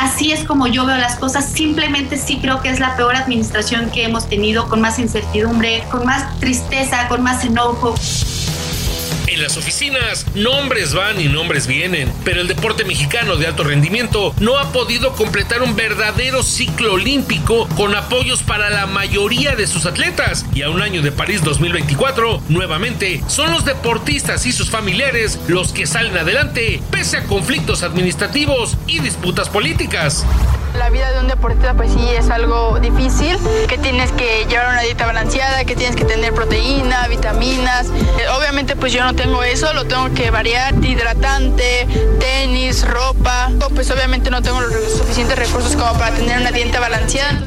Así 0.00 0.32
es 0.32 0.44
como 0.44 0.66
yo 0.66 0.84
veo 0.86 0.96
las 0.96 1.16
cosas. 1.16 1.48
Simplemente 1.50 2.16
sí 2.16 2.38
creo 2.40 2.60
que 2.62 2.70
es 2.70 2.80
la 2.80 2.96
peor 2.96 3.16
administración 3.16 3.90
que 3.90 4.04
hemos 4.04 4.28
tenido, 4.28 4.68
con 4.68 4.80
más 4.80 4.98
incertidumbre, 4.98 5.84
con 5.90 6.04
más 6.06 6.38
tristeza, 6.40 7.08
con 7.08 7.22
más 7.22 7.44
enojo. 7.44 7.94
En 9.30 9.42
las 9.42 9.58
oficinas, 9.58 10.24
nombres 10.34 10.94
van 10.94 11.20
y 11.20 11.28
nombres 11.28 11.66
vienen, 11.66 12.10
pero 12.24 12.40
el 12.40 12.48
deporte 12.48 12.86
mexicano 12.86 13.36
de 13.36 13.46
alto 13.46 13.62
rendimiento 13.62 14.34
no 14.40 14.56
ha 14.58 14.72
podido 14.72 15.12
completar 15.12 15.60
un 15.60 15.76
verdadero 15.76 16.42
ciclo 16.42 16.94
olímpico 16.94 17.68
con 17.76 17.94
apoyos 17.94 18.42
para 18.42 18.70
la 18.70 18.86
mayoría 18.86 19.54
de 19.54 19.66
sus 19.66 19.84
atletas. 19.84 20.46
Y 20.54 20.62
a 20.62 20.70
un 20.70 20.80
año 20.80 21.02
de 21.02 21.12
París 21.12 21.44
2024, 21.44 22.40
nuevamente, 22.48 23.22
son 23.26 23.50
los 23.50 23.66
deportistas 23.66 24.46
y 24.46 24.52
sus 24.52 24.70
familiares 24.70 25.38
los 25.46 25.74
que 25.74 25.86
salen 25.86 26.16
adelante, 26.16 26.80
pese 26.90 27.18
a 27.18 27.24
conflictos 27.24 27.82
administrativos 27.82 28.78
y 28.86 29.00
disputas 29.00 29.50
políticas. 29.50 30.24
La 30.76 30.90
vida 30.90 31.10
de 31.12 31.20
un 31.20 31.28
deportista 31.28 31.74
pues 31.74 31.90
sí 31.92 32.08
es 32.10 32.30
algo 32.30 32.78
difícil, 32.78 33.36
que 33.68 33.78
tienes 33.78 34.12
que 34.12 34.46
llevar 34.48 34.68
una 34.70 34.82
dieta 34.82 35.06
balanceada, 35.06 35.64
que 35.64 35.74
tienes 35.74 35.96
que 35.96 36.04
tener 36.04 36.32
proteína, 36.34 37.08
vitaminas. 37.08 37.88
Eh, 37.88 38.28
Obviamente 38.36 38.76
pues 38.76 38.92
yo 38.92 39.02
no 39.02 39.14
tengo 39.18 39.42
eso, 39.42 39.72
lo 39.72 39.84
tengo 39.84 40.14
que 40.14 40.30
variar, 40.30 40.72
hidratante, 40.82 41.88
tenis, 42.20 42.86
ropa. 42.86 43.50
Pues 43.74 43.90
obviamente 43.90 44.30
no 44.30 44.40
tengo 44.42 44.60
los 44.60 44.96
suficientes 44.96 45.36
recursos 45.36 45.74
como 45.74 45.92
para 45.94 46.14
tener 46.14 46.40
una 46.40 46.52
dieta 46.52 46.78
balanceada. 46.78 47.42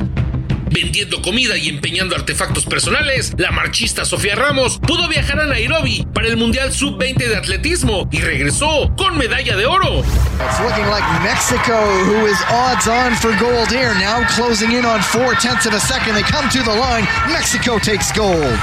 Vendiendo 0.70 1.22
comida 1.22 1.58
y 1.58 1.70
empeñando 1.70 2.16
artefactos 2.16 2.66
personales, 2.66 3.34
la 3.38 3.52
marchista 3.52 4.04
Sofía 4.04 4.36
Ramos 4.36 4.80
pudo 4.80 5.08
viajar 5.08 5.40
a 5.40 5.46
Nairobi 5.46 6.06
para 6.14 6.28
el 6.28 6.36
Mundial 6.36 6.74
Sub-20 6.74 7.30
de 7.30 7.38
atletismo 7.38 8.08
y 8.12 8.20
regresó 8.20 8.94
con 8.98 9.18
medalla 9.18 9.56
de 9.56 9.66
oro. 9.66 10.00
It's 10.00 10.60
looking 10.60 10.90
like 10.90 11.06
Mexico, 11.24 11.74
who 12.06 12.26
is 12.28 12.38
odds 12.50 12.88
on 12.88 13.16
for 13.16 13.32
gold 13.40 13.70
here, 13.70 13.94
now 13.96 14.26
closing 14.36 14.74
in 14.74 14.86
on 14.86 15.02
four 15.02 15.36
tenths 15.36 15.66
of 15.66 15.74
a 15.74 15.80
second. 15.80 16.16
They 16.16 16.24
come 16.24 16.50
to 16.50 16.64
the 16.64 16.76
line. 16.76 17.08
Mexico 17.32 17.80
takes 17.80 18.12
gold. 18.12 18.60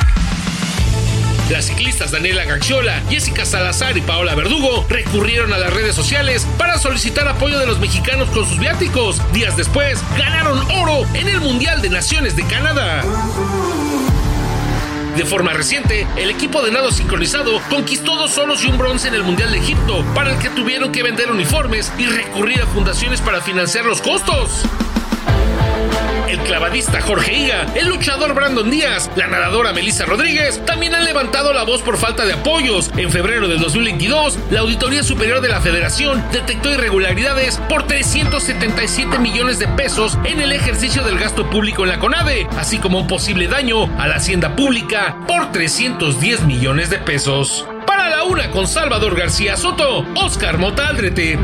Las 1.51 1.65
ciclistas 1.65 2.11
Daniela 2.11 2.45
Gaxiola, 2.45 3.03
Jessica 3.09 3.47
Salazar 3.47 3.97
y 3.97 4.03
Paola 4.03 4.35
Verdugo 4.35 4.85
recurrieron 4.91 5.55
a 5.55 5.59
las 5.59 5.73
redes 5.73 5.95
sociales 5.95 6.47
para 6.59 6.79
solicitar 6.79 7.27
apoyo 7.27 7.59
de 7.59 7.67
los 7.67 7.79
mexicanos 7.79 8.29
con 8.29 8.47
sus 8.47 8.59
viáticos. 8.59 9.23
Días 9.33 9.57
después, 9.57 9.99
ganaron 10.19 10.61
oro 10.73 11.07
en 11.15 11.27
el 11.27 11.41
Mundial 11.41 11.81
de 11.81 11.89
Naciones 11.89 12.37
de 12.37 12.45
Canadá. 12.45 13.03
De 15.17 15.25
forma 15.25 15.55
reciente, 15.55 16.07
el 16.17 16.29
equipo 16.29 16.63
de 16.63 16.71
nado 16.71 16.93
sincronizado 16.93 17.63
conquistó 17.71 18.15
dos 18.17 18.33
solos 18.33 18.63
y 18.63 18.69
un 18.69 18.77
bronce 18.77 19.09
en 19.09 19.15
el 19.15 19.23
Mundial 19.23 19.51
de 19.51 19.59
Egipto, 19.59 20.05
para 20.15 20.33
el 20.33 20.39
que 20.39 20.51
tuvieron 20.51 20.93
que 20.93 21.03
vender 21.03 21.31
uniformes 21.31 21.91
y 21.97 22.05
recurrir 22.05 22.61
a 22.61 22.67
fundaciones 22.67 23.23
para 23.23 23.41
financiar 23.41 23.87
los 23.87 24.03
costos. 24.03 24.65
Clavadista 26.59 27.01
Jorge 27.01 27.35
Higa, 27.35 27.67
el 27.77 27.87
luchador 27.87 28.35
Brandon 28.35 28.69
Díaz, 28.69 29.09
la 29.15 29.29
nadadora 29.29 29.73
Melissa 29.73 30.07
Rodríguez 30.07 30.61
también 30.67 30.93
han 30.93 31.05
levantado 31.05 31.53
la 31.53 31.63
voz 31.63 31.83
por 31.83 31.99
falta 31.99 32.27
de 32.27 32.33
apoyos. 32.33 32.91
En 32.97 33.13
febrero 33.13 33.47
del 33.47 33.61
2022, 33.61 34.37
la 34.51 34.59
Auditoría 34.59 35.05
Superior 35.05 35.41
de 35.41 35.51
la 35.51 35.61
Federación 35.61 36.21
detectó 36.33 36.73
irregularidades 36.75 37.59
por 37.69 37.87
377 37.87 39.21
millones 39.21 39.61
de 39.61 39.69
pesos 39.69 40.19
en 40.25 40.41
el 40.41 40.51
ejercicio 40.51 41.05
del 41.05 41.21
gasto 41.21 41.49
público 41.49 41.85
en 41.85 41.91
la 41.91 42.01
CONADE, 42.01 42.49
así 42.57 42.79
como 42.79 42.99
un 42.99 43.07
posible 43.07 43.47
daño 43.47 43.85
a 43.97 44.09
la 44.09 44.17
hacienda 44.17 44.57
pública 44.57 45.17
por 45.29 45.53
310 45.53 46.41
millones 46.41 46.91
de 46.91 46.99
pesos. 46.99 47.69
Para 47.87 48.09
la 48.09 48.25
una 48.25 48.51
con 48.51 48.67
Salvador 48.67 49.17
García 49.17 49.57
Soto, 49.57 50.05
Oscar 50.17 50.59
Mota 50.59 50.89
Aldrete. 50.89 51.39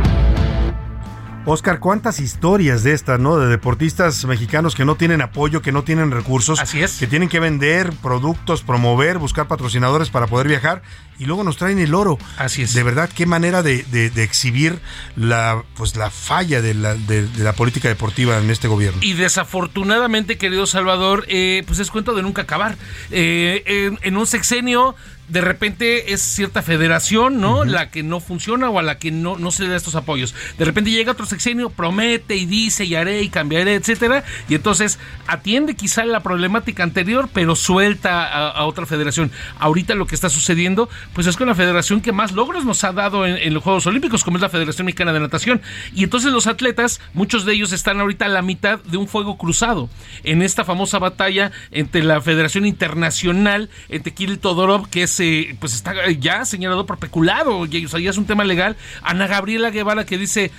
Oscar, 1.46 1.78
¿cuántas 1.78 2.20
historias 2.20 2.82
de 2.84 2.92
estas, 2.94 3.20
no? 3.20 3.36
De 3.36 3.48
deportistas 3.48 4.24
mexicanos 4.24 4.74
que 4.74 4.86
no 4.86 4.94
tienen 4.94 5.20
apoyo, 5.20 5.60
que 5.60 5.72
no 5.72 5.84
tienen 5.84 6.10
recursos. 6.10 6.58
Así 6.58 6.82
es. 6.82 6.92
Que 6.98 7.06
tienen 7.06 7.28
que 7.28 7.38
vender 7.38 7.92
productos, 8.02 8.62
promover, 8.62 9.18
buscar 9.18 9.46
patrocinadores 9.46 10.08
para 10.08 10.26
poder 10.26 10.48
viajar 10.48 10.80
y 11.18 11.26
luego 11.26 11.44
nos 11.44 11.58
traen 11.58 11.78
el 11.78 11.94
oro. 11.94 12.16
Así 12.38 12.62
es. 12.62 12.72
De 12.72 12.82
verdad, 12.82 13.10
qué 13.14 13.26
manera 13.26 13.62
de, 13.62 13.82
de- 13.84 14.08
de 14.08 14.22
exhibir 14.22 14.80
la, 15.16 15.62
pues, 15.76 15.96
la 15.96 16.08
falla 16.10 16.62
de 16.62 16.72
la, 16.72 16.94
de- 16.94 17.26
de 17.28 17.44
la 17.44 17.52
política 17.52 17.88
deportiva 17.88 18.38
en 18.38 18.48
este 18.50 18.66
gobierno. 18.66 19.00
Y 19.02 19.12
desafortunadamente, 19.12 20.38
querido 20.38 20.66
Salvador, 20.66 21.26
eh, 21.28 21.62
pues 21.66 21.78
es 21.78 21.90
cuento 21.90 22.14
de 22.14 22.22
nunca 22.22 22.42
acabar. 22.42 22.76
Eh, 23.10 23.62
en, 23.66 23.98
en 24.02 24.16
un 24.16 24.26
sexenio, 24.26 24.96
de 25.28 25.40
repente 25.40 26.12
es 26.12 26.20
cierta 26.20 26.62
federación, 26.62 27.40
¿no? 27.40 27.64
La 27.64 27.90
que 27.90 28.02
no 28.02 28.20
funciona 28.20 28.68
o 28.68 28.78
a 28.78 28.82
la 28.82 28.98
que 28.98 29.10
no, 29.10 29.36
no 29.38 29.50
se 29.50 29.62
le 29.62 29.70
da 29.70 29.76
estos 29.76 29.94
apoyos. 29.94 30.34
De 30.58 30.64
repente 30.64 30.90
llega 30.90 31.12
otro 31.12 31.26
sexenio, 31.26 31.70
promete 31.70 32.36
y 32.36 32.46
dice 32.46 32.84
y 32.84 32.94
haré 32.94 33.22
y 33.22 33.28
cambiaré, 33.28 33.74
etcétera. 33.74 34.24
Y 34.48 34.54
entonces 34.54 34.98
atiende 35.26 35.74
quizá 35.74 36.04
la 36.04 36.20
problemática 36.20 36.82
anterior, 36.82 37.28
pero 37.32 37.56
suelta 37.56 38.24
a, 38.24 38.50
a 38.50 38.64
otra 38.64 38.86
federación. 38.86 39.30
Ahorita 39.58 39.94
lo 39.94 40.06
que 40.06 40.14
está 40.14 40.28
sucediendo, 40.28 40.88
pues 41.14 41.26
es 41.26 41.36
con 41.36 41.48
la 41.48 41.54
federación 41.54 42.00
que 42.00 42.12
más 42.12 42.32
logros 42.32 42.64
nos 42.64 42.84
ha 42.84 42.92
dado 42.92 43.26
en, 43.26 43.36
en 43.36 43.54
los 43.54 43.62
Juegos 43.62 43.86
Olímpicos, 43.86 44.24
como 44.24 44.36
es 44.36 44.42
la 44.42 44.48
Federación 44.48 44.86
Mexicana 44.86 45.12
de 45.12 45.20
Natación. 45.20 45.62
Y 45.94 46.04
entonces 46.04 46.32
los 46.32 46.46
atletas, 46.46 47.00
muchos 47.12 47.44
de 47.44 47.54
ellos 47.54 47.72
están 47.72 48.00
ahorita 48.00 48.26
a 48.26 48.28
la 48.28 48.42
mitad 48.42 48.78
de 48.80 48.96
un 48.96 49.08
fuego 49.08 49.38
cruzado 49.38 49.88
en 50.22 50.42
esta 50.42 50.64
famosa 50.64 50.98
batalla 50.98 51.52
entre 51.70 52.02
la 52.02 52.20
Federación 52.20 52.66
Internacional, 52.66 53.70
entre 53.88 54.12
Kirill 54.12 54.38
Todorov, 54.38 54.88
que 54.88 55.04
es, 55.04 55.13
eh, 55.20 55.56
pues 55.58 55.74
está 55.74 55.94
ya 56.12 56.44
señalado 56.44 56.86
por 56.86 56.98
peculado, 56.98 57.66
y, 57.66 57.84
o 57.84 57.88
sea, 57.88 58.00
ya 58.00 58.10
es 58.10 58.18
un 58.18 58.26
tema 58.26 58.44
legal, 58.44 58.76
Ana 59.02 59.26
Gabriela 59.26 59.70
Guevara 59.70 60.04
que 60.04 60.18
dice 60.18 60.50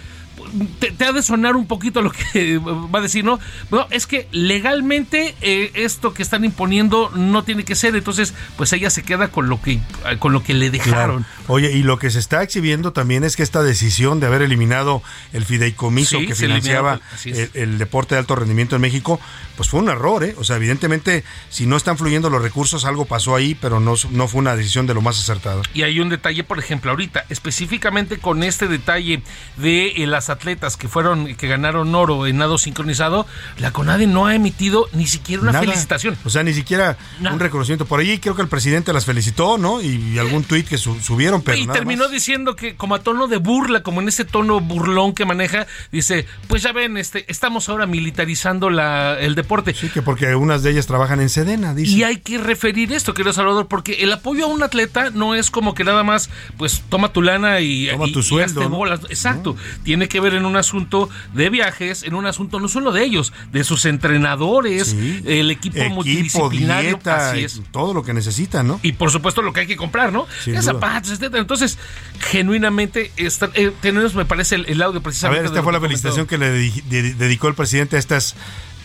te, 0.80 0.92
te 0.92 1.06
ha 1.06 1.12
de 1.12 1.22
sonar 1.22 1.56
un 1.56 1.68
poquito 1.68 2.02
lo 2.02 2.12
que 2.12 2.58
va 2.58 3.00
a 3.00 3.02
decir, 3.02 3.24
¿no? 3.24 3.40
Bueno, 3.70 3.88
es 3.92 4.08
que 4.08 4.28
legalmente 4.32 5.36
eh, 5.42 5.72
esto 5.74 6.14
que 6.14 6.24
están 6.24 6.46
imponiendo 6.46 7.12
no 7.16 7.44
tiene 7.44 7.64
que 7.64 7.76
ser, 7.76 7.96
entonces 7.96 8.34
pues 8.58 8.74
ella 8.74 8.90
se 8.90 9.04
queda 9.04 9.30
con 9.30 9.50
lo 9.50 9.62
que 9.62 9.80
con 10.20 10.34
lo 10.34 10.44
que 10.44 10.54
le 10.54 10.70
dejaron. 10.70 11.24
Claro. 11.24 11.26
Oye, 11.48 11.72
y 11.72 11.84
lo 11.84 12.00
que 12.00 12.10
se 12.10 12.20
está 12.20 12.44
exhibiendo 12.44 12.94
también 12.94 13.24
es 13.24 13.36
que 13.36 13.44
esta 13.44 13.64
decisión 13.64 14.20
de 14.20 14.28
haber 14.28 14.42
eliminado 14.42 15.02
el 15.34 15.46
fideicomiso 15.46 16.20
Sí, 16.20 16.28
que 16.28 16.36
financiaba 16.36 17.00
el, 17.26 17.50
el 17.54 17.78
deporte 17.78 18.16
de 18.16 18.20
alto 18.20 18.36
rendimiento 18.36 18.76
en 18.76 18.82
México, 18.82 19.20
pues 19.56 19.70
fue 19.70 19.80
un 19.80 19.90
error, 19.90 20.24
¿eh? 20.24 20.36
O 20.38 20.44
sea, 20.44 20.58
evidentemente, 20.58 21.24
si 21.50 21.66
no 21.66 21.78
están 21.78 21.98
fluyendo 21.98 22.30
los 22.30 22.42
recursos, 22.42 22.86
algo 22.86 23.06
pasó 23.06 23.36
ahí, 23.36 23.56
pero 23.56 23.80
no, 23.80 23.96
no 24.12 24.28
fue 24.28 24.40
una 24.40 24.56
decisión 24.56 24.88
de 24.88 24.94
lo 24.94 25.02
más 25.02 25.20
acertada. 25.20 25.62
Y 25.74 25.84
hay 25.84 26.00
un 26.00 26.10
detalle, 26.10 26.44
por 26.44 26.60
ejemplo, 26.60 26.92
ahorita, 26.92 27.26
específicamente 27.30 28.18
con 28.18 28.44
este 28.44 28.68
detalle 28.68 29.22
de 29.58 29.88
eh, 29.88 30.08
las 30.26 30.30
atletas 30.32 30.76
que 30.76 30.88
fueron, 30.88 31.36
que 31.36 31.48
ganaron 31.48 31.94
oro 31.94 32.26
en 32.26 32.38
nado 32.38 32.58
sincronizado, 32.58 33.28
la 33.60 33.72
CONADE 33.72 34.08
no 34.08 34.26
ha 34.26 34.34
emitido 34.34 34.88
ni 34.94 35.06
siquiera 35.06 35.44
una 35.44 35.52
Nada. 35.52 35.66
felicitación. 35.66 36.18
O 36.26 36.30
sea, 36.32 36.42
ni 36.44 36.54
siquiera 36.54 36.98
Nada. 37.20 37.34
un 37.36 37.40
reconocimiento. 37.40 37.86
Por 37.86 38.00
ahí 38.00 38.18
creo 38.18 38.36
que 38.36 38.42
el 38.42 38.48
presidente 38.48 38.92
las 38.92 39.06
felicitó, 39.06 39.58
¿no? 39.60 39.82
Y, 39.82 40.18
algún 40.18 40.44
tuit 40.44 40.68
que 40.68 40.78
su- 40.78 41.00
subieron, 41.02 41.42
pero 41.44 41.58
y 41.58 41.68
nada 41.68 41.74
terminó 41.78 42.04
más. 42.06 42.12
diciendo 42.12 42.56
que 42.56 42.76
como 42.76 42.96
a 42.96 43.00
tono 43.00 43.28
de 43.28 43.38
burla, 43.38 43.84
como 43.84 44.02
en 44.02 44.08
ese 44.08 44.26
tono 44.26 44.60
burlón 44.62 45.14
que 45.14 45.26
maneja, 45.26 45.68
dice, 45.92 46.26
pues 46.48 46.64
ya 46.64 46.72
ven, 46.72 46.98
este, 46.98 47.26
estamos 47.32 47.70
ahora 47.70 47.86
militarizando 47.86 48.70
la, 48.70 49.20
el 49.20 49.36
deporte. 49.36 49.74
Sí, 49.76 49.90
que 49.90 50.02
porque 50.02 50.34
unas 50.36 50.64
de 50.64 50.72
ellas 50.72 50.88
trabajan 50.88 51.20
en 51.20 51.30
Sedena, 51.30 51.76
dice. 51.76 51.92
Y 51.92 52.04
hay 52.04 52.18
que 52.18 52.38
referir 52.40 52.92
esto, 52.94 53.14
querido 53.14 53.34
Salvador, 53.34 53.68
porque 53.68 54.04
el 54.04 54.12
apoyo 54.14 54.46
a 54.46 54.48
un 54.48 54.64
atleta 54.64 55.10
no 55.12 55.36
es 55.36 55.52
como 55.52 55.76
que 55.76 55.84
nada 55.84 56.04
más, 56.04 56.30
pues 56.58 56.82
toma 56.90 57.10
tu 57.14 57.22
lana 57.22 57.60
y, 57.60 57.90
Toma 57.92 58.08
y- 58.08 58.12
tu 58.14 58.20
y 58.20 58.24
sueldo, 58.24 58.62
hazte 58.62 58.70
¿no? 58.72 58.78
bolas. 58.78 59.02
Exacto. 59.10 59.56
Tiene 59.84 60.08
que 60.08 60.15
ver 60.20 60.34
en 60.36 60.46
un 60.46 60.56
asunto 60.58 61.10
de 61.34 61.50
viajes, 61.50 62.04
en 62.04 62.14
un 62.16 62.26
asunto 62.26 62.60
no 62.60 62.68
solo 62.68 62.92
de 62.92 63.04
ellos, 63.04 63.34
de 63.52 63.64
sus 63.64 63.86
entrenadores, 63.86 64.88
Sí. 64.88 65.22
el 65.26 65.52
equipo, 65.52 65.78
Equipo, 65.78 65.96
multidisciplinario. 65.96 66.90
dieta, 66.92 67.32
así 67.32 67.44
es. 67.44 67.62
todo 67.72 67.94
lo 67.94 68.04
que 68.04 68.14
necesitan, 68.14 68.68
¿no? 68.68 68.80
Y 68.84 68.94
por 68.94 69.12
supuesto 69.12 69.42
lo 69.42 69.54
que 69.54 69.62
hay 69.62 69.68
que 69.68 69.78
comprar, 69.78 70.12
¿no? 70.14 70.28
Sin 70.44 70.62
zapatos, 70.62 71.12
etcétera. 71.12 71.42
Entonces, 71.42 71.78
genuinamente, 72.20 73.12
está- 73.18 73.50
eh, 73.54 73.72
tenemos, 73.82 74.16
me 74.16 74.26
parece, 74.26 74.56
el, 74.56 74.66
el 74.68 74.82
audio 74.82 75.00
A 75.00 75.04
precisamente. 75.04 75.42
ver, 75.44 75.52
de 75.52 75.56
esta 75.56 75.64
fue 75.64 75.74
la 75.74 75.80
que 75.80 75.86
felicitación 75.88 76.28
que 76.28 76.38
le 76.38 76.52
dedi- 76.52 76.84
de- 76.84 77.14
dedicó 77.14 77.48
el 77.48 77.56
presidente 77.56 77.96
a 77.96 78.00
estas 78.00 78.36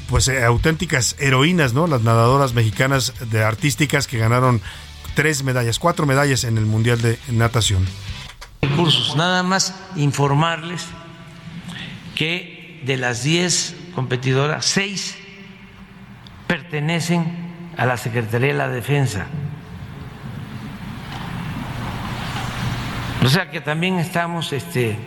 pues 0.09 0.27
eh, 0.27 0.43
auténticas 0.44 1.15
heroínas, 1.20 1.73
¿no? 1.73 1.86
Las 1.86 2.02
nadadoras 2.02 2.52
mexicanas 2.52 3.12
de 3.31 3.44
artísticas 3.44 4.09
que 4.09 4.19
ganaron 4.19 4.61
tres 5.15 5.44
medallas, 5.44 5.78
cuatro 5.78 6.05
medallas 6.05 6.43
en 6.44 6.59
el 6.59 6.66
Mundial 6.66 7.01
de 7.01 7.19
Natación. 7.28 7.86
Recursos, 8.62 9.15
nada 9.16 9.43
más 9.44 9.74
informarles 9.97 10.85
que 12.21 12.83
de 12.85 12.99
las 12.99 13.23
10 13.23 13.77
competidoras, 13.95 14.67
6 14.67 15.17
pertenecen 16.47 17.25
a 17.79 17.87
la 17.87 17.97
Secretaría 17.97 18.49
de 18.49 18.59
la 18.59 18.69
Defensa. 18.69 19.25
O 23.25 23.29
sea 23.31 23.51
que 23.51 23.63
también 23.63 23.99
estamos 23.99 24.53
este, 24.53 24.99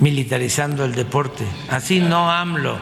militarizando 0.00 0.84
el 0.84 0.94
deporte. 0.94 1.46
Así 1.70 2.00
no 2.00 2.30
AMLO. 2.30 2.76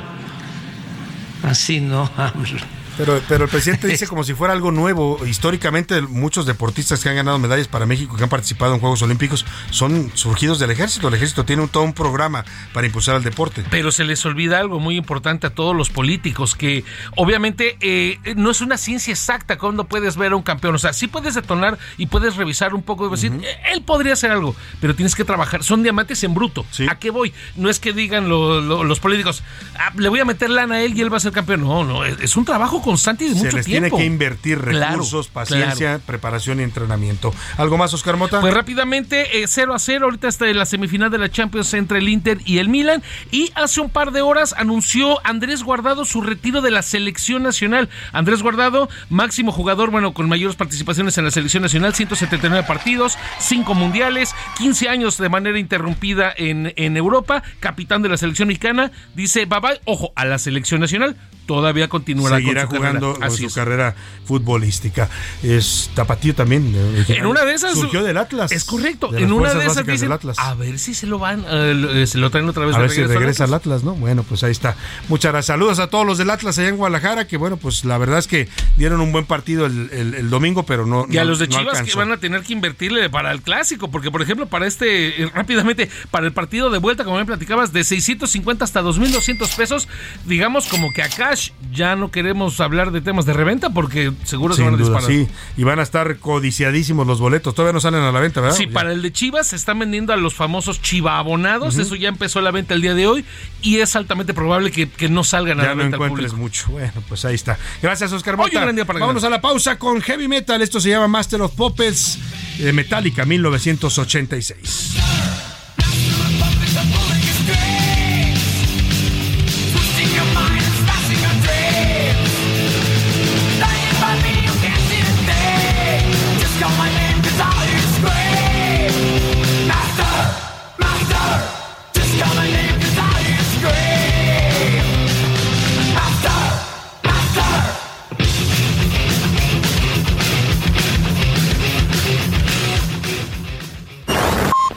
Así 1.45 1.81
no 1.81 2.11
AMLO. 2.17 2.82
Pero, 2.97 3.21
pero 3.29 3.45
el 3.45 3.51
presidente 3.51 3.87
dice 3.87 4.07
como 4.13 4.25
si 4.25 4.35
fuera 4.35 4.53
algo 4.53 4.71
nuevo. 4.71 5.25
Históricamente, 5.27 6.01
muchos 6.03 6.47
deportistas 6.47 7.03
que 7.03 7.09
han 7.09 7.17
ganado 7.17 7.39
medallas 7.39 7.69
para 7.69 7.87
México, 7.87 8.17
que 8.17 8.23
han 8.23 8.29
participado 8.29 8.75
en 8.75 8.81
Juegos 8.81 9.03
Olímpicos, 9.03 9.47
son 9.71 10.11
surgidos 10.15 10.59
del 10.59 10.71
ejército. 10.71 11.09
El 11.09 11.15
ejército 11.15 11.45
tiene 11.45 11.63
un, 11.63 11.69
todo 11.69 11.83
un 11.83 11.93
programa 11.93 12.45
para 12.73 12.87
impulsar 12.87 13.17
al 13.17 13.23
deporte. 13.23 13.65
Pero 13.71 13.93
se 13.93 14.05
les 14.05 14.25
olvida 14.27 14.59
algo 14.59 14.81
muy 14.81 14.97
importante 14.97 15.47
a 15.47 15.51
todos 15.51 15.75
los 15.75 15.91
políticos, 15.91 16.55
que 16.55 16.85
obviamente 17.17 17.77
eh, 17.81 18.19
no 18.37 18.51
es 18.51 18.61
una 18.61 18.77
ciencia 18.77 19.13
exacta 19.13 19.59
cuando 19.59 19.85
puedes 19.85 20.17
ver 20.17 20.33
a 20.33 20.37
un 20.37 20.43
campeón. 20.43 20.75
O 20.75 20.79
sea, 20.79 20.93
sí 20.93 21.07
puedes 21.07 21.35
detonar 21.35 21.79
y 21.97 22.07
puedes 22.07 22.37
revisar 22.37 22.75
un 22.75 22.83
poco, 22.83 23.09
decir, 23.09 23.33
eh, 23.33 23.57
él 23.73 23.83
podría 23.83 24.13
hacer 24.15 24.31
algo, 24.31 24.55
pero 24.81 24.95
tienes 24.95 25.15
que 25.15 25.25
trabajar. 25.25 25.65
Son 25.65 25.83
diamantes 25.83 26.23
en 26.25 26.35
bruto. 26.35 26.67
¿A 26.89 26.99
qué 26.99 27.11
voy? 27.11 27.33
No 27.57 27.71
es 27.71 27.81
que 27.81 27.93
digan 27.93 28.29
los 28.29 29.01
políticos, 29.01 29.43
ah, 29.79 29.93
le 29.97 30.09
voy 30.09 30.21
a 30.21 30.25
meter 30.25 30.51
lana 30.51 30.77
a 30.77 30.83
él 30.83 30.97
y 30.97 31.01
él 31.01 31.13
va 31.13 31.17
a 31.17 31.21
ser 31.21 31.33
campeón. 31.33 31.63
No, 31.63 31.85
no, 31.85 32.05
es, 32.05 32.19
es 32.21 32.37
un 32.37 32.45
trabajo 32.45 32.82
constante 32.83 33.25
y 33.25 33.29
de 33.29 33.35
Se 33.35 33.45
mucho 33.45 33.57
les 33.57 33.67
tiempo. 33.67 33.89
tiene 33.97 34.03
que 34.03 34.07
invertir 34.07 34.59
recursos, 34.61 35.29
Claro, 35.29 35.49
paciencia, 35.49 36.01
preparación 36.05 36.61
y 36.61 36.65
entrenamiento. 36.65 37.33
¿Algo 37.57 37.79
más, 37.79 37.95
Oscar 37.95 38.17
Mota? 38.17 38.41
Pues 38.41 38.53
rápidamente, 38.53 39.43
eh, 39.43 39.47
0 39.49 39.75
a 39.75 39.79
0, 39.79 40.05
ahorita 40.05 40.29
está 40.29 40.49
en 40.49 40.59
la 40.59 40.67
semifinal 40.67 41.11
de 41.11 41.19
la 41.19 41.31
Champions 41.31 41.73
entre 41.75 41.99
el 41.99 42.09
Inter 42.09 42.39
y 42.45 42.59
el 42.59 42.69
Milan. 42.69 43.03
Y 43.31 43.51
hace 43.55 43.81
un 43.81 43.91
par 43.91 44.13
de 44.13 44.21
horas 44.21 44.55
anunció 44.59 45.25
Andrés 45.27 45.63
Guardado 45.63 46.05
su 46.05 46.21
retiro 46.21 46.61
de 46.61 46.71
la 46.71 46.83
selección 46.83 47.43
nacional. 47.43 47.89
Andrés 48.13 48.43
Guardado, 48.43 48.89
máximo 49.11 49.53
jugador, 49.53 49.91
bueno, 49.91 50.13
con 50.13 50.29
mayores 50.29 50.57
participaciones 50.57 51.17
en 51.19 51.25
la 51.25 51.31
selección 51.31 51.63
nacional, 51.63 51.95
179 51.95 52.67
partidos, 52.67 53.17
5 53.39 53.75
mundiales, 53.75 54.35
15 54.59 54.89
años 54.89 55.19
de 55.19 55.29
manera 55.29 55.59
interrumpida 55.59 56.33
en, 56.37 56.73
en 56.77 56.97
Europa, 56.97 57.43
capitán 57.61 58.03
de 58.03 58.09
la 58.09 58.17
selección 58.17 58.49
mexicana, 58.49 58.91
dice 59.15 59.47
bye 59.47 59.61
bye, 59.61 59.81
ojo, 59.85 60.13
a 60.17 60.25
la 60.25 60.39
selección 60.39 60.81
nacional, 60.81 61.17
todavía 61.47 61.89
continuará 61.89 62.37
Seguirá 62.37 62.63
con 62.63 62.71
su 62.71 62.72
jugando 62.79 63.15
carrera. 63.15 63.37
su 63.37 63.47
es. 63.47 63.55
carrera 63.55 63.95
futbolística. 64.25 65.09
Es 65.43 65.91
Tapatío 65.95 66.35
también. 66.35 66.75
En 67.09 67.27
una 67.27 67.45
de 67.45 67.55
esas 67.55 67.75
Surgió 67.75 68.03
del 68.03 68.17
Atlas. 68.17 68.53
Es 68.53 68.65
correcto. 68.65 69.15
en 69.17 69.33
una 69.33 69.55
de 69.55 69.67
esas 69.67 69.87
dicen, 69.87 70.01
del 70.09 70.13
Atlas. 70.13 70.39
a 70.39 70.55
ver 70.55 70.79
si 70.79 70.95
se 70.95 71.07
lo 71.07 71.19
van, 71.19 71.45
eh, 71.49 72.05
se 72.07 72.19
lo 72.19 72.31
traen 72.31 72.49
otra 72.49 72.65
vez 72.67 72.75
A 72.75 72.79
de 72.79 72.83
ver 72.87 72.91
si 72.95 73.03
regresa 73.05 73.45
al 73.45 73.55
Atlas. 73.55 73.63
Atlas, 73.81 73.85
¿no? 73.85 73.95
Bueno, 73.95 74.23
pues 74.25 74.43
ahí 74.45 74.51
está. 74.53 74.75
Muchas 75.09 75.33
gracias. 75.33 75.47
Saludos 75.47 75.79
a 75.79 75.89
todos 75.89 76.07
los 76.07 76.19
del 76.19 76.31
Atlas 76.31 76.59
allá 76.59 76.69
en 76.69 76.77
Guadalajara, 76.77 77.27
que 77.27 77.37
bueno, 77.37 77.57
pues 77.57 77.85
la 77.85 77.99
verdad 77.99 78.19
es 78.19 78.27
que 78.27 78.49
dieron 78.77 79.01
un 79.01 79.13
buen 79.13 79.25
partido 79.27 79.67
el, 79.67 79.91
el- 79.93 80.15
el 80.15 80.31
domingo, 80.31 80.65
pero 80.65 80.87
no. 80.87 81.07
Y 81.11 81.19
a 81.19 81.25
no- 81.25 81.31
los 81.31 81.39
de 81.39 81.49
no 81.49 81.59
Chivas 81.59 81.83
que 81.83 81.95
van 81.95 82.11
a 82.13 82.17
tener 82.17 82.43
que 82.43 82.53
invertirle 82.53 83.09
para 83.11 83.31
el 83.33 83.43
clásico, 83.43 83.91
porque 83.91 84.11
por 84.11 84.23
ejemplo, 84.23 84.47
para 84.47 84.67
este, 84.67 85.23
eh, 85.23 85.31
rápidamente, 85.35 85.89
para 86.11 86.27
el 86.27 86.33
partido 86.33 86.71
de 86.71 86.79
vuelta, 86.79 87.05
como 87.05 87.17
me 87.19 87.25
platicabas, 87.27 87.73
de 87.73 87.85
650 87.85 88.65
hasta 88.65 88.83
2.200 88.83 89.55
pesos, 89.57 89.89
digamos 90.25 90.67
como 90.67 90.93
que 90.93 91.03
a 91.03 91.09
cash 91.09 91.51
ya 91.73 91.95
no 91.97 92.11
queremos 92.11 92.61
hablar 92.65 92.91
de 92.93 93.01
temas 93.01 93.27
de 93.27 93.33
reventa 93.33 93.71
porque 93.71 94.13
seguro 94.25 94.55
se 94.55 94.63
van 94.63 94.75
a 94.75 94.77
duda, 94.77 94.99
disparar. 94.99 95.11
sí. 95.11 95.29
Y 95.57 95.65
van 95.65 95.79
a 95.79 95.83
estar 95.83 96.17
codiciadísimos 96.19 97.07
los 97.07 97.21
boletos. 97.21 97.55
Todavía 97.55 97.73
no 97.73 97.81
salen 97.81 98.01
a 98.03 98.13
la 98.13 98.21
venta, 98.21 98.41
¿verdad? 98.41 98.57
Sí, 98.57 98.67
Ya. 98.67 98.73
para 98.73 98.93
el 98.93 99.03
de 99.03 99.13
Chivas 99.13 99.49
se 99.49 99.57
están 99.57 99.79
vendiendo 99.79 100.13
a 100.13 100.17
los 100.17 100.35
famosos 100.35 100.81
Chiva 100.83 101.19
abonados, 101.19 101.79
eso 101.79 101.95
ya 101.95 102.09
empezó 102.09 102.41
la 102.41 102.51
venta 102.51 102.75
el 102.75 102.83
día 102.83 102.95
de 102.95 103.07
hoy 103.07 103.25
y 103.61 103.79
es 103.79 103.95
altamente 103.97 104.35
probable 104.35 104.71
que, 104.71 104.89
que 104.89 105.09
no 105.09 105.25
salgan 105.25 105.61
a 105.61 105.63
Ya 105.63 105.69
la 105.71 105.75
no 105.75 105.83
venta 105.83 105.97
al 105.97 106.03
encuentres 106.03 106.33
público. 106.33 106.43
mucho. 106.43 106.67
Bueno, 106.73 106.93
pues 107.09 107.25
ahí 107.25 107.35
está. 107.35 107.59
Gracias, 107.83 108.13
Oscar 108.13 108.35
Hoy 108.35 108.47
Mota. 108.47 108.59
un 108.59 108.63
gran 108.65 108.75
día 108.77 108.85
para 108.85 108.99
Vámonos 109.01 109.23
ganar. 109.23 109.35
a 109.35 109.37
la 109.39 109.43
pausa 109.43 109.79
con 109.79 110.01
Heavy 110.01 110.29
Metal. 110.29 110.61
Esto 110.63 110.81
se 110.81 110.91
llama 110.91 111.09
Master 111.09 111.43
of 111.43 111.55
Puppets 111.55 112.19
de 112.59 112.73
Metallica 112.73 113.25
1986. 113.25 114.97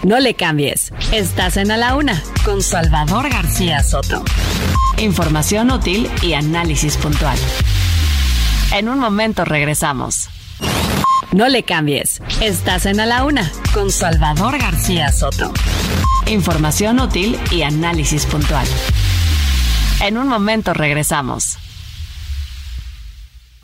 No 0.06 0.20
le 0.20 0.36
cambies. 0.36 0.94
Estás 1.12 1.58
en 1.58 1.72
A 1.72 1.78
la 1.78 1.96
Una 1.96 2.22
con 2.44 2.62
Salvador 2.62 3.28
García 3.28 3.82
Soto. 3.82 4.24
Información 5.00 5.72
útil 5.72 6.08
y 6.22 6.34
análisis 6.34 6.96
puntual. 6.96 7.40
En 8.72 8.88
un 8.88 9.00
momento 9.00 9.46
regresamos. 9.46 10.30
No 11.32 11.50
le 11.50 11.64
cambies. 11.64 12.22
Estás 12.40 12.86
en 12.86 13.00
A 13.00 13.08
la 13.08 13.24
Una 13.24 13.52
con 13.74 13.90
Salvador 13.90 14.60
García 14.60 15.12
Soto. 15.12 15.52
Información 16.28 17.00
útil 17.00 17.40
y 17.50 17.64
análisis 17.64 18.28
puntual. 18.28 18.68
En 20.02 20.20
un 20.20 20.28
momento 20.28 20.76
regresamos. 20.76 21.58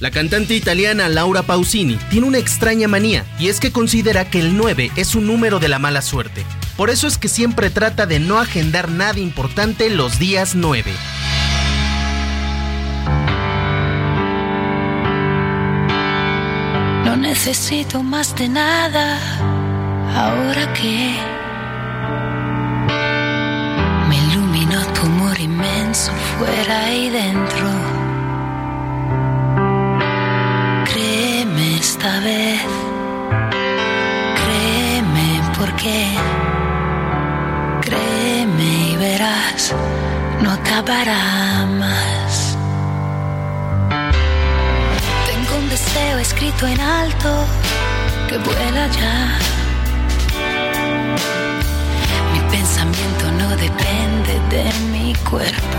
La 0.00 0.12
cantante 0.12 0.54
italiana 0.54 1.08
Laura 1.08 1.42
Pausini 1.42 1.96
tiene 2.08 2.28
una 2.28 2.38
extraña 2.38 2.86
manía 2.86 3.24
y 3.36 3.48
es 3.48 3.58
que 3.58 3.72
considera 3.72 4.30
que 4.30 4.38
el 4.38 4.56
9 4.56 4.92
es 4.94 5.16
un 5.16 5.26
número 5.26 5.58
de 5.58 5.66
la 5.66 5.80
mala 5.80 6.02
suerte. 6.02 6.46
Por 6.76 6.88
eso 6.88 7.08
es 7.08 7.18
que 7.18 7.26
siempre 7.26 7.68
trata 7.68 8.06
de 8.06 8.20
no 8.20 8.38
agendar 8.38 8.88
nada 8.88 9.18
importante 9.18 9.90
los 9.90 10.20
días 10.20 10.54
9. 10.54 10.92
No 17.04 17.16
necesito 17.16 18.04
más 18.04 18.36
de 18.36 18.48
nada 18.48 19.18
ahora 20.14 20.72
que 20.74 21.16
me 24.08 24.16
iluminó 24.30 24.80
tu 24.92 25.00
amor 25.00 25.40
inmenso 25.40 26.12
fuera 26.38 26.94
y 26.94 27.10
dentro. 27.10 27.97
Esta 31.98 32.20
vez, 32.20 32.60
créeme 34.40 35.42
porque 35.58 36.06
créeme 37.80 38.92
y 38.92 38.96
verás, 38.96 39.74
no 40.40 40.52
acabará 40.52 41.66
más. 41.66 42.56
Tengo 45.26 45.58
un 45.58 45.68
deseo 45.68 46.18
escrito 46.20 46.68
en 46.68 46.80
alto 46.80 47.44
que 48.28 48.38
vuela 48.38 48.86
ya. 49.00 49.38
Mi 52.32 52.40
pensamiento 52.48 53.32
no 53.40 53.48
depende 53.56 54.34
de 54.50 54.64
mi 54.92 55.14
cuerpo. 55.28 55.78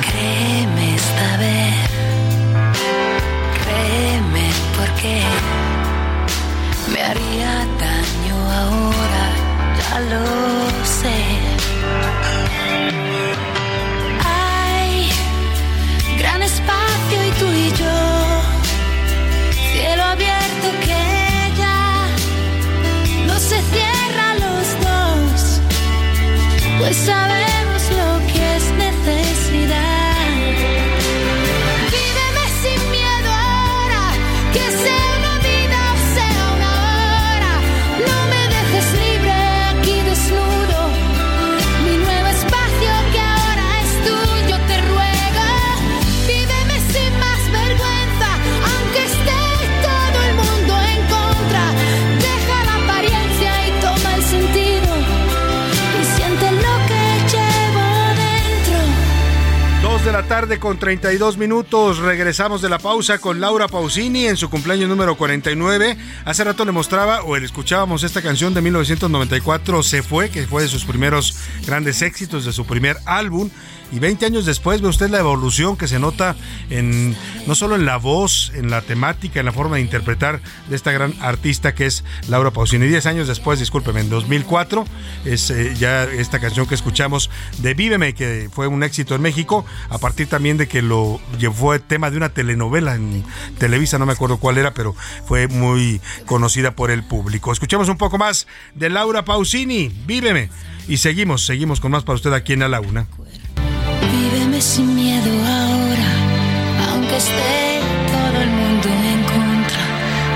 Créeme 0.00 0.94
esta 0.94 1.36
vez, 1.36 1.65
porque 4.96 5.20
me 6.92 7.02
haría 7.02 7.66
daño 7.78 8.36
ahora, 8.50 9.26
ya 9.78 10.00
lo 10.00 10.24
sé. 10.84 11.18
La 60.16 60.22
tarde 60.22 60.58
con 60.58 60.78
32 60.78 61.36
minutos. 61.36 61.98
Regresamos 61.98 62.62
de 62.62 62.70
la 62.70 62.78
pausa 62.78 63.18
con 63.18 63.38
Laura 63.38 63.68
Pausini 63.68 64.24
en 64.24 64.38
su 64.38 64.48
cumpleaños 64.48 64.88
número 64.88 65.14
49. 65.14 65.94
Hace 66.24 66.42
rato 66.42 66.64
le 66.64 66.72
mostraba 66.72 67.22
o 67.22 67.36
le 67.36 67.44
escuchábamos 67.44 68.02
esta 68.02 68.22
canción 68.22 68.54
de 68.54 68.62
1994, 68.62 69.82
Se 69.82 70.02
fue, 70.02 70.30
que 70.30 70.46
fue 70.46 70.62
de 70.62 70.68
sus 70.68 70.86
primeros 70.86 71.36
grandes 71.66 72.00
éxitos, 72.00 72.46
de 72.46 72.54
su 72.54 72.64
primer 72.64 72.96
álbum. 73.04 73.50
Y 73.92 73.98
20 73.98 74.26
años 74.26 74.46
después 74.46 74.80
ve 74.80 74.88
usted 74.88 75.10
la 75.10 75.20
evolución 75.20 75.76
que 75.76 75.88
se 75.88 75.98
nota 75.98 76.36
en 76.70 77.16
no 77.46 77.54
solo 77.54 77.76
en 77.76 77.86
la 77.86 77.96
voz, 77.96 78.52
en 78.54 78.70
la 78.70 78.82
temática, 78.82 79.40
en 79.40 79.46
la 79.46 79.52
forma 79.52 79.76
de 79.76 79.82
interpretar 79.82 80.40
de 80.68 80.76
esta 80.76 80.90
gran 80.92 81.14
artista 81.20 81.74
que 81.74 81.86
es 81.86 82.04
Laura 82.28 82.50
Pausini. 82.50 82.86
10 82.86 83.06
años 83.06 83.28
después, 83.28 83.60
discúlpeme, 83.60 84.00
en 84.00 84.10
2004 84.10 84.84
es 85.24 85.50
eh, 85.50 85.74
ya 85.78 86.04
esta 86.04 86.40
canción 86.40 86.66
que 86.66 86.74
escuchamos 86.74 87.30
de 87.58 87.74
Víveme, 87.74 88.14
que 88.14 88.48
fue 88.52 88.66
un 88.66 88.82
éxito 88.82 89.14
en 89.14 89.22
México, 89.22 89.64
a 89.88 89.98
partir 89.98 90.28
también 90.28 90.56
de 90.56 90.66
que 90.66 90.82
lo 90.82 91.20
fue 91.54 91.78
tema 91.78 92.10
de 92.10 92.16
una 92.16 92.30
telenovela 92.30 92.94
en 92.94 93.24
Televisa, 93.58 93.98
no 93.98 94.06
me 94.06 94.12
acuerdo 94.12 94.38
cuál 94.38 94.58
era, 94.58 94.74
pero 94.74 94.94
fue 95.26 95.48
muy 95.48 96.00
conocida 96.26 96.72
por 96.72 96.90
el 96.90 97.04
público. 97.04 97.52
Escuchemos 97.52 97.88
un 97.88 97.96
poco 97.96 98.18
más 98.18 98.46
de 98.74 98.90
Laura 98.90 99.24
Pausini, 99.24 99.92
Víveme. 100.06 100.50
Y 100.88 100.98
seguimos, 100.98 101.44
seguimos 101.44 101.80
con 101.80 101.90
más 101.90 102.04
para 102.04 102.14
usted 102.14 102.32
aquí 102.32 102.52
en 102.52 102.70
la 102.70 102.80
Una. 102.80 103.06
Víveme 104.12 104.60
sin 104.60 104.94
miedo 104.94 105.30
ahora, 105.30 106.10
aunque 106.90 107.16
esté 107.16 107.80
todo 108.12 108.42
el 108.42 108.50
mundo 108.50 108.88
en 109.12 109.22
contra. 109.24 109.82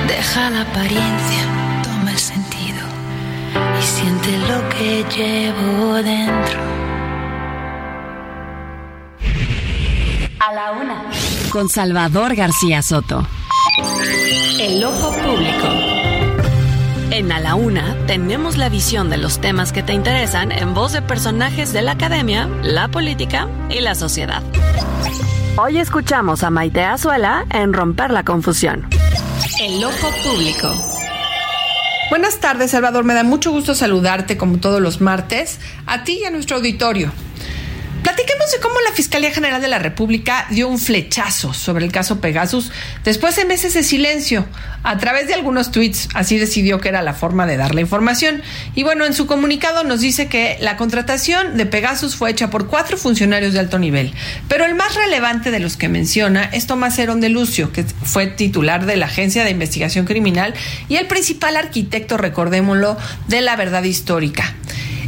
Deja 0.09 0.51
la 0.51 0.61
apariencia, 0.63 1.43
toma 1.83 2.11
el 2.13 2.19
sentido 2.19 2.85
y 3.79 3.83
siente 3.83 4.39
lo 4.39 4.69
que 4.71 5.05
llevo 5.17 5.95
dentro. 6.03 6.61
A 10.41 10.53
la 10.53 10.73
una. 10.73 11.05
Con 11.51 11.69
Salvador 11.69 12.35
García 12.35 12.83
Soto. 12.83 13.27
El 14.59 14.83
ojo 14.85 15.13
público. 15.13 15.90
En 17.13 17.33
A 17.33 17.41
la 17.41 17.57
Una 17.57 17.97
tenemos 18.07 18.57
la 18.57 18.69
visión 18.69 19.11
de 19.11 19.17
los 19.17 19.41
temas 19.41 19.73
que 19.73 19.83
te 19.83 19.93
interesan 19.93 20.53
en 20.53 20.75
voz 20.75 20.93
de 20.93 21.03
personajes 21.03 21.73
de 21.73 21.83
la 21.83 21.93
academia, 21.93 22.49
la 22.63 22.87
política 22.87 23.49
y 23.69 23.81
la 23.81 23.97
sociedad. 23.97 24.43
Hoy 25.57 25.79
escuchamos 25.79 26.45
a 26.45 26.51
Maite 26.51 26.83
Azuela 26.83 27.47
en 27.51 27.73
Romper 27.73 28.13
la 28.13 28.23
Confusión. 28.23 28.89
El 29.61 29.83
ojo 29.83 30.09
público. 30.23 30.73
Buenas 32.11 32.39
tardes, 32.39 32.71
Salvador. 32.71 33.03
Me 33.03 33.15
da 33.15 33.25
mucho 33.25 33.51
gusto 33.51 33.75
saludarte 33.75 34.37
como 34.37 34.59
todos 34.59 34.81
los 34.81 35.01
martes, 35.01 35.59
a 35.87 36.05
ti 36.05 36.21
y 36.23 36.25
a 36.27 36.31
nuestro 36.31 36.59
auditorio. 36.59 37.11
Platiquemos 38.03 38.51
de 38.51 38.61
cómo 38.61 38.75
la 38.81 38.95
Fiscalía 38.95 39.31
General 39.31 39.61
de 39.61 39.69
la 39.69 39.79
República 39.79 40.47
dio 40.51 40.69
un 40.69 40.79
flechazo 40.79 41.53
sobre 41.53 41.85
el 41.85 41.93
caso 41.93 42.21
Pegasus 42.21 42.73
después 43.05 43.37
de 43.37 43.45
meses 43.45 43.75
de 43.75 43.83
silencio. 43.83 44.47
A 44.83 44.97
través 44.97 45.27
de 45.27 45.35
algunos 45.35 45.71
tweets, 45.71 46.09
así 46.15 46.39
decidió 46.39 46.81
que 46.81 46.89
era 46.89 47.03
la 47.03 47.13
forma 47.13 47.47
de 47.47 47.59
dar 47.59 47.75
la 47.75 47.83
información. 47.83 48.43
Y 48.75 48.83
bueno, 48.83 49.05
en 49.05 49.13
su 49.13 49.27
comunicado 49.27 49.85
nos 49.85 50.01
dice 50.01 50.29
que 50.29 50.57
la 50.61 50.79
contratación 50.79 51.59
de 51.59 51.67
Pegasus 51.67 52.17
fue 52.17 52.31
hecha 52.31 52.49
por 52.49 52.69
cuatro 52.69 52.97
funcionarios 52.97 53.53
de 53.53 53.61
alto 53.61 53.79
nivel. 53.79 54.15
Pero 54.49 54.65
el 54.65 54.75
más 54.75 54.95
relevante 54.95 55.51
de 55.51 55.61
los 55.61 55.77
que 55.77 55.91
menciona 55.91 56.45
es 56.45 56.67
Tomás 56.67 56.99
Herón 56.99 57.21
de 57.21 57.29
Lucio, 57.29 57.73
que 57.73 57.85
fue 57.85 58.27
titular 58.29 58.87
de 58.87 58.97
la 58.97 59.07
Agencia 59.07 59.45
de 59.45 59.51
Investigación 59.51 60.07
Criminal 60.07 60.55
y 60.89 60.97
el 60.97 61.07
principal 61.07 61.57
arquitecto, 61.57 62.17
recordémoslo, 62.17 62.97
de 63.29 63.43
la 63.43 63.57
verdad 63.57 63.83
histórica. 63.83 64.55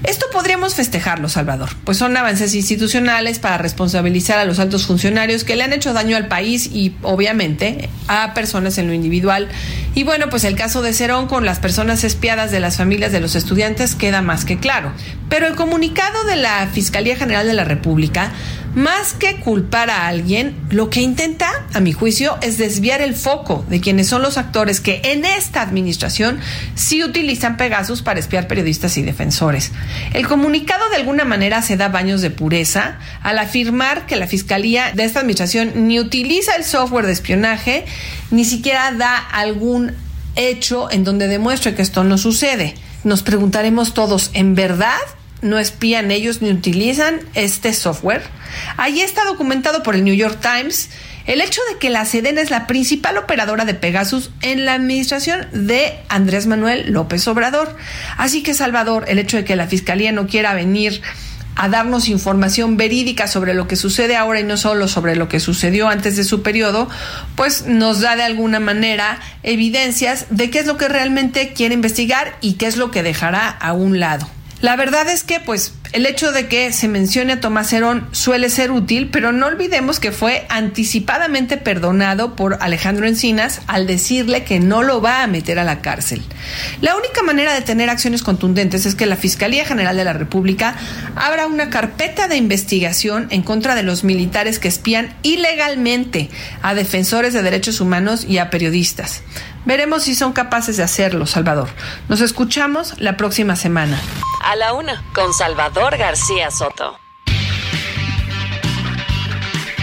Esto 0.04 0.26
podríamos 0.32 0.74
festejarlo, 0.74 1.28
Salvador, 1.28 1.70
pues 1.84 1.96
son 1.96 2.16
avances 2.16 2.56
institucionales 2.56 3.38
para 3.38 3.56
responsabilizar 3.58 4.38
a 4.38 4.44
los 4.44 4.58
altos 4.58 4.86
funcionarios 4.86 5.44
que 5.44 5.54
le 5.54 5.62
han 5.62 5.72
hecho 5.72 5.92
daño 5.92 6.16
al 6.16 6.26
país 6.26 6.68
y 6.72 6.96
obviamente 7.02 7.88
a 8.08 8.34
personas 8.34 8.78
en 8.78 8.88
lo 8.88 8.94
individual. 8.94 9.48
Y 9.94 10.02
bueno, 10.02 10.28
pues 10.28 10.42
el 10.42 10.56
caso 10.56 10.82
de 10.82 10.92
Cerón 10.92 11.28
con 11.28 11.44
las 11.44 11.60
personas 11.60 12.02
espiadas 12.02 12.50
de 12.50 12.58
las 12.58 12.78
familias 12.78 13.12
de 13.12 13.20
los 13.20 13.36
estudiantes 13.36 13.94
queda 13.94 14.22
más 14.22 14.44
que 14.44 14.58
claro. 14.58 14.92
Pero 15.28 15.46
el 15.46 15.54
comunicado 15.54 16.24
de 16.24 16.36
la 16.36 16.66
Fiscalía 16.66 17.14
General 17.14 17.46
de 17.46 17.54
la 17.54 17.64
República 17.64 18.32
más 18.74 19.12
que 19.12 19.36
culpar 19.36 19.90
a 19.90 20.06
alguien, 20.06 20.56
lo 20.70 20.88
que 20.88 21.00
intenta, 21.00 21.50
a 21.74 21.80
mi 21.80 21.92
juicio, 21.92 22.38
es 22.40 22.58
desviar 22.58 23.02
el 23.02 23.14
foco 23.14 23.64
de 23.68 23.80
quienes 23.80 24.08
son 24.08 24.22
los 24.22 24.38
actores 24.38 24.80
que 24.80 25.00
en 25.04 25.24
esta 25.24 25.60
administración 25.60 26.40
sí 26.74 27.04
utilizan 27.04 27.56
Pegasus 27.56 28.02
para 28.02 28.20
espiar 28.20 28.48
periodistas 28.48 28.96
y 28.96 29.02
defensores. 29.02 29.72
El 30.14 30.26
comunicado 30.26 30.88
de 30.88 30.96
alguna 30.96 31.24
manera 31.24 31.60
se 31.62 31.76
da 31.76 31.88
baños 31.88 32.22
de 32.22 32.30
pureza 32.30 32.98
al 33.22 33.38
afirmar 33.38 34.06
que 34.06 34.16
la 34.16 34.26
Fiscalía 34.26 34.92
de 34.92 35.04
esta 35.04 35.20
administración 35.20 35.86
ni 35.86 36.00
utiliza 36.00 36.56
el 36.56 36.64
software 36.64 37.06
de 37.06 37.12
espionaje, 37.12 37.84
ni 38.30 38.44
siquiera 38.44 38.92
da 38.92 39.16
algún 39.16 39.92
hecho 40.34 40.90
en 40.90 41.04
donde 41.04 41.28
demuestre 41.28 41.74
que 41.74 41.82
esto 41.82 42.04
no 42.04 42.16
sucede. 42.16 42.74
Nos 43.04 43.22
preguntaremos 43.22 43.94
todos, 43.94 44.30
¿en 44.32 44.54
verdad? 44.54 44.98
No 45.42 45.58
espían 45.58 46.10
ellos 46.10 46.40
ni 46.40 46.50
utilizan 46.50 47.20
este 47.34 47.74
software. 47.74 48.22
Ahí 48.76 49.00
está 49.00 49.24
documentado 49.24 49.82
por 49.82 49.94
el 49.94 50.04
New 50.04 50.14
York 50.14 50.38
Times 50.40 50.88
el 51.26 51.40
hecho 51.40 51.60
de 51.70 51.78
que 51.78 51.90
la 51.90 52.04
Sedena 52.04 52.40
es 52.40 52.50
la 52.50 52.66
principal 52.66 53.16
operadora 53.16 53.64
de 53.64 53.74
Pegasus 53.74 54.30
en 54.40 54.64
la 54.64 54.74
administración 54.74 55.46
de 55.52 55.98
Andrés 56.08 56.46
Manuel 56.46 56.92
López 56.92 57.26
Obrador. 57.28 57.76
Así 58.16 58.42
que, 58.42 58.54
Salvador, 58.54 59.04
el 59.06 59.18
hecho 59.18 59.36
de 59.36 59.44
que 59.44 59.56
la 59.56 59.68
Fiscalía 59.68 60.10
no 60.10 60.26
quiera 60.26 60.54
venir 60.54 61.00
a 61.54 61.68
darnos 61.68 62.08
información 62.08 62.76
verídica 62.76 63.28
sobre 63.28 63.54
lo 63.54 63.68
que 63.68 63.76
sucede 63.76 64.16
ahora 64.16 64.40
y 64.40 64.44
no 64.44 64.56
solo 64.56 64.88
sobre 64.88 65.16
lo 65.16 65.28
que 65.28 65.38
sucedió 65.38 65.88
antes 65.88 66.16
de 66.16 66.24
su 66.24 66.42
periodo, 66.42 66.88
pues 67.36 67.66
nos 67.66 68.00
da 68.00 68.16
de 68.16 68.22
alguna 68.22 68.58
manera 68.58 69.20
evidencias 69.42 70.26
de 70.30 70.50
qué 70.50 70.60
es 70.60 70.66
lo 70.66 70.78
que 70.78 70.88
realmente 70.88 71.52
quiere 71.52 71.74
investigar 71.74 72.36
y 72.40 72.54
qué 72.54 72.66
es 72.66 72.76
lo 72.76 72.90
que 72.90 73.02
dejará 73.02 73.48
a 73.48 73.74
un 73.74 74.00
lado. 74.00 74.28
La 74.62 74.76
verdad 74.76 75.08
es 75.08 75.24
que, 75.24 75.40
pues, 75.40 75.74
el 75.92 76.06
hecho 76.06 76.30
de 76.30 76.46
que 76.46 76.72
se 76.72 76.86
mencione 76.86 77.32
a 77.32 77.40
Tomás 77.40 77.72
Herón 77.72 78.06
suele 78.12 78.48
ser 78.48 78.70
útil, 78.70 79.10
pero 79.10 79.32
no 79.32 79.46
olvidemos 79.46 79.98
que 79.98 80.12
fue 80.12 80.46
anticipadamente 80.48 81.56
perdonado 81.56 82.36
por 82.36 82.58
Alejandro 82.60 83.08
Encinas 83.08 83.60
al 83.66 83.88
decirle 83.88 84.44
que 84.44 84.60
no 84.60 84.84
lo 84.84 85.02
va 85.02 85.24
a 85.24 85.26
meter 85.26 85.58
a 85.58 85.64
la 85.64 85.80
cárcel. 85.80 86.22
La 86.80 86.94
única 86.94 87.24
manera 87.24 87.54
de 87.54 87.62
tener 87.62 87.90
acciones 87.90 88.22
contundentes 88.22 88.86
es 88.86 88.94
que 88.94 89.04
la 89.04 89.16
Fiscalía 89.16 89.64
General 89.64 89.96
de 89.96 90.04
la 90.04 90.12
República 90.12 90.76
abra 91.16 91.48
una 91.48 91.68
carpeta 91.68 92.28
de 92.28 92.36
investigación 92.36 93.26
en 93.30 93.42
contra 93.42 93.74
de 93.74 93.82
los 93.82 94.04
militares 94.04 94.60
que 94.60 94.68
espían 94.68 95.12
ilegalmente 95.24 96.30
a 96.62 96.74
defensores 96.74 97.34
de 97.34 97.42
derechos 97.42 97.80
humanos 97.80 98.24
y 98.28 98.38
a 98.38 98.48
periodistas. 98.48 99.22
Veremos 99.64 100.02
si 100.04 100.14
son 100.14 100.32
capaces 100.32 100.76
de 100.76 100.82
hacerlo, 100.82 101.26
Salvador. 101.26 101.68
Nos 102.08 102.20
escuchamos 102.20 102.98
la 102.98 103.16
próxima 103.16 103.56
semana. 103.56 104.00
A 104.44 104.56
la 104.56 104.72
una, 104.72 105.04
con 105.14 105.32
Salvador 105.32 105.96
García 105.96 106.50
Soto. 106.50 106.98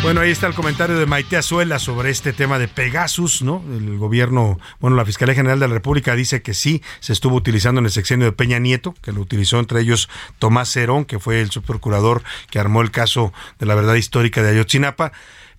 Bueno, 0.02 0.22
ahí 0.22 0.32
está 0.32 0.48
el 0.48 0.54
comentario 0.54 0.98
de 0.98 1.06
Maite 1.06 1.36
Azuela 1.36 1.78
sobre 1.78 2.10
este 2.10 2.32
tema 2.32 2.58
de 2.58 2.70
Pegasus, 2.70 3.42
¿no? 3.42 3.62
El 3.70 3.98
gobierno, 3.98 4.58
bueno, 4.80 4.96
la 4.96 5.04
Fiscalía 5.04 5.36
General 5.36 5.60
de 5.60 5.68
la 5.68 5.74
República 5.74 6.16
dice 6.16 6.42
que 6.42 6.54
sí, 6.54 6.82
se 7.02 7.12
estuvo 7.12 7.36
utilizando 7.36 7.80
en 7.80 7.86
el 7.86 7.92
sexenio 7.92 8.26
de 8.26 8.32
Peña 8.32 8.60
Nieto, 8.60 8.96
que 9.02 9.12
lo 9.12 9.20
utilizó 9.20 9.60
entre 9.60 9.82
ellos 9.82 10.08
Tomás 10.40 10.72
Cerón, 10.72 11.04
que 11.04 11.20
fue 11.20 11.42
el 11.42 11.52
subprocurador 11.52 12.24
que 12.50 12.60
armó 12.60 12.82
el 12.82 12.92
caso 12.92 13.34
de 13.60 13.66
la 13.66 13.76
verdad 13.76 13.96
histórica 13.96 14.42
de 14.42 14.52
Ayotzinapa, 14.52 15.12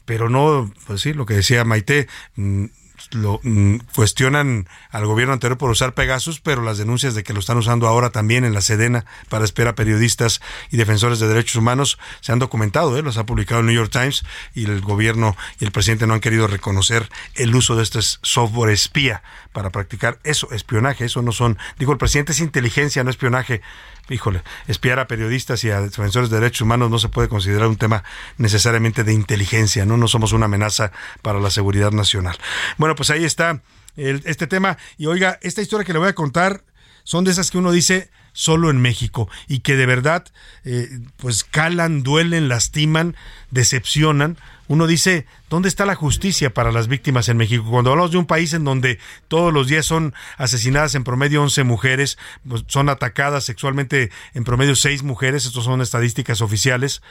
pero 0.07 0.31
no, 0.31 0.73
pues 0.87 1.03
sí, 1.03 1.13
lo 1.13 1.27
que 1.27 1.35
decía 1.35 1.65
Maite, 1.65 2.09
mm, 2.37 2.65
lo 3.11 3.41
mm, 3.43 3.77
cuestionan 3.95 4.69
al 4.91 5.07
gobierno 5.07 5.33
anterior 5.33 5.59
por 5.59 5.71
usar 5.71 5.95
Pegasus, 5.95 6.41
pero 6.41 6.63
las 6.63 6.79
denuncias 6.79 7.15
de 7.15 7.23
que 7.23 7.33
lo 7.33 7.41
están 7.41 7.59
usando 7.59 7.87
ahora 7.87 8.11
también 8.11 8.45
en 8.45 8.55
la 8.55 8.61
Sedena 8.61 9.05
para 9.29 9.45
esperar 9.45 9.73
a 9.73 9.75
periodistas 9.75 10.41
y 10.71 10.77
defensores 10.77 11.19
de 11.19 11.29
derechos 11.29 11.57
humanos 11.57 11.99
se 12.21 12.33
han 12.33 12.39
documentado, 12.39 12.97
¿eh? 12.97 13.03
los 13.03 13.17
ha 13.17 13.27
publicado 13.27 13.61
el 13.61 13.67
New 13.67 13.75
York 13.75 13.91
Times 13.91 14.25
y 14.55 14.65
el 14.65 14.81
gobierno 14.81 15.37
y 15.59 15.65
el 15.65 15.73
presidente 15.73 16.07
no 16.07 16.15
han 16.15 16.21
querido 16.21 16.47
reconocer 16.47 17.09
el 17.35 17.55
uso 17.55 17.77
de 17.77 17.83
este 17.83 18.01
software 18.03 18.71
espía 18.71 19.23
para 19.53 19.71
practicar 19.71 20.19
eso, 20.25 20.51
espionaje, 20.53 21.05
eso 21.05 21.23
no 21.23 21.33
son, 21.33 21.59
digo, 21.79 21.93
el 21.93 21.99
presidente 21.99 22.33
es 22.33 22.41
inteligencia, 22.41 23.03
no 23.05 23.11
espionaje, 23.11 23.63
híjole, 24.11 24.43
espiar 24.67 24.99
a 24.99 25.07
periodistas 25.07 25.65
y 25.65 25.71
a 25.71 25.81
defensores 25.81 26.29
de 26.29 26.41
derechos 26.41 26.63
humanos 26.63 26.91
no 26.91 26.99
se 26.99 27.09
puede 27.09 27.29
considerar 27.29 27.69
un 27.69 27.77
tema 27.77 28.05
necesariamente 28.37 29.05
de 29.05 29.13
inteligencia, 29.13 29.87
¿no? 29.87 29.97
No 29.97 30.09
somos 30.09 30.33
una 30.33 30.47
amenaza 30.47 30.93
para 31.23 31.41
la 31.41 31.51
seguridad 31.51 31.93
nacional. 31.93 32.37
Bueno, 32.77 32.95
pues 32.95 33.11
ahí 33.11 33.25
está 33.25 33.63
este 33.97 34.47
tema. 34.47 34.79
Y 34.99 35.07
oiga, 35.07 35.39
esta 35.43 35.63
historia 35.63 35.85
que 35.85 35.93
le 35.93 35.99
voy 35.99 36.09
a 36.09 36.15
contar 36.15 36.65
son 37.05 37.25
de 37.25 37.31
esas 37.31 37.51
que 37.51 37.59
uno 37.59 37.73
dice 37.73 38.11
solo 38.33 38.71
en 38.71 38.81
México 38.81 39.29
y 39.49 39.61
que 39.61 39.77
de 39.77 39.87
verdad 39.87 40.27
eh, 40.65 40.89
pues 41.17 41.45
calan, 41.45 42.03
duelen, 42.03 42.49
lastiman, 42.49 43.17
decepcionan 43.51 44.39
uno 44.71 44.87
dice, 44.87 45.27
¿dónde 45.49 45.69
está 45.69 45.85
la 45.85 45.97
justicia 45.97 46.55
para 46.55 46.71
las 46.71 46.87
víctimas 46.87 47.29
en 47.29 47.37
México? 47.37 47.65
Cuando 47.69 47.91
hablamos 47.91 48.13
de 48.13 48.19
un 48.19 48.27
país 48.27 48.53
en 48.53 48.63
donde 48.63 49.01
todos 49.27 49.53
los 49.53 49.67
días 49.67 49.85
son 49.85 50.15
asesinadas 50.37 50.95
en 50.95 51.03
promedio 51.03 51.43
11 51.43 51.65
mujeres, 51.65 52.19
pues, 52.49 52.63
son 52.69 52.89
atacadas 52.89 53.43
sexualmente 53.43 54.13
en 54.33 54.45
promedio 54.45 54.77
6 54.77 55.03
mujeres, 55.03 55.45
estas 55.45 55.65
son 55.65 55.81
estadísticas 55.81 56.41
oficiales. 56.41 57.03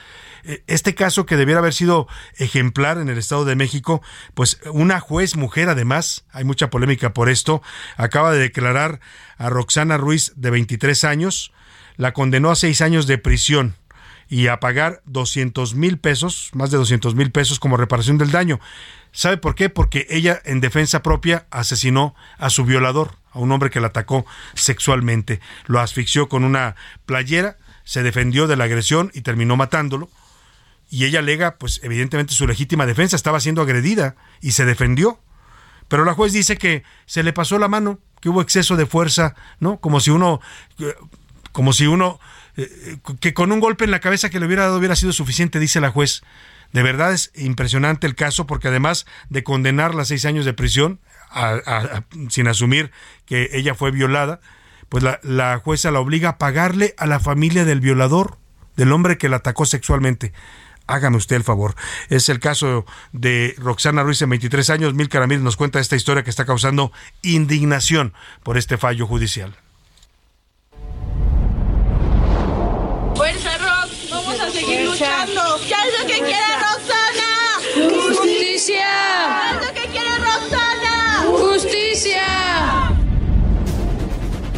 Eh, 0.44 0.62
este 0.68 0.94
caso 0.94 1.26
que 1.26 1.36
debiera 1.36 1.58
haber 1.58 1.74
sido 1.74 2.08
ejemplar 2.38 2.96
en 2.96 3.10
el 3.10 3.18
Estado 3.18 3.44
de 3.44 3.56
México, 3.56 4.00
pues 4.32 4.58
una 4.72 4.98
juez 4.98 5.36
mujer 5.36 5.68
además, 5.68 6.24
hay 6.32 6.44
mucha 6.44 6.70
polémica 6.70 7.12
por 7.12 7.28
esto, 7.28 7.60
acaba 7.98 8.32
de 8.32 8.38
declarar 8.38 9.00
a 9.36 9.50
Roxana 9.50 9.98
Ruiz 9.98 10.32
de 10.34 10.48
23 10.48 11.04
años, 11.04 11.52
la 11.98 12.14
condenó 12.14 12.50
a 12.50 12.56
seis 12.56 12.80
años 12.80 13.06
de 13.06 13.18
prisión 13.18 13.76
y 14.30 14.46
a 14.46 14.60
pagar 14.60 15.02
200 15.06 15.74
mil 15.74 15.98
pesos, 15.98 16.50
más 16.54 16.70
de 16.70 16.78
200 16.78 17.16
mil 17.16 17.32
pesos 17.32 17.58
como 17.58 17.76
reparación 17.76 18.16
del 18.16 18.30
daño. 18.30 18.60
¿Sabe 19.10 19.36
por 19.36 19.56
qué? 19.56 19.68
Porque 19.68 20.06
ella 20.08 20.40
en 20.44 20.60
defensa 20.60 21.02
propia 21.02 21.46
asesinó 21.50 22.14
a 22.38 22.48
su 22.48 22.64
violador, 22.64 23.16
a 23.32 23.40
un 23.40 23.50
hombre 23.50 23.70
que 23.70 23.80
la 23.80 23.88
atacó 23.88 24.24
sexualmente. 24.54 25.40
Lo 25.66 25.80
asfixió 25.80 26.28
con 26.28 26.44
una 26.44 26.76
playera, 27.06 27.56
se 27.82 28.04
defendió 28.04 28.46
de 28.46 28.56
la 28.56 28.64
agresión 28.64 29.10
y 29.14 29.22
terminó 29.22 29.56
matándolo. 29.56 30.08
Y 30.88 31.06
ella 31.06 31.18
alega, 31.18 31.56
pues 31.56 31.80
evidentemente 31.82 32.32
su 32.32 32.46
legítima 32.46 32.86
defensa, 32.86 33.16
estaba 33.16 33.40
siendo 33.40 33.62
agredida 33.62 34.14
y 34.40 34.52
se 34.52 34.64
defendió. 34.64 35.18
Pero 35.88 36.04
la 36.04 36.14
juez 36.14 36.32
dice 36.32 36.56
que 36.56 36.84
se 37.06 37.24
le 37.24 37.32
pasó 37.32 37.58
la 37.58 37.66
mano, 37.66 37.98
que 38.20 38.28
hubo 38.28 38.42
exceso 38.42 38.76
de 38.76 38.86
fuerza, 38.86 39.34
¿no? 39.58 39.80
Como 39.80 39.98
si 39.98 40.10
uno, 40.10 40.40
como 41.50 41.72
si 41.72 41.88
uno 41.88 42.20
que 43.20 43.34
con 43.34 43.52
un 43.52 43.60
golpe 43.60 43.84
en 43.84 43.90
la 43.90 44.00
cabeza 44.00 44.30
que 44.30 44.40
le 44.40 44.46
hubiera 44.46 44.64
dado 44.64 44.78
hubiera 44.78 44.96
sido 44.96 45.12
suficiente, 45.12 45.58
dice 45.58 45.80
la 45.80 45.90
juez. 45.90 46.22
De 46.72 46.82
verdad 46.82 47.12
es 47.12 47.32
impresionante 47.34 48.06
el 48.06 48.14
caso 48.14 48.46
porque 48.46 48.68
además 48.68 49.06
de 49.28 49.42
condenarla 49.42 50.02
a 50.02 50.04
seis 50.04 50.24
años 50.24 50.44
de 50.44 50.52
prisión, 50.52 51.00
sin 52.28 52.48
asumir 52.48 52.90
que 53.26 53.50
ella 53.52 53.74
fue 53.74 53.90
violada, 53.90 54.40
pues 54.88 55.02
la, 55.02 55.20
la, 55.22 55.58
jueza 55.58 55.90
la 55.90 56.00
obliga 56.00 56.30
a 56.30 56.38
pagarle 56.38 56.94
a 56.96 57.06
la 57.06 57.20
familia 57.20 57.64
del 57.64 57.80
violador, 57.80 58.38
del 58.76 58.92
hombre 58.92 59.18
que 59.18 59.28
la 59.28 59.36
atacó 59.36 59.66
sexualmente. 59.66 60.32
Hágame 60.86 61.16
usted 61.16 61.36
el 61.36 61.44
favor. 61.44 61.76
Es 62.08 62.28
el 62.28 62.40
caso 62.40 62.84
de 63.12 63.54
Roxana 63.58 64.02
Ruiz, 64.02 64.18
de 64.18 64.26
23 64.26 64.70
años. 64.70 64.94
Mil 64.94 65.08
Caramil 65.08 65.42
nos 65.44 65.56
cuenta 65.56 65.78
esta 65.78 65.94
historia 65.94 66.24
que 66.24 66.30
está 66.30 66.44
causando 66.44 66.92
indignación 67.22 68.12
por 68.42 68.58
este 68.58 68.76
fallo 68.76 69.06
judicial. 69.06 69.56
Seguir 74.70 74.84
luchando. 74.86 75.58
¿Qué 75.66 75.74
es 75.74 76.00
lo 76.00 76.06
que 76.06 76.20
quiere 76.20 76.59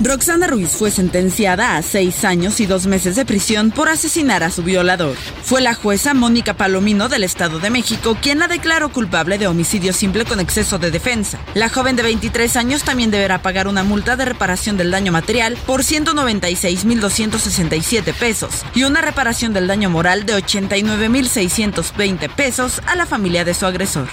Roxana 0.05 0.49
Ruiz 0.49 0.71
fue 0.71 0.91
sentenciada 0.91 1.77
a 1.77 1.83
seis 1.83 2.25
años 2.25 2.59
y 2.59 2.67
dos 2.67 2.89
meses 2.89 3.15
de 3.15 3.25
prisión 3.25 3.71
por 3.71 3.89
asesinar 3.89 4.43
a 4.43 4.51
su 4.51 4.65
violador. 4.65 5.15
Fue 5.45 5.61
la 5.61 5.75
jueza 5.75 6.13
Mónica 6.13 6.55
Palomino 6.55 7.09
del 7.09 7.23
Estado 7.23 7.61
de 7.61 7.71
México 7.71 8.19
quien 8.21 8.41
la 8.41 8.49
declaró 8.49 8.89
culpable 8.89 9.39
de 9.39 9.47
homicidio 9.47 9.93
simple 9.93 10.25
con 10.25 10.41
exceso 10.41 10.81
de 10.81 10.91
defensa. 10.91 11.39
La 11.55 11.69
joven 11.69 11.95
de 11.95 12.03
23 12.03 12.57
años 12.57 12.83
también 12.83 13.13
deberá 13.13 13.43
pagar 13.43 13.69
una 13.69 13.85
multa 13.85 14.17
de 14.17 14.25
reparación 14.25 14.77
del 14.77 14.91
daño 14.91 15.13
material 15.13 15.57
por 15.67 15.85
196.267 15.85 18.13
pesos 18.13 18.65
y 18.75 18.83
una 18.83 19.03
reparación 19.03 19.53
del 19.53 19.69
daño 19.69 19.89
moral 19.89 20.27
de 20.27 20.35
89.620 20.35 22.29
pesos 22.29 22.83
a 22.87 22.97
la 22.97 23.07
familia 23.07 23.45
de 23.45 23.55
su 23.55 23.67
agresor. 23.67 24.09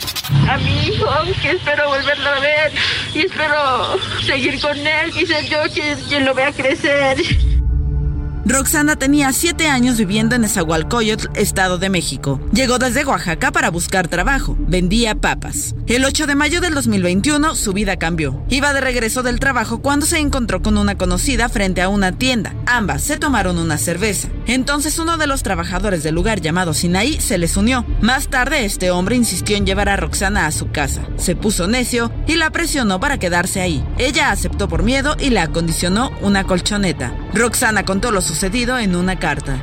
A 0.48 0.60
mi 0.60 0.86
hijo, 0.86 1.10
que 1.42 1.50
espero 1.52 1.90
volverlo 1.90 2.30
a 2.30 2.40
ver 2.40 2.72
y 3.16 3.22
espero 3.22 3.98
seguir 4.24 4.62
con 4.62 4.78
él 4.78 5.12
y 5.18 5.26
ser 5.26 5.50
yo 5.50 5.68
quien, 6.08 6.26
lo 6.26 6.34
vea 6.34 6.52
crecer. 6.52 7.18
Roxana 8.46 8.96
tenía 8.96 9.34
siete 9.34 9.68
años 9.68 9.98
viviendo 9.98 10.36
en 10.36 10.46
Esahualcoyotl, 10.46 11.28
Estado 11.36 11.78
de 11.78 11.90
México. 11.90 12.40
Llegó 12.54 12.80
desde 12.80 13.04
Oaxaca 13.04 13.52
para 13.52 13.70
buscar 13.70 14.08
trabajo. 14.08 14.56
Vendía 14.60 15.16
papas. 15.16 15.76
El 15.88 16.06
8 16.06 16.26
de 16.26 16.36
mayo 16.36 16.62
del 16.62 16.74
2021 16.74 17.56
su 17.56 17.74
vida 17.74 17.98
cambió. 17.98 18.42
Iba 18.50 18.74
de 18.74 18.82
regreso 18.82 19.24
del 19.24 19.40
trabajo 19.40 19.80
cuando 19.82 20.06
se 20.06 20.20
encontró 20.20 20.62
con 20.62 20.78
una 20.78 20.98
conocida 20.98 21.50
frente 21.50 21.82
a 21.82 21.90
una 21.90 22.14
tienda. 22.14 22.56
Ambas 22.66 23.04
se 23.04 23.18
tomaron 23.18 23.58
una 23.58 23.78
cerveza. 23.78 24.30
Entonces 24.48 24.98
uno 25.00 25.18
de 25.18 25.28
los 25.28 25.44
trabajadores 25.44 26.04
del 26.04 26.16
lugar 26.16 26.42
llamado 26.42 26.74
Sinaí 26.74 27.20
se 27.20 27.38
les 27.38 27.58
unió. 27.58 27.86
Más 28.02 28.30
tarde 28.30 28.66
este 28.66 28.90
hombre 28.90 29.16
insistió 29.16 29.58
en 29.58 29.66
llevar 29.66 29.90
a 29.90 29.98
Roxana 29.98 30.46
a 30.46 30.52
su 30.52 30.72
casa. 30.72 31.02
Se 31.18 31.36
puso 31.36 31.68
necio 31.68 32.12
y 32.26 32.36
la 32.36 32.52
presionó 32.52 33.00
para 33.00 33.18
quedarse 33.18 33.62
ahí. 33.62 33.84
Ella 33.98 34.32
aceptó 34.32 34.70
por 34.70 34.84
miedo 34.84 35.18
y 35.20 35.30
le 35.30 35.40
acondicionó 35.40 36.12
una 36.22 36.46
colchoneta. 36.46 37.14
Roxana 37.34 37.84
contó 37.84 38.12
lo 38.12 38.22
en 38.42 38.96
una 38.96 39.20
carta. 39.20 39.62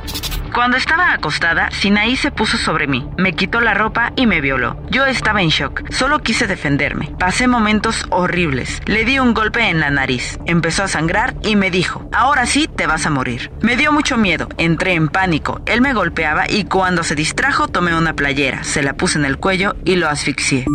Cuando 0.53 0.77
estaba 0.77 1.11
acostada, 1.11 1.71
Sinaí 1.71 2.15
se 2.15 2.29
puso 2.29 2.57
sobre 2.57 2.85
mí, 2.85 3.07
me 3.17 3.33
quitó 3.33 3.59
la 3.59 3.73
ropa 3.73 4.13
y 4.15 4.27
me 4.27 4.39
violó. 4.39 4.79
Yo 4.91 5.05
estaba 5.05 5.41
en 5.41 5.49
shock, 5.49 5.91
solo 5.91 6.19
quise 6.19 6.45
defenderme. 6.45 7.11
Pasé 7.17 7.47
momentos 7.47 8.05
horribles. 8.11 8.81
Le 8.85 9.03
di 9.03 9.17
un 9.17 9.33
golpe 9.33 9.67
en 9.67 9.79
la 9.79 9.89
nariz, 9.89 10.37
empezó 10.45 10.83
a 10.83 10.87
sangrar 10.87 11.33
y 11.41 11.55
me 11.55 11.71
dijo, 11.71 12.07
ahora 12.13 12.45
sí 12.45 12.67
te 12.67 12.85
vas 12.85 13.07
a 13.07 13.09
morir. 13.09 13.51
Me 13.61 13.77
dio 13.77 13.91
mucho 13.91 14.15
miedo, 14.15 14.47
entré 14.57 14.93
en 14.93 15.07
pánico, 15.07 15.59
él 15.65 15.81
me 15.81 15.93
golpeaba 15.93 16.45
y 16.47 16.65
cuando 16.65 17.03
se 17.03 17.15
distrajo 17.15 17.67
tomé 17.67 17.95
una 17.95 18.13
playera, 18.13 18.63
se 18.63 18.83
la 18.83 18.93
puse 18.93 19.17
en 19.17 19.25
el 19.25 19.37
cuello 19.37 19.75
y 19.85 19.95
lo 19.95 20.07
asfixié. 20.07 20.65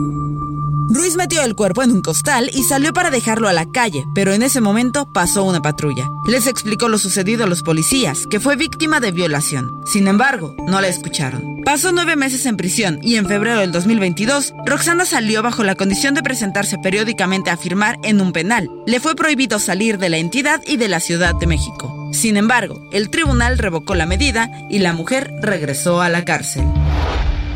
Ruiz 0.89 1.17
metió 1.17 1.43
el 1.43 1.55
cuerpo 1.55 1.83
en 1.83 1.93
un 1.93 2.03
costal 2.03 2.51
y 2.53 2.65
salió 2.65 2.93
para 2.93 3.11
dejarlo 3.11 3.49
a 3.49 3.53
la 3.53 3.67
calle, 3.71 4.05
pero 4.15 4.33
en 4.33 4.43
ese 4.43 4.61
momento 4.61 5.11
pasó 5.13 5.45
una 5.45 5.61
patrulla. 5.61 6.11
Les 6.27 6.47
explicó 6.47 6.89
lo 6.89 6.99
sucedido 6.99 7.45
a 7.45 7.47
los 7.47 7.63
policías, 7.63 8.27
que 8.27 8.41
fue 8.41 8.57
víctima 8.57 9.01
de 9.01 9.13
violación. 9.13 9.81
Sin 9.87 10.09
embargo, 10.09 10.55
no 10.67 10.81
la 10.81 10.89
escucharon. 10.89 11.63
Pasó 11.65 11.93
nueve 11.93 12.17
meses 12.17 12.45
en 12.47 12.57
prisión 12.57 12.99
y 13.03 13.17
en 13.17 13.27
febrero 13.27 13.61
del 13.61 13.73
2022, 13.73 14.55
Roxana 14.67 15.05
salió 15.05 15.43
bajo 15.43 15.63
la 15.63 15.77
condición 15.77 16.15
de 16.15 16.23
presentarse 16.23 16.77
periódicamente 16.79 17.51
a 17.51 17.57
firmar 17.57 17.99
en 18.03 18.21
un 18.21 18.33
penal. 18.33 18.69
Le 18.87 19.01
fue 19.01 19.15
prohibido 19.15 19.59
salir 19.59 19.99
de 19.99 20.09
la 20.09 20.19
entidad 20.19 20.61
y 20.67 20.77
de 20.77 20.89
la 20.89 21.01
Ciudad 21.01 21.35
de 21.35 21.47
México. 21.47 22.11
Sin 22.13 22.37
embargo, 22.37 22.89
el 22.93 23.11
tribunal 23.11 23.59
revocó 23.59 23.95
la 23.95 24.07
medida 24.07 24.51
y 24.69 24.81
la 24.81 24.93
mujer 24.93 25.33
regresó 25.41 26.03
a 26.03 26.09
la 26.09 26.25
cárcel. 26.25 26.65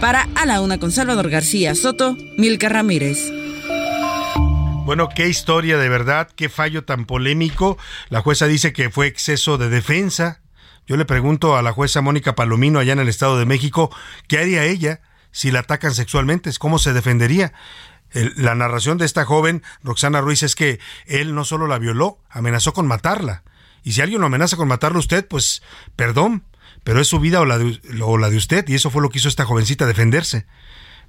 Para 0.01 0.29
A 0.35 0.45
la 0.45 0.61
Una 0.61 0.79
con 0.79 0.93
Salvador 0.93 1.31
García 1.31 1.75
Soto, 1.75 2.17
Milka 2.37 2.69
Ramírez. 2.69 3.33
Bueno, 4.85 5.09
qué 5.09 5.29
historia 5.29 5.79
de 5.79 5.89
verdad, 5.89 6.29
qué 6.37 6.49
fallo 6.49 6.85
tan 6.85 7.07
polémico. 7.07 7.79
La 8.09 8.21
jueza 8.21 8.47
dice 8.47 8.73
que 8.73 8.91
fue 8.91 9.07
exceso 9.07 9.59
de 9.59 9.69
defensa. 9.71 10.43
Yo 10.87 10.97
le 10.97 11.07
pregunto 11.07 11.57
a 11.57 11.63
la 11.63 11.73
jueza 11.73 12.03
Mónica 12.03 12.35
Palomino 12.35 12.79
allá 12.79 12.93
en 12.93 13.01
el 13.01 13.09
Estado 13.09 13.39
de 13.39 13.47
México, 13.47 13.91
¿qué 14.29 14.39
haría 14.39 14.65
ella 14.65 15.01
si 15.33 15.51
la 15.51 15.61
atacan 15.61 15.95
sexualmente? 15.95 16.51
¿Cómo 16.59 16.79
se 16.79 16.93
defendería? 16.93 17.53
la 18.13 18.55
narración 18.55 18.97
de 18.97 19.05
esta 19.05 19.25
joven, 19.25 19.63
Roxana 19.83 20.21
Ruiz, 20.21 20.43
es 20.43 20.55
que 20.55 20.79
él 21.07 21.35
no 21.35 21.45
solo 21.45 21.67
la 21.67 21.79
violó, 21.79 22.19
amenazó 22.31 22.73
con 22.73 22.87
matarla. 22.87 23.43
Y 23.83 23.93
si 23.93 24.01
alguien 24.01 24.21
lo 24.21 24.29
amenaza 24.29 24.57
con 24.57 24.69
matarlo 24.69 24.99
usted, 24.99 25.27
pues 25.27 25.63
perdón, 25.97 26.45
pero 26.87 27.01
es 27.01 27.09
su 27.09 27.19
vida 27.19 27.41
o 27.41 27.45
la, 27.45 27.59
de, 27.59 27.81
o 28.01 28.17
la 28.17 28.31
de 28.31 28.37
usted, 28.37 28.65
y 28.69 28.77
eso 28.77 28.91
fue 28.91 29.03
lo 29.03 29.11
que 29.11 29.19
hizo 29.19 29.27
esta 29.27 29.45
jovencita, 29.45 29.87
defenderse. 29.87 30.47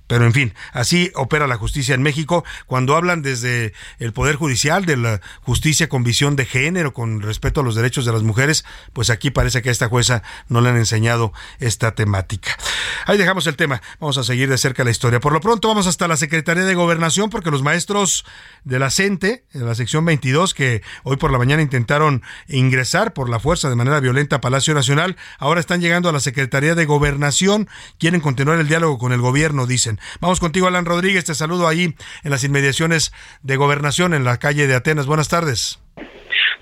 Pero 0.08 0.26
en 0.26 0.34
fin, 0.34 0.54
así 0.72 1.12
opera 1.16 1.48
la 1.48 1.58
justicia 1.58 1.94
en 1.94 2.02
México. 2.02 2.46
Cuando 2.66 2.96
hablan 2.96 3.22
desde 3.22 3.74
el 4.00 4.14
Poder 4.14 4.36
Judicial 4.38 4.86
de 4.86 4.98
la 4.98 5.22
justicia 5.42 5.90
con 5.90 6.04
visión 6.04 6.36
de 6.36 6.46
género, 6.46 6.94
con 6.94 7.22
respeto 7.22 7.62
a 7.62 7.64
los 7.64 7.76
derechos 7.76 8.06
de 8.06 8.14
las 8.14 8.24
mujeres, 8.24 8.66
pues 8.94 9.10
aquí 9.10 9.32
parece 9.32 9.62
que 9.62 9.70
a 9.70 9.72
esta 9.72 9.90
jueza 9.90 10.24
no 10.48 10.62
le 10.62 10.70
han 10.70 10.78
enseñado 10.78 11.34
esta 11.60 11.94
temática. 11.94 12.58
Ahí 13.06 13.18
dejamos 13.18 13.48
el 13.48 13.56
tema. 13.58 13.82
Vamos 14.00 14.18
a 14.18 14.24
seguir 14.24 14.50
de 14.50 14.58
cerca 14.58 14.84
la 14.84 14.92
historia. 14.92 15.20
Por 15.20 15.34
lo 15.34 15.42
pronto 15.42 15.68
vamos 15.68 15.88
hasta 15.88 16.08
la 16.08 16.18
Secretaría 16.18 16.64
de 16.64 16.76
Gobernación 16.76 17.30
porque 17.30 17.52
los 17.52 17.64
maestros 17.64 18.26
de 18.64 18.80
la 18.80 18.90
CENTE, 18.90 19.46
de 19.52 19.66
la 19.66 19.76
sección 19.76 20.06
22, 20.06 20.54
que 20.54 20.82
hoy 21.04 21.18
por 21.18 21.32
la 21.32 21.38
mañana 21.38 21.62
intentaron 21.62 22.24
ingresar 22.48 23.14
por 23.14 23.30
la 23.30 23.40
fuerza 23.40 23.70
de 23.70 23.76
manera 23.76 24.00
violenta 24.00 24.38
a 24.38 24.42
Palacio 24.42 24.74
Nacional, 24.74 25.18
ahora 25.38 25.60
están 25.60 25.82
llegando 25.82 26.10
a 26.10 26.14
la 26.14 26.20
Secretaría 26.20 26.76
de 26.76 26.86
Gobernación. 26.86 27.68
Quieren 27.98 28.22
continuar 28.22 28.60
el 28.60 28.68
diálogo 28.68 28.98
con 28.98 29.12
el 29.12 29.22
gobierno, 29.22 29.66
dicen. 29.66 29.97
Vamos 30.19 30.40
contigo, 30.40 30.68
Alan 30.68 30.86
Rodríguez. 30.86 31.26
Te 31.26 31.36
saludo 31.36 31.68
ahí 31.68 31.94
en 32.24 32.32
las 32.32 32.44
inmediaciones 32.44 33.14
de 33.41 33.56
Gobernación, 33.56 34.14
en 34.14 34.24
la 34.24 34.38
calle 34.38 34.68
de 34.68 34.76
Atenas. 34.76 35.06
Buenas 35.06 35.30
tardes. 35.30 35.80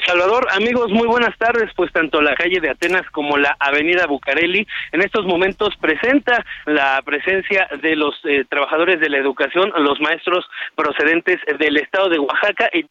Salvador, 0.05 0.47
amigos, 0.51 0.91
muy 0.91 1.07
buenas 1.07 1.35
tardes. 1.37 1.71
Pues 1.75 1.91
tanto 1.91 2.21
la 2.21 2.35
calle 2.35 2.59
de 2.59 2.69
Atenas 2.69 3.09
como 3.11 3.37
la 3.37 3.55
avenida 3.59 4.05
Bucareli 4.05 4.67
en 4.91 5.01
estos 5.01 5.25
momentos 5.25 5.75
presenta 5.81 6.45
la 6.65 7.01
presencia 7.03 7.67
de 7.81 7.95
los 7.95 8.13
eh, 8.25 8.45
trabajadores 8.47 8.99
de 8.99 9.09
la 9.09 9.17
educación, 9.17 9.71
los 9.77 9.99
maestros 9.99 10.45
procedentes 10.75 11.39
del 11.57 11.77
estado 11.77 12.09
de 12.09 12.19
Oaxaca 12.19 12.69
y 12.71 12.85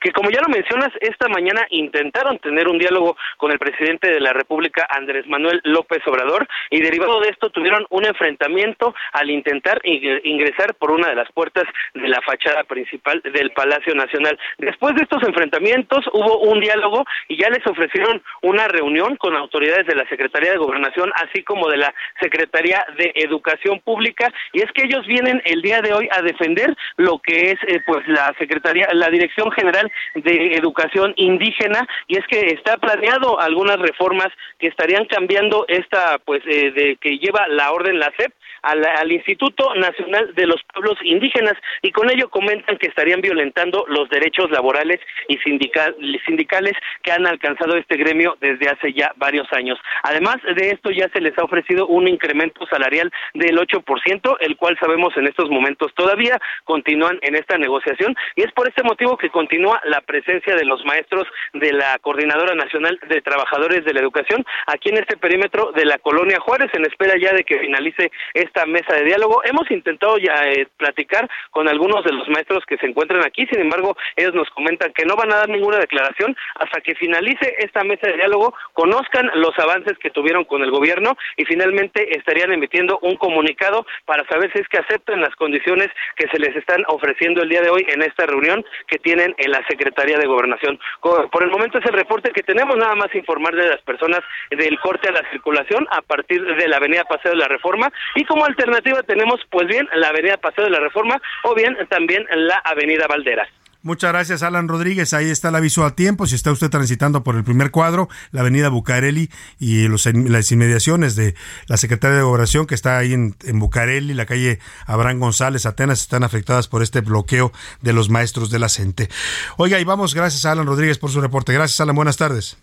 que 0.00 0.12
como 0.12 0.30
ya 0.30 0.40
lo 0.40 0.48
mencionas, 0.48 0.90
esta 1.00 1.28
mañana 1.28 1.66
intentaron 1.70 2.38
tener 2.38 2.68
un 2.68 2.78
diálogo 2.78 3.16
con 3.36 3.50
el 3.50 3.58
presidente 3.58 4.10
de 4.10 4.20
la 4.20 4.32
República, 4.32 4.86
Andrés 4.88 5.26
Manuel 5.26 5.60
López 5.64 6.00
Obrador, 6.06 6.48
y 6.70 6.80
derivado 6.80 7.20
de 7.20 7.28
esto 7.28 7.50
tuvieron 7.50 7.86
un 7.90 8.06
enfrentamiento 8.06 8.94
al 9.12 9.30
intentar 9.30 9.80
ingresar 9.84 10.74
por 10.74 10.90
una 10.90 11.08
de 11.08 11.14
las 11.14 11.30
puertas 11.32 11.64
de 11.94 12.08
la 12.08 12.20
fachada 12.22 12.64
principal 12.64 13.20
del 13.22 13.50
Palacio 13.50 13.94
Nacional. 13.94 14.38
Después 14.58 14.94
de 14.94 15.02
estos 15.02 15.22
enfrentamientos 15.22 16.06
hubo 16.12 16.40
un 16.40 16.60
diálogo 16.60 17.04
y 17.28 17.36
ya 17.36 17.50
les 17.50 17.66
ofrecieron 17.66 18.22
una 18.42 18.66
reunión 18.68 19.16
con 19.16 19.36
autoridades 19.36 19.86
de 19.86 19.94
la 19.94 20.08
Secretaría 20.08 20.52
de 20.52 20.58
Gobernación, 20.58 21.12
así 21.16 21.42
como 21.42 21.68
de 21.68 21.76
la 21.76 21.94
Secretaría 22.20 22.84
de 22.96 23.12
Educación 23.14 23.80
Pública, 23.80 24.32
y 24.52 24.62
es 24.62 24.72
que 24.72 24.84
ellos 24.84 25.06
vienen 25.06 25.42
el 25.44 25.60
día 25.60 25.80
de 25.82 25.92
hoy 25.92 26.08
a 26.12 26.22
defender 26.22 26.74
lo 26.96 27.18
que 27.18 27.52
es 27.52 27.58
eh, 27.66 27.80
pues 27.86 28.06
la 28.08 28.34
Secretaría, 28.38 28.88
la 28.92 29.08
Dirección 29.08 29.49
General 29.50 29.90
de 30.14 30.54
Educación 30.54 31.12
Indígena, 31.16 31.86
y 32.06 32.16
es 32.16 32.26
que 32.26 32.48
está 32.48 32.76
planeado 32.76 33.40
algunas 33.40 33.78
reformas 33.78 34.28
que 34.58 34.68
estarían 34.68 35.04
cambiando 35.06 35.64
esta 35.68 36.18
pues 36.24 36.42
eh, 36.46 36.70
de 36.70 36.96
que 36.96 37.18
lleva 37.18 37.46
la 37.48 37.72
orden 37.72 37.98
la 37.98 38.12
CEP 38.16 38.32
al, 38.62 39.10
Instituto 39.10 39.74
Nacional 39.74 40.34
de 40.34 40.46
los 40.46 40.62
Pueblos 40.72 40.96
Indígenas 41.02 41.54
y 41.82 41.90
con 41.90 42.10
ello 42.10 42.28
comentan 42.30 42.76
que 42.78 42.86
estarían 42.86 43.20
violentando 43.20 43.84
los 43.88 44.08
derechos 44.08 44.50
laborales 44.50 45.00
y 45.28 45.36
sindicales 45.38 46.74
que 47.02 47.12
han 47.12 47.26
alcanzado 47.26 47.76
este 47.76 47.96
gremio 47.96 48.36
desde 48.40 48.68
hace 48.68 48.92
ya 48.92 49.12
varios 49.16 49.50
años. 49.52 49.78
Además 50.02 50.36
de 50.42 50.70
esto 50.70 50.90
ya 50.90 51.08
se 51.10 51.20
les 51.20 51.36
ha 51.38 51.44
ofrecido 51.44 51.86
un 51.86 52.08
incremento 52.08 52.66
salarial 52.66 53.12
del 53.34 53.58
8%, 53.58 54.36
el 54.40 54.56
cual 54.56 54.76
sabemos 54.80 55.16
en 55.16 55.26
estos 55.26 55.50
momentos 55.50 55.92
todavía 55.94 56.38
continúan 56.64 57.18
en 57.22 57.34
esta 57.34 57.58
negociación 57.58 58.14
y 58.36 58.42
es 58.42 58.52
por 58.52 58.68
este 58.68 58.82
motivo 58.82 59.16
que 59.16 59.30
continúa 59.30 59.80
la 59.84 60.00
presencia 60.00 60.54
de 60.54 60.64
los 60.64 60.84
maestros 60.84 61.26
de 61.52 61.72
la 61.72 61.98
Coordinadora 62.00 62.54
Nacional 62.54 62.98
de 63.08 63.20
Trabajadores 63.20 63.84
de 63.84 63.92
la 63.92 64.00
Educación 64.00 64.44
aquí 64.66 64.90
en 64.90 64.98
este 64.98 65.16
perímetro 65.16 65.72
de 65.72 65.84
la 65.84 65.98
colonia 65.98 66.40
Juárez 66.40 66.70
en 66.74 66.86
espera 66.86 67.14
ya 67.20 67.32
de 67.32 67.44
que 67.44 67.58
finalice 67.58 68.10
esta 68.50 68.66
mesa 68.66 68.94
de 68.94 69.04
diálogo. 69.04 69.42
Hemos 69.44 69.70
intentado 69.70 70.18
ya 70.18 70.34
eh, 70.48 70.66
platicar 70.76 71.28
con 71.50 71.68
algunos 71.68 72.04
de 72.04 72.12
los 72.12 72.28
maestros 72.28 72.64
que 72.66 72.76
se 72.78 72.86
encuentran 72.86 73.24
aquí, 73.24 73.46
sin 73.46 73.60
embargo, 73.60 73.96
ellos 74.16 74.34
nos 74.34 74.50
comentan 74.50 74.92
que 74.92 75.04
no 75.04 75.14
van 75.14 75.32
a 75.32 75.36
dar 75.36 75.48
ninguna 75.48 75.78
declaración 75.78 76.36
hasta 76.56 76.80
que 76.80 76.94
finalice 76.96 77.54
esta 77.58 77.84
mesa 77.84 78.08
de 78.08 78.14
diálogo, 78.14 78.54
conozcan 78.72 79.30
los 79.34 79.56
avances 79.58 79.96
que 79.98 80.10
tuvieron 80.10 80.44
con 80.44 80.62
el 80.62 80.70
gobierno 80.70 81.16
y 81.36 81.44
finalmente 81.44 82.16
estarían 82.16 82.52
emitiendo 82.52 82.98
un 83.02 83.16
comunicado 83.16 83.86
para 84.04 84.26
saber 84.26 84.52
si 84.52 84.60
es 84.60 84.68
que 84.68 84.78
aceptan 84.78 85.20
las 85.20 85.34
condiciones 85.36 85.88
que 86.16 86.28
se 86.28 86.38
les 86.38 86.54
están 86.56 86.82
ofreciendo 86.88 87.42
el 87.42 87.48
día 87.48 87.62
de 87.62 87.70
hoy 87.70 87.86
en 87.88 88.02
esta 88.02 88.26
reunión 88.26 88.64
que 88.88 88.98
tienen 88.98 89.34
en 89.38 89.50
la 89.52 89.64
Secretaría 89.68 90.18
de 90.18 90.26
Gobernación. 90.26 90.78
Por 91.00 91.42
el 91.42 91.50
momento 91.50 91.78
es 91.78 91.86
el 91.86 91.92
reporte 91.92 92.32
que 92.32 92.42
tenemos, 92.42 92.76
nada 92.76 92.94
más 92.96 93.14
informar 93.14 93.54
de 93.54 93.68
las 93.68 93.80
personas 93.82 94.20
del 94.50 94.78
corte 94.80 95.08
a 95.08 95.12
la 95.12 95.30
circulación 95.30 95.86
a 95.90 96.02
partir 96.02 96.44
de 96.44 96.68
la 96.68 96.76
Avenida 96.78 97.04
Paseo 97.04 97.32
de 97.32 97.38
la 97.38 97.48
Reforma 97.48 97.92
y 98.16 98.24
como 98.24 98.39
alternativa 98.46 99.02
tenemos 99.02 99.40
pues 99.50 99.66
bien 99.68 99.88
la 99.94 100.08
Avenida 100.08 100.36
Paseo 100.36 100.64
de 100.64 100.70
la 100.70 100.80
Reforma 100.80 101.20
o 101.44 101.54
bien 101.54 101.76
también 101.88 102.26
la 102.30 102.56
Avenida 102.64 103.06
Valderas. 103.08 103.48
Muchas 103.82 104.12
gracias, 104.12 104.42
Alan 104.42 104.68
Rodríguez. 104.68 105.14
Ahí 105.14 105.30
está 105.30 105.48
el 105.48 105.54
aviso 105.54 105.86
a 105.86 105.96
tiempo. 105.96 106.26
Si 106.26 106.34
está 106.34 106.52
usted 106.52 106.68
transitando 106.68 107.24
por 107.24 107.34
el 107.34 107.44
primer 107.44 107.70
cuadro, 107.70 108.10
la 108.30 108.42
avenida 108.42 108.68
Bucareli 108.68 109.30
y 109.58 109.88
los, 109.88 110.04
las 110.04 110.52
inmediaciones 110.52 111.16
de 111.16 111.34
la 111.66 111.78
Secretaría 111.78 112.18
de 112.18 112.22
Gobernación, 112.22 112.66
que 112.66 112.74
está 112.74 112.98
ahí 112.98 113.14
en, 113.14 113.34
en 113.44 113.58
Bucareli, 113.58 114.12
la 114.12 114.26
calle 114.26 114.58
Abraham 114.86 115.20
González, 115.20 115.64
Atenas, 115.64 116.02
están 116.02 116.24
afectadas 116.24 116.68
por 116.68 116.82
este 116.82 117.00
bloqueo 117.00 117.52
de 117.80 117.94
los 117.94 118.10
maestros 118.10 118.50
de 118.50 118.58
la 118.58 118.68
CENTE. 118.68 119.08
Oiga, 119.56 119.80
y 119.80 119.84
vamos, 119.84 120.14
gracias 120.14 120.44
a 120.44 120.52
Alan 120.52 120.66
Rodríguez 120.66 120.98
por 120.98 121.10
su 121.10 121.22
reporte. 121.22 121.54
Gracias, 121.54 121.80
Alan. 121.80 121.96
Buenas 121.96 122.18
tardes. 122.18 122.58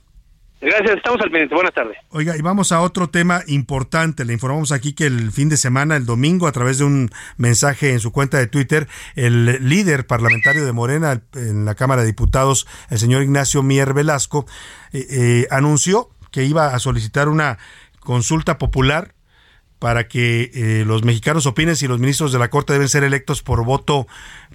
Gracias, 0.59 0.97
estamos 0.97 1.21
al 1.21 1.29
pendiente. 1.29 1.53
Buenas 1.53 1.73
tardes. 1.73 1.97
Oiga, 2.09 2.35
y 2.35 2.41
vamos 2.41 2.71
a 2.71 2.81
otro 2.81 3.09
tema 3.09 3.43
importante. 3.45 4.25
Le 4.25 4.34
informamos 4.34 4.71
aquí 4.71 4.93
que 4.93 5.05
el 5.05 5.31
fin 5.31 5.49
de 5.49 5.57
semana, 5.57 5.95
el 5.95 6.05
domingo, 6.05 6.47
a 6.47 6.51
través 6.51 6.79
de 6.79 6.85
un 6.85 7.09
mensaje 7.38 7.91
en 7.91 7.99
su 7.99 8.11
cuenta 8.11 8.39
de 8.39 8.47
Twitter, 8.47 8.88
el 9.15 9.69
líder 9.69 10.07
parlamentario 10.07 10.65
de 10.65 10.71
Morena 10.71 11.21
en 11.35 11.65
la 11.65 11.75
Cámara 11.75 12.01
de 12.01 12.07
Diputados, 12.07 12.67
el 12.89 12.97
señor 12.97 13.21
Ignacio 13.21 13.61
Mier 13.61 13.93
Velasco, 13.93 14.47
eh, 14.93 15.05
eh, 15.09 15.47
anunció 15.51 16.09
que 16.31 16.43
iba 16.45 16.73
a 16.73 16.79
solicitar 16.79 17.29
una 17.29 17.59
consulta 17.99 18.57
popular 18.57 19.13
para 19.79 20.07
que 20.07 20.49
eh, 20.53 20.85
los 20.85 21.03
mexicanos 21.03 21.45
opinen 21.45 21.75
si 21.75 21.88
los 21.88 21.99
ministros 21.99 22.31
de 22.31 22.39
la 22.39 22.49
Corte 22.49 22.73
deben 22.73 22.89
ser 22.89 23.03
electos 23.03 23.43
por 23.43 23.63
voto 23.63 24.07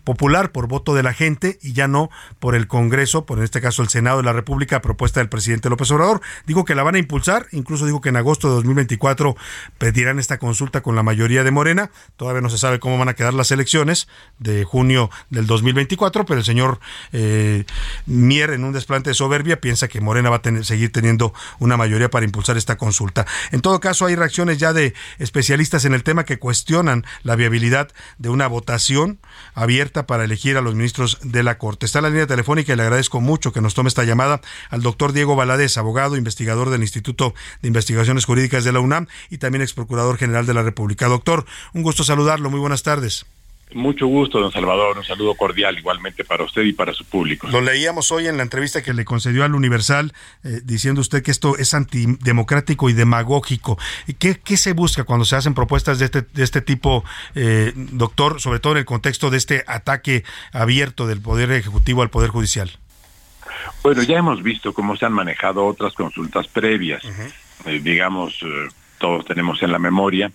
popular 0.04 0.52
por 0.52 0.68
voto 0.68 0.94
de 0.94 1.02
la 1.02 1.12
gente 1.12 1.58
y 1.62 1.72
ya 1.72 1.88
no 1.88 2.10
por 2.38 2.54
el 2.54 2.66
Congreso, 2.66 3.26
por 3.26 3.38
en 3.38 3.44
este 3.44 3.60
caso 3.60 3.82
el 3.82 3.88
Senado 3.88 4.18
de 4.18 4.24
la 4.24 4.32
República, 4.32 4.82
propuesta 4.82 5.20
del 5.20 5.28
presidente 5.28 5.68
López 5.68 5.90
Obrador. 5.90 6.20
Digo 6.46 6.64
que 6.64 6.74
la 6.74 6.82
van 6.82 6.94
a 6.94 6.98
impulsar, 6.98 7.46
incluso 7.52 7.86
digo 7.86 8.00
que 8.00 8.08
en 8.08 8.16
agosto 8.16 8.48
de 8.48 8.54
2024 8.54 9.36
pedirán 9.78 10.18
esta 10.18 10.38
consulta 10.38 10.80
con 10.80 10.96
la 10.96 11.02
mayoría 11.02 11.44
de 11.44 11.50
Morena. 11.50 11.90
Todavía 12.16 12.40
no 12.40 12.50
se 12.50 12.58
sabe 12.58 12.80
cómo 12.80 12.98
van 12.98 13.08
a 13.08 13.14
quedar 13.14 13.34
las 13.34 13.50
elecciones 13.50 14.08
de 14.38 14.64
junio 14.64 15.10
del 15.30 15.46
2024, 15.46 16.24
pero 16.26 16.38
el 16.38 16.44
señor 16.44 16.80
eh, 17.12 17.64
Mier, 18.06 18.50
en 18.50 18.64
un 18.64 18.72
desplante 18.72 19.10
de 19.10 19.14
soberbia, 19.14 19.60
piensa 19.60 19.88
que 19.88 20.00
Morena 20.00 20.30
va 20.30 20.36
a 20.44 20.64
seguir 20.64 20.92
teniendo 20.92 21.32
una 21.58 21.76
mayoría 21.76 22.10
para 22.10 22.24
impulsar 22.24 22.56
esta 22.56 22.76
consulta. 22.76 23.26
En 23.50 23.60
todo 23.60 23.80
caso, 23.80 24.06
hay 24.06 24.16
reacciones 24.16 24.58
ya 24.58 24.72
de 24.72 24.94
especialistas 25.18 25.84
en 25.84 25.94
el 25.94 26.02
tema 26.02 26.24
que 26.24 26.38
cuestionan 26.38 27.04
la 27.22 27.36
viabilidad 27.36 27.90
de 28.18 28.28
una 28.28 28.46
votación 28.46 29.20
abierta 29.54 29.91
para 29.92 30.24
elegir 30.24 30.56
a 30.56 30.62
los 30.62 30.74
ministros 30.74 31.18
de 31.22 31.42
la 31.42 31.58
Corte. 31.58 31.86
Está 31.86 31.98
en 31.98 32.04
la 32.04 32.08
línea 32.10 32.26
telefónica 32.26 32.72
y 32.72 32.76
le 32.76 32.82
agradezco 32.82 33.20
mucho 33.20 33.52
que 33.52 33.60
nos 33.60 33.74
tome 33.74 33.88
esta 33.88 34.04
llamada 34.04 34.40
al 34.70 34.82
doctor 34.82 35.12
Diego 35.12 35.36
Valadez, 35.36 35.76
abogado, 35.76 36.16
investigador 36.16 36.70
del 36.70 36.80
Instituto 36.80 37.34
de 37.60 37.68
Investigaciones 37.68 38.24
Jurídicas 38.24 38.64
de 38.64 38.72
la 38.72 38.80
UNAM 38.80 39.06
y 39.28 39.38
también 39.38 39.62
ex 39.62 39.74
procurador 39.74 40.16
general 40.16 40.46
de 40.46 40.54
la 40.54 40.62
República. 40.62 41.06
Doctor, 41.08 41.44
un 41.74 41.82
gusto 41.82 42.04
saludarlo. 42.04 42.50
Muy 42.50 42.60
buenas 42.60 42.82
tardes. 42.82 43.26
Mucho 43.74 44.06
gusto, 44.06 44.40
don 44.40 44.52
Salvador. 44.52 44.98
Un 44.98 45.04
saludo 45.04 45.34
cordial 45.34 45.78
igualmente 45.78 46.24
para 46.24 46.44
usted 46.44 46.62
y 46.62 46.72
para 46.72 46.92
su 46.92 47.04
público. 47.04 47.48
Lo 47.48 47.60
leíamos 47.60 48.12
hoy 48.12 48.26
en 48.26 48.36
la 48.36 48.42
entrevista 48.42 48.82
que 48.82 48.92
le 48.92 49.04
concedió 49.04 49.44
al 49.44 49.54
Universal, 49.54 50.12
eh, 50.44 50.60
diciendo 50.64 51.00
usted 51.00 51.22
que 51.22 51.30
esto 51.30 51.56
es 51.56 51.74
antidemocrático 51.74 52.90
y 52.90 52.92
demagógico. 52.92 53.78
¿Qué, 54.18 54.38
¿Qué 54.42 54.56
se 54.56 54.72
busca 54.72 55.04
cuando 55.04 55.24
se 55.24 55.36
hacen 55.36 55.54
propuestas 55.54 55.98
de 55.98 56.06
este, 56.06 56.22
de 56.22 56.42
este 56.42 56.60
tipo, 56.60 57.04
eh, 57.34 57.72
doctor, 57.74 58.40
sobre 58.40 58.60
todo 58.60 58.74
en 58.74 58.78
el 58.80 58.84
contexto 58.84 59.30
de 59.30 59.38
este 59.38 59.64
ataque 59.66 60.24
abierto 60.52 61.06
del 61.06 61.20
Poder 61.20 61.50
Ejecutivo 61.52 62.02
al 62.02 62.10
Poder 62.10 62.30
Judicial? 62.30 62.70
Bueno, 63.82 64.02
ya 64.02 64.18
hemos 64.18 64.42
visto 64.42 64.72
cómo 64.72 64.96
se 64.96 65.06
han 65.06 65.12
manejado 65.12 65.66
otras 65.66 65.94
consultas 65.94 66.48
previas. 66.48 67.02
Eh, 67.64 67.80
digamos, 67.82 68.38
todos 68.98 69.24
tenemos 69.24 69.62
en 69.62 69.72
la 69.72 69.78
memoria 69.78 70.32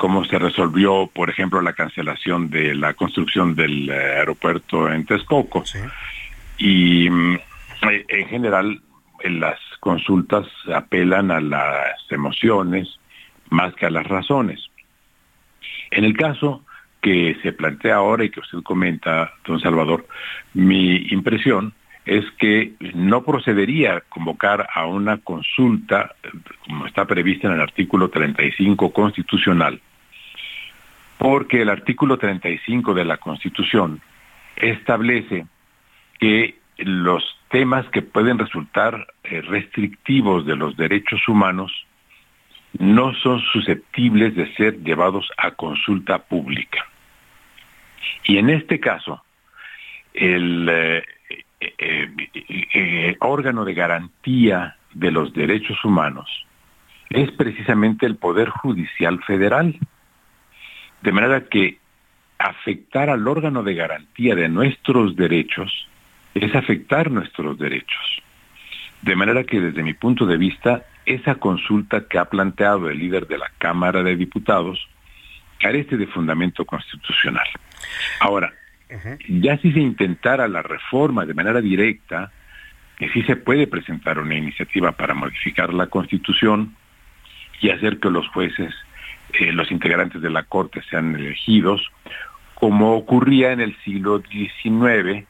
cómo 0.00 0.24
se 0.24 0.38
resolvió, 0.38 1.10
por 1.12 1.28
ejemplo, 1.28 1.60
la 1.60 1.74
cancelación 1.74 2.48
de 2.48 2.74
la 2.74 2.94
construcción 2.94 3.54
del 3.54 3.90
eh, 3.90 3.92
aeropuerto 3.92 4.90
en 4.90 5.04
Texcoco. 5.04 5.62
Y 6.56 7.10
mm, 7.10 7.34
eh, 7.34 8.06
en 8.08 8.28
general, 8.28 8.80
en 9.22 9.40
las 9.40 9.58
consultas 9.78 10.46
apelan 10.74 11.30
a 11.30 11.42
las 11.42 12.00
emociones 12.08 12.88
más 13.50 13.74
que 13.74 13.84
a 13.84 13.90
las 13.90 14.06
razones. 14.06 14.70
En 15.90 16.04
el 16.04 16.16
caso 16.16 16.64
que 17.02 17.36
se 17.42 17.52
plantea 17.52 17.96
ahora 17.96 18.24
y 18.24 18.30
que 18.30 18.40
usted 18.40 18.62
comenta, 18.62 19.34
don 19.44 19.60
Salvador, 19.60 20.06
mi 20.54 20.96
impresión 21.10 21.74
es 22.06 22.24
que 22.38 22.72
no 22.94 23.22
procedería 23.22 24.02
convocar 24.08 24.66
a 24.74 24.86
una 24.86 25.18
consulta, 25.18 26.14
como 26.64 26.86
está 26.86 27.04
prevista 27.04 27.48
en 27.48 27.52
el 27.52 27.60
artículo 27.60 28.08
35 28.08 28.94
constitucional, 28.94 29.78
porque 31.20 31.60
el 31.60 31.68
artículo 31.68 32.16
35 32.16 32.94
de 32.94 33.04
la 33.04 33.18
Constitución 33.18 34.00
establece 34.56 35.44
que 36.18 36.58
los 36.78 37.22
temas 37.50 37.86
que 37.90 38.00
pueden 38.00 38.38
resultar 38.38 39.06
eh, 39.24 39.42
restrictivos 39.42 40.46
de 40.46 40.56
los 40.56 40.78
derechos 40.78 41.28
humanos 41.28 41.86
no 42.78 43.12
son 43.16 43.42
susceptibles 43.52 44.34
de 44.34 44.50
ser 44.54 44.82
llevados 44.82 45.30
a 45.36 45.50
consulta 45.50 46.20
pública. 46.20 46.86
Y 48.24 48.38
en 48.38 48.48
este 48.48 48.80
caso, 48.80 49.22
el 50.14 50.66
eh, 50.70 51.04
eh, 51.60 53.16
órgano 53.20 53.66
de 53.66 53.74
garantía 53.74 54.78
de 54.94 55.10
los 55.10 55.34
derechos 55.34 55.84
humanos 55.84 56.46
es 57.10 57.30
precisamente 57.32 58.06
el 58.06 58.16
Poder 58.16 58.48
Judicial 58.48 59.22
Federal. 59.24 59.78
De 61.02 61.12
manera 61.12 61.42
que 61.48 61.78
afectar 62.38 63.10
al 63.10 63.26
órgano 63.28 63.62
de 63.62 63.74
garantía 63.74 64.34
de 64.34 64.48
nuestros 64.48 65.16
derechos 65.16 65.88
es 66.34 66.54
afectar 66.54 67.10
nuestros 67.10 67.58
derechos. 67.58 68.22
De 69.02 69.16
manera 69.16 69.44
que 69.44 69.60
desde 69.60 69.82
mi 69.82 69.94
punto 69.94 70.26
de 70.26 70.36
vista, 70.36 70.84
esa 71.06 71.36
consulta 71.36 72.06
que 72.06 72.18
ha 72.18 72.26
planteado 72.26 72.88
el 72.88 72.98
líder 72.98 73.26
de 73.26 73.38
la 73.38 73.50
Cámara 73.58 74.02
de 74.02 74.16
Diputados 74.16 74.88
carece 75.58 75.96
de 75.96 76.06
fundamento 76.06 76.64
constitucional. 76.64 77.46
Ahora, 78.20 78.52
Ya 79.28 79.56
si 79.58 79.72
se 79.72 79.78
intentara 79.78 80.48
la 80.48 80.62
reforma 80.62 81.24
de 81.24 81.34
manera 81.34 81.60
directa, 81.60 82.32
que 82.98 83.08
sí 83.10 83.22
se 83.22 83.36
puede 83.36 83.66
presentar 83.66 84.18
una 84.18 84.34
iniciativa 84.34 84.92
para 84.92 85.14
modificar 85.14 85.72
la 85.72 85.86
Constitución 85.86 86.74
y 87.60 87.70
hacer 87.70 88.00
que 88.00 88.10
los 88.10 88.26
jueces, 88.28 88.74
eh, 89.38 89.52
los 89.52 89.70
integrantes 89.70 90.22
de 90.22 90.30
la 90.30 90.42
Corte 90.42 90.82
sean 90.90 91.14
elegidos, 91.14 91.90
como 92.54 92.94
ocurría 92.94 93.52
en 93.52 93.60
el 93.60 93.76
siglo 93.84 94.22
XIX, 94.30 95.26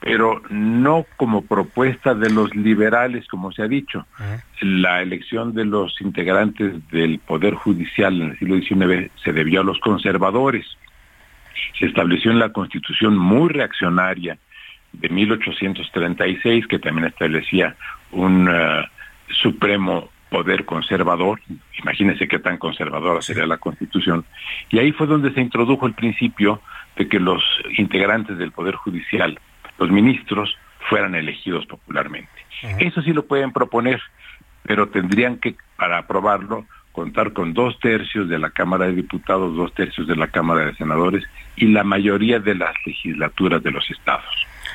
pero 0.00 0.42
no 0.50 1.06
como 1.16 1.42
propuesta 1.42 2.14
de 2.14 2.30
los 2.30 2.54
liberales, 2.54 3.26
como 3.28 3.52
se 3.52 3.62
ha 3.62 3.68
dicho. 3.68 4.06
La 4.60 5.00
elección 5.00 5.54
de 5.54 5.64
los 5.64 5.98
integrantes 6.00 6.74
del 6.90 7.18
Poder 7.20 7.54
Judicial 7.54 8.20
en 8.20 8.30
el 8.30 8.38
siglo 8.38 8.56
XIX 8.56 9.10
se 9.22 9.32
debió 9.32 9.62
a 9.62 9.64
los 9.64 9.78
conservadores. 9.78 10.66
Se 11.78 11.86
estableció 11.86 12.32
en 12.32 12.38
la 12.38 12.52
Constitución 12.52 13.16
muy 13.16 13.48
reaccionaria 13.48 14.36
de 14.92 15.08
1836, 15.08 16.66
que 16.66 16.78
también 16.78 17.06
establecía 17.06 17.74
un 18.12 18.48
uh, 18.48 18.84
supremo 19.28 20.10
poder 20.34 20.64
conservador, 20.64 21.40
imagínense 21.80 22.26
qué 22.26 22.40
tan 22.40 22.58
conservadora 22.58 23.22
sería 23.22 23.46
la 23.46 23.58
Constitución, 23.58 24.24
y 24.68 24.80
ahí 24.80 24.90
fue 24.90 25.06
donde 25.06 25.32
se 25.32 25.40
introdujo 25.40 25.86
el 25.86 25.94
principio 25.94 26.60
de 26.96 27.06
que 27.06 27.20
los 27.20 27.40
integrantes 27.78 28.36
del 28.36 28.50
Poder 28.50 28.74
Judicial, 28.74 29.38
los 29.78 29.90
ministros, 29.92 30.58
fueran 30.88 31.14
elegidos 31.14 31.66
popularmente. 31.66 32.32
Eso 32.80 33.00
sí 33.02 33.12
lo 33.12 33.26
pueden 33.26 33.52
proponer, 33.52 34.02
pero 34.64 34.88
tendrían 34.88 35.38
que, 35.38 35.54
para 35.76 35.98
aprobarlo, 35.98 36.66
contar 36.90 37.32
con 37.32 37.54
dos 37.54 37.78
tercios 37.78 38.28
de 38.28 38.40
la 38.40 38.50
Cámara 38.50 38.86
de 38.86 38.96
Diputados, 38.96 39.56
dos 39.56 39.72
tercios 39.72 40.08
de 40.08 40.16
la 40.16 40.26
Cámara 40.26 40.66
de 40.66 40.74
Senadores 40.74 41.22
y 41.54 41.66
la 41.68 41.84
mayoría 41.84 42.40
de 42.40 42.56
las 42.56 42.74
legislaturas 42.84 43.62
de 43.62 43.70
los 43.70 43.88
estados. 43.88 44.34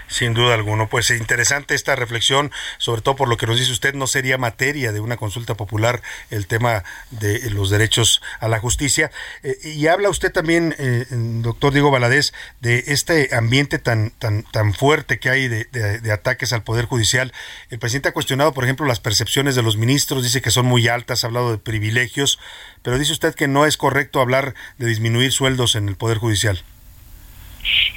Sin 0.09 0.33
duda 0.33 0.55
alguno, 0.55 0.89
pues 0.89 1.11
interesante 1.11 1.75
esta 1.75 1.95
reflexión, 1.95 2.51
sobre 2.79 3.01
todo 3.01 3.15
por 3.15 3.29
lo 3.29 3.37
que 3.37 3.45
nos 3.45 3.59
dice 3.59 3.71
usted, 3.71 3.93
no 3.93 4.07
sería 4.07 4.39
materia 4.39 4.91
de 4.91 4.99
una 4.99 5.17
consulta 5.17 5.55
popular 5.55 6.01
el 6.31 6.47
tema 6.47 6.83
de 7.11 7.49
los 7.51 7.69
derechos 7.69 8.21
a 8.39 8.47
la 8.47 8.59
justicia. 8.59 9.11
Eh, 9.43 9.55
y 9.63 9.85
habla 9.85 10.09
usted 10.09 10.31
también, 10.31 10.73
eh, 10.79 11.05
doctor 11.09 11.73
Diego 11.73 11.91
Valadez, 11.91 12.33
de 12.59 12.85
este 12.87 13.35
ambiente 13.35 13.77
tan, 13.77 14.09
tan, 14.17 14.41
tan 14.43 14.73
fuerte 14.73 15.19
que 15.19 15.29
hay 15.29 15.47
de, 15.47 15.65
de, 15.65 16.11
ataques 16.11 16.53
al 16.53 16.63
Poder 16.63 16.85
Judicial. 16.85 17.31
El 17.69 17.77
presidente 17.77 18.09
ha 18.09 18.13
cuestionado, 18.13 18.51
por 18.51 18.63
ejemplo, 18.63 18.87
las 18.87 18.99
percepciones 18.99 19.53
de 19.55 19.61
los 19.61 19.77
ministros, 19.77 20.23
dice 20.23 20.41
que 20.41 20.49
son 20.49 20.65
muy 20.65 20.87
altas, 20.87 21.23
ha 21.23 21.27
hablado 21.27 21.51
de 21.51 21.59
privilegios, 21.59 22.39
pero 22.81 22.97
dice 22.97 23.13
usted 23.13 23.35
que 23.35 23.47
no 23.47 23.67
es 23.67 23.77
correcto 23.77 24.21
hablar 24.21 24.55
de 24.79 24.87
disminuir 24.87 25.31
sueldos 25.31 25.75
en 25.75 25.87
el 25.87 25.95
Poder 25.95 26.17
Judicial. 26.17 26.63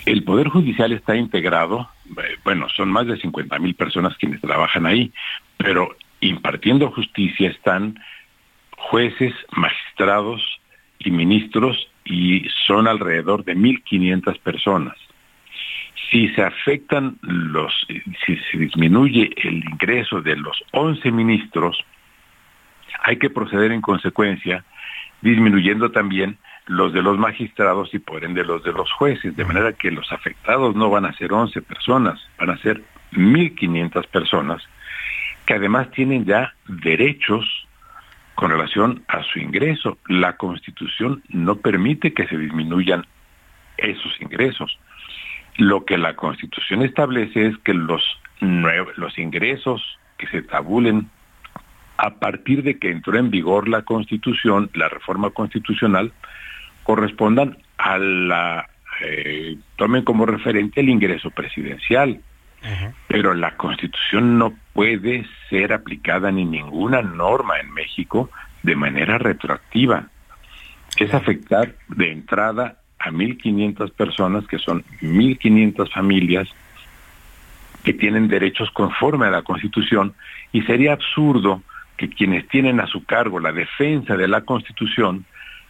El 0.05 0.25
Poder 0.25 0.49
Judicial 0.49 0.93
está 0.93 1.17
integrado, 1.17 1.89
eh, 2.02 2.02
bueno, 2.45 2.69
son 2.71 2.91
más 2.91 3.07
de 3.07 3.17
50 3.17 3.59
mil 3.59 3.75
personas 3.75 4.17
quienes 4.17 4.41
trabajan 4.41 4.87
ahí, 4.87 5.13
pero 5.57 5.97
impartiendo 6.21 6.91
justicia 6.91 7.51
están 7.51 7.99
jueces, 8.77 9.35
magistrados 9.53 10.43
y 10.99 11.11
ministros 11.11 11.89
y 12.05 12.47
son 12.67 12.89
alrededor 12.89 13.45
de 13.45 13.57
1.500 13.57 14.39
personas. 14.41 14.97
Si 16.11 16.29
se 16.31 16.43
afectan 16.43 17.19
los, 17.23 17.73
si 18.27 18.37
se 18.37 18.59
disminuye 18.59 19.31
el 19.37 19.65
ingreso 19.65 20.21
de 20.21 20.37
los 20.37 20.63
11 20.73 21.11
ministros, 21.11 21.83
hay 23.05 23.17
que 23.17 23.31
proceder 23.31 23.73
en 23.73 23.81
consecuencia, 23.81 24.65
disminuyendo 25.23 25.91
también 25.91 26.39
los 26.67 26.93
de 26.93 27.03
los 27.03 27.19
magistrados 27.19 27.93
y 27.93 27.99
por 27.99 28.25
ende 28.25 28.45
los 28.45 28.63
de 28.63 28.73
los 28.73 28.91
jueces, 28.93 29.37
de 29.37 29.45
manera 29.45 29.73
que 29.73 29.91
los 29.91 30.13
afectados 30.13 30.77
no 30.77 30.91
van 30.91 31.05
a 31.05 31.13
ser 31.15 31.33
11 31.33 31.61
personas, 31.63 32.21
van 32.39 32.51
a 32.51 32.59
ser 32.59 32.83
1.500 33.13 34.07
personas 34.09 34.63
que 35.47 35.55
además 35.55 35.91
tienen 35.91 36.25
ya 36.25 36.55
derechos 36.67 37.45
con 38.35 38.51
relación 38.51 39.05
a 39.09 39.23
su 39.23 39.39
ingreso. 39.39 39.99
La 40.07 40.37
Constitución 40.37 41.23
no 41.29 41.57
permite 41.57 42.15
que 42.15 42.27
se 42.27 42.39
disminuyan 42.39 43.07
esos 43.77 44.21
ingresos. 44.21 44.79
Lo 45.57 45.85
que 45.85 45.99
la 45.99 46.15
Constitución 46.15 46.83
establece 46.83 47.47
es 47.47 47.59
que 47.59 47.75
los, 47.75 48.03
los 48.41 49.19
ingresos 49.19 49.99
que 50.17 50.27
se 50.29 50.43
tabulen 50.43 51.11
a 52.03 52.11
partir 52.11 52.65
de 52.65 52.81
que 52.81 52.91
entró 52.91 53.17
en 53.17 53.31
vigor 53.31 53.69
la 53.69 53.83
Constitución, 53.83 54.69
la 54.75 54.89
reforma 54.89 55.31
constitucional, 55.31 56.13
correspondan 56.83 57.59
a 57.79 57.97
la, 57.97 58.69
eh, 59.03 59.57
tomen 59.77 60.03
como 60.03 60.27
referente 60.27 60.81
el 60.81 60.89
ingreso 60.89 61.31
presidencial. 61.31 62.21
Pero 63.09 63.35
la 63.35 63.57
constitución 63.57 64.39
no 64.39 64.55
puede 64.73 65.27
ser 65.51 65.73
aplicada 65.73 66.31
ni 66.31 66.45
ninguna 66.45 67.03
norma 67.03 67.59
en 67.59 67.73
México 67.73 68.31
de 68.63 68.77
manera 68.77 69.19
retroactiva. 69.19 70.07
Es 70.97 71.13
afectar 71.13 71.75
de 71.89 72.13
entrada 72.13 72.79
a 73.01 73.11
1.500 73.11 73.93
personas, 73.93 74.47
que 74.47 74.59
son 74.59 74.85
1.500 75.01 75.93
familias 75.93 76.49
que 77.83 77.95
tienen 77.95 78.29
derechos 78.29 78.71
conforme 78.71 79.27
a 79.27 79.31
la 79.31 79.43
Constitución, 79.43 80.15
y 80.53 80.63
sería 80.63 80.93
absurdo 80.93 81.63
que 82.03 82.17
quienes 82.17 82.49
tienen 82.49 82.81
a 82.81 82.89
su 82.89 83.05
cargo 83.05 83.39
la 83.39 83.53
defensa 83.53 84.17
de 84.17 84.27
la 84.27 84.41
Constitución 84.41 85.25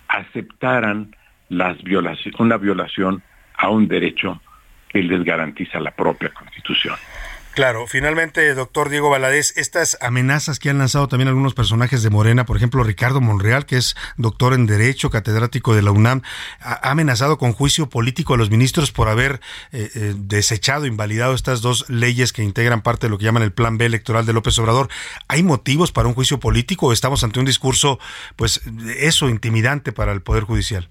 aceptaran 0.08 1.14
las 1.50 1.76
una 2.38 2.56
violación 2.56 3.22
a 3.54 3.68
un 3.68 3.86
derecho 3.86 4.40
que 4.88 5.02
les 5.02 5.22
garantiza 5.24 5.78
la 5.78 5.90
propia 5.90 6.30
Constitución. 6.30 6.96
Claro, 7.52 7.86
finalmente, 7.86 8.54
doctor 8.54 8.88
Diego 8.88 9.10
Valadez, 9.10 9.52
estas 9.58 9.98
amenazas 10.00 10.58
que 10.58 10.70
han 10.70 10.78
lanzado 10.78 11.06
también 11.08 11.28
algunos 11.28 11.52
personajes 11.52 12.02
de 12.02 12.08
Morena, 12.08 12.46
por 12.46 12.56
ejemplo, 12.56 12.82
Ricardo 12.82 13.20
Monreal, 13.20 13.66
que 13.66 13.76
es 13.76 13.94
doctor 14.16 14.54
en 14.54 14.64
Derecho, 14.64 15.10
catedrático 15.10 15.74
de 15.74 15.82
la 15.82 15.90
UNAM, 15.90 16.22
ha 16.60 16.90
amenazado 16.90 17.36
con 17.36 17.52
juicio 17.52 17.90
político 17.90 18.32
a 18.32 18.36
los 18.38 18.48
ministros 18.48 18.90
por 18.90 19.10
haber 19.10 19.42
eh, 19.70 19.90
eh, 19.94 20.14
desechado, 20.16 20.86
invalidado 20.86 21.34
estas 21.34 21.60
dos 21.60 21.84
leyes 21.90 22.32
que 22.32 22.42
integran 22.42 22.80
parte 22.80 23.06
de 23.06 23.10
lo 23.10 23.18
que 23.18 23.26
llaman 23.26 23.42
el 23.42 23.52
Plan 23.52 23.76
B 23.76 23.84
electoral 23.84 24.24
de 24.24 24.32
López 24.32 24.58
Obrador. 24.58 24.88
¿Hay 25.28 25.42
motivos 25.42 25.92
para 25.92 26.08
un 26.08 26.14
juicio 26.14 26.40
político 26.40 26.86
o 26.86 26.92
estamos 26.94 27.22
ante 27.22 27.38
un 27.38 27.44
discurso, 27.44 27.98
pues, 28.34 28.62
eso, 28.96 29.28
intimidante 29.28 29.92
para 29.92 30.12
el 30.12 30.22
Poder 30.22 30.44
Judicial? 30.44 30.88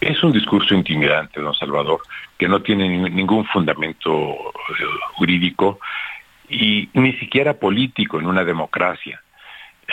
Es 0.00 0.22
un 0.22 0.32
discurso 0.32 0.74
intimidante, 0.74 1.40
don 1.40 1.54
Salvador, 1.54 2.00
que 2.38 2.48
no 2.48 2.62
tiene 2.62 2.88
ningún 3.10 3.44
fundamento 3.46 4.10
eh, 4.10 4.84
jurídico 5.14 5.80
y 6.48 6.88
ni 6.94 7.12
siquiera 7.14 7.54
político 7.54 8.18
en 8.18 8.26
una 8.26 8.44
democracia. 8.44 9.20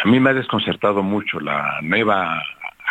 A 0.03 0.07
mí 0.07 0.19
me 0.19 0.29
ha 0.29 0.33
desconcertado 0.33 1.01
mucho 1.01 1.39
la 1.39 1.79
nueva 1.81 2.41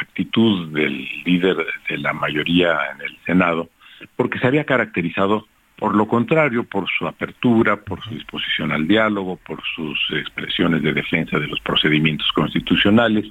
actitud 0.01 0.73
del 0.73 1.09
líder 1.25 1.65
de 1.89 1.99
la 1.99 2.13
mayoría 2.13 2.79
en 2.95 3.03
el 3.03 3.17
Senado, 3.25 3.69
porque 4.17 4.39
se 4.39 4.47
había 4.49 4.65
caracterizado 4.65 5.47
por 5.77 5.95
lo 5.95 6.07
contrario, 6.07 6.65
por 6.65 6.89
su 6.89 7.07
apertura, 7.07 7.77
por 7.77 8.03
su 8.03 8.11
disposición 8.11 8.73
al 8.73 8.87
diálogo, 8.87 9.37
por 9.45 9.61
sus 9.75 9.99
expresiones 10.13 10.83
de 10.83 10.93
defensa 10.93 11.39
de 11.39 11.49
los 11.49 11.61
procedimientos 11.61 12.31
constitucionales 12.33 13.27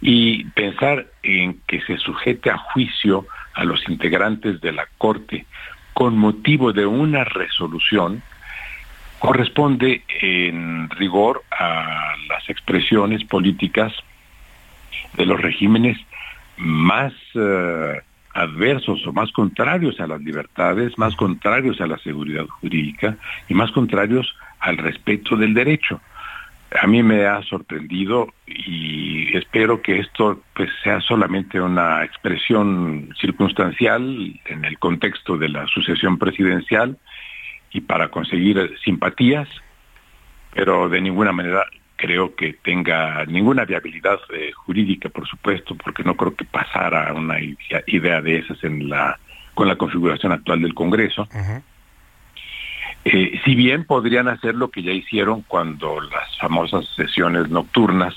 y 0.00 0.44
pensar 0.44 1.06
en 1.22 1.60
que 1.66 1.80
se 1.82 1.98
sujete 1.98 2.50
a 2.50 2.58
juicio 2.58 3.26
a 3.54 3.64
los 3.64 3.88
integrantes 3.88 4.60
de 4.60 4.72
la 4.72 4.86
Corte 4.98 5.46
con 5.92 6.16
motivo 6.16 6.72
de 6.72 6.86
una 6.86 7.24
resolución 7.24 8.22
corresponde 9.18 10.04
en 10.20 10.88
rigor 10.90 11.42
a 11.50 12.14
las 12.28 12.48
expresiones 12.48 13.24
políticas 13.24 13.92
de 15.16 15.26
los 15.26 15.40
regímenes 15.40 15.98
más 16.56 17.12
eh, 17.34 18.00
adversos 18.34 19.04
o 19.06 19.12
más 19.12 19.32
contrarios 19.32 19.98
a 19.98 20.06
las 20.06 20.20
libertades, 20.20 20.96
más 20.98 21.16
contrarios 21.16 21.80
a 21.80 21.88
la 21.88 21.98
seguridad 21.98 22.46
jurídica 22.46 23.16
y 23.48 23.54
más 23.54 23.72
contrarios 23.72 24.36
al 24.60 24.76
respeto 24.78 25.36
del 25.36 25.54
derecho 25.54 26.00
a 26.70 26.86
mí 26.86 27.02
me 27.02 27.26
ha 27.26 27.42
sorprendido 27.42 28.28
y 28.46 29.36
espero 29.36 29.80
que 29.80 30.00
esto 30.00 30.42
pues 30.54 30.70
sea 30.82 31.00
solamente 31.00 31.60
una 31.60 32.04
expresión 32.04 33.14
circunstancial 33.18 34.38
en 34.44 34.64
el 34.64 34.78
contexto 34.78 35.38
de 35.38 35.48
la 35.48 35.66
sucesión 35.66 36.18
presidencial 36.18 36.98
y 37.70 37.80
para 37.80 38.08
conseguir 38.08 38.76
simpatías, 38.84 39.48
pero 40.54 40.88
de 40.88 41.00
ninguna 41.00 41.32
manera 41.32 41.64
creo 41.96 42.34
que 42.34 42.52
tenga 42.52 43.24
ninguna 43.26 43.64
viabilidad 43.64 44.18
eh, 44.32 44.52
jurídica, 44.52 45.08
por 45.08 45.26
supuesto, 45.26 45.74
porque 45.74 46.04
no 46.04 46.16
creo 46.16 46.34
que 46.34 46.44
pasara 46.44 47.12
una 47.12 47.38
idea 47.86 48.20
de 48.20 48.36
esas 48.38 48.62
en 48.62 48.88
la 48.88 49.18
con 49.54 49.66
la 49.66 49.74
configuración 49.74 50.30
actual 50.30 50.62
del 50.62 50.74
Congreso. 50.74 51.26
Eh, 53.10 53.40
si 53.44 53.54
bien 53.54 53.84
podrían 53.84 54.28
hacer 54.28 54.54
lo 54.54 54.70
que 54.70 54.82
ya 54.82 54.92
hicieron 54.92 55.42
cuando 55.42 55.98
las 56.00 56.38
famosas 56.38 56.86
sesiones 56.94 57.48
nocturnas, 57.48 58.14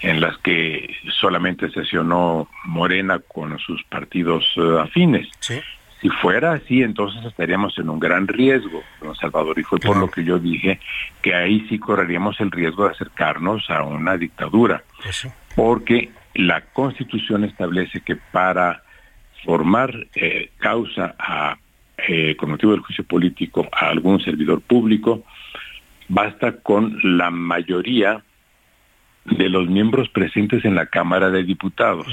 en 0.00 0.20
las 0.20 0.36
que 0.38 0.96
solamente 1.20 1.70
sesionó 1.70 2.48
Morena 2.64 3.20
con 3.20 3.58
sus 3.58 3.82
partidos 3.84 4.44
eh, 4.56 4.80
afines. 4.80 5.28
Si 6.00 6.08
fuera 6.08 6.54
así, 6.54 6.82
entonces 6.82 7.24
estaríamos 7.24 7.78
en 7.78 7.88
un 7.88 8.00
gran 8.00 8.26
riesgo, 8.26 8.82
don 9.00 9.14
Salvador, 9.14 9.56
y 9.58 9.62
fue 9.62 9.78
por 9.78 9.96
lo 9.96 10.10
que 10.10 10.24
yo 10.24 10.38
dije 10.38 10.80
que 11.22 11.34
ahí 11.34 11.64
sí 11.68 11.78
correríamos 11.78 12.40
el 12.40 12.50
riesgo 12.50 12.86
de 12.86 12.90
acercarnos 12.90 13.70
a 13.70 13.84
una 13.84 14.16
dictadura, 14.16 14.82
Pues 15.00 15.28
porque 15.54 16.10
la 16.34 16.62
Constitución 16.62 17.44
establece 17.44 18.00
que 18.00 18.16
para 18.16 18.82
formar 19.44 19.94
eh, 20.16 20.50
causa 20.58 21.14
a, 21.18 21.56
eh, 22.08 22.36
con 22.36 22.50
motivo 22.50 22.72
del 22.72 22.80
juicio 22.80 23.04
político 23.04 23.68
a 23.72 23.88
algún 23.88 24.20
servidor 24.20 24.60
público, 24.60 25.24
basta 26.08 26.60
con 26.60 26.98
la 27.16 27.30
mayoría 27.30 28.22
de 29.24 29.48
los 29.48 29.68
miembros 29.68 30.08
presentes 30.08 30.64
en 30.64 30.74
la 30.74 30.86
Cámara 30.86 31.30
de 31.30 31.44
Diputados. 31.44 32.08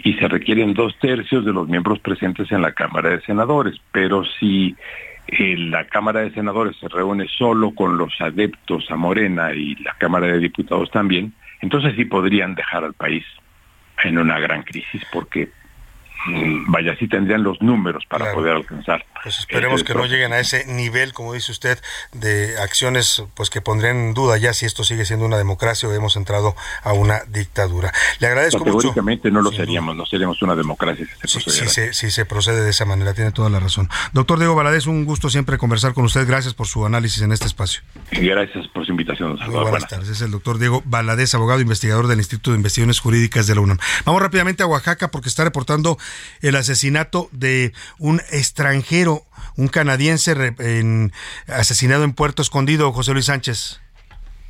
Y 0.00 0.14
se 0.14 0.28
requieren 0.28 0.74
dos 0.74 0.96
tercios 1.00 1.44
de 1.44 1.52
los 1.52 1.68
miembros 1.68 1.98
presentes 1.98 2.52
en 2.52 2.62
la 2.62 2.72
Cámara 2.72 3.10
de 3.10 3.20
Senadores. 3.22 3.76
Pero 3.90 4.24
si 4.38 4.76
eh, 5.26 5.56
la 5.56 5.86
Cámara 5.86 6.20
de 6.20 6.30
Senadores 6.30 6.76
se 6.76 6.88
reúne 6.88 7.26
solo 7.28 7.72
con 7.72 7.98
los 7.98 8.12
adeptos 8.20 8.90
a 8.90 8.96
Morena 8.96 9.52
y 9.52 9.74
la 9.76 9.94
Cámara 9.98 10.26
de 10.26 10.38
Diputados 10.38 10.90
también, 10.90 11.32
entonces 11.60 11.94
sí 11.96 12.04
podrían 12.04 12.54
dejar 12.54 12.84
al 12.84 12.94
país 12.94 13.24
en 14.04 14.18
una 14.18 14.38
gran 14.38 14.62
crisis 14.62 15.02
porque 15.12 15.50
vaya, 16.66 16.96
sí 16.98 17.08
tendrían 17.08 17.42
los 17.42 17.60
números 17.62 18.04
para 18.06 18.26
Claro. 18.26 18.38
poder 18.38 18.56
alcanzar. 18.56 19.04
Pues 19.22 19.38
esperemos 19.38 19.82
que 19.84 19.94
no 19.94 20.06
lleguen 20.06 20.32
a 20.32 20.38
ese 20.38 20.64
nivel, 20.66 21.12
como 21.12 21.32
dice 21.32 21.50
usted, 21.52 21.78
de 22.12 22.58
acciones 22.60 23.22
pues 23.34 23.50
que 23.50 23.60
pondrían 23.60 23.96
en 23.96 24.14
duda 24.14 24.36
ya 24.38 24.52
si 24.52 24.66
esto 24.66 24.84
sigue 24.84 25.04
siendo 25.04 25.26
una 25.26 25.36
democracia 25.38 25.88
o 25.88 25.92
hemos 25.92 26.16
entrado 26.16 26.54
a 26.82 26.92
una 26.92 27.20
dictadura. 27.28 27.92
Le 28.20 28.26
agradezco 28.28 28.60
mucho. 28.60 28.76
Categóricamente 28.76 29.30
no 29.30 29.42
lo 29.42 29.50
seríamos, 29.52 29.96
no 29.96 30.06
seríamos 30.06 30.40
una 30.42 30.54
democracia 30.54 31.06
si 31.24 31.40
se 31.40 31.50
Sí, 31.50 31.50
sí 31.50 31.68
se, 31.68 31.92
sí 31.94 32.10
se 32.10 32.24
procede 32.26 32.62
de 32.62 32.70
esa 32.70 32.84
manera, 32.84 33.14
tiene 33.14 33.32
toda 33.32 33.50
la 33.50 33.60
razón. 33.60 33.88
Doctor 34.12 34.38
Diego 34.38 34.54
Valadez, 34.54 34.86
un 34.86 35.04
gusto 35.04 35.30
siempre 35.30 35.58
conversar 35.58 35.94
con 35.94 36.04
usted. 36.04 36.26
Gracias 36.26 36.54
por 36.54 36.66
su 36.66 36.84
análisis 36.86 37.22
en 37.22 37.32
este 37.32 37.46
espacio. 37.46 37.82
Gracias 38.12 38.66
por 38.68 38.84
su 38.86 38.92
invitación. 38.92 39.36
Muy 39.36 39.60
buenas 39.62 39.88
tardes. 39.88 40.08
Es 40.08 40.20
el 40.20 40.30
doctor 40.30 40.58
Diego 40.58 40.82
Valadez, 40.84 41.34
abogado 41.34 41.60
investigador 41.60 42.06
del 42.06 42.18
Instituto 42.18 42.50
de 42.52 42.56
Investigaciones 42.58 43.00
Jurídicas 43.00 43.46
de 43.46 43.54
la 43.54 43.60
UNAM. 43.62 43.78
Vamos 44.04 44.22
rápidamente 44.22 44.62
a 44.62 44.66
Oaxaca 44.66 45.08
porque 45.10 45.28
está 45.28 45.44
reportando 45.44 45.98
el 46.40 46.56
asesinato 46.56 47.28
de 47.32 47.72
un 47.98 48.20
extranjero, 48.30 49.24
un 49.56 49.68
canadiense 49.68 50.34
asesinado 51.46 52.04
en 52.04 52.12
Puerto 52.12 52.42
Escondido, 52.42 52.92
José 52.92 53.12
Luis 53.12 53.26
Sánchez. 53.26 53.80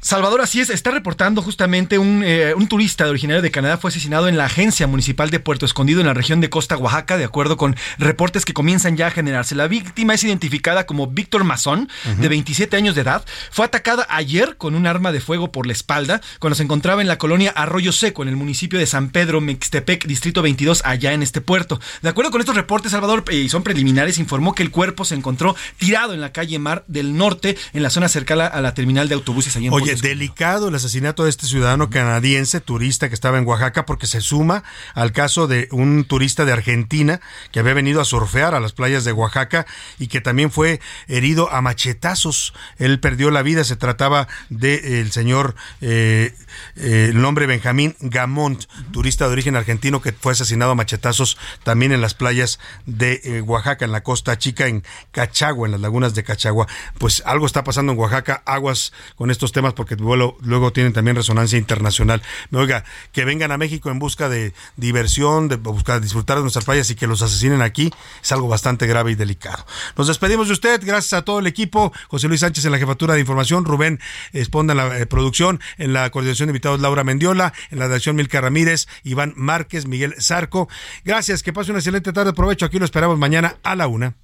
Salvador, 0.00 0.40
así 0.40 0.60
es, 0.60 0.70
está 0.70 0.92
reportando 0.92 1.42
justamente 1.42 1.98
un, 1.98 2.22
eh, 2.24 2.54
un 2.54 2.68
turista 2.68 3.08
originario 3.08 3.42
de 3.42 3.50
Canadá 3.50 3.78
fue 3.78 3.90
asesinado 3.90 4.28
en 4.28 4.36
la 4.36 4.44
agencia 4.44 4.86
municipal 4.86 5.28
de 5.30 5.40
Puerto 5.40 5.66
Escondido 5.66 6.00
en 6.00 6.06
la 6.06 6.14
región 6.14 6.40
de 6.40 6.48
Costa 6.48 6.76
Oaxaca, 6.76 7.16
de 7.16 7.24
acuerdo 7.24 7.56
con 7.56 7.74
reportes 7.98 8.44
que 8.44 8.52
comienzan 8.52 8.96
ya 8.96 9.08
a 9.08 9.10
generarse. 9.10 9.56
La 9.56 9.66
víctima 9.66 10.14
es 10.14 10.22
identificada 10.22 10.86
como 10.86 11.08
Víctor 11.08 11.42
Mazón, 11.42 11.88
de 12.16 12.28
27 12.28 12.76
años 12.76 12.94
de 12.94 13.00
edad. 13.00 13.24
Fue 13.50 13.64
atacada 13.64 14.06
ayer 14.08 14.56
con 14.56 14.76
un 14.76 14.86
arma 14.86 15.10
de 15.10 15.20
fuego 15.20 15.50
por 15.50 15.66
la 15.66 15.72
espalda 15.72 16.20
cuando 16.38 16.54
se 16.54 16.62
encontraba 16.62 17.02
en 17.02 17.08
la 17.08 17.18
colonia 17.18 17.50
Arroyo 17.50 17.90
Seco, 17.90 18.22
en 18.22 18.28
el 18.28 18.36
municipio 18.36 18.78
de 18.78 18.86
San 18.86 19.10
Pedro, 19.10 19.40
Mixtepec, 19.40 20.06
distrito 20.06 20.42
22, 20.42 20.82
allá 20.84 21.12
en 21.12 21.24
este 21.24 21.40
puerto. 21.40 21.80
De 22.02 22.08
acuerdo 22.08 22.30
con 22.30 22.40
estos 22.40 22.54
reportes, 22.54 22.92
Salvador, 22.92 23.24
eh, 23.30 23.34
y 23.34 23.48
son 23.48 23.64
preliminares, 23.64 24.18
informó 24.18 24.54
que 24.54 24.62
el 24.62 24.70
cuerpo 24.70 25.04
se 25.04 25.16
encontró 25.16 25.56
tirado 25.76 26.14
en 26.14 26.20
la 26.20 26.32
calle 26.32 26.60
Mar 26.60 26.84
del 26.86 27.16
Norte, 27.16 27.56
en 27.72 27.82
la 27.82 27.90
zona 27.90 28.08
cercana 28.08 28.46
a 28.46 28.60
la 28.60 28.74
terminal 28.74 29.08
de 29.08 29.14
autobuses 29.16 29.56
allá 29.56 29.66
en 29.66 29.72
Oye, 29.72 29.88
Delicado 29.97 30.69
el 30.69 30.74
asesinato 30.74 31.24
de 31.24 31.31
este 31.31 31.47
ciudadano 31.47 31.90
canadiense, 31.90 32.60
turista 32.60 33.09
que 33.09 33.15
estaba 33.15 33.39
en 33.39 33.47
Oaxaca, 33.47 33.86
porque 33.86 34.06
se 34.06 34.20
suma 34.20 34.62
al 34.94 35.12
caso 35.12 35.47
de 35.47 35.69
un 35.70 36.05
turista 36.05 36.44
de 36.44 36.52
Argentina 36.52 37.20
que 37.52 37.60
había 37.60 37.74
venido 37.74 38.01
a 38.01 38.05
surfear 38.05 38.55
a 38.55 38.60
las 38.60 38.73
playas 38.73 39.05
de 39.05 39.12
Oaxaca 39.12 39.66
y 39.98 40.09
que 40.09 40.20
también 40.20 40.51
fue 40.51 40.81
herido 41.06 41.52
a 41.52 41.60
machetazos. 41.60 42.55
Él 42.77 43.01
perdió 43.01 43.31
la 43.31 43.43
vida. 43.43 43.65
Se 43.65 43.77
trataba 43.77 44.28
del 44.51 45.10
señor, 45.12 45.55
eh, 45.81 46.35
eh, 46.77 47.06
el 47.10 47.20
nombre 47.20 47.47
Benjamín 47.47 47.97
Gamont, 48.01 48.65
turista 48.93 49.27
de 49.27 49.32
origen 49.32 49.56
argentino 49.56 50.02
que 50.02 50.12
fue 50.12 50.32
asesinado 50.32 50.73
a 50.73 50.74
machetazos 50.74 51.39
también 51.62 51.93
en 51.93 52.01
las 52.01 52.15
playas 52.15 52.59
de 52.86 53.20
eh, 53.24 53.40
Oaxaca, 53.40 53.85
en 53.85 53.93
la 53.93 54.02
costa 54.02 54.39
chica, 54.39 54.66
en 54.66 54.85
Cachagua, 55.12 55.66
en 55.66 55.73
las 55.73 55.81
lagunas 55.81 56.15
de 56.15 56.24
Cachagua. 56.24 56.66
Pues 56.98 57.23
algo 57.24 57.47
está 57.47 57.65
pasando 57.65 57.93
en 57.93 57.98
Oaxaca, 57.98 58.43
aguas 58.44 58.93
con 59.16 59.31
estos 59.31 59.52
temas 59.52 59.74
porque 59.78 59.94
luego, 59.94 60.36
luego 60.40 60.72
tienen 60.72 60.92
también 60.92 61.14
resonancia 61.14 61.56
internacional. 61.56 62.20
Oiga, 62.52 62.82
que 63.12 63.24
vengan 63.24 63.52
a 63.52 63.59
México 63.59 63.90
en 63.90 64.00
busca 64.00 64.28
de 64.28 64.52
diversión, 64.76 65.46
de 65.46 65.55
buscar 65.55 66.00
disfrutar 66.00 66.36
de 66.38 66.42
nuestras 66.42 66.64
playas 66.64 66.90
y 66.90 66.96
que 66.96 67.06
los 67.06 67.22
asesinen 67.22 67.62
aquí 67.62 67.92
es 68.20 68.32
algo 68.32 68.48
bastante 68.48 68.88
grave 68.88 69.12
y 69.12 69.14
delicado. 69.14 69.64
Nos 69.96 70.09
despedimos 70.09 70.48
de 70.48 70.55
usted, 70.55 70.80
gracias 70.84 71.12
a 71.12 71.22
todo 71.22 71.38
el 71.38 71.46
equipo, 71.46 71.92
José 72.09 72.26
Luis 72.26 72.40
Sánchez 72.40 72.64
en 72.64 72.72
la 72.72 72.78
jefatura 72.78 73.14
de 73.14 73.20
información, 73.20 73.64
Rubén 73.64 74.00
Esponda 74.32 74.72
en 74.72 74.78
la 74.78 74.98
eh, 74.98 75.06
producción, 75.06 75.60
en 75.76 75.92
la 75.92 76.10
coordinación 76.10 76.48
de 76.48 76.50
invitados 76.50 76.80
Laura 76.80 77.05
Mendiola, 77.05 77.52
en 77.70 77.78
la 77.78 77.86
redacción 77.86 78.16
Milka 78.16 78.40
Ramírez, 78.40 78.88
Iván 79.05 79.32
Márquez, 79.36 79.86
Miguel 79.86 80.16
Zarco. 80.20 80.68
Gracias, 81.05 81.44
que 81.44 81.52
pase 81.52 81.70
una 81.70 81.78
excelente 81.78 82.12
tarde, 82.12 82.32
provecho, 82.32 82.66
aquí 82.66 82.80
lo 82.80 82.84
esperamos 82.84 83.16
mañana 83.16 83.59
a 83.62 83.76
la 83.76 83.86
una. 83.86 84.16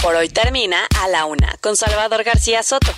Por 0.00 0.14
hoy 0.14 0.30
termina 0.30 0.78
a 1.02 1.08
la 1.08 1.26
una 1.26 1.54
con 1.60 1.76
Salvador 1.76 2.24
García 2.24 2.62
Soto. 2.62 2.94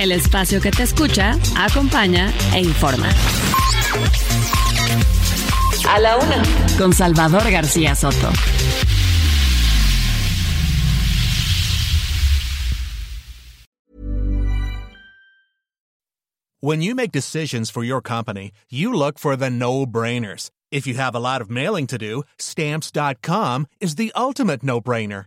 El 0.00 0.12
espacio 0.12 0.62
que 0.62 0.70
te 0.70 0.82
escucha, 0.82 1.38
acompaña 1.58 2.32
e 2.54 2.60
informa. 2.62 3.10
A 5.86 6.00
la 6.00 6.16
una 6.16 6.42
con 6.78 6.94
Salvador 6.94 7.42
García 7.50 7.94
Soto. 7.94 8.32
When 16.60 16.80
you 16.80 16.94
make 16.94 17.12
decisions 17.12 17.68
for 17.68 17.84
your 17.84 18.00
company, 18.00 18.52
you 18.70 18.94
look 18.94 19.18
for 19.18 19.36
the 19.36 19.50
no 19.50 19.84
brainers. 19.84 20.48
If 20.70 20.86
you 20.86 20.94
have 20.94 21.14
a 21.14 21.20
lot 21.20 21.42
of 21.42 21.50
mailing 21.50 21.86
to 21.88 21.98
do, 21.98 22.22
stamps.com 22.38 23.66
is 23.80 23.96
the 23.96 24.12
ultimate 24.16 24.62
no 24.62 24.80
brainer. 24.80 25.26